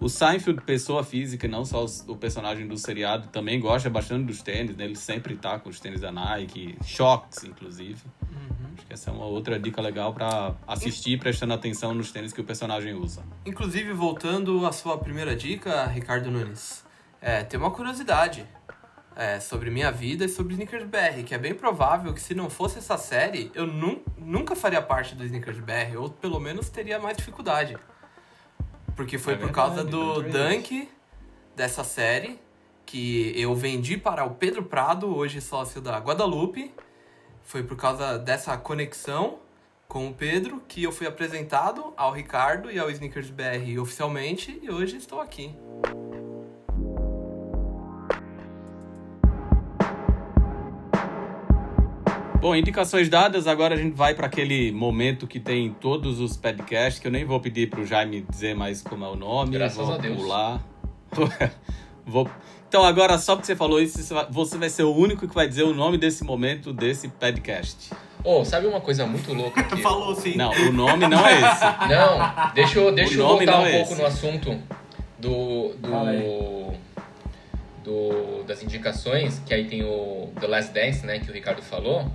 O 0.00 0.08
Seinfeld, 0.08 0.62
pessoa 0.62 1.04
física, 1.04 1.46
não 1.46 1.64
só 1.64 1.84
o 2.08 2.16
personagem 2.16 2.66
do 2.66 2.76
seriado, 2.76 3.28
também 3.28 3.60
gosta 3.60 3.90
bastante 3.90 4.24
dos 4.24 4.42
tênis, 4.42 4.74
né? 4.74 4.84
Ele 4.84 4.96
sempre 4.96 5.36
tá 5.36 5.58
com 5.58 5.68
os 5.68 5.78
tênis 5.78 6.00
da 6.00 6.10
Nike, 6.10 6.76
Shocks, 6.82 7.44
inclusive. 7.44 8.00
Uhum. 8.22 8.72
Acho 8.76 8.86
que 8.86 8.92
essa 8.94 9.10
é 9.10 9.12
uma 9.12 9.26
outra 9.26 9.58
dica 9.58 9.80
legal 9.82 10.14
para 10.14 10.54
assistir 10.66 11.18
prestando 11.18 11.52
atenção 11.52 11.94
nos 11.94 12.10
tênis 12.10 12.32
que 12.32 12.40
o 12.40 12.44
personagem 12.44 12.94
usa. 12.94 13.22
Inclusive, 13.44 13.92
voltando 13.92 14.66
à 14.66 14.72
sua 14.72 14.96
primeira 14.96 15.36
dica, 15.36 15.86
Ricardo 15.86 16.30
Nunes. 16.30 16.82
É, 17.20 17.42
tem 17.42 17.60
uma 17.60 17.70
curiosidade 17.70 18.46
é, 19.14 19.38
sobre 19.38 19.70
minha 19.70 19.92
vida 19.92 20.24
e 20.24 20.28
sobre 20.28 20.54
Snickers 20.54 20.84
BR, 20.84 21.22
que 21.26 21.34
é 21.34 21.38
bem 21.38 21.54
provável 21.54 22.14
que 22.14 22.20
se 22.20 22.34
não 22.34 22.48
fosse 22.48 22.78
essa 22.78 22.96
série, 22.96 23.50
eu 23.54 23.66
nu 23.66 24.02
nunca 24.16 24.56
faria 24.56 24.80
parte 24.80 25.14
do 25.14 25.24
Snickers 25.24 25.58
BR, 25.58 25.98
ou 25.98 26.08
pelo 26.08 26.40
menos 26.40 26.70
teria 26.70 26.98
mais 26.98 27.16
dificuldade. 27.16 27.76
Porque 28.96 29.18
foi 29.18 29.34
é 29.34 29.36
por 29.36 29.50
causa 29.50 29.84
do 29.84 30.22
Dunk 30.22 30.88
dessa 31.54 31.84
série 31.84 32.38
que 32.86 33.32
eu 33.36 33.54
vendi 33.54 33.96
para 33.96 34.24
o 34.24 34.34
Pedro 34.34 34.64
Prado, 34.64 35.14
hoje 35.14 35.40
sócio 35.40 35.80
da 35.80 35.98
Guadalupe. 35.98 36.72
Foi 37.42 37.62
por 37.62 37.76
causa 37.76 38.18
dessa 38.18 38.56
conexão 38.56 39.38
com 39.86 40.08
o 40.08 40.14
Pedro 40.14 40.62
que 40.68 40.82
eu 40.82 40.92
fui 40.92 41.06
apresentado 41.06 41.92
ao 41.96 42.12
Ricardo 42.12 42.70
e 42.70 42.78
ao 42.78 42.90
Snickers 42.90 43.30
BR 43.30 43.78
oficialmente 43.80 44.58
e 44.62 44.70
hoje 44.70 44.96
estou 44.96 45.20
aqui. 45.20 45.54
Bom, 52.40 52.56
indicações 52.56 53.06
dadas, 53.10 53.46
agora 53.46 53.74
a 53.74 53.76
gente 53.76 53.94
vai 53.94 54.14
para 54.14 54.26
aquele 54.26 54.72
momento 54.72 55.26
que 55.26 55.38
tem 55.38 55.76
todos 55.78 56.20
os 56.20 56.38
podcasts, 56.38 56.98
que 56.98 57.06
eu 57.06 57.12
nem 57.12 57.22
vou 57.22 57.38
pedir 57.38 57.68
para 57.68 57.80
o 57.80 57.86
Jaime 57.86 58.24
dizer 58.30 58.56
mais 58.56 58.80
como 58.80 59.04
é 59.04 59.08
o 59.08 59.14
nome. 59.14 59.50
Graças 59.52 59.76
vou 59.76 59.94
a 59.94 59.98
Deus. 59.98 60.16
Pular. 60.16 60.64
vou... 62.06 62.26
Então, 62.66 62.82
agora, 62.82 63.18
só 63.18 63.36
porque 63.36 63.46
você 63.46 63.54
falou 63.54 63.78
isso, 63.78 63.98
você 64.30 64.56
vai 64.56 64.70
ser 64.70 64.84
o 64.84 64.94
único 64.94 65.28
que 65.28 65.34
vai 65.34 65.46
dizer 65.46 65.64
o 65.64 65.74
nome 65.74 65.98
desse 65.98 66.24
momento, 66.24 66.72
desse 66.72 67.08
podcast. 67.08 67.90
Oh, 68.24 68.42
sabe 68.42 68.66
uma 68.66 68.80
coisa 68.80 69.04
muito 69.04 69.34
louca 69.34 69.60
aqui? 69.60 69.82
Falou 69.82 70.14
sim. 70.14 70.34
Não, 70.34 70.50
o 70.50 70.72
nome 70.72 71.06
não 71.08 71.26
é 71.26 71.34
esse. 71.34 71.64
Não, 71.90 72.52
deixa 72.54 72.78
eu, 72.78 72.90
deixa 72.90 73.14
eu 73.16 73.26
voltar 73.26 73.60
um 73.60 73.66
é 73.66 73.72
pouco 73.72 73.92
esse. 73.92 74.00
no 74.00 74.06
assunto 74.06 74.58
do, 75.18 75.74
do, 75.74 76.72
do, 77.84 78.44
das 78.44 78.62
indicações, 78.62 79.42
que 79.44 79.52
aí 79.52 79.66
tem 79.66 79.82
o 79.82 80.32
The 80.40 80.46
Last 80.46 80.72
Dance, 80.72 81.04
né, 81.04 81.18
que 81.18 81.30
o 81.30 81.34
Ricardo 81.34 81.60
falou. 81.60 82.10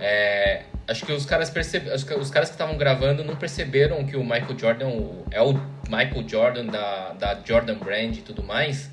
É, 0.00 0.62
acho 0.86 1.04
que 1.04 1.12
os 1.12 1.24
caras 1.24 1.50
percebe, 1.50 1.90
os 1.90 2.04
caras 2.04 2.48
que 2.48 2.54
estavam 2.54 2.76
gravando 2.76 3.24
não 3.24 3.36
perceberam 3.36 4.04
que 4.04 4.16
o 4.16 4.22
Michael 4.22 4.58
Jordan 4.58 4.90
é 5.30 5.40
o 5.40 5.54
Michael 5.88 6.28
Jordan 6.28 6.66
da, 6.66 7.12
da 7.12 7.40
Jordan 7.44 7.76
Brand 7.76 8.16
e 8.16 8.22
tudo 8.22 8.42
mais. 8.42 8.90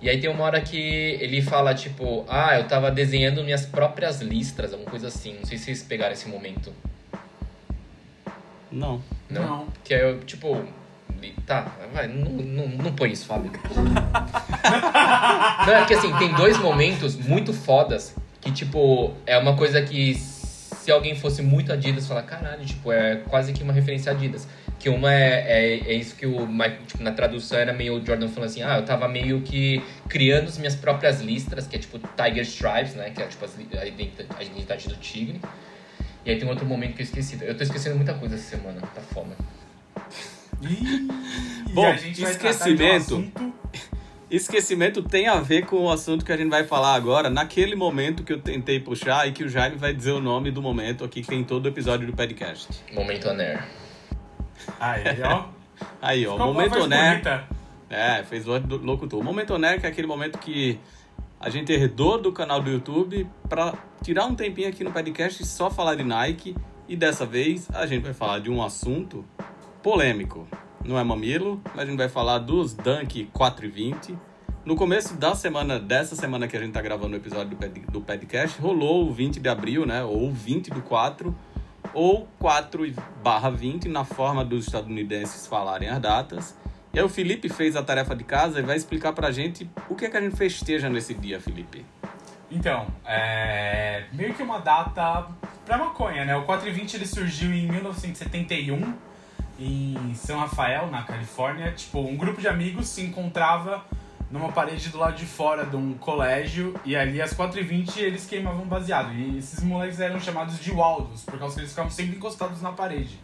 E 0.00 0.08
aí 0.08 0.20
tem 0.20 0.28
uma 0.28 0.42
hora 0.44 0.60
que 0.60 0.76
ele 0.76 1.40
fala, 1.40 1.74
tipo, 1.74 2.24
ah, 2.28 2.58
eu 2.58 2.66
tava 2.66 2.90
desenhando 2.90 3.44
minhas 3.44 3.64
próprias 3.64 4.20
listras, 4.20 4.72
alguma 4.72 4.90
coisa 4.90 5.08
assim. 5.08 5.34
Não 5.34 5.44
sei 5.44 5.56
se 5.58 5.64
vocês 5.66 5.82
pegaram 5.82 6.12
esse 6.12 6.28
momento. 6.28 6.72
Não. 8.70 9.00
Não? 9.30 9.42
não. 9.42 9.66
Que 9.84 9.94
é, 9.94 10.14
tipo, 10.26 10.66
Tá, 11.46 11.70
vai, 11.92 12.08
não, 12.08 12.30
não, 12.30 12.68
não 12.68 12.92
põe 12.92 13.12
isso, 13.12 13.26
Fábio. 13.26 13.52
não, 15.66 15.72
é 15.74 15.84
que 15.86 15.94
assim, 15.94 16.12
tem 16.16 16.34
dois 16.34 16.58
momentos 16.58 17.14
muito 17.16 17.52
fodas 17.52 18.14
que, 18.42 18.50
tipo, 18.50 19.14
é 19.24 19.38
uma 19.38 19.56
coisa 19.56 19.80
que 19.80 20.14
se 20.14 20.90
alguém 20.90 21.14
fosse 21.14 21.40
muito 21.42 21.72
Adidas, 21.72 22.06
falar, 22.06 22.24
caralho, 22.24 22.64
tipo, 22.64 22.92
é 22.92 23.16
quase 23.28 23.52
que 23.52 23.62
uma 23.62 23.72
referência 23.72 24.10
a 24.10 24.14
Adidas. 24.14 24.48
Que 24.80 24.88
uma 24.88 25.14
é, 25.14 25.44
é, 25.46 25.92
é 25.92 25.94
isso 25.94 26.16
que 26.16 26.26
o 26.26 26.44
Mike, 26.44 26.84
tipo, 26.86 27.04
na 27.04 27.12
tradução 27.12 27.56
era 27.56 27.72
meio 27.72 27.94
o 27.94 28.04
Jordan 28.04 28.28
falando 28.28 28.50
assim, 28.50 28.62
ah, 28.62 28.78
eu 28.78 28.84
tava 28.84 29.06
meio 29.06 29.42
que 29.42 29.80
criando 30.08 30.48
as 30.48 30.58
minhas 30.58 30.74
próprias 30.74 31.20
listras, 31.20 31.68
que 31.68 31.76
é 31.76 31.78
tipo 31.78 32.00
Tiger 32.00 32.42
Stripes, 32.42 32.94
né? 32.96 33.10
Que 33.10 33.22
é 33.22 33.26
tipo 33.26 33.44
a 33.44 33.86
identidade, 33.86 34.88
do 34.88 34.96
tigre. 34.96 35.40
E 36.24 36.30
aí 36.32 36.38
tem 36.38 36.48
outro 36.48 36.66
momento 36.66 36.94
que 36.94 37.02
eu 37.02 37.04
esqueci. 37.04 37.38
Eu 37.40 37.56
tô 37.56 37.62
esquecendo 37.62 37.94
muita 37.94 38.14
coisa 38.14 38.34
essa 38.34 38.56
semana, 38.56 38.80
tá 38.80 39.00
foda. 39.00 39.36
Bom, 41.72 41.86
a 41.86 41.96
gente 41.96 42.20
vai 42.20 42.34
tratar 42.34 42.64
de 42.64 42.72
esquecimento. 42.72 43.32
Esquecimento 44.32 45.02
tem 45.02 45.28
a 45.28 45.40
ver 45.40 45.66
com 45.66 45.76
o 45.76 45.90
assunto 45.90 46.24
que 46.24 46.32
a 46.32 46.36
gente 46.38 46.48
vai 46.48 46.64
falar 46.64 46.94
agora, 46.94 47.28
naquele 47.28 47.76
momento 47.76 48.24
que 48.24 48.32
eu 48.32 48.40
tentei 48.40 48.80
puxar 48.80 49.28
e 49.28 49.32
que 49.32 49.44
o 49.44 49.48
Jaime 49.48 49.76
vai 49.76 49.92
dizer 49.92 50.12
o 50.12 50.20
nome 50.20 50.50
do 50.50 50.62
momento 50.62 51.04
aqui 51.04 51.20
que 51.20 51.28
tem 51.28 51.44
todo 51.44 51.66
o 51.66 51.68
episódio 51.68 52.06
do 52.06 52.16
podcast. 52.16 52.82
Momento 52.94 53.28
Aner. 53.28 53.62
Aí, 54.80 55.02
ó. 55.22 55.44
Aí, 56.00 56.26
ó, 56.26 56.32
Ficou 56.32 56.46
momento 56.46 56.86
né? 56.86 57.10
bonita. 57.12 57.48
É, 57.90 58.22
fez 58.22 58.46
do 58.46 58.78
locutor. 58.78 59.20
O 59.20 59.22
Momento 59.22 59.52
Oner, 59.52 59.78
que 59.78 59.84
é 59.84 59.90
aquele 59.90 60.06
momento 60.06 60.38
que 60.38 60.80
a 61.38 61.50
gente 61.50 61.70
herdou 61.70 62.18
do 62.18 62.32
canal 62.32 62.62
do 62.62 62.70
YouTube 62.70 63.28
pra 63.50 63.74
tirar 64.02 64.24
um 64.24 64.34
tempinho 64.34 64.70
aqui 64.70 64.82
no 64.82 64.90
podcast 64.90 65.42
e 65.42 65.46
só 65.46 65.70
falar 65.70 65.94
de 65.94 66.04
Nike. 66.04 66.56
E 66.88 66.96
dessa 66.96 67.26
vez 67.26 67.68
a 67.74 67.84
gente 67.86 68.02
vai 68.02 68.14
falar 68.14 68.38
de 68.38 68.50
um 68.50 68.62
assunto 68.62 69.26
polêmico. 69.82 70.48
Não 70.84 70.98
é 70.98 71.04
mamilo, 71.04 71.60
mas 71.74 71.80
a 71.80 71.86
gente 71.86 71.96
vai 71.96 72.08
falar 72.08 72.38
dos 72.38 72.74
Dunk 72.74 73.26
420. 73.32 74.16
No 74.64 74.76
começo 74.76 75.14
da 75.16 75.34
semana, 75.34 75.78
dessa 75.78 76.14
semana 76.14 76.46
que 76.46 76.56
a 76.56 76.60
gente 76.60 76.72
tá 76.72 76.80
gravando 76.82 77.14
o 77.14 77.16
episódio 77.16 77.50
do, 77.50 77.56
pod- 77.56 77.80
do 77.90 78.00
podcast, 78.00 78.60
rolou 78.60 79.08
o 79.08 79.12
20 79.12 79.40
de 79.40 79.48
abril, 79.48 79.84
né? 79.86 80.02
Ou 80.04 80.30
20 80.30 80.70
do 80.70 80.82
4, 80.82 81.34
ou 81.94 82.28
4 82.38 82.92
barra 83.22 83.50
20, 83.50 83.88
na 83.88 84.04
forma 84.04 84.44
dos 84.44 84.66
estadunidenses 84.66 85.46
falarem 85.46 85.88
as 85.88 86.00
datas. 86.00 86.56
E 86.92 86.98
aí 86.98 87.04
o 87.04 87.08
Felipe 87.08 87.48
fez 87.48 87.74
a 87.74 87.82
tarefa 87.82 88.14
de 88.14 88.22
casa 88.24 88.58
e 88.58 88.62
vai 88.62 88.76
explicar 88.76 89.12
pra 89.12 89.30
gente 89.30 89.68
o 89.88 89.94
que 89.94 90.04
é 90.04 90.10
que 90.10 90.16
a 90.16 90.20
gente 90.20 90.36
festeja 90.36 90.88
nesse 90.88 91.14
dia, 91.14 91.40
Felipe. 91.40 91.84
Então, 92.50 92.86
é 93.06 94.04
meio 94.12 94.34
que 94.34 94.42
uma 94.42 94.58
data 94.58 95.26
pra 95.64 95.78
maconha, 95.78 96.24
né? 96.24 96.36
O 96.36 96.42
420 96.42 96.94
ele 96.94 97.06
surgiu 97.06 97.50
em 97.52 97.66
1971 97.66 98.94
em 99.62 100.14
São 100.14 100.38
Rafael, 100.38 100.90
na 100.90 101.02
Califórnia. 101.02 101.72
Tipo, 101.72 102.00
um 102.00 102.16
grupo 102.16 102.40
de 102.40 102.48
amigos 102.48 102.88
se 102.88 103.02
encontrava 103.02 103.84
numa 104.30 104.50
parede 104.50 104.88
do 104.88 104.98
lado 104.98 105.14
de 105.14 105.26
fora 105.26 105.66
de 105.66 105.76
um 105.76 105.92
colégio 105.94 106.74
e 106.86 106.96
ali 106.96 107.20
às 107.20 107.34
4h20 107.34 107.98
eles 107.98 108.26
queimavam 108.26 108.64
baseado. 108.64 109.12
E 109.12 109.38
esses 109.38 109.62
moleques 109.62 110.00
eram 110.00 110.18
chamados 110.18 110.58
de 110.58 110.70
Waldos, 110.72 111.22
por 111.22 111.38
causa 111.38 111.54
que 111.54 111.60
eles 111.60 111.70
ficavam 111.70 111.90
sempre 111.90 112.16
encostados 112.16 112.62
na 112.62 112.72
parede. 112.72 113.20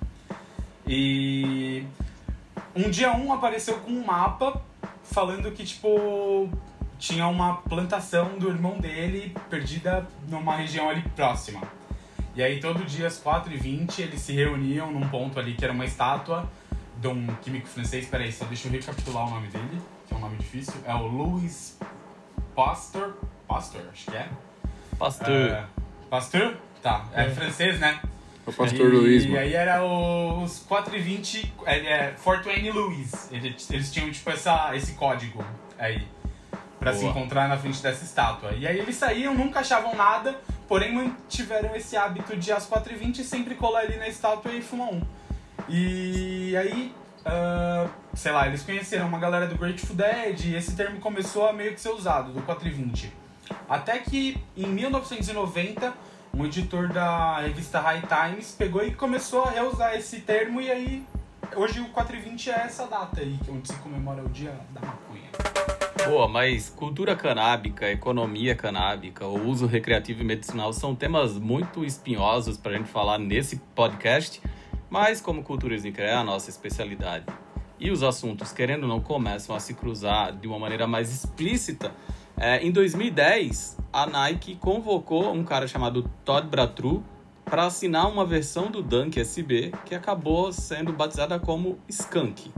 E 0.86 1.84
um 2.76 2.91
dia 2.91 3.11
um 3.12 3.32
apareceu 3.32 3.78
com 3.78 3.91
um 3.91 4.05
mapa 4.05 4.62
falando 5.03 5.51
que, 5.53 5.64
tipo, 5.64 6.49
tinha 6.99 7.26
uma 7.26 7.57
plantação 7.57 8.39
do 8.39 8.49
irmão 8.49 8.78
dele 8.78 9.34
perdida 9.49 10.07
numa 10.28 10.57
região 10.57 10.91
ali 10.91 11.03
próxima. 11.16 11.62
E 12.39 12.43
aí 12.43 12.61
todo 12.61 12.84
dia 12.84 13.09
às 13.09 13.20
4h20 13.20 13.99
eles 13.99 14.20
se 14.20 14.32
reuniam 14.32 14.93
num 14.93 15.09
ponto 15.09 15.41
ali 15.41 15.55
que 15.55 15.64
era 15.64 15.72
uma 15.72 15.84
estátua 15.84 16.49
de 16.99 17.09
um 17.09 17.26
químico 17.43 17.66
francês. 17.66 18.07
Peraí, 18.07 18.30
só 18.30 18.45
deixa 18.45 18.68
eu 18.68 18.72
recapitular 18.72 19.26
o 19.26 19.30
nome 19.30 19.49
dele, 19.49 19.82
que 20.07 20.14
é 20.14 20.16
um 20.16 20.20
nome 20.20 20.36
difícil. 20.36 20.74
É 20.86 20.95
o 20.95 21.05
Louis 21.09 21.76
Pasteur. 22.55 23.14
Pasteur, 23.49 23.82
acho 23.93 24.09
que 24.09 24.16
é. 24.16 24.28
Pastor. 24.97 25.28
É, 25.28 25.64
Pasteur? 26.09 26.57
Tá, 26.80 27.07
é 27.12 27.28
francês, 27.28 27.80
né? 27.80 28.01
O 28.47 28.53
pastor 28.53 28.86
e, 28.86 28.97
Luiz, 28.97 29.24
E 29.24 29.36
aí 29.36 29.55
era 29.55 29.84
os 29.84 30.61
420, 30.61 31.53
ele 31.66 31.89
é 31.89 32.14
420 32.22 32.70
Louis. 32.70 33.32
Eles, 33.32 33.68
eles 33.68 33.93
tinham, 33.93 34.12
tipo, 34.12 34.30
essa, 34.30 34.76
esse 34.76 34.93
código 34.93 35.45
aí. 35.76 36.07
Pra 36.78 36.93
se 36.93 37.01
Boa. 37.01 37.11
encontrar 37.11 37.49
na 37.49 37.57
frente 37.57 37.82
dessa 37.82 38.05
estátua. 38.05 38.53
E 38.53 38.64
aí 38.64 38.78
eles 38.78 38.95
saíam, 38.95 39.34
nunca 39.34 39.59
achavam 39.59 39.97
nada, 39.97 40.39
porém 40.69 40.93
mantiveram 40.93 41.75
esse 41.75 41.97
hábito 41.97 42.37
de 42.37 42.53
às 42.53 42.69
4h20 42.69 43.25
sempre 43.25 43.55
colar 43.55 43.81
ali 43.81 43.97
na 43.97 44.07
estátua 44.07 44.53
e 44.53 44.61
fumar 44.61 44.93
um. 44.93 45.01
E 45.69 46.55
aí, 46.57 46.95
ah, 47.25 47.89
sei 48.14 48.31
lá, 48.33 48.47
eles 48.47 48.62
conheceram 48.62 49.09
uma 49.09 49.19
galera 49.19 49.47
do 49.47 49.57
Grateful 49.57 49.97
Dead 49.97 50.45
e 50.45 50.55
esse 50.55 50.77
termo 50.77 51.01
começou 51.01 51.49
a 51.49 51.53
meio 51.53 51.73
que 51.75 51.81
ser 51.81 51.91
usado, 51.91 52.33
do 52.33 52.43
420. 52.43 53.12
Até 53.69 53.99
que 53.99 54.37
em 54.57 54.66
1990, 54.66 55.93
um 56.35 56.45
editor 56.45 56.89
da 56.89 57.39
revista 57.41 57.81
High 57.81 58.03
Times 58.03 58.53
pegou 58.53 58.85
e 58.85 58.95
começou 58.95 59.45
a 59.45 59.51
reusar 59.51 59.95
esse 59.95 60.21
termo 60.21 60.61
e 60.61 60.71
aí 60.71 61.07
hoje 61.57 61.81
o 61.81 61.89
420 61.89 62.51
é 62.51 62.53
essa 62.53 62.87
data 62.87 63.21
aí, 63.21 63.39
que 63.43 63.51
é 63.51 63.53
onde 63.53 63.69
se 63.69 63.75
comemora 63.77 64.23
o 64.23 64.29
dia 64.29 64.55
da 64.71 64.81
maconha. 64.81 65.78
Boa, 66.07 66.28
mas 66.28 66.70
cultura 66.70 67.14
canábica, 67.14 67.90
economia 67.90 68.55
canábica, 68.55 69.26
o 69.26 69.49
uso 69.49 69.66
recreativo 69.66 70.22
e 70.22 70.24
medicinal 70.24 70.72
são 70.72 70.94
temas 70.94 71.38
muito 71.38 71.84
espinhosos 71.84 72.57
pra 72.57 72.72
gente 72.72 72.88
falar 72.88 73.18
nesse 73.18 73.57
podcast, 73.74 74.40
mas 74.88 75.20
como 75.20 75.42
Cultura 75.42 75.74
Sneaker 75.74 76.05
é 76.05 76.14
a 76.14 76.24
nossa 76.24 76.51
especialidade 76.51 77.26
e 77.80 77.90
os 77.90 78.03
assuntos, 78.03 78.53
querendo 78.53 78.84
ou 78.84 78.88
não, 78.88 79.01
começam 79.01 79.55
a 79.55 79.61
se 79.61 79.74
cruzar 79.74 80.32
de 80.32 80.49
uma 80.49 80.59
maneira 80.59 80.86
mais 80.86 81.12
explícita, 81.12 81.92
é, 82.36 82.64
em 82.64 82.70
2010, 82.70 83.76
a 83.92 84.07
Nike 84.07 84.57
convocou 84.57 85.32
um 85.32 85.44
cara 85.44 85.66
chamado 85.66 86.09
Todd 86.24 86.49
Bratru 86.49 87.05
para 87.44 87.66
assinar 87.66 88.09
uma 88.11 88.24
versão 88.24 88.70
do 88.70 88.82
Dunk 88.82 89.18
SB 89.18 89.72
que 89.84 89.94
acabou 89.94 90.53
sendo 90.53 90.92
batizada 90.92 91.38
como 91.38 91.78
Skunk. 91.88 92.53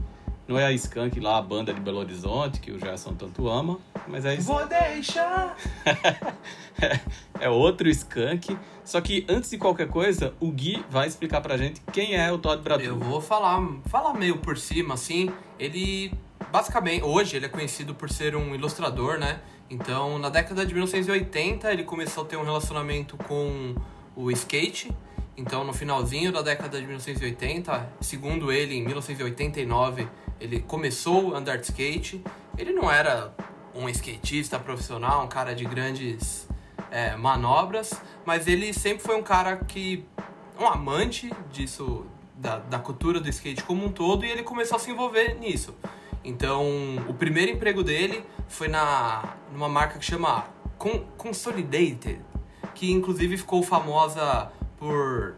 Não 0.47 0.59
é 0.59 0.65
a 0.65 0.71
Skunk 0.73 1.19
lá, 1.19 1.37
a 1.37 1.41
banda 1.41 1.73
de 1.73 1.79
Belo 1.79 1.99
Horizonte, 1.99 2.59
que 2.59 2.71
o 2.71 2.79
Gerson 2.79 3.13
tanto 3.13 3.47
ama, 3.47 3.79
mas 4.07 4.25
é, 4.25 4.35
isso, 4.35 4.47
Vou 4.47 4.65
deixar! 4.67 5.55
é 7.39 7.49
outro 7.49 7.87
Skunk. 7.89 8.57
Só 8.83 8.99
que 8.99 9.25
antes 9.29 9.49
de 9.49 9.57
qualquer 9.57 9.87
coisa, 9.87 10.33
o 10.39 10.51
Gui 10.51 10.83
vai 10.89 11.07
explicar 11.07 11.39
pra 11.39 11.55
gente 11.55 11.81
quem 11.93 12.15
é 12.15 12.31
o 12.31 12.37
Todd 12.37 12.61
Bratru. 12.61 12.85
Eu 12.85 12.99
vou 12.99 13.21
falar, 13.21 13.61
falar 13.85 14.13
meio 14.13 14.39
por 14.39 14.57
cima, 14.57 14.95
assim. 14.95 15.31
Ele, 15.57 16.11
basicamente, 16.51 17.03
hoje 17.03 17.37
ele 17.37 17.45
é 17.45 17.49
conhecido 17.49 17.95
por 17.95 18.09
ser 18.09 18.35
um 18.35 18.53
ilustrador, 18.53 19.17
né? 19.17 19.39
Então, 19.69 20.19
na 20.19 20.29
década 20.29 20.65
de 20.65 20.73
1980, 20.73 21.71
ele 21.71 21.83
começou 21.83 22.25
a 22.25 22.27
ter 22.27 22.35
um 22.35 22.43
relacionamento 22.43 23.15
com 23.15 23.73
o 24.15 24.29
skate. 24.31 24.91
Então, 25.37 25.63
no 25.63 25.71
finalzinho 25.71 26.31
da 26.31 26.41
década 26.41 26.77
de 26.77 26.85
1980, 26.85 27.89
segundo 28.01 28.51
ele, 28.51 28.75
em 28.75 28.83
1989, 28.83 30.07
ele 30.41 30.59
começou 30.59 31.35
a 31.35 31.37
andar 31.37 31.57
de 31.57 31.65
skate. 31.65 32.21
Ele 32.57 32.73
não 32.73 32.91
era 32.91 33.33
um 33.75 33.87
skatista 33.87 34.59
profissional, 34.59 35.23
um 35.23 35.27
cara 35.27 35.53
de 35.53 35.63
grandes 35.63 36.47
é, 36.89 37.15
manobras, 37.15 37.93
mas 38.25 38.47
ele 38.47 38.73
sempre 38.73 39.03
foi 39.03 39.15
um 39.15 39.23
cara 39.23 39.57
que 39.57 40.03
um 40.59 40.67
amante 40.67 41.31
disso, 41.51 42.05
da, 42.35 42.57
da 42.57 42.79
cultura 42.79 43.19
do 43.19 43.29
skate 43.29 43.63
como 43.63 43.85
um 43.85 43.91
todo, 43.91 44.25
e 44.25 44.29
ele 44.29 44.43
começou 44.43 44.75
a 44.75 44.79
se 44.79 44.91
envolver 44.91 45.35
nisso. 45.39 45.75
Então, 46.23 46.67
o 47.07 47.13
primeiro 47.13 47.51
emprego 47.51 47.83
dele 47.83 48.23
foi 48.47 48.67
na 48.67 49.35
numa 49.51 49.69
marca 49.69 49.97
que 49.97 50.05
chama 50.05 50.45
Con- 50.77 51.05
Consolidated, 51.17 52.19
que 52.75 52.91
inclusive 52.91 53.37
ficou 53.37 53.63
famosa 53.63 54.51
por 54.77 55.35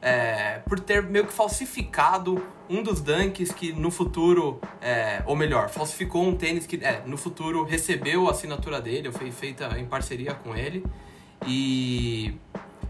é, 0.00 0.60
por 0.60 0.78
ter 0.78 1.02
meio 1.02 1.26
que 1.26 1.32
falsificado 1.32 2.42
um 2.68 2.82
dos 2.82 3.00
dunks 3.00 3.50
que 3.52 3.72
no 3.72 3.90
futuro, 3.90 4.60
é, 4.80 5.22
ou 5.26 5.34
melhor, 5.34 5.68
falsificou 5.68 6.22
um 6.22 6.36
tênis 6.36 6.66
que 6.66 6.76
é, 6.84 7.02
no 7.06 7.16
futuro 7.16 7.64
recebeu 7.64 8.28
a 8.28 8.30
assinatura 8.30 8.80
dele, 8.80 9.08
ou 9.08 9.14
foi 9.14 9.30
feita 9.30 9.78
em 9.78 9.86
parceria 9.86 10.34
com 10.34 10.54
ele. 10.54 10.84
E 11.46 12.34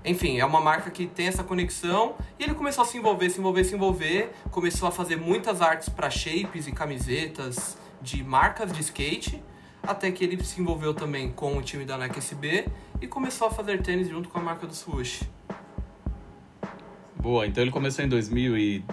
enfim, 0.04 0.38
é 0.38 0.44
uma 0.44 0.60
marca 0.60 0.90
que 0.90 1.06
tem 1.06 1.26
essa 1.26 1.44
conexão 1.44 2.14
e 2.38 2.44
ele 2.44 2.54
começou 2.54 2.82
a 2.82 2.86
se 2.86 2.96
envolver, 2.96 3.30
se 3.30 3.40
envolver, 3.40 3.64
se 3.64 3.74
envolver, 3.74 4.30
começou 4.50 4.88
a 4.88 4.90
fazer 4.90 5.16
muitas 5.16 5.60
artes 5.60 5.88
para 5.88 6.08
shapes 6.08 6.66
e 6.66 6.72
camisetas 6.72 7.76
de 8.00 8.22
marcas 8.22 8.72
de 8.72 8.80
skate, 8.80 9.42
até 9.82 10.10
que 10.10 10.24
ele 10.24 10.42
se 10.44 10.60
envolveu 10.60 10.94
também 10.94 11.30
com 11.32 11.56
o 11.56 11.62
time 11.62 11.84
da 11.84 11.98
Nike 11.98 12.18
SB 12.18 12.68
e 13.00 13.06
começou 13.06 13.48
a 13.48 13.50
fazer 13.50 13.82
tênis 13.82 14.08
junto 14.08 14.28
com 14.28 14.38
a 14.38 14.42
marca 14.42 14.66
do 14.66 14.74
Swoosh. 14.74 15.22
Boa, 17.20 17.46
então 17.46 17.62
ele 17.62 17.70
começou 17.70 18.04
em 18.04 18.08
2000 18.08 18.56
e... 18.56 18.84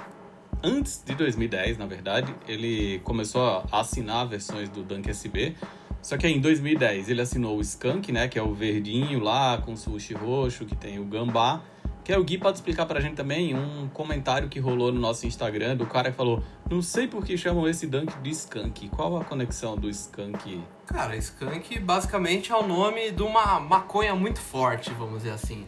Antes 0.63 1.03
de 1.05 1.13
2010, 1.13 1.77
na 1.77 1.85
verdade, 1.85 2.33
ele 2.47 2.99
começou 3.03 3.63
a 3.71 3.79
assinar 3.79 4.27
versões 4.27 4.67
do 4.67 4.81
Dunk 4.81 5.07
SB. 5.07 5.55
Só 6.01 6.17
que 6.17 6.25
aí, 6.25 6.33
em 6.33 6.39
2010 6.39 7.09
ele 7.09 7.21
assinou 7.21 7.57
o 7.57 7.61
Skunk, 7.61 8.11
né? 8.11 8.27
Que 8.27 8.39
é 8.39 8.41
o 8.41 8.53
verdinho 8.53 9.19
lá, 9.19 9.59
com 9.59 9.75
sushi 9.75 10.13
roxo, 10.13 10.65
que 10.65 10.75
tem 10.75 10.99
o 10.99 11.05
gambá. 11.05 11.61
Que 12.03 12.13
é 12.13 12.17
o 12.17 12.23
Gui 12.23 12.37
pode 12.37 12.57
explicar 12.57 12.85
pra 12.85 12.99
gente 12.99 13.15
também 13.15 13.55
um 13.55 13.87
comentário 13.89 14.47
que 14.47 14.59
rolou 14.59 14.91
no 14.91 14.99
nosso 14.99 15.25
Instagram 15.25 15.75
do 15.75 15.87
cara 15.87 16.11
que 16.11 16.17
falou 16.17 16.43
Não 16.69 16.79
sei 16.79 17.07
por 17.07 17.25
que 17.25 17.35
chamam 17.35 17.67
esse 17.67 17.87
Dunk 17.87 18.15
de 18.21 18.29
Skunk. 18.29 18.89
Qual 18.89 19.17
a 19.17 19.25
conexão 19.25 19.75
do 19.75 19.89
Skunk? 19.89 20.61
Cara, 20.85 21.15
skunk 21.15 21.79
basicamente 21.79 22.51
é 22.51 22.55
o 22.55 22.67
nome 22.67 23.11
de 23.11 23.23
uma 23.23 23.59
maconha 23.59 24.15
muito 24.15 24.39
forte, 24.39 24.91
vamos 24.91 25.23
dizer 25.23 25.31
assim. 25.31 25.65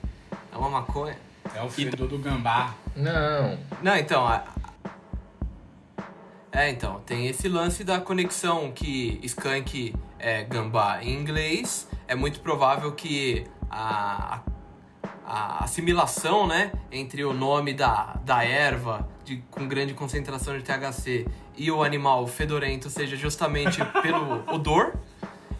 É 0.53 0.57
uma 0.57 0.69
maconha. 0.69 1.26
É 1.55 1.61
o 1.61 1.69
fedor 1.69 2.07
do 2.07 2.17
gambá. 2.17 2.73
Não. 2.95 3.57
Não, 3.81 3.95
então. 3.95 4.27
a- 4.27 4.43
É, 6.51 6.69
então, 6.69 6.99
tem 7.05 7.27
esse 7.27 7.47
lance 7.47 7.83
da 7.83 7.99
conexão 7.99 8.71
que 8.71 9.19
skunk 9.23 9.93
é 10.17 10.43
gambá 10.43 11.03
em 11.03 11.13
inglês. 11.13 11.87
É 12.07 12.15
muito 12.15 12.39
provável 12.39 12.91
que 12.93 13.45
a, 13.69 14.39
a 15.25 15.63
assimilação, 15.63 16.47
né, 16.47 16.71
entre 16.91 17.23
o 17.23 17.33
nome 17.33 17.73
da, 17.73 18.15
da 18.23 18.43
erva 18.43 19.07
de, 19.23 19.37
com 19.51 19.67
grande 19.67 19.93
concentração 19.93 20.57
de 20.57 20.63
THC 20.63 21.27
e 21.55 21.69
o 21.69 21.83
animal 21.83 22.25
fedorento 22.27 22.89
seja 22.89 23.15
justamente 23.15 23.83
pelo 24.01 24.43
odor. 24.51 24.93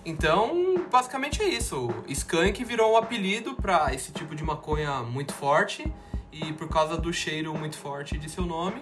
Então, 0.08 0.86
basicamente 0.90 1.42
é 1.42 1.50
isso. 1.50 1.90
Skunk 2.08 2.64
virou 2.64 2.94
um 2.94 2.96
apelido 2.96 3.56
para 3.56 3.94
esse 3.94 4.14
tipo 4.14 4.34
de 4.36 4.42
maconha 4.42 5.04
muito 5.04 5.34
forte 5.34 5.86
e 6.32 6.54
por 6.54 6.70
causa 6.70 6.98
do 6.98 7.12
cheiro 7.12 7.54
muito 7.54 7.78
forte 7.78 8.18
de 8.18 8.30
seu 8.30 8.46
nome, 8.46 8.82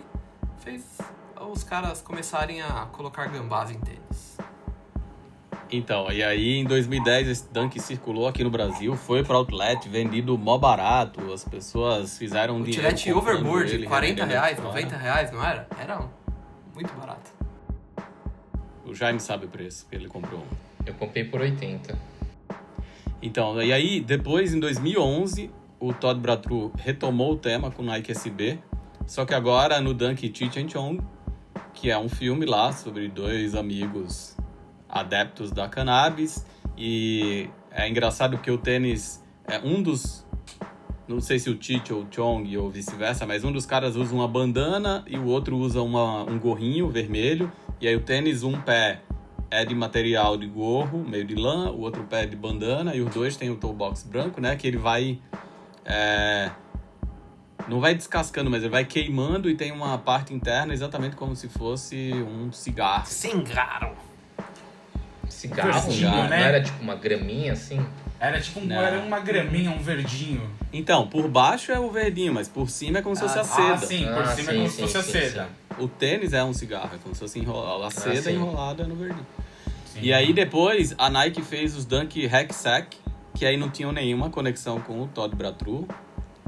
fez 0.60 1.00
os 1.52 1.64
caras 1.64 2.00
começarem 2.00 2.62
a 2.62 2.86
colocar 2.92 3.26
gambás 3.26 3.72
em 3.72 3.80
tênis. 3.80 4.38
Então, 5.72 6.12
e 6.12 6.24
aí 6.24 6.58
em 6.58 6.64
2010 6.64 7.28
esse 7.28 7.52
Dunk 7.52 7.80
circulou 7.80 8.28
aqui 8.28 8.44
no 8.44 8.52
Brasil, 8.52 8.96
foi 8.96 9.24
para 9.24 9.36
outlet, 9.36 9.90
vendido 9.90 10.38
mó 10.38 10.60
barato, 10.60 11.34
as 11.34 11.44
pessoas 11.44 12.20
fizeram 12.20 12.58
um 12.58 12.62
O 12.62 12.64
dinheiro 12.66 12.96
comprando 12.96 13.18
Overboard, 13.18 13.74
ele, 13.74 13.88
40 13.88 14.08
revendendo 14.08 14.32
reais, 14.32 14.58
fora. 14.58 14.68
90 14.68 14.98
reais, 14.98 15.32
não 15.32 15.44
era? 15.44 15.68
Era 15.76 16.08
muito 16.76 16.94
barato. 16.94 17.32
O 18.86 18.94
Jaime 18.94 19.20
sabe 19.20 19.48
o 19.48 19.50
preço 19.50 19.88
que 19.90 19.96
ele 19.96 20.08
comprou. 20.08 20.46
Eu 20.86 20.94
comprei 20.94 21.24
por 21.24 21.42
80. 21.42 21.98
Então, 23.22 23.62
e 23.62 23.74
aí 23.74 24.00
depois 24.00 24.54
em 24.54 24.60
2011 24.60 25.50
o 25.80 25.94
Todd 25.94 26.20
Bratru 26.20 26.72
retomou 26.78 27.34
o 27.34 27.38
tema 27.38 27.72
com 27.72 27.84
Nike 27.84 28.12
SB, 28.12 28.60
só 29.08 29.26
que 29.26 29.34
agora 29.34 29.82
no 29.82 29.94
Dunk 29.94 30.32
Cheech 30.34 30.60
and 30.60 30.70
Chong, 30.70 31.02
que 31.74 31.90
é 31.90 31.98
um 31.98 32.10
filme 32.10 32.46
lá 32.46 32.72
sobre 32.72 33.08
dois 33.08 33.56
amigos 33.56 34.36
adeptos 34.88 35.52
da 35.52 35.68
cannabis. 35.68 36.46
E 36.78 37.50
é 37.72 37.88
engraçado 37.88 38.38
que 38.38 38.50
o 38.50 38.58
tênis 38.58 39.24
é 39.48 39.60
um 39.60 39.82
dos 39.82 40.26
não 41.08 41.20
sei 41.20 41.38
se 41.38 41.52
o 41.52 41.62
Cheech 41.62 41.94
ou 41.94 42.02
o 42.02 42.08
Chong 42.10 42.58
ou 42.58 42.70
vice-versa, 42.70 43.28
mas 43.28 43.44
um 43.44 43.52
dos 43.52 43.66
caras 43.66 43.96
usa 43.96 44.14
uma 44.14 44.28
bandana 44.28 45.04
e 45.08 45.18
o 45.18 45.26
outro 45.26 45.56
usa 45.56 45.82
uma, 45.82 46.24
um 46.24 46.40
gorrinho 46.40 46.90
vermelho. 46.90 47.52
E 47.80 47.88
aí 47.88 47.96
o 47.96 48.02
tênis 48.02 48.42
um 48.42 48.60
pé 48.60 49.02
é 49.52 49.64
de 49.66 49.74
material 49.76 50.38
de 50.38 50.48
gorro, 50.48 51.00
meio 51.08 51.26
de 51.26 51.36
lã, 51.36 51.70
o 51.72 51.82
outro 51.82 52.04
pé 52.04 52.24
é 52.24 52.26
de 52.26 52.36
bandana, 52.36 52.96
e 52.96 53.02
os 53.02 53.14
dois 53.14 53.36
têm 53.38 53.50
o 53.50 53.56
toe 53.56 53.74
box 53.74 54.04
branco, 54.04 54.42
né? 54.42 54.56
Que 54.56 54.68
ele 54.68 54.78
vai. 54.78 55.20
é, 55.86 56.52
não 57.68 57.80
vai 57.80 57.96
descascando, 57.96 58.50
mas 58.50 58.62
ele 58.62 58.70
vai 58.72 58.86
queimando 58.86 59.50
e 59.50 59.56
tem 59.56 59.72
uma 59.72 59.98
parte 59.98 60.34
interna 60.34 60.74
exatamente 60.74 61.16
como 61.16 61.36
se 61.36 61.48
fosse 61.50 62.12
um 62.28 62.52
cigarro. 62.52 63.06
Singaram. 63.08 63.94
Cigarro, 65.30 65.72
Verdinho, 65.82 66.10
não, 66.12 66.24
né? 66.30 66.38
não 66.40 66.46
era 66.46 66.62
tipo 66.62 66.82
uma 66.82 66.96
graminha 66.96 67.54
assim? 67.54 67.84
Era 68.20 68.40
tipo 68.40 68.60
um, 68.60 68.72
era 68.72 69.00
uma 69.00 69.20
graminha, 69.20 69.72
um 69.72 69.80
verdinho. 69.80 70.50
Então, 70.72 71.08
por 71.08 71.28
baixo 71.28 71.72
é 71.72 71.80
o 71.80 71.90
verdinho, 71.92 72.34
mas 72.34 72.48
por 72.48 72.70
cima 72.70 73.00
é 73.00 73.02
como 73.02 73.16
se 73.16 73.22
fosse 73.22 73.38
a 73.38 73.42
Ah, 73.42 73.44
seda. 73.44 73.78
sim, 73.88 74.06
por 74.06 74.22
Ah, 74.24 74.26
cima 74.28 74.52
é 74.52 74.54
sim, 74.54 74.58
como 74.60 74.70
sim, 74.70 74.76
se 74.76 74.82
fosse 74.82 74.98
a 74.98 75.04
sim, 75.04 75.12
seda. 75.12 75.50
O 75.80 75.88
tênis 75.88 76.34
é 76.34 76.44
um 76.44 76.54
cigarro, 76.54 76.92
é 76.96 76.98
como 76.98 77.14
se 77.14 77.22
fosse 77.22 77.40
enrola- 77.40 77.88
a 77.88 77.92
seda 77.92 78.22
sim. 78.22 78.34
enrolada 78.36 78.86
no 78.86 78.96
verdinho. 78.96 79.26
Sim. 79.86 80.00
E 80.02 80.14
aí 80.14 80.32
depois 80.34 80.94
a 80.98 81.10
Nike 81.10 81.42
fez 81.42 81.76
os 81.76 81.86
Dunk 81.86 82.26
Hack 82.28 82.52
Sack, 82.54 82.98
que 83.34 83.46
aí 83.46 83.58
não 83.58 83.70
tinham 83.70 83.92
nenhuma 83.92 84.30
conexão 84.30 84.80
com 84.80 85.02
o 85.02 85.08
Todd 85.08 85.36
Bratru. 85.36 85.88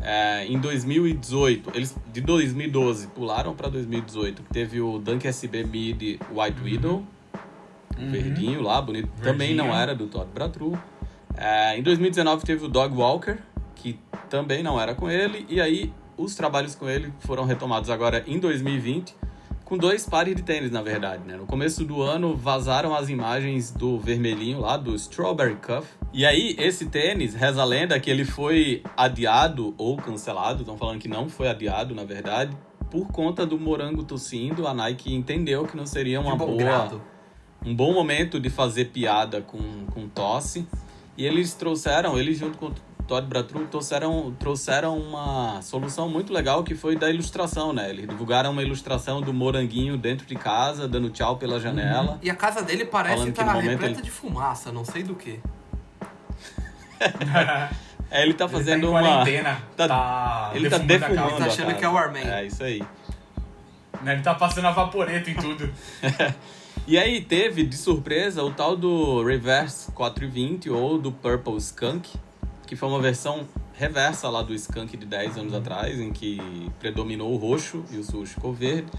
É, 0.01 0.45
em 0.45 0.59
2018, 0.59 1.71
eles 1.73 1.95
de 2.13 2.21
2012 2.21 3.07
pularam 3.07 3.53
para 3.55 3.67
2018, 3.69 4.43
que 4.43 4.53
teve 4.53 4.79
o 4.79 4.99
Dunk 4.99 5.27
SB 5.27 5.63
Mid 5.63 6.19
White 6.31 6.61
Widow, 6.63 7.03
Uhum. 7.97 8.11
verdinho 8.11 8.61
lá, 8.61 8.79
bonito. 8.81 9.09
Também 9.23 9.49
Verdinho. 9.55 9.65
não 9.69 9.75
era 9.75 9.95
do 9.95 10.05
Todd 10.07 10.29
Bratru. 10.31 10.77
É, 11.35 11.77
em 11.77 11.81
2019 11.81 12.45
teve 12.45 12.63
o 12.65 12.67
Dog 12.69 12.95
Walker, 12.95 13.37
que 13.75 13.99
também 14.29 14.61
não 14.61 14.79
era 14.79 14.93
com 14.93 15.09
ele. 15.09 15.45
E 15.49 15.59
aí 15.59 15.91
os 16.17 16.35
trabalhos 16.35 16.75
com 16.75 16.89
ele 16.89 17.13
foram 17.19 17.45
retomados 17.45 17.89
agora 17.89 18.23
em 18.27 18.39
2020, 18.39 19.15
com 19.63 19.77
dois 19.77 20.05
pares 20.05 20.35
de 20.35 20.41
tênis, 20.41 20.71
na 20.71 20.81
verdade. 20.81 21.23
Né? 21.27 21.35
No 21.35 21.45
começo 21.45 21.83
do 21.83 22.01
ano 22.01 22.35
vazaram 22.35 22.95
as 22.95 23.09
imagens 23.09 23.69
do 23.69 23.99
vermelhinho 23.99 24.59
lá, 24.59 24.77
do 24.77 24.95
Strawberry 24.95 25.55
Cuff. 25.55 25.87
E 26.13 26.25
aí 26.25 26.55
esse 26.57 26.87
tênis, 26.87 27.35
reza 27.35 27.61
a 27.61 27.65
lenda 27.65 27.99
que 27.99 28.09
ele 28.09 28.25
foi 28.25 28.81
adiado 28.95 29.75
ou 29.77 29.97
cancelado. 29.97 30.61
Estão 30.61 30.77
falando 30.77 30.99
que 30.99 31.07
não 31.07 31.29
foi 31.29 31.49
adiado, 31.49 31.93
na 31.93 32.03
verdade. 32.03 32.57
Por 32.89 33.07
conta 33.07 33.45
do 33.45 33.59
morango 33.59 34.03
tossindo, 34.03 34.65
a 34.65 34.73
Nike 34.73 35.13
entendeu 35.13 35.65
que 35.65 35.75
não 35.75 35.85
seria 35.85 36.21
uma 36.21 36.35
boa 36.37 37.01
um 37.65 37.75
bom 37.75 37.93
momento 37.93 38.39
de 38.39 38.49
fazer 38.49 38.85
piada 38.85 39.41
com, 39.41 39.85
com 39.93 40.07
tosse. 40.07 40.65
E 41.17 41.25
eles 41.25 41.53
trouxeram, 41.53 42.17
eles 42.17 42.37
junto 42.37 42.57
com 42.57 42.67
o 42.67 42.73
Todd 43.07 43.25
Bratru, 43.27 43.65
trouxeram, 43.67 44.35
trouxeram 44.37 44.97
uma 44.97 45.61
solução 45.61 46.09
muito 46.09 46.33
legal 46.33 46.63
que 46.63 46.75
foi 46.75 46.95
da 46.97 47.09
ilustração, 47.09 47.71
né? 47.71 47.89
Eles 47.89 48.07
divulgaram 48.07 48.51
uma 48.51 48.61
ilustração 48.61 49.21
do 49.21 49.33
moranguinho 49.33 49.97
dentro 49.97 50.25
de 50.27 50.35
casa, 50.35 50.87
dando 50.87 51.09
tchau 51.09 51.37
pela 51.37 51.59
janela. 51.59 52.19
E 52.21 52.29
a 52.29 52.35
casa 52.35 52.61
dele 52.61 52.83
parece 52.85 53.29
estar 53.29 53.45
momento 53.45 53.69
repleta 53.69 53.93
ele- 53.95 54.01
de 54.01 54.11
fumaça, 54.11 54.71
não 54.71 54.83
sei 54.83 55.03
do 55.03 55.15
que. 55.15 55.39
É, 58.09 58.23
ele 58.23 58.33
tá 58.35 58.45
Ele 58.45 58.53
fazendo 58.53 58.81
tá 58.83 58.87
em 58.87 58.89
uma. 58.89 59.01
quarentena. 59.01 59.57
tá- 59.75 59.87
tá 59.89 60.51
Ele 60.55 60.69
tá 60.69 60.77
defumando 60.77 61.03
a 61.03 61.07
defumando. 61.09 61.29
casa. 61.29 61.35
Ele 61.35 61.37
tá 61.39 61.43
a 61.43 61.47
achando 61.47 61.65
casa. 61.67 61.77
que 61.79 61.85
é 61.85 61.89
o 61.89 61.97
Armin. 61.97 62.19
É, 62.21 62.45
isso 62.45 62.63
aí. 62.63 62.81
Né, 64.01 64.13
Ele 64.13 64.21
tá 64.21 64.33
passando 64.33 64.65
a 64.67 64.71
vaporeto 64.71 65.29
em 65.29 65.35
tudo. 65.35 65.69
E 66.87 66.97
aí 66.97 67.19
teve, 67.19 67.65
de 67.65 67.75
surpresa, 67.75 68.41
o 68.45 68.51
tal 68.53 68.77
do 68.77 69.21
Reverse 69.21 69.91
420 69.91 70.69
ou 70.69 70.97
do 70.97 71.11
Purple 71.11 71.57
Skunk, 71.57 72.09
que 72.67 72.75
foi 72.75 72.89
uma 72.89 73.01
versão 73.01 73.47
reversa 73.73 74.29
lá 74.29 74.43
do 74.43 74.53
Skunk 74.53 74.95
de 74.97 75.05
10 75.05 75.37
anos 75.37 75.53
atrás, 75.53 75.99
em 75.99 76.11
que 76.11 76.39
predominou 76.79 77.33
o 77.33 77.37
roxo 77.37 77.83
e 77.89 77.97
o 77.97 78.03
sujo 78.03 78.33
ficou 78.33 78.53
verde. 78.53 78.91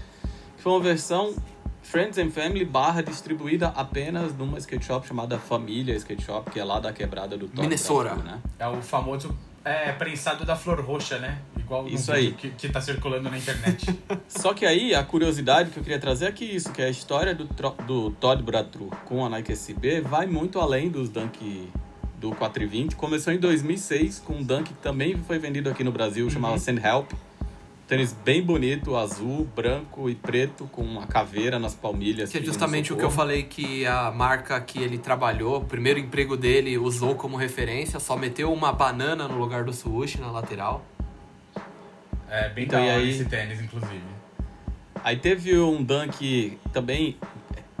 Que 0.57 0.63
foi 0.63 0.73
uma 0.73 0.81
versão 0.81 1.33
Friends 1.81 2.17
and 2.17 2.31
Family 2.31 2.65
barra 2.65 3.01
distribuída 3.01 3.67
apenas 3.69 4.35
numa 4.35 4.57
skate 4.57 4.85
shop 4.85 5.07
chamada 5.07 5.37
Família 5.37 5.95
Skate 5.95 6.23
Shop, 6.23 6.49
que 6.51 6.59
é 6.59 6.63
lá 6.63 6.79
da 6.79 6.91
quebrada 6.91 7.37
do 7.37 7.47
Todd 7.47 7.61
Minnesota. 7.61 8.15
Né? 8.15 8.41
É 8.57 8.67
o 8.67 8.81
famoso 8.81 9.35
é, 9.63 9.91
prensado 9.91 10.45
da 10.45 10.55
flor 10.55 10.81
roxa, 10.81 11.19
né? 11.19 11.39
Igual 11.57 11.87
Isso 11.87 12.11
aí. 12.11 12.31
Que, 12.33 12.49
que 12.49 12.69
tá 12.69 12.81
circulando 12.81 13.29
na 13.29 13.37
internet. 13.37 13.85
Só 14.27 14.53
que 14.53 14.65
aí 14.65 14.95
a 14.95 15.03
curiosidade 15.03 15.69
que 15.69 15.77
eu 15.77 15.83
queria 15.83 15.99
trazer 15.99 16.27
é 16.27 16.31
que 16.31 16.45
isso, 16.45 16.71
que 16.71 16.81
a 16.81 16.89
história 16.89 17.35
do, 17.35 17.45
do 17.85 18.11
Todd 18.11 18.41
Bratru 18.41 18.89
com 19.05 19.25
a 19.25 19.29
Nike 19.29 19.51
SB 19.51 20.01
vai 20.01 20.25
muito 20.25 20.59
além 20.59 20.89
dos 20.89 21.09
Dunk 21.09 21.69
do 22.19 22.31
420. 22.31 22.95
Começou 22.95 23.31
em 23.33 23.37
2006 23.37 24.19
com 24.19 24.33
um 24.33 24.43
Dunk 24.43 24.69
que 24.69 24.73
também 24.81 25.15
foi 25.17 25.39
vendido 25.39 25.69
aqui 25.69 25.83
no 25.83 25.91
Brasil, 25.91 26.29
chamava 26.29 26.57
Send 26.59 26.79
Help. 26.85 27.11
Tênis 27.87 28.13
bem 28.13 28.43
bonito, 28.43 28.95
azul, 28.95 29.47
branco 29.55 30.07
e 30.11 30.13
preto, 30.13 30.65
com 30.71 30.83
uma 30.83 31.07
caveira 31.07 31.57
nas 31.57 31.73
palmilhas. 31.73 32.29
Que 32.29 32.37
é 32.37 32.39
pedindo 32.39 32.53
justamente 32.53 32.93
o 32.93 32.97
que 32.97 33.03
eu 33.03 33.09
falei 33.09 33.41
que 33.43 33.83
a 33.87 34.11
marca 34.11 34.59
que 34.61 34.77
ele 34.79 34.99
trabalhou, 34.99 35.57
o 35.57 35.65
primeiro 35.65 35.97
emprego 35.97 36.37
dele, 36.37 36.77
usou 36.77 37.15
como 37.15 37.35
referência, 37.35 37.99
só 37.99 38.15
meteu 38.15 38.53
uma 38.53 38.71
banana 38.71 39.27
no 39.27 39.39
lugar 39.39 39.63
do 39.63 39.73
swoosh 39.73 40.17
na 40.19 40.29
lateral. 40.29 40.85
É 42.29 42.49
bem 42.49 42.65
Então, 42.65 42.79
da 42.79 42.85
e 42.85 42.89
hora 42.91 42.99
aí- 43.01 43.09
esse 43.09 43.25
tênis, 43.25 43.59
inclusive. 43.59 44.03
Aí 45.03 45.15
teve 45.17 45.57
um 45.57 45.81
Dunk 45.83 46.59
também. 46.71 47.17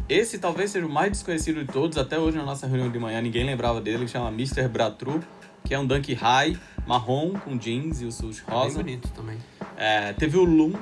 Esse 0.09 0.39
talvez 0.39 0.71
seja 0.71 0.85
o 0.85 0.89
mais 0.89 1.11
desconhecido 1.11 1.63
de 1.63 1.71
todos. 1.71 1.97
Até 1.97 2.17
hoje 2.17 2.37
na 2.37 2.43
nossa 2.43 2.65
reunião 2.65 2.89
de 2.89 2.97
manhã 2.97 3.21
ninguém 3.21 3.45
lembrava 3.45 3.79
dele. 3.79 4.05
Que 4.05 4.11
chama 4.11 4.29
Mr. 4.29 4.67
Bratru, 4.67 5.23
que 5.63 5.73
é 5.73 5.79
um 5.79 5.85
Dunk 5.85 6.13
High, 6.13 6.57
marrom, 6.87 7.33
com 7.33 7.55
jeans 7.57 8.01
e 8.01 8.05
o 8.05 8.09
Bem 8.11 8.33
rosa. 8.49 8.77
bonito 8.79 9.07
também. 9.09 9.37
É, 9.77 10.13
teve 10.13 10.37
o 10.37 10.43
Loom. 10.43 10.73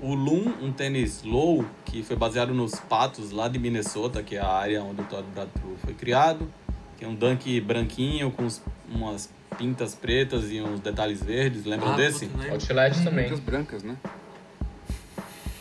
O 0.00 0.14
Loom, 0.14 0.52
um 0.62 0.70
tênis 0.70 1.22
low, 1.24 1.64
que 1.84 2.04
foi 2.04 2.14
baseado 2.14 2.54
nos 2.54 2.74
patos 2.78 3.32
lá 3.32 3.48
de 3.48 3.58
Minnesota, 3.58 4.22
que 4.22 4.36
é 4.36 4.40
a 4.40 4.46
área 4.46 4.80
onde 4.82 5.00
o 5.00 5.04
Todd 5.04 5.26
Bratru 5.34 5.76
foi 5.84 5.92
criado. 5.94 6.48
Que 6.96 7.04
é 7.04 7.08
um 7.08 7.14
dunk 7.14 7.60
branquinho 7.60 8.30
com 8.32 8.42
uns- 8.44 8.60
umas 8.88 9.30
pintas 9.56 9.94
pretas 9.94 10.50
e 10.50 10.60
uns 10.60 10.80
detalhes 10.80 11.22
verdes. 11.22 11.64
Lembram 11.64 11.92
Ah, 11.92 11.96
desse? 11.96 12.26
né? 12.26 12.50
Outlet 12.50 13.02
também. 13.04 13.24
Pintas 13.24 13.40
brancas, 13.40 13.82
né? 13.82 13.96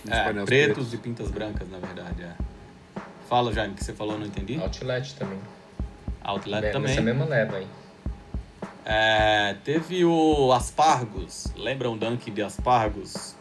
É, 0.10 0.24
painéis 0.24 0.46
pretos 0.46 0.94
e 0.94 0.98
pintas 0.98 1.30
brancas, 1.32 1.70
na 1.70 1.78
verdade. 1.80 2.24
É. 2.24 2.32
Fala, 3.28 3.52
Jaime, 3.54 3.74
que 3.74 3.84
você 3.84 3.94
falou, 3.94 4.18
não 4.18 4.26
entendi. 4.26 4.56
Outlet 4.60 5.14
também. 5.16 5.40
Outlet 6.24 6.72
também. 6.72 6.90
Nessa 6.90 7.02
mesma 7.02 7.26
leva 7.26 7.58
aí. 7.58 7.68
É, 8.86 9.56
teve 9.66 10.06
o 10.06 10.52
Aspargos. 10.54 11.48
Lembram 11.58 11.94
o 11.94 11.98
dunk 11.98 12.32
de 12.32 12.42
Aspargos? 12.42 13.36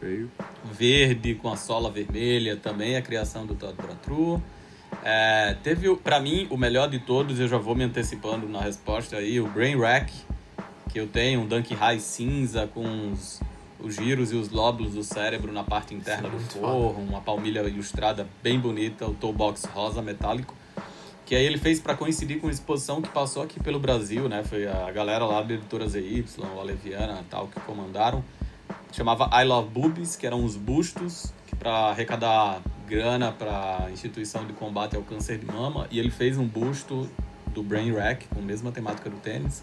Feio. 0.00 0.30
verde 0.64 1.34
com 1.34 1.50
a 1.52 1.56
sola 1.56 1.90
vermelha, 1.90 2.56
também 2.56 2.94
a 2.96 3.02
criação 3.02 3.44
do 3.46 3.54
Todd 3.56 3.74
Bratru. 3.74 4.40
É, 5.02 5.56
teve, 5.62 5.88
o- 5.88 5.96
pra 5.96 6.20
mim, 6.20 6.46
o 6.50 6.56
melhor 6.56 6.88
de 6.88 6.98
todos, 7.00 7.40
eu 7.40 7.48
já 7.48 7.58
vou 7.58 7.74
me 7.74 7.82
antecipando 7.84 8.48
na 8.48 8.60
resposta 8.60 9.16
aí, 9.16 9.40
o 9.40 9.48
Brain 9.48 9.76
Rack, 9.76 10.12
que 10.90 11.00
eu 11.00 11.06
tenho, 11.08 11.40
um 11.40 11.46
Dunk 11.46 11.74
High 11.74 11.98
cinza 11.98 12.68
com 12.68 13.10
os, 13.12 13.40
os 13.80 13.94
giros 13.94 14.32
e 14.32 14.36
os 14.36 14.50
lóbulos 14.50 14.94
do 14.94 15.02
cérebro 15.02 15.52
na 15.52 15.62
parte 15.62 15.94
interna 15.94 16.28
do 16.28 16.38
forro, 16.38 17.00
uma 17.02 17.20
palmilha 17.20 17.60
ilustrada 17.60 18.26
bem 18.42 18.58
bonita, 18.58 19.06
o 19.06 19.14
toe 19.14 19.32
box 19.32 19.64
rosa 19.66 20.02
metálico. 20.02 20.54
Que 21.24 21.34
aí 21.34 21.44
ele 21.44 21.58
fez 21.58 21.78
para 21.78 21.94
coincidir 21.94 22.40
com 22.40 22.46
uma 22.46 22.52
exposição 22.52 23.02
que 23.02 23.08
passou 23.10 23.42
aqui 23.42 23.60
pelo 23.60 23.78
Brasil, 23.78 24.28
né? 24.28 24.42
Foi 24.42 24.66
a 24.66 24.90
galera 24.90 25.26
lá 25.26 25.42
da 25.42 25.54
editora 25.54 25.86
ZY, 25.86 26.24
o 26.38 26.58
Aleviana 26.58 27.20
e 27.20 27.24
tal, 27.24 27.48
que 27.48 27.60
comandaram. 27.60 28.24
Chamava 28.92 29.28
I 29.38 29.44
Love 29.44 29.68
Boobies, 29.68 30.16
que 30.16 30.26
eram 30.26 30.40
uns 30.40 30.56
bustos 30.56 31.32
para 31.58 31.90
arrecadar 31.90 32.62
grana 32.86 33.30
para 33.30 33.84
a 33.84 33.90
instituição 33.90 34.46
de 34.46 34.54
combate 34.54 34.96
ao 34.96 35.02
câncer 35.02 35.38
de 35.38 35.44
mama. 35.44 35.86
E 35.90 35.98
ele 35.98 36.10
fez 36.10 36.38
um 36.38 36.46
busto 36.46 37.06
do 37.48 37.62
Brain 37.62 37.92
Rack, 37.92 38.26
com 38.28 38.40
a 38.40 38.42
mesma 38.42 38.72
temática 38.72 39.10
do 39.10 39.16
tênis. 39.18 39.62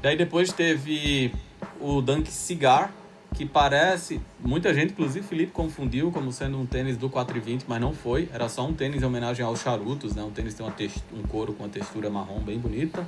Daí 0.00 0.16
depois 0.16 0.52
teve 0.52 1.34
o 1.80 2.00
Dunk 2.00 2.30
Cigar, 2.30 2.92
que 3.34 3.46
parece, 3.46 4.20
muita 4.40 4.72
gente, 4.74 4.92
inclusive 4.92 5.26
Felipe, 5.26 5.52
confundiu 5.52 6.10
como 6.12 6.30
sendo 6.32 6.58
um 6.58 6.66
tênis 6.66 6.96
do 6.96 7.08
420, 7.08 7.64
mas 7.66 7.80
não 7.80 7.92
foi. 7.92 8.28
Era 8.32 8.48
só 8.48 8.66
um 8.66 8.72
tênis 8.74 9.02
em 9.02 9.04
homenagem 9.04 9.44
aos 9.44 9.60
charutos, 9.62 10.14
né? 10.14 10.22
Um 10.22 10.30
tênis 10.30 10.54
tem 10.54 10.64
uma 10.64 10.72
text- 10.72 11.02
um 11.12 11.22
couro 11.22 11.52
com 11.52 11.62
uma 11.64 11.68
textura 11.68 12.10
marrom 12.10 12.40
bem 12.40 12.58
bonita. 12.58 13.06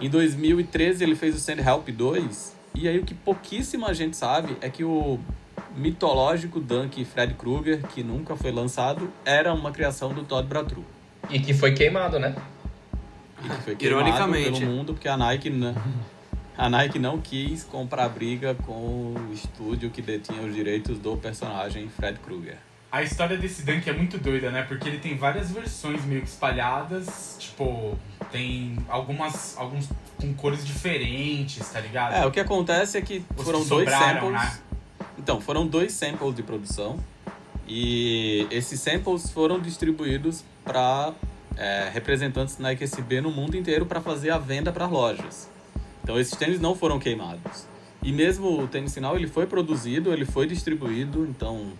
Em 0.00 0.10
2013 0.10 1.02
ele 1.02 1.14
fez 1.14 1.34
o 1.34 1.38
Sand 1.40 1.60
Help 1.66 1.88
2, 1.88 2.54
e 2.74 2.86
aí 2.88 2.98
o 2.98 3.04
que 3.04 3.14
pouquíssima 3.14 3.94
gente 3.94 4.16
sabe 4.16 4.56
é 4.60 4.68
que 4.68 4.84
o 4.84 5.18
mitológico 5.74 6.60
Dunk 6.60 7.04
Fred 7.04 7.34
Krueger, 7.34 7.80
que 7.88 8.02
nunca 8.02 8.36
foi 8.36 8.50
lançado, 8.52 9.10
era 9.24 9.52
uma 9.54 9.70
criação 9.70 10.12
do 10.12 10.22
Todd 10.24 10.46
Bratru. 10.46 10.84
E 11.30 11.38
que 11.40 11.54
foi 11.54 11.72
queimado, 11.72 12.18
né? 12.18 12.34
E 13.44 13.48
que 13.48 13.62
foi 13.62 13.76
queimado 13.76 14.00
Ironicamente. 14.08 14.60
pelo 14.60 14.70
mundo 14.72 14.92
porque 14.94 15.08
a 15.08 15.16
Nike 15.16 15.48
não, 15.50 15.74
a 16.56 16.68
Nike 16.70 16.98
não 16.98 17.20
quis 17.20 17.64
comprar 17.64 18.08
briga 18.08 18.54
com 18.54 19.14
o 19.14 19.30
estúdio 19.32 19.90
que 19.90 20.00
detinha 20.00 20.42
os 20.42 20.54
direitos 20.54 20.98
do 20.98 21.16
personagem 21.16 21.88
Fred 21.88 22.18
Krueger. 22.20 22.58
A 22.90 23.02
história 23.02 23.36
desse 23.36 23.62
Dunk 23.62 23.88
é 23.90 23.92
muito 23.92 24.16
doida, 24.16 24.50
né? 24.50 24.62
Porque 24.62 24.88
ele 24.88 24.98
tem 24.98 25.16
várias 25.16 25.50
versões 25.50 26.04
meio 26.04 26.22
que 26.22 26.28
espalhadas. 26.28 27.36
Tipo, 27.38 27.98
tem 28.30 28.78
algumas. 28.88 29.56
alguns 29.58 29.88
com 30.18 30.32
cores 30.32 30.64
diferentes, 30.64 31.68
tá 31.68 31.80
ligado? 31.80 32.14
É, 32.14 32.24
o 32.24 32.30
que 32.30 32.40
acontece 32.40 32.96
é 32.96 33.02
que 33.02 33.22
Os 33.36 33.44
foram 33.44 33.62
que 33.62 33.68
dois 33.68 33.90
sobraram, 33.90 34.20
samples. 34.32 34.32
né? 34.32 34.58
Então, 35.18 35.40
foram 35.40 35.66
dois 35.66 35.92
samples 35.92 36.34
de 36.34 36.42
produção 36.42 36.98
e 37.68 38.46
esses 38.50 38.80
samples 38.80 39.30
foram 39.30 39.60
distribuídos 39.60 40.42
para 40.64 41.12
representantes 41.92 42.56
da 42.56 42.62
Nike 42.64 42.84
SB 42.84 43.20
no 43.20 43.30
mundo 43.30 43.56
inteiro 43.56 43.84
para 43.84 44.00
fazer 44.00 44.30
a 44.30 44.38
venda 44.38 44.72
para 44.72 44.86
lojas. 44.86 45.50
Então, 46.06 46.20
esses 46.20 46.38
tênis 46.38 46.60
não 46.60 46.76
foram 46.76 47.00
queimados. 47.00 47.66
E 48.00 48.12
mesmo 48.12 48.62
o 48.62 48.68
tênis 48.68 48.94
final, 48.94 49.16
ele 49.16 49.26
foi 49.26 49.44
produzido, 49.44 50.12
ele 50.12 50.24
foi 50.24 50.46
distribuído, 50.46 51.26
então 51.28 51.72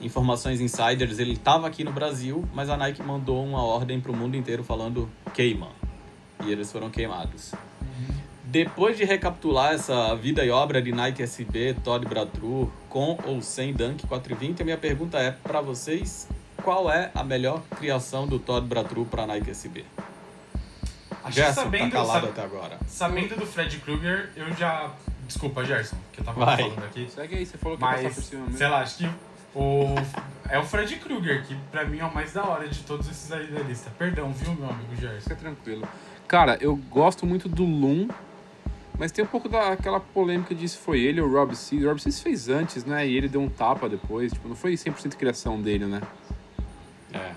informações 0.00 0.58
insiders, 0.58 1.18
ele 1.18 1.34
estava 1.34 1.66
aqui 1.66 1.84
no 1.84 1.92
Brasil, 1.92 2.48
mas 2.54 2.70
a 2.70 2.78
Nike 2.78 3.02
mandou 3.02 3.44
uma 3.44 3.62
ordem 3.62 4.00
para 4.00 4.10
o 4.10 4.16
mundo 4.16 4.38
inteiro 4.38 4.64
falando 4.64 5.06
queima. 5.34 5.68
E 6.46 6.50
eles 6.50 6.72
foram 6.72 6.88
queimados. 6.88 7.52
Depois 8.42 8.96
de 8.96 9.04
recapitular 9.04 9.74
essa 9.74 10.14
vida 10.14 10.42
e 10.42 10.48
obra 10.48 10.80
de 10.80 10.90
Nike 10.90 11.22
SB, 11.22 11.76
Todd 11.84 12.06
Bratru, 12.06 12.72
com 12.88 13.18
ou 13.26 13.42
sem 13.42 13.74
Dunk 13.74 14.06
420, 14.06 14.62
a 14.62 14.64
minha 14.64 14.78
pergunta 14.78 15.18
é 15.18 15.30
para 15.30 15.60
vocês, 15.60 16.26
qual 16.64 16.90
é 16.90 17.10
a 17.14 17.22
melhor 17.22 17.60
criação 17.76 18.26
do 18.26 18.38
Todd 18.38 18.66
Bratru 18.66 19.04
para 19.04 19.26
Nike 19.26 19.50
SB? 19.50 19.84
Acho 21.28 21.36
Gerson, 21.36 21.62
sabendo, 21.62 21.90
tá 21.90 21.96
calado 21.98 22.20
sab- 22.26 22.30
até 22.30 22.42
agora. 22.44 22.78
sabendo 22.88 23.36
do 23.36 23.46
Fred 23.46 23.78
Krueger, 23.78 24.30
eu 24.36 24.52
já. 24.54 24.90
Desculpa, 25.26 25.64
Gerson, 25.64 25.96
que 26.12 26.20
eu 26.20 26.24
tava 26.24 26.44
Vai. 26.44 26.56
falando 26.56 26.84
aqui. 26.84 27.08
Segue 27.10 27.36
aí, 27.36 27.44
você 27.46 27.58
falou 27.58 27.76
que 27.76 27.84
ia 27.84 27.88
passar 27.90 28.02
Mas, 28.04 28.14
por 28.14 28.22
cima 28.22 28.42
mesmo. 28.44 28.58
sei 28.58 28.68
lá, 28.68 28.80
acho 28.80 28.96
que 28.98 29.10
o. 29.54 29.94
É 30.50 30.58
o 30.58 30.64
Fred 30.64 30.96
Krueger, 30.96 31.44
que 31.46 31.54
pra 31.70 31.84
mim 31.84 31.98
é 31.98 32.04
o 32.04 32.14
mais 32.14 32.32
da 32.32 32.44
hora 32.44 32.66
de 32.66 32.80
todos 32.80 33.06
esses 33.10 33.30
aí 33.30 33.46
da 33.48 33.60
lista. 33.60 33.90
Perdão, 33.98 34.32
viu, 34.32 34.54
meu 34.54 34.70
amigo 34.70 34.96
Gerson? 34.96 35.20
Fica 35.20 35.36
tranquilo. 35.36 35.86
Cara, 36.26 36.56
eu 36.60 36.74
gosto 36.76 37.26
muito 37.26 37.48
do 37.48 37.64
Loom, 37.64 38.08
mas 38.98 39.12
tem 39.12 39.22
um 39.24 39.28
pouco 39.28 39.48
daquela 39.48 40.00
polêmica 40.00 40.54
de 40.54 40.66
se 40.68 40.78
foi 40.78 41.00
ele 41.00 41.20
ou 41.20 41.28
o 41.28 41.32
Rob 41.32 41.54
Seas. 41.54 41.84
O 41.84 41.88
Rob 41.88 42.00
Seas 42.00 42.20
fez 42.20 42.48
antes, 42.48 42.84
né? 42.86 43.06
E 43.06 43.14
ele 43.14 43.28
deu 43.28 43.42
um 43.42 43.48
tapa 43.50 43.86
depois. 43.88 44.32
Tipo, 44.32 44.48
não 44.48 44.56
foi 44.56 44.72
100% 44.74 45.16
criação 45.16 45.60
dele, 45.60 45.84
né? 45.84 46.00
É. 47.12 47.32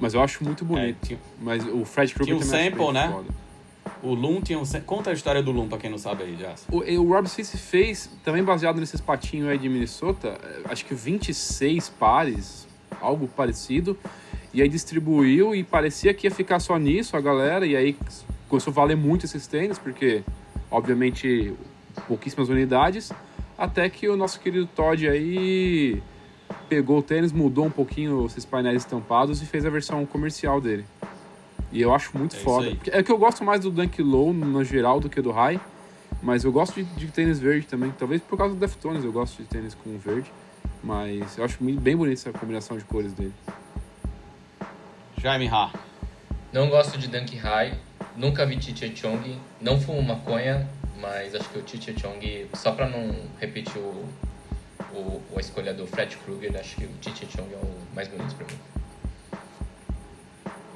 Mas 0.00 0.14
eu 0.14 0.22
acho 0.22 0.44
muito 0.44 0.64
É, 0.64 0.66
bonito. 0.66 0.98
tinha- 1.06 1.18
Mas 1.40 1.64
o 1.66 1.84
Fred 1.84 2.12
Krueger 2.14 2.36
Tinha 2.36 2.46
um 2.46 2.50
sample, 2.70 2.92
né? 2.92 3.08
foda. 3.10 3.46
o 4.02 4.12
Loom 4.14 4.40
tinha 4.42 4.58
um... 4.58 4.64
Conta 4.84 5.10
a 5.10 5.12
história 5.12 5.42
do 5.42 5.50
Loom, 5.50 5.68
pra 5.68 5.78
quem 5.78 5.88
não 5.90 5.96
sabe 5.98 6.22
aí, 6.24 6.36
Gerson. 6.36 6.66
O, 6.70 6.78
o 6.80 7.08
Rob 7.12 7.26
Seas 7.28 7.50
fez, 7.58 8.10
também 8.24 8.42
baseado 8.44 8.78
nesses 8.78 9.00
patinhos 9.00 9.48
aí 9.48 9.56
de 9.58 9.68
Minnesota, 9.68 10.38
eh, 10.42 10.60
acho 10.66 10.84
que 10.84 10.94
26 10.94 11.88
pares, 11.88 12.66
algo 13.00 13.26
parecido. 13.26 13.98
E 14.52 14.60
aí 14.62 14.68
distribuiu 14.68 15.54
e 15.54 15.64
parecia 15.64 16.12
que 16.14 16.26
ia 16.26 16.30
ficar 16.30 16.60
só 16.60 16.78
nisso 16.78 17.16
a 17.16 17.20
galera. 17.20 17.66
E 17.66 17.74
aí 17.76 17.96
começou 18.48 18.70
a 18.70 18.74
valer 18.74 18.96
muito 18.96 19.24
esses 19.24 19.46
tênis, 19.46 19.78
porque, 19.78 20.22
obviamente, 20.70 21.54
pouquíssimas 22.06 22.48
unidades. 22.48 23.12
Até 23.56 23.88
que 23.88 24.08
o 24.08 24.16
nosso 24.16 24.38
querido 24.40 24.66
Todd 24.66 25.08
aí 25.08 26.02
pegou 26.68 26.98
o 26.98 27.02
tênis, 27.02 27.32
mudou 27.32 27.66
um 27.66 27.70
pouquinho 27.70 28.26
esses 28.26 28.44
painéis 28.44 28.82
estampados 28.82 29.42
e 29.42 29.46
fez 29.46 29.64
a 29.64 29.70
versão 29.70 30.04
comercial 30.06 30.60
dele. 30.60 30.84
E 31.72 31.80
eu 31.80 31.94
acho 31.94 32.16
muito 32.16 32.36
É 32.36 32.38
foda. 32.38 32.76
É 32.86 33.02
que 33.02 33.10
eu 33.10 33.18
gosto 33.18 33.44
mais 33.44 33.60
do 33.60 33.70
Dunk 33.70 34.02
Low 34.02 34.32
no 34.32 34.64
geral 34.64 35.00
do 35.00 35.08
que 35.08 35.20
do 35.20 35.30
High. 35.30 35.60
Mas 36.22 36.44
eu 36.44 36.52
gosto 36.52 36.74
de, 36.74 36.84
de 36.84 37.08
tênis 37.08 37.38
verde 37.38 37.66
também. 37.66 37.92
Talvez 37.96 38.22
por 38.22 38.38
causa 38.38 38.54
do 38.54 38.60
Deftones 38.60 39.04
eu 39.04 39.12
gosto 39.12 39.42
de 39.42 39.48
tênis 39.48 39.74
com 39.74 39.96
verde. 39.98 40.30
Mas 40.82 41.36
eu 41.36 41.44
acho 41.44 41.62
bem 41.62 41.76
bem 41.76 41.96
bonita 41.96 42.20
essa 42.20 42.38
combinação 42.38 42.76
de 42.76 42.84
cores 42.84 43.12
dele. 43.12 43.34
Jaime 45.18 45.48
Ha. 45.48 45.72
Não 46.52 46.68
gosto 46.68 46.96
de 46.96 47.08
Dunk 47.08 47.36
High, 47.36 47.78
nunca 48.16 48.46
vi 48.46 48.60
Chiche 48.60 48.94
Chong, 48.94 49.36
não 49.60 49.80
fumo 49.80 50.02
maconha, 50.02 50.66
mas 51.00 51.34
acho 51.34 51.48
que 51.50 51.58
o 51.58 51.62
Chiche 51.66 51.94
Chong, 51.98 52.48
só 52.54 52.72
pra 52.72 52.88
não 52.88 53.14
repetir 53.38 53.78
o, 53.78 54.04
o, 54.96 55.22
a 55.36 55.40
escolha 55.40 55.72
do 55.74 55.86
Fred 55.86 56.16
Krueger, 56.18 56.56
acho 56.58 56.76
que 56.76 56.84
o 56.84 56.90
Chiche 57.00 57.26
Chong 57.26 57.52
é 57.52 57.56
o 57.56 57.94
mais 57.94 58.08
bonito 58.08 58.34
pra 58.34 58.46
mim. 58.46 58.58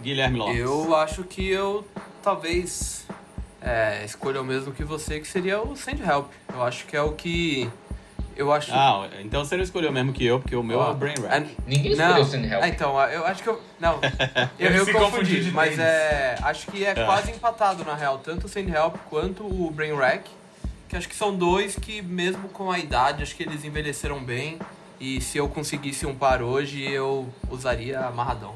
Guilherme 0.02 0.38
Lopes. 0.38 0.59
Eu 0.59 0.97
acho 0.97 1.24
que 1.24 1.48
eu 1.48 1.86
talvez 2.22 3.06
é, 3.60 4.02
escolha 4.05 4.40
o 4.40 4.44
mesmo 4.44 4.72
que 4.72 4.84
você, 4.84 5.20
que 5.20 5.28
seria 5.28 5.60
o 5.60 5.76
Send 5.76 6.01
Help. 6.02 6.30
Eu 6.52 6.62
acho 6.62 6.86
que 6.86 6.97
é 6.97 7.02
o 7.02 7.12
que. 7.12 7.68
Eu 8.36 8.51
acho. 8.52 8.72
Ah, 8.72 9.06
então 9.20 9.44
você 9.44 9.56
não 9.56 9.62
escolheu 9.62 9.92
mesmo 9.92 10.12
que 10.12 10.24
eu, 10.24 10.40
porque 10.40 10.56
o 10.56 10.62
meu 10.62 10.80
é 10.80 10.84
Ó, 10.84 10.90
o 10.92 10.94
Brain 10.94 11.14
é- 11.18 11.28
Rack. 11.28 11.56
Ninguém 11.66 11.94
não. 11.94 12.06
escolheu 12.06 12.24
Send 12.24 12.47
Help. 12.51 12.62
Ah, 12.62 12.68
então, 12.68 13.01
eu 13.10 13.26
acho 13.26 13.42
que 13.42 13.48
eu. 13.51 13.60
Não, 13.78 14.01
eu, 14.59 14.70
eu 14.70 14.92
confundi, 14.92 15.51
mas 15.52 15.78
é. 15.78 16.36
Acho 16.42 16.66
que 16.68 16.84
é 16.84 16.94
quase 16.94 17.30
empatado 17.30 17.84
na 17.84 17.94
real, 17.94 18.18
tanto 18.18 18.47
o 18.47 18.48
Send 18.48 18.72
Help 18.72 18.97
quanto 19.10 19.44
o 19.44 19.70
Brain 19.70 19.94
Rack. 19.94 20.30
Que 20.90 20.96
acho 20.96 21.08
que 21.08 21.14
são 21.14 21.36
dois 21.36 21.76
que, 21.76 22.02
mesmo 22.02 22.48
com 22.48 22.68
a 22.68 22.76
idade, 22.76 23.22
acho 23.22 23.36
que 23.36 23.44
eles 23.44 23.64
envelheceram 23.64 24.22
bem. 24.22 24.58
E 24.98 25.20
se 25.20 25.38
eu 25.38 25.48
conseguisse 25.48 26.04
um 26.04 26.14
par 26.16 26.42
hoje, 26.42 26.82
eu 26.82 27.32
usaria 27.48 28.00
amarradão. 28.00 28.52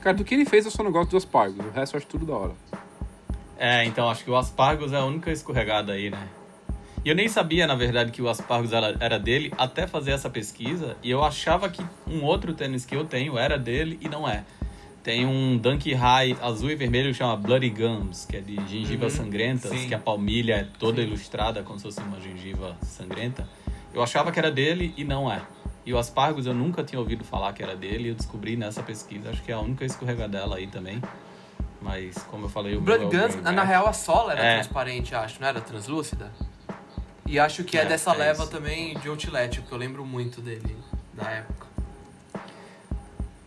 Cara, 0.00 0.16
do 0.16 0.24
que 0.24 0.34
ele 0.34 0.44
fez 0.44 0.64
eu 0.64 0.70
só 0.70 0.84
não 0.84 0.92
gosto 0.92 1.10
dos 1.10 1.24
Aspargos. 1.24 1.66
O 1.66 1.70
resto 1.70 1.96
eu 1.96 1.98
acho 1.98 2.06
tudo 2.06 2.24
da 2.24 2.34
hora. 2.34 2.52
É, 3.58 3.84
então 3.84 4.08
acho 4.08 4.22
que 4.22 4.30
o 4.30 4.36
Aspargos 4.36 4.92
é 4.92 4.98
a 4.98 5.04
única 5.04 5.32
escorregada 5.32 5.92
aí, 5.92 6.10
né? 6.10 6.28
E 7.04 7.08
eu 7.08 7.14
nem 7.16 7.28
sabia, 7.28 7.66
na 7.66 7.74
verdade, 7.74 8.12
que 8.12 8.22
o 8.22 8.28
Aspargos 8.28 8.70
era 8.72 9.18
dele 9.18 9.52
até 9.58 9.88
fazer 9.88 10.12
essa 10.12 10.30
pesquisa. 10.30 10.96
E 11.02 11.10
eu 11.10 11.24
achava 11.24 11.68
que 11.68 11.84
um 12.06 12.22
outro 12.22 12.54
tênis 12.54 12.84
que 12.84 12.94
eu 12.94 13.04
tenho 13.04 13.36
era 13.36 13.58
dele 13.58 13.98
e 14.00 14.08
não 14.08 14.28
é. 14.28 14.44
Tem 15.02 15.24
um 15.26 15.56
Dunk 15.56 15.92
High 15.94 16.36
azul 16.42 16.70
e 16.70 16.74
vermelho 16.74 17.08
que 17.10 17.14
chama 17.14 17.34
Bloody 17.36 17.70
Gums, 17.70 18.26
que 18.26 18.36
é 18.36 18.40
de 18.40 18.56
gengivas 18.68 19.16
Uhum, 19.18 19.24
sangrentas, 19.24 19.70
sim. 19.70 19.88
que 19.88 19.94
a 19.94 19.98
palmilha 19.98 20.54
é 20.56 20.64
toda 20.78 21.00
ilustrada 21.00 21.62
como 21.62 21.78
se 21.78 21.84
fosse 21.84 22.00
uma 22.00 22.20
gengiva 22.20 22.76
sangrenta. 22.82 23.48
Eu 23.94 24.02
achava 24.02 24.30
que 24.30 24.38
era 24.38 24.50
dele 24.50 24.92
e 24.96 25.04
não 25.04 25.30
é. 25.32 25.40
E 25.86 25.92
o 25.94 25.98
Aspargos 25.98 26.44
eu 26.46 26.52
nunca 26.52 26.84
tinha 26.84 26.98
ouvido 27.00 27.24
falar 27.24 27.54
que 27.54 27.62
era 27.62 27.74
dele 27.74 28.04
e 28.04 28.08
eu 28.08 28.14
descobri 28.14 28.56
nessa 28.56 28.82
pesquisa. 28.82 29.30
Acho 29.30 29.42
que 29.42 29.50
é 29.50 29.54
a 29.54 29.60
única 29.60 29.84
escorregadela 29.86 30.56
aí 30.56 30.66
também. 30.66 31.02
Mas, 31.80 32.18
como 32.24 32.44
eu 32.44 32.48
falei, 32.50 32.74
o 32.74 32.78
O 32.78 32.82
meu 32.82 32.98
Blood 32.98 33.16
é 33.16 33.20
Guns, 33.22 33.34
Brain 33.36 33.54
na 33.56 33.64
real, 33.64 33.86
a 33.88 33.92
sola 33.94 34.32
era 34.32 34.42
É. 34.44 34.54
transparente, 34.56 35.14
acho, 35.14 35.40
não 35.40 35.48
era 35.48 35.62
translúcida? 35.62 36.30
E 37.26 37.38
acho 37.38 37.64
que 37.64 37.78
é, 37.78 37.82
É, 37.82 37.84
dessa 37.86 38.10
é 38.12 38.16
leva 38.18 38.42
isso. 38.42 38.52
também 38.52 38.98
de 38.98 39.08
Outlet, 39.08 39.60
porque 39.62 39.72
eu 39.72 39.78
lembro 39.78 40.04
muito 40.04 40.42
dele 40.42 40.76
da 41.14 41.30
época. 41.30 41.69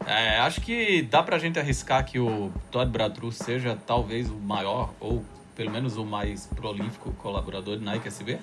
É, 0.05 0.39
acho 0.39 0.59
que 0.61 1.01
dá 1.03 1.23
pra 1.23 1.37
gente 1.39 1.57
arriscar 1.59 2.05
que 2.05 2.19
o 2.19 2.51
Todd 2.71 2.91
Bratru 2.91 3.31
seja 3.31 3.77
talvez 3.87 4.29
o 4.29 4.35
maior, 4.35 4.89
ou 4.99 5.23
pelo 5.55 5.71
menos 5.71 5.97
o 5.97 6.03
mais 6.05 6.45
prolífico 6.47 7.11
colaborador 7.13 7.77
de 7.77 7.83
Nike 7.85 8.07
SB. 8.07 8.39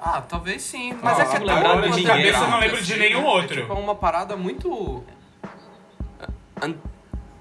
Ah, 0.00 0.20
talvez 0.20 0.62
sim, 0.62 0.92
mas 1.02 1.18
Ah, 1.18 1.22
é 1.22 1.26
que 1.26 1.36
é 1.36 1.38
tão 1.38 1.46
lembrar 1.46 1.90
de 1.90 2.02
cabeça 2.02 2.38
eu 2.38 2.50
não. 2.50 2.58
lembro 2.60 2.82
de 2.82 2.92
assim, 2.92 3.00
nenhum 3.00 3.22
né? 3.22 3.26
outro. 3.28 3.58
É 3.58 3.62
tipo 3.62 3.74
uma 3.74 3.94
parada 3.94 4.36
muito... 4.36 5.02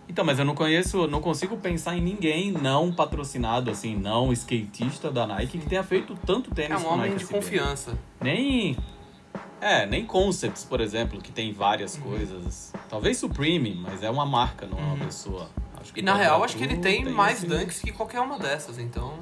Então, 0.07 0.23
mas 0.23 0.37
eu 0.37 0.45
não 0.45 0.53
conheço, 0.53 1.07
não 1.07 1.19
consigo 1.21 1.57
pensar 1.57 1.97
em 1.97 2.01
ninguém 2.01 2.51
não 2.51 2.91
patrocinado, 2.93 3.71
assim, 3.71 3.95
não 3.95 4.31
skatista 4.31 5.09
da 5.09 5.25
Nike 5.25 5.57
que 5.57 5.65
tenha 5.65 5.83
feito 5.83 6.15
tanto 6.25 6.51
É 6.51 6.53
tênis 6.53 6.81
um 6.81 6.83
com 6.85 6.89
homem 6.93 7.09
Nike 7.11 7.17
de 7.17 7.23
SB. 7.23 7.33
confiança. 7.35 7.97
Nem. 8.21 8.77
É, 9.63 9.85
nem 9.85 10.05
Concepts, 10.05 10.63
por 10.65 10.81
exemplo, 10.81 11.21
que 11.21 11.31
tem 11.31 11.53
várias 11.53 11.95
Uhum. 11.95 12.01
coisas. 12.03 12.73
Talvez 12.89 13.17
Supreme, 13.17 13.73
mas 13.75 14.03
é 14.03 14.09
uma 14.09 14.25
marca, 14.25 14.65
não 14.65 14.77
é 14.77 14.81
uma 14.81 15.05
pessoa. 15.05 15.49
Acho 15.79 15.93
que 15.93 15.99
E 16.01 16.03
na 16.03 16.15
real, 16.15 16.43
acho 16.43 16.57
que 16.57 16.63
ele 16.63 16.77
tem, 16.77 17.05
mais 17.05 17.37
esse- 17.37 17.47
dunks 17.47 17.79
que 17.79 17.91
qualquer 17.91 18.19
uma 18.19 18.37
dessas, 18.37 18.77
então. 18.77 19.13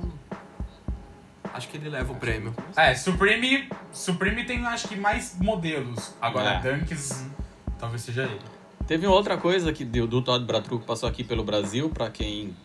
Acho 1.54 1.68
que 1.68 1.78
ele 1.78 1.90
leva 1.90 2.12
o 2.14 2.16
prêmio. 2.16 2.56
É, 2.76 2.96
Supreme, 2.96 3.68
Supreme 3.92 4.44
tem 4.46 4.66
acho 4.66 4.88
que 4.88 4.96
mais 4.96 5.36
modelos. 5.40 6.14
Agora, 6.22 6.52
É. 6.56 6.60
Dunks, 6.78 7.28
talvez 7.78 8.02
seja 8.04 8.24
ele. 8.24 8.40
Teve 8.88 9.06
uma 9.06 9.16
outra 9.16 9.38
coisa 9.38 9.72
que 9.74 9.84
deu 9.86 10.08
do 10.08 10.22
Todd 10.22 10.44
Bratru 10.46 10.80
que 10.80 10.86
passou 10.86 11.08
aqui 11.08 11.24
pelo 11.24 11.44
Brasil, 11.44 11.90
pra 11.90 12.10
quem 12.10 12.56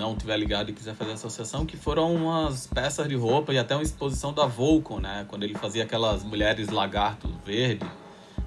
não 0.00 0.16
tiver 0.16 0.36
ligado 0.38 0.70
e 0.70 0.72
quiser 0.72 0.94
fazer 0.94 1.12
associação, 1.12 1.66
que 1.66 1.76
foram 1.76 2.14
umas 2.14 2.66
peças 2.66 3.06
de 3.06 3.14
roupa 3.14 3.52
e 3.52 3.58
até 3.58 3.74
uma 3.76 3.82
exposição 3.82 4.32
da 4.32 4.46
Volcom, 4.46 4.98
né? 4.98 5.26
Quando 5.28 5.44
ele 5.44 5.54
fazia 5.54 5.84
aquelas 5.84 6.24
mulheres 6.24 6.68
lagarto 6.70 7.28
verde. 7.44 7.86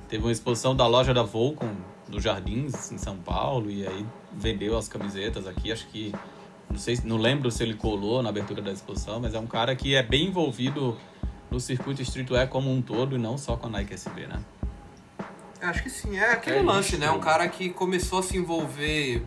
Teve 0.09 0.23
uma 0.23 0.31
exposição 0.31 0.75
da 0.75 0.85
loja 0.87 1.13
da 1.13 1.23
Volcom 1.23 1.69
nos 2.09 2.21
Jardins, 2.23 2.91
em 2.91 2.97
São 2.97 3.17
Paulo, 3.17 3.69
e 3.71 3.85
aí 3.87 4.05
vendeu 4.33 4.77
as 4.77 4.87
camisetas 4.89 5.47
aqui. 5.47 5.71
Acho 5.71 5.87
que. 5.87 6.11
Não 6.69 6.77
sei, 6.79 6.99
não 7.03 7.17
lembro 7.17 7.51
se 7.51 7.61
ele 7.61 7.75
colou 7.75 8.23
na 8.23 8.29
abertura 8.29 8.59
da 8.61 8.71
exposição, 8.71 9.19
mas 9.19 9.35
é 9.35 9.39
um 9.39 9.45
cara 9.45 9.75
que 9.75 9.93
é 9.95 10.01
bem 10.01 10.27
envolvido 10.29 10.97
no 11.51 11.59
circuito 11.59 12.01
streetwear 12.01 12.47
como 12.47 12.71
um 12.71 12.81
todo 12.81 13.15
e 13.15 13.19
não 13.19 13.37
só 13.37 13.55
com 13.55 13.67
a 13.67 13.69
Nike 13.69 13.93
SB, 13.93 14.25
né? 14.25 14.41
Acho 15.61 15.83
que 15.83 15.89
sim, 15.89 16.17
é 16.17 16.31
aquele 16.31 16.57
É 16.57 16.61
lance, 16.63 16.89
isso. 16.93 16.97
né? 16.99 17.11
Um 17.11 17.19
cara 17.19 17.47
que 17.47 17.69
começou 17.69 18.19
a 18.19 18.23
se 18.23 18.35
envolver 18.37 19.23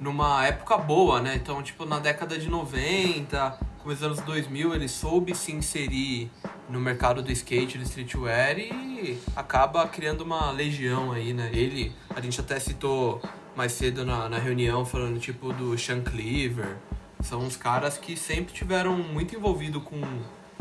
numa 0.00 0.46
época 0.46 0.76
boa, 0.76 1.20
né? 1.20 1.34
Então, 1.36 1.62
tipo, 1.62 1.84
na 1.84 1.98
década 1.98 2.38
de 2.38 2.48
90, 2.48 3.58
começo 3.78 4.00
dos 4.00 4.02
anos 4.02 4.20
2000, 4.20 4.74
ele 4.74 4.88
soube 4.88 5.34
se 5.34 5.52
inserir 5.52 6.30
no 6.68 6.80
mercado 6.80 7.22
do 7.22 7.30
skate, 7.32 7.78
do 7.78 7.84
streetwear 7.84 8.58
e 8.58 9.18
acaba 9.34 9.86
criando 9.86 10.22
uma 10.22 10.50
legião 10.50 11.12
aí, 11.12 11.32
né? 11.32 11.50
Ele, 11.52 11.92
a 12.14 12.20
gente 12.20 12.40
até 12.40 12.58
citou 12.58 13.20
mais 13.54 13.72
cedo 13.72 14.04
na, 14.04 14.28
na 14.28 14.38
reunião, 14.38 14.84
falando 14.84 15.18
tipo 15.18 15.52
do 15.52 15.76
Sean 15.78 16.02
Cleaver. 16.02 16.76
São 17.22 17.40
uns 17.40 17.56
caras 17.56 17.96
que 17.96 18.16
sempre 18.16 18.52
tiveram 18.52 18.96
muito 18.96 19.34
envolvido 19.34 19.80
com 19.80 20.00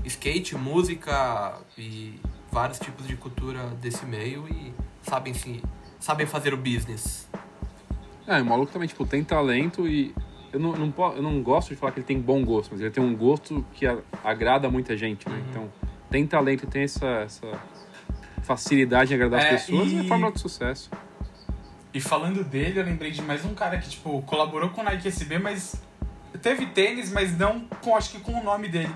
skate, 0.06 0.56
música 0.56 1.58
e 1.78 2.20
vários 2.52 2.80
tipos 2.80 3.06
de 3.08 3.18
cultura 3.18 3.68
desse 3.82 4.06
meio 4.06 4.48
e 4.48 4.74
sabem 5.02 5.34
sim, 5.34 5.62
sabem 6.00 6.26
fazer 6.26 6.54
o 6.54 6.58
business. 6.58 7.25
É, 8.28 8.42
o 8.42 8.46
maluco 8.46 8.72
também, 8.72 8.88
tipo, 8.88 9.06
tem 9.06 9.24
talento 9.24 9.88
e. 9.88 10.14
Eu 10.52 10.60
não, 10.60 10.72
não, 10.72 10.94
eu 11.16 11.22
não 11.22 11.44
gosto 11.44 11.70
de 11.70 11.76
falar 11.76 11.92
que 11.92 12.00
ele 12.00 12.06
tem 12.08 12.20
bom 12.20 12.44
gosto, 12.46 12.72
mas 12.72 12.80
ele 12.82 12.90
tem 12.90 13.04
um 13.04 13.14
gosto 13.16 13.66
que 13.74 13.86
a- 13.86 13.98
agrada 14.24 14.70
muita 14.70 14.96
gente, 14.96 15.28
né? 15.28 15.44
Então, 15.50 15.70
tem 16.10 16.26
talento 16.26 16.64
e 16.64 16.68
tem 16.68 16.84
essa, 16.84 17.06
essa 17.06 17.60
facilidade 18.42 19.12
em 19.12 19.16
agradar 19.16 19.42
É, 19.42 19.56
as 19.56 19.66
pessoas 19.66 19.92
e... 19.92 20.00
é 20.00 20.04
fórmula 20.06 20.32
de 20.32 20.40
sucesso. 20.40 20.90
E 21.94 22.00
falando 22.00 22.44
dele, 22.44 22.80
eu 22.80 22.84
lembrei 22.86 23.12
de 23.12 23.22
mais 23.22 23.44
um 23.46 23.54
cara 23.54 23.78
que, 23.78 23.90
tipo, 23.90 24.22
colaborou 24.24 24.70
com 24.70 24.82
o 24.82 24.84
Nike 24.84 25.08
SB, 25.10 25.40
mas 25.40 25.82
teve 26.42 26.66
tênis, 26.68 27.12
mas 27.12 27.38
não 27.38 27.62
com, 27.82 27.96
acho 27.96 28.12
que 28.12 28.20
com 28.20 28.34
o 28.40 28.44
nome 28.44 28.68
dele. 28.70 28.94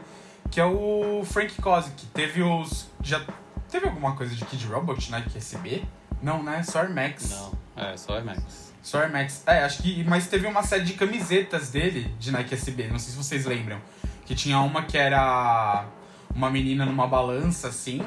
Que 0.50 0.60
é 0.62 0.66
o 0.66 1.24
Frank 1.26 1.62
Kozik. 1.62 2.06
Teve 2.08 2.42
os. 2.42 2.88
Já 3.04 3.22
teve 3.70 3.86
alguma 3.86 4.16
coisa 4.16 4.34
de 4.34 4.44
Kid 4.46 4.66
Robot 4.66 5.12
Nike 5.12 5.38
SB? 5.38 5.84
Não, 6.22 6.42
né? 6.42 6.64
Só 6.64 6.80
Air 6.80 6.94
Max. 6.94 7.30
Não, 7.30 7.84
é 7.84 7.96
só 7.98 8.16
Air 8.16 8.26
Max. 8.26 8.69
Só 8.82 9.02
Air 9.02 9.12
Max. 9.12 9.44
É, 9.46 9.64
acho 9.64 9.82
que. 9.82 10.04
Mas 10.04 10.28
teve 10.28 10.48
uma 10.48 10.64
série 10.64 10.84
de 10.84 10.94
camisetas 10.94 11.70
dele 11.70 12.14
de 12.20 12.32
Nike 12.32 12.54
SB. 12.54 12.88
Não 12.88 13.00
sei 13.00 13.12
se 13.12 13.18
vocês 13.18 13.46
lembram. 13.46 13.80
Que 14.26 14.36
tinha 14.36 14.60
uma 14.60 14.84
que 14.84 14.98
era 14.98 15.86
uma 16.34 16.50
menina 16.50 16.86
numa 16.86 17.08
balança 17.08 17.68
assim, 17.68 18.02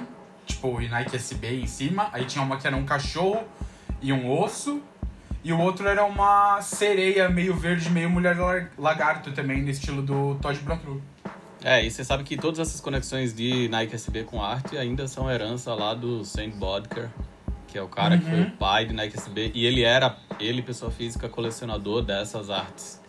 tipo, 0.46 0.80
e 0.80 0.88
Nike 0.88 1.16
SB 1.16 1.60
em 1.60 1.66
cima. 1.66 2.08
Aí 2.12 2.24
tinha 2.24 2.44
uma 2.44 2.56
que 2.56 2.66
era 2.66 2.76
um 2.76 2.84
cachorro 2.84 3.42
e 4.00 4.12
um 4.12 4.30
osso. 4.30 4.82
E 5.44 5.52
o 5.52 5.58
outro 5.58 5.88
era 5.88 6.04
uma 6.04 6.62
sereia 6.62 7.28
meio 7.28 7.54
verde, 7.56 7.90
meio 7.90 8.08
mulher 8.08 8.36
lagarto 8.78 9.32
também, 9.32 9.60
no 9.60 9.70
estilo 9.70 10.00
do 10.00 10.36
Todd 10.36 10.56
Bratru. 10.60 11.02
É, 11.64 11.84
e 11.84 11.90
você 11.90 12.04
sabe 12.04 12.24
que 12.24 12.36
todas 12.36 12.60
essas 12.60 12.80
conexões 12.80 13.34
de 13.34 13.68
Nike 13.68 13.94
SB 13.94 14.24
com 14.24 14.42
arte 14.42 14.76
ainda 14.76 15.06
são 15.06 15.30
herança 15.30 15.74
lá 15.74 15.94
do 15.94 16.24
Saint 16.24 16.54
Bodker, 16.54 17.08
que 17.72 17.78
é 17.78 17.82
o 17.82 17.88
cara 17.88 18.18
que 18.18 18.24
foi 18.24 18.34
Uhum. 18.40 18.46
o 18.48 18.50
pai 18.52 18.84
de 18.84 18.92
Nike 18.92 19.16
SB. 19.16 19.50
E 19.54 19.64
ele 19.64 19.82
era, 19.82 20.14
ele, 20.38 20.60
pessoa 20.60 20.90
física, 20.90 21.26
colecionador 21.28 22.02
dessas 22.02 22.50
artes. 22.50 23.00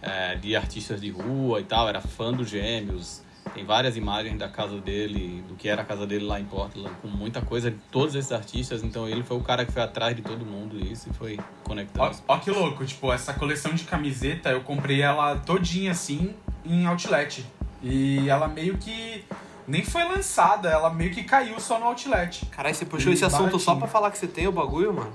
é, 0.00 0.36
de 0.36 0.54
artistas 0.54 1.00
de 1.00 1.10
rua 1.10 1.60
e 1.60 1.64
tal, 1.64 1.88
era 1.88 2.00
fã 2.00 2.32
dos 2.32 2.48
gêmeos. 2.48 3.20
Tem 3.52 3.64
várias 3.64 3.96
imagens 3.96 4.38
da 4.38 4.48
casa 4.48 4.80
dele, 4.80 5.42
do 5.48 5.56
que 5.56 5.68
era 5.68 5.82
a 5.82 5.84
casa 5.84 6.06
dele 6.06 6.24
lá 6.24 6.38
em 6.38 6.44
Portland, 6.44 6.94
com 7.02 7.08
muita 7.08 7.42
coisa 7.42 7.68
de 7.72 7.78
todos 7.90 8.14
esses 8.14 8.30
artistas. 8.30 8.84
Então 8.84 9.08
ele 9.08 9.24
foi 9.24 9.36
o 9.36 9.40
cara 9.40 9.66
que 9.66 9.72
foi 9.72 9.82
atrás 9.82 10.14
de 10.14 10.22
todo 10.22 10.46
mundo 10.46 10.78
isso 10.78 11.08
e 11.10 11.12
foi 11.12 11.36
conectando. 11.64 12.16
Ó, 12.28 12.34
ó 12.34 12.38
que 12.38 12.48
louco, 12.50 12.84
tipo, 12.86 13.12
essa 13.12 13.34
coleção 13.34 13.74
de 13.74 13.82
camiseta, 13.84 14.50
eu 14.50 14.60
comprei 14.60 15.02
ela 15.02 15.34
todinha 15.36 15.90
assim 15.90 16.32
em 16.64 16.86
outlet. 16.86 17.44
E 17.82 18.28
ela 18.28 18.46
meio 18.46 18.78
que 18.78 19.24
nem 19.68 19.84
foi 19.84 20.02
lançada, 20.04 20.68
ela 20.70 20.90
meio 20.90 21.10
que 21.12 21.22
caiu 21.22 21.60
só 21.60 21.78
no 21.78 21.86
outlet. 21.86 22.44
Caralho, 22.46 22.74
você 22.74 22.84
puxou 22.86 23.12
E 23.12 23.14
esse 23.14 23.24
assunto 23.24 23.58
só 23.58 23.72
baratinho. 23.74 23.78
pra 23.78 23.88
falar 23.88 24.10
que 24.10 24.18
você 24.18 24.26
tem 24.26 24.46
o 24.48 24.52
bagulho, 24.52 24.92
mano? 24.94 25.12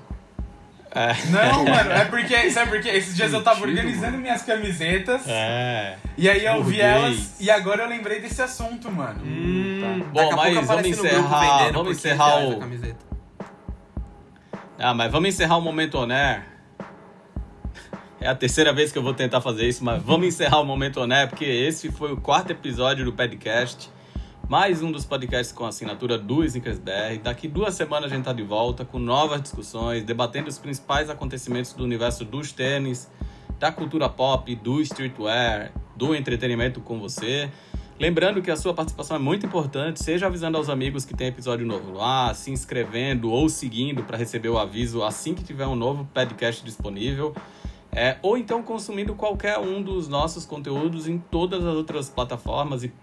Não, 1.32 1.66
mano, 1.66 1.92
é 1.92 2.06
porque, 2.06 2.52
sabe 2.52 2.70
por 2.70 2.80
quê? 2.80 2.90
Esses 2.90 3.16
dias 3.16 3.34
eu 3.34 3.44
tava 3.44 3.62
organizando 3.62 4.12
mano. 4.12 4.18
minhas 4.20 4.44
camisetas 4.44 5.24
É. 5.28 5.98
e 6.16 6.30
aí 6.30 6.46
eu 6.46 6.64
vi 6.64 6.80
elas 6.80 7.34
e 7.42 7.50
agora 7.50 7.82
eu 7.84 7.90
lembrei 7.90 8.20
desse 8.22 8.42
assunto, 8.44 8.92
mano. 8.92 9.20
Hum, 9.26 9.82
Tá. 9.82 10.06
Bom, 10.06 10.14
daqui 10.14 10.34
a 10.34 10.36
mas 10.36 10.68
vamos 10.68 10.88
encerrar- 10.88 11.40
vendendo 11.58 11.74
vamos 11.74 11.74
por 11.74 11.86
15 11.96 12.08
encerrar 12.08 12.38
reais 12.38 12.54
o-. 12.54 13.14
Ah, 14.78 14.94
mas 14.94 15.12
vamos 15.12 15.30
encerrar 15.30 15.58
o 15.58 15.62
Momento 15.62 15.98
Oner. 15.98 16.44
É 18.20 18.28
a 18.28 18.36
terceira 18.36 18.72
vez 18.72 18.92
que 18.92 18.98
eu 18.98 19.04
vou 19.04 19.14
tentar 19.14 19.42
fazer 19.42 19.68
isso, 19.68 19.84
mas 19.84 20.02
vamos 20.02 20.28
encerrar 20.28 20.60
o 20.60 20.66
Momento 20.66 21.02
Oner, 21.02 21.28
porque 21.28 21.44
esse 21.44 21.92
foi 21.92 22.14
o 22.14 22.18
quarto 22.18 22.52
episódio 22.52 23.04
do 23.04 23.12
podcast. 23.12 23.90
Mais 24.54 24.84
um 24.84 24.92
dos 24.92 25.04
podcasts 25.04 25.52
com 25.52 25.66
assinatura 25.66 26.16
do 26.16 26.44
Snickers 26.44 26.78
BR. 26.78 27.18
Daqui 27.24 27.48
duas 27.48 27.74
semanas 27.74 28.12
a 28.12 28.16
gente 28.16 28.26
tá 28.26 28.32
de 28.32 28.44
volta 28.44 28.86
com 28.86 29.00
novas 29.00 29.42
discussões, 29.42 30.04
debatendo 30.04 30.48
os 30.48 30.60
principais 30.60 31.10
acontecimentos 31.10 31.74
do 31.74 31.84
universo 31.84 32.24
dos 32.24 32.52
tênis, 32.52 33.10
da 33.58 33.72
cultura 33.72 34.08
pop, 34.08 34.56
do 34.58 34.80
streetwear, 34.80 35.72
do 35.96 36.14
entretenimento 36.14 36.82
com 36.82 37.00
você. 37.00 37.50
Lembrando 38.00 38.44
que 38.44 38.52
a 38.52 38.56
sua 38.56 38.76
participação 38.76 39.18
é 39.18 39.20
muito 39.20 39.44
importante, 39.44 40.04
seja 40.04 40.28
avisando 40.28 40.56
aos 40.56 40.70
amigos 40.70 41.04
que 41.04 41.16
tem 41.16 41.30
episódio 41.30 41.66
novo 41.66 41.92
lá, 41.92 42.32
se 42.36 42.52
inscrevendo 42.52 43.32
ou 43.32 43.50
seguindo 43.50 44.04
para 44.04 44.18
receber 44.18 44.50
o 44.50 44.60
aviso 44.60 45.02
assim 45.02 45.34
que 45.34 45.44
tiver 45.44 45.66
um 45.66 45.76
novo 45.76 46.08
podcast 46.14 46.64
disponível. 46.64 47.34
É, 47.92 48.18
ou 48.22 48.38
então 48.38 48.62
consumindo 48.62 49.16
qualquer 49.16 49.58
um 49.58 49.82
dos 49.82 50.08
nossos 50.08 50.46
conteúdos 50.46 51.08
em 51.08 51.18
todas 51.18 51.66
as 51.66 51.76
outras 51.76 52.08
plataformas 52.08 52.84
e 52.84 52.94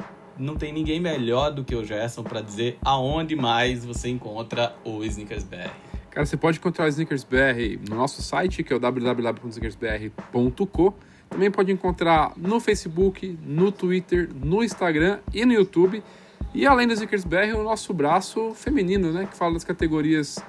não 0.41 0.57
tem 0.57 0.73
ninguém 0.73 0.99
melhor 0.99 1.53
do 1.53 1.63
que 1.63 1.77
o 1.77 1.85
Gerson 1.85 2.23
para 2.23 2.41
dizer 2.41 2.79
aonde 2.83 3.37
mais 3.37 3.85
você 3.85 4.09
encontra 4.09 4.75
o 4.85 5.05
Snickers 5.05 5.45
BR. 5.45 5.69
Cara, 6.11 6.25
você 6.27 6.37
pode 6.37 6.59
encontrar 6.59 6.87
o 6.87 6.89
Snickers 6.89 7.23
BR 7.23 7.79
no 7.89 7.95
nosso 7.97 8.21
site, 8.23 8.65
que 8.65 8.73
é 8.73 8.77
o 8.77 8.81
www.snickersbr.co. 8.81 10.95
Também 11.29 11.51
pode 11.51 11.71
encontrar 11.71 12.33
no 12.37 12.59
Facebook, 12.59 13.39
no 13.45 13.71
Twitter, 13.71 14.31
no 14.35 14.65
Instagram 14.65 15.19
e 15.33 15.45
no 15.45 15.53
YouTube. 15.53 16.03
E 16.53 16.67
além 16.67 16.89
do 16.89 16.95
Snickers 16.95 17.25
BR, 17.25 17.55
o 17.57 17.63
nosso 17.63 17.95
braço 17.95 18.53
feminino, 18.55 19.13
né? 19.13 19.29
Que 19.31 19.37
fala 19.37 19.53
das 19.55 19.63
categorias 19.63 20.41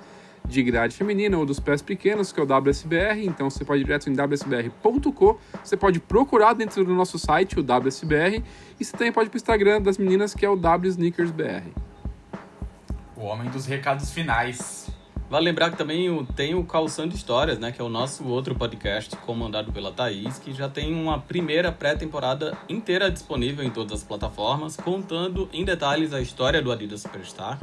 de 0.52 0.61
grade 0.61 0.95
feminina 0.95 1.38
ou 1.38 1.45
dos 1.45 1.60
pés 1.60 1.82
pequenos, 1.82 2.32
que 2.32 2.40
é 2.40 2.44
o 2.44 2.45
WSBR. 2.45 3.26
Então 3.26 3.49
você 3.49 3.64
pode 3.65 3.82
ir 3.82 3.86
direto 3.86 4.10
em 4.10 4.14
wsbr.co. 4.14 5.40
Você 5.64 5.78
pode 5.78 5.99
procurar 5.99 6.53
dentro 6.53 6.84
do 6.86 6.94
nosso 6.94 7.18
site, 7.18 7.60
o 7.60 7.64
WSBR. 7.64 8.44
E 8.80 8.86
você 8.86 8.91
também 8.91 9.11
pode 9.11 9.28
ir 9.28 9.30
pro 9.30 9.38
Instagram 9.38 9.82
das 9.82 9.98
meninas, 9.98 10.34
que 10.34 10.45
é 10.45 10.49
o 10.49 10.56
WSnickersBR. 10.56 11.64
O 13.15 13.22
homem 13.26 13.49
dos 13.49 13.65
recados 13.65 14.11
finais. 14.11 14.90
Vale 15.30 15.45
lembrar 15.45 15.72
que 15.72 15.78
também 15.78 16.10
o- 16.10 16.26
tem 16.26 16.56
o 16.56 16.64
Calçando 16.65 17.15
Histórias, 17.15 17.57
né? 17.57 17.72
Que 17.72 17.80
é 17.80 17.84
o 17.84 17.88
nosso 17.88 18.28
outro 18.28 18.53
podcast 18.53 19.15
comandado 19.18 19.72
pela 19.72 19.90
Thaís, 19.90 20.38
que 20.40 20.52
já 20.52 20.68
tem 20.68 20.94
uma 20.94 21.19
primeira 21.19 21.72
pré-temporada 21.72 22.57
inteira 22.68 23.10
disponível 23.10 23.64
em 23.64 23.69
todas 23.69 23.99
as 23.99 24.03
plataformas, 24.03 24.76
contando 24.76 25.48
em 25.53 25.64
detalhes 25.64 26.11
a 26.14 26.19
história 26.19 26.61
do 26.61 26.69
Adidas 26.69 27.02
Superstar. 27.03 27.57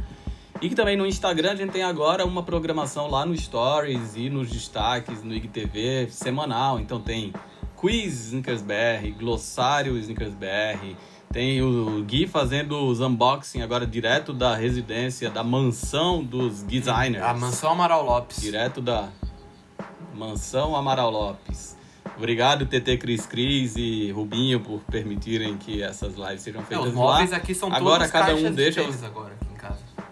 E 0.61 0.69
que 0.69 0.75
também 0.75 0.97
no 0.97 1.07
Instagram 1.07 1.53
a 1.53 1.57
gente 1.57 1.71
tem 1.71 1.85
agora 1.85 2.25
uma 2.27 2.43
programação 2.43 3.09
lá 3.09 3.25
no 3.25 3.37
Stories 3.37 4.17
e 4.17 4.29
nos 4.29 4.51
destaques 4.51 5.23
no 5.23 5.33
IGTV 5.33 6.09
semanal. 6.11 6.81
Então 6.81 7.01
tem 7.01 7.33
quiz 7.77 8.27
Snickers 8.27 8.61
BR, 8.63 9.13
glossário 9.17 9.97
Snickers 9.99 10.35
BR, 10.35 10.97
tem 11.33 11.63
o 11.63 12.03
Gui 12.05 12.27
fazendo 12.27 12.77
os 12.89 13.01
unboxing 13.01 13.63
agora 13.63 13.87
direto 13.87 14.33
da 14.33 14.57
residência, 14.57 15.31
da 15.31 15.45
mansão 15.45 16.25
dos 16.25 16.63
designers. 16.65 17.23
A 17.25 17.35
Mansão 17.35 17.71
Amaral 17.73 18.05
Lopes. 18.05 18.41
Direto 18.41 18.81
da 18.81 19.11
Mansão 20.13 20.75
Amaral 20.75 21.11
Lopes. 21.13 21.77
Obrigado, 22.17 22.67
TT 22.67 22.97
Cris 22.97 23.27
Cris 23.27 23.77
e 23.77 24.11
Rubinho, 24.11 24.59
por 24.59 24.81
permitirem 24.91 25.57
que 25.57 25.81
essas 25.81 26.17
lives 26.17 26.43
sejam 26.43 26.63
feitas 26.65 26.89
os 26.89 26.95
lá. 26.95 27.01
móveis 27.01 27.33
aqui 27.33 27.55
são 27.55 27.73
Agora 27.73 27.99
todos 28.09 28.11
cada 28.11 28.35
um 28.35 28.43
de 28.43 28.51
deixa 28.51 28.83
os- 28.83 29.05
agora. 29.05 29.37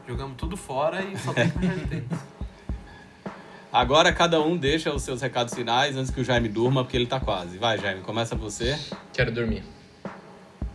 Jogamos 0.06 0.36
tudo 0.36 0.56
fora 0.56 1.02
e 1.02 1.18
só 1.18 1.32
tem. 1.32 1.52
Agora 3.72 4.12
cada 4.12 4.40
um 4.40 4.56
deixa 4.56 4.94
os 4.94 5.02
seus 5.02 5.20
recados 5.20 5.52
finais 5.52 5.96
antes 5.96 6.10
que 6.10 6.20
o 6.20 6.24
Jaime 6.24 6.48
durma, 6.48 6.82
porque 6.84 6.96
ele 6.96 7.06
tá 7.06 7.20
quase. 7.20 7.58
Vai, 7.58 7.76
Jaime, 7.78 8.00
começa 8.00 8.34
você. 8.34 8.78
Quero 9.12 9.32
dormir. 9.32 9.64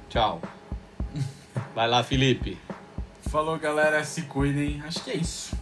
Tchau. 0.09 0.41
Vai 1.73 1.87
lá, 1.87 2.03
Felipe. 2.03 2.57
Falou, 3.29 3.57
galera. 3.57 4.03
Se 4.03 4.23
cuidem. 4.23 4.83
Acho 4.85 5.03
que 5.03 5.11
é 5.11 5.15
isso. 5.15 5.57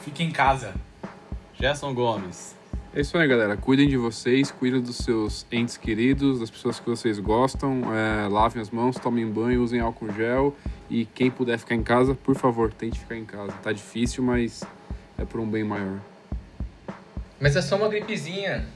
Fiquem 0.00 0.28
em 0.28 0.32
casa. 0.32 0.74
Gerson 1.54 1.94
Gomes. 1.94 2.56
É 2.94 3.00
isso 3.00 3.16
aí, 3.16 3.26
galera. 3.26 3.56
Cuidem 3.56 3.88
de 3.88 3.96
vocês, 3.96 4.50
cuidem 4.50 4.78
dos 4.78 4.96
seus 4.96 5.46
entes 5.50 5.78
queridos, 5.78 6.40
das 6.40 6.50
pessoas 6.50 6.78
que 6.78 6.90
vocês 6.90 7.18
gostam. 7.18 7.82
é, 7.94 8.28
lavem 8.28 8.60
as 8.60 8.68
mãos, 8.68 8.96
tomem 8.96 9.26
banho, 9.26 9.62
usem 9.62 9.80
álcool 9.80 10.12
gel. 10.12 10.54
E 10.90 11.06
quem 11.06 11.30
puder 11.30 11.58
ficar 11.58 11.74
em 11.74 11.82
casa, 11.82 12.14
por 12.14 12.36
favor, 12.36 12.70
tente 12.70 13.00
ficar 13.00 13.16
em 13.16 13.24
casa. 13.24 13.50
Tá 13.62 13.72
difícil, 13.72 14.22
mas 14.22 14.62
é 15.16 15.24
por 15.24 15.40
um 15.40 15.48
bem 15.48 15.64
maior. 15.64 15.98
Mas 17.40 17.56
é 17.56 17.62
só 17.62 17.76
uma 17.76 17.88
gripezinha. 17.88 18.68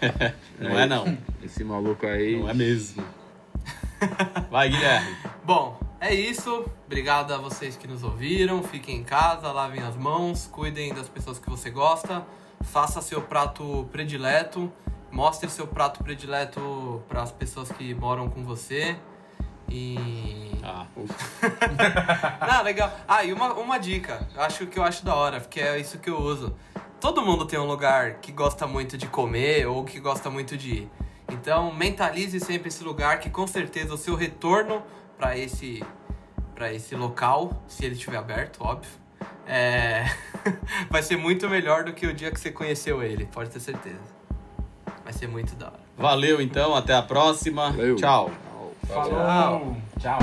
Não 0.58 0.78
é 0.78 0.86
não. 0.86 1.18
Esse 1.44 1.62
maluco 1.62 2.06
aí. 2.06 2.40
Não 2.40 2.48
é 2.48 2.54
mesmo. 2.54 3.04
Vai, 4.50 4.70
Guilherme. 4.70 5.14
Bom, 5.44 5.78
é 6.00 6.14
isso. 6.14 6.64
Obrigado 6.86 7.34
a 7.34 7.36
vocês 7.36 7.76
que 7.76 7.86
nos 7.86 8.02
ouviram. 8.02 8.62
Fiquem 8.62 8.96
em 8.96 9.04
casa, 9.04 9.52
lavem 9.52 9.82
as 9.82 9.96
mãos, 9.96 10.46
cuidem 10.46 10.94
das 10.94 11.08
pessoas 11.08 11.38
que 11.38 11.48
você 11.50 11.68
gosta. 11.68 12.24
Faça 12.62 13.00
seu 13.00 13.22
prato 13.22 13.88
predileto. 13.90 14.72
Mostre 15.10 15.48
seu 15.48 15.66
prato 15.66 16.02
predileto 16.02 17.02
para 17.08 17.22
as 17.22 17.32
pessoas 17.32 17.70
que 17.70 17.94
moram 17.94 18.28
com 18.28 18.44
você. 18.44 18.96
E. 19.68 20.50
Ah, 20.62 20.86
ufa. 20.96 21.14
Ah, 22.40 22.62
legal. 22.62 22.92
Ah, 23.06 23.24
e 23.24 23.32
uma, 23.32 23.54
uma 23.54 23.78
dica. 23.78 24.28
Acho 24.36 24.66
que 24.66 24.78
eu 24.78 24.84
acho 24.84 25.04
da 25.04 25.14
hora, 25.14 25.40
porque 25.40 25.60
é 25.60 25.78
isso 25.78 25.98
que 25.98 26.10
eu 26.10 26.18
uso. 26.18 26.54
Todo 27.00 27.22
mundo 27.22 27.46
tem 27.46 27.58
um 27.58 27.66
lugar 27.66 28.14
que 28.14 28.32
gosta 28.32 28.66
muito 28.66 28.96
de 28.96 29.06
comer 29.06 29.66
ou 29.66 29.84
que 29.84 30.00
gosta 30.00 30.30
muito 30.30 30.56
de 30.56 30.70
ir. 30.70 30.90
Então, 31.30 31.72
mentalize 31.72 32.38
sempre 32.40 32.68
esse 32.68 32.82
lugar 32.82 33.20
que 33.20 33.28
com 33.28 33.46
certeza 33.46 33.94
o 33.94 33.98
seu 33.98 34.14
retorno 34.14 34.82
para 35.18 35.36
esse 35.36 35.82
para 36.54 36.72
esse 36.72 36.94
local, 36.94 37.62
se 37.68 37.84
ele 37.84 37.94
estiver 37.94 38.16
aberto, 38.16 38.64
óbvio, 38.64 38.90
é... 39.46 40.04
vai 40.90 41.02
ser 41.02 41.16
muito 41.16 41.48
melhor 41.48 41.84
do 41.84 41.92
que 41.92 42.06
o 42.06 42.14
dia 42.14 42.30
que 42.30 42.40
você 42.40 42.50
conheceu 42.50 43.02
ele, 43.02 43.26
pode 43.26 43.50
ter 43.50 43.60
certeza. 43.60 44.16
Vai 45.04 45.12
ser 45.12 45.28
muito 45.28 45.54
da 45.54 45.66
hora. 45.66 45.80
Valeu 45.96 46.40
então, 46.40 46.74
até 46.74 46.94
a 46.94 47.02
próxima. 47.02 47.70
Valeu. 47.70 47.96
Tchau. 47.96 48.30
Falou. 48.86 49.76
Tchau. 49.98 50.18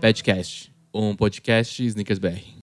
Petcast, 0.00 0.72
um 0.94 1.14
podcast 1.14 1.84
Snickers 1.84 2.18
BR. 2.18 2.56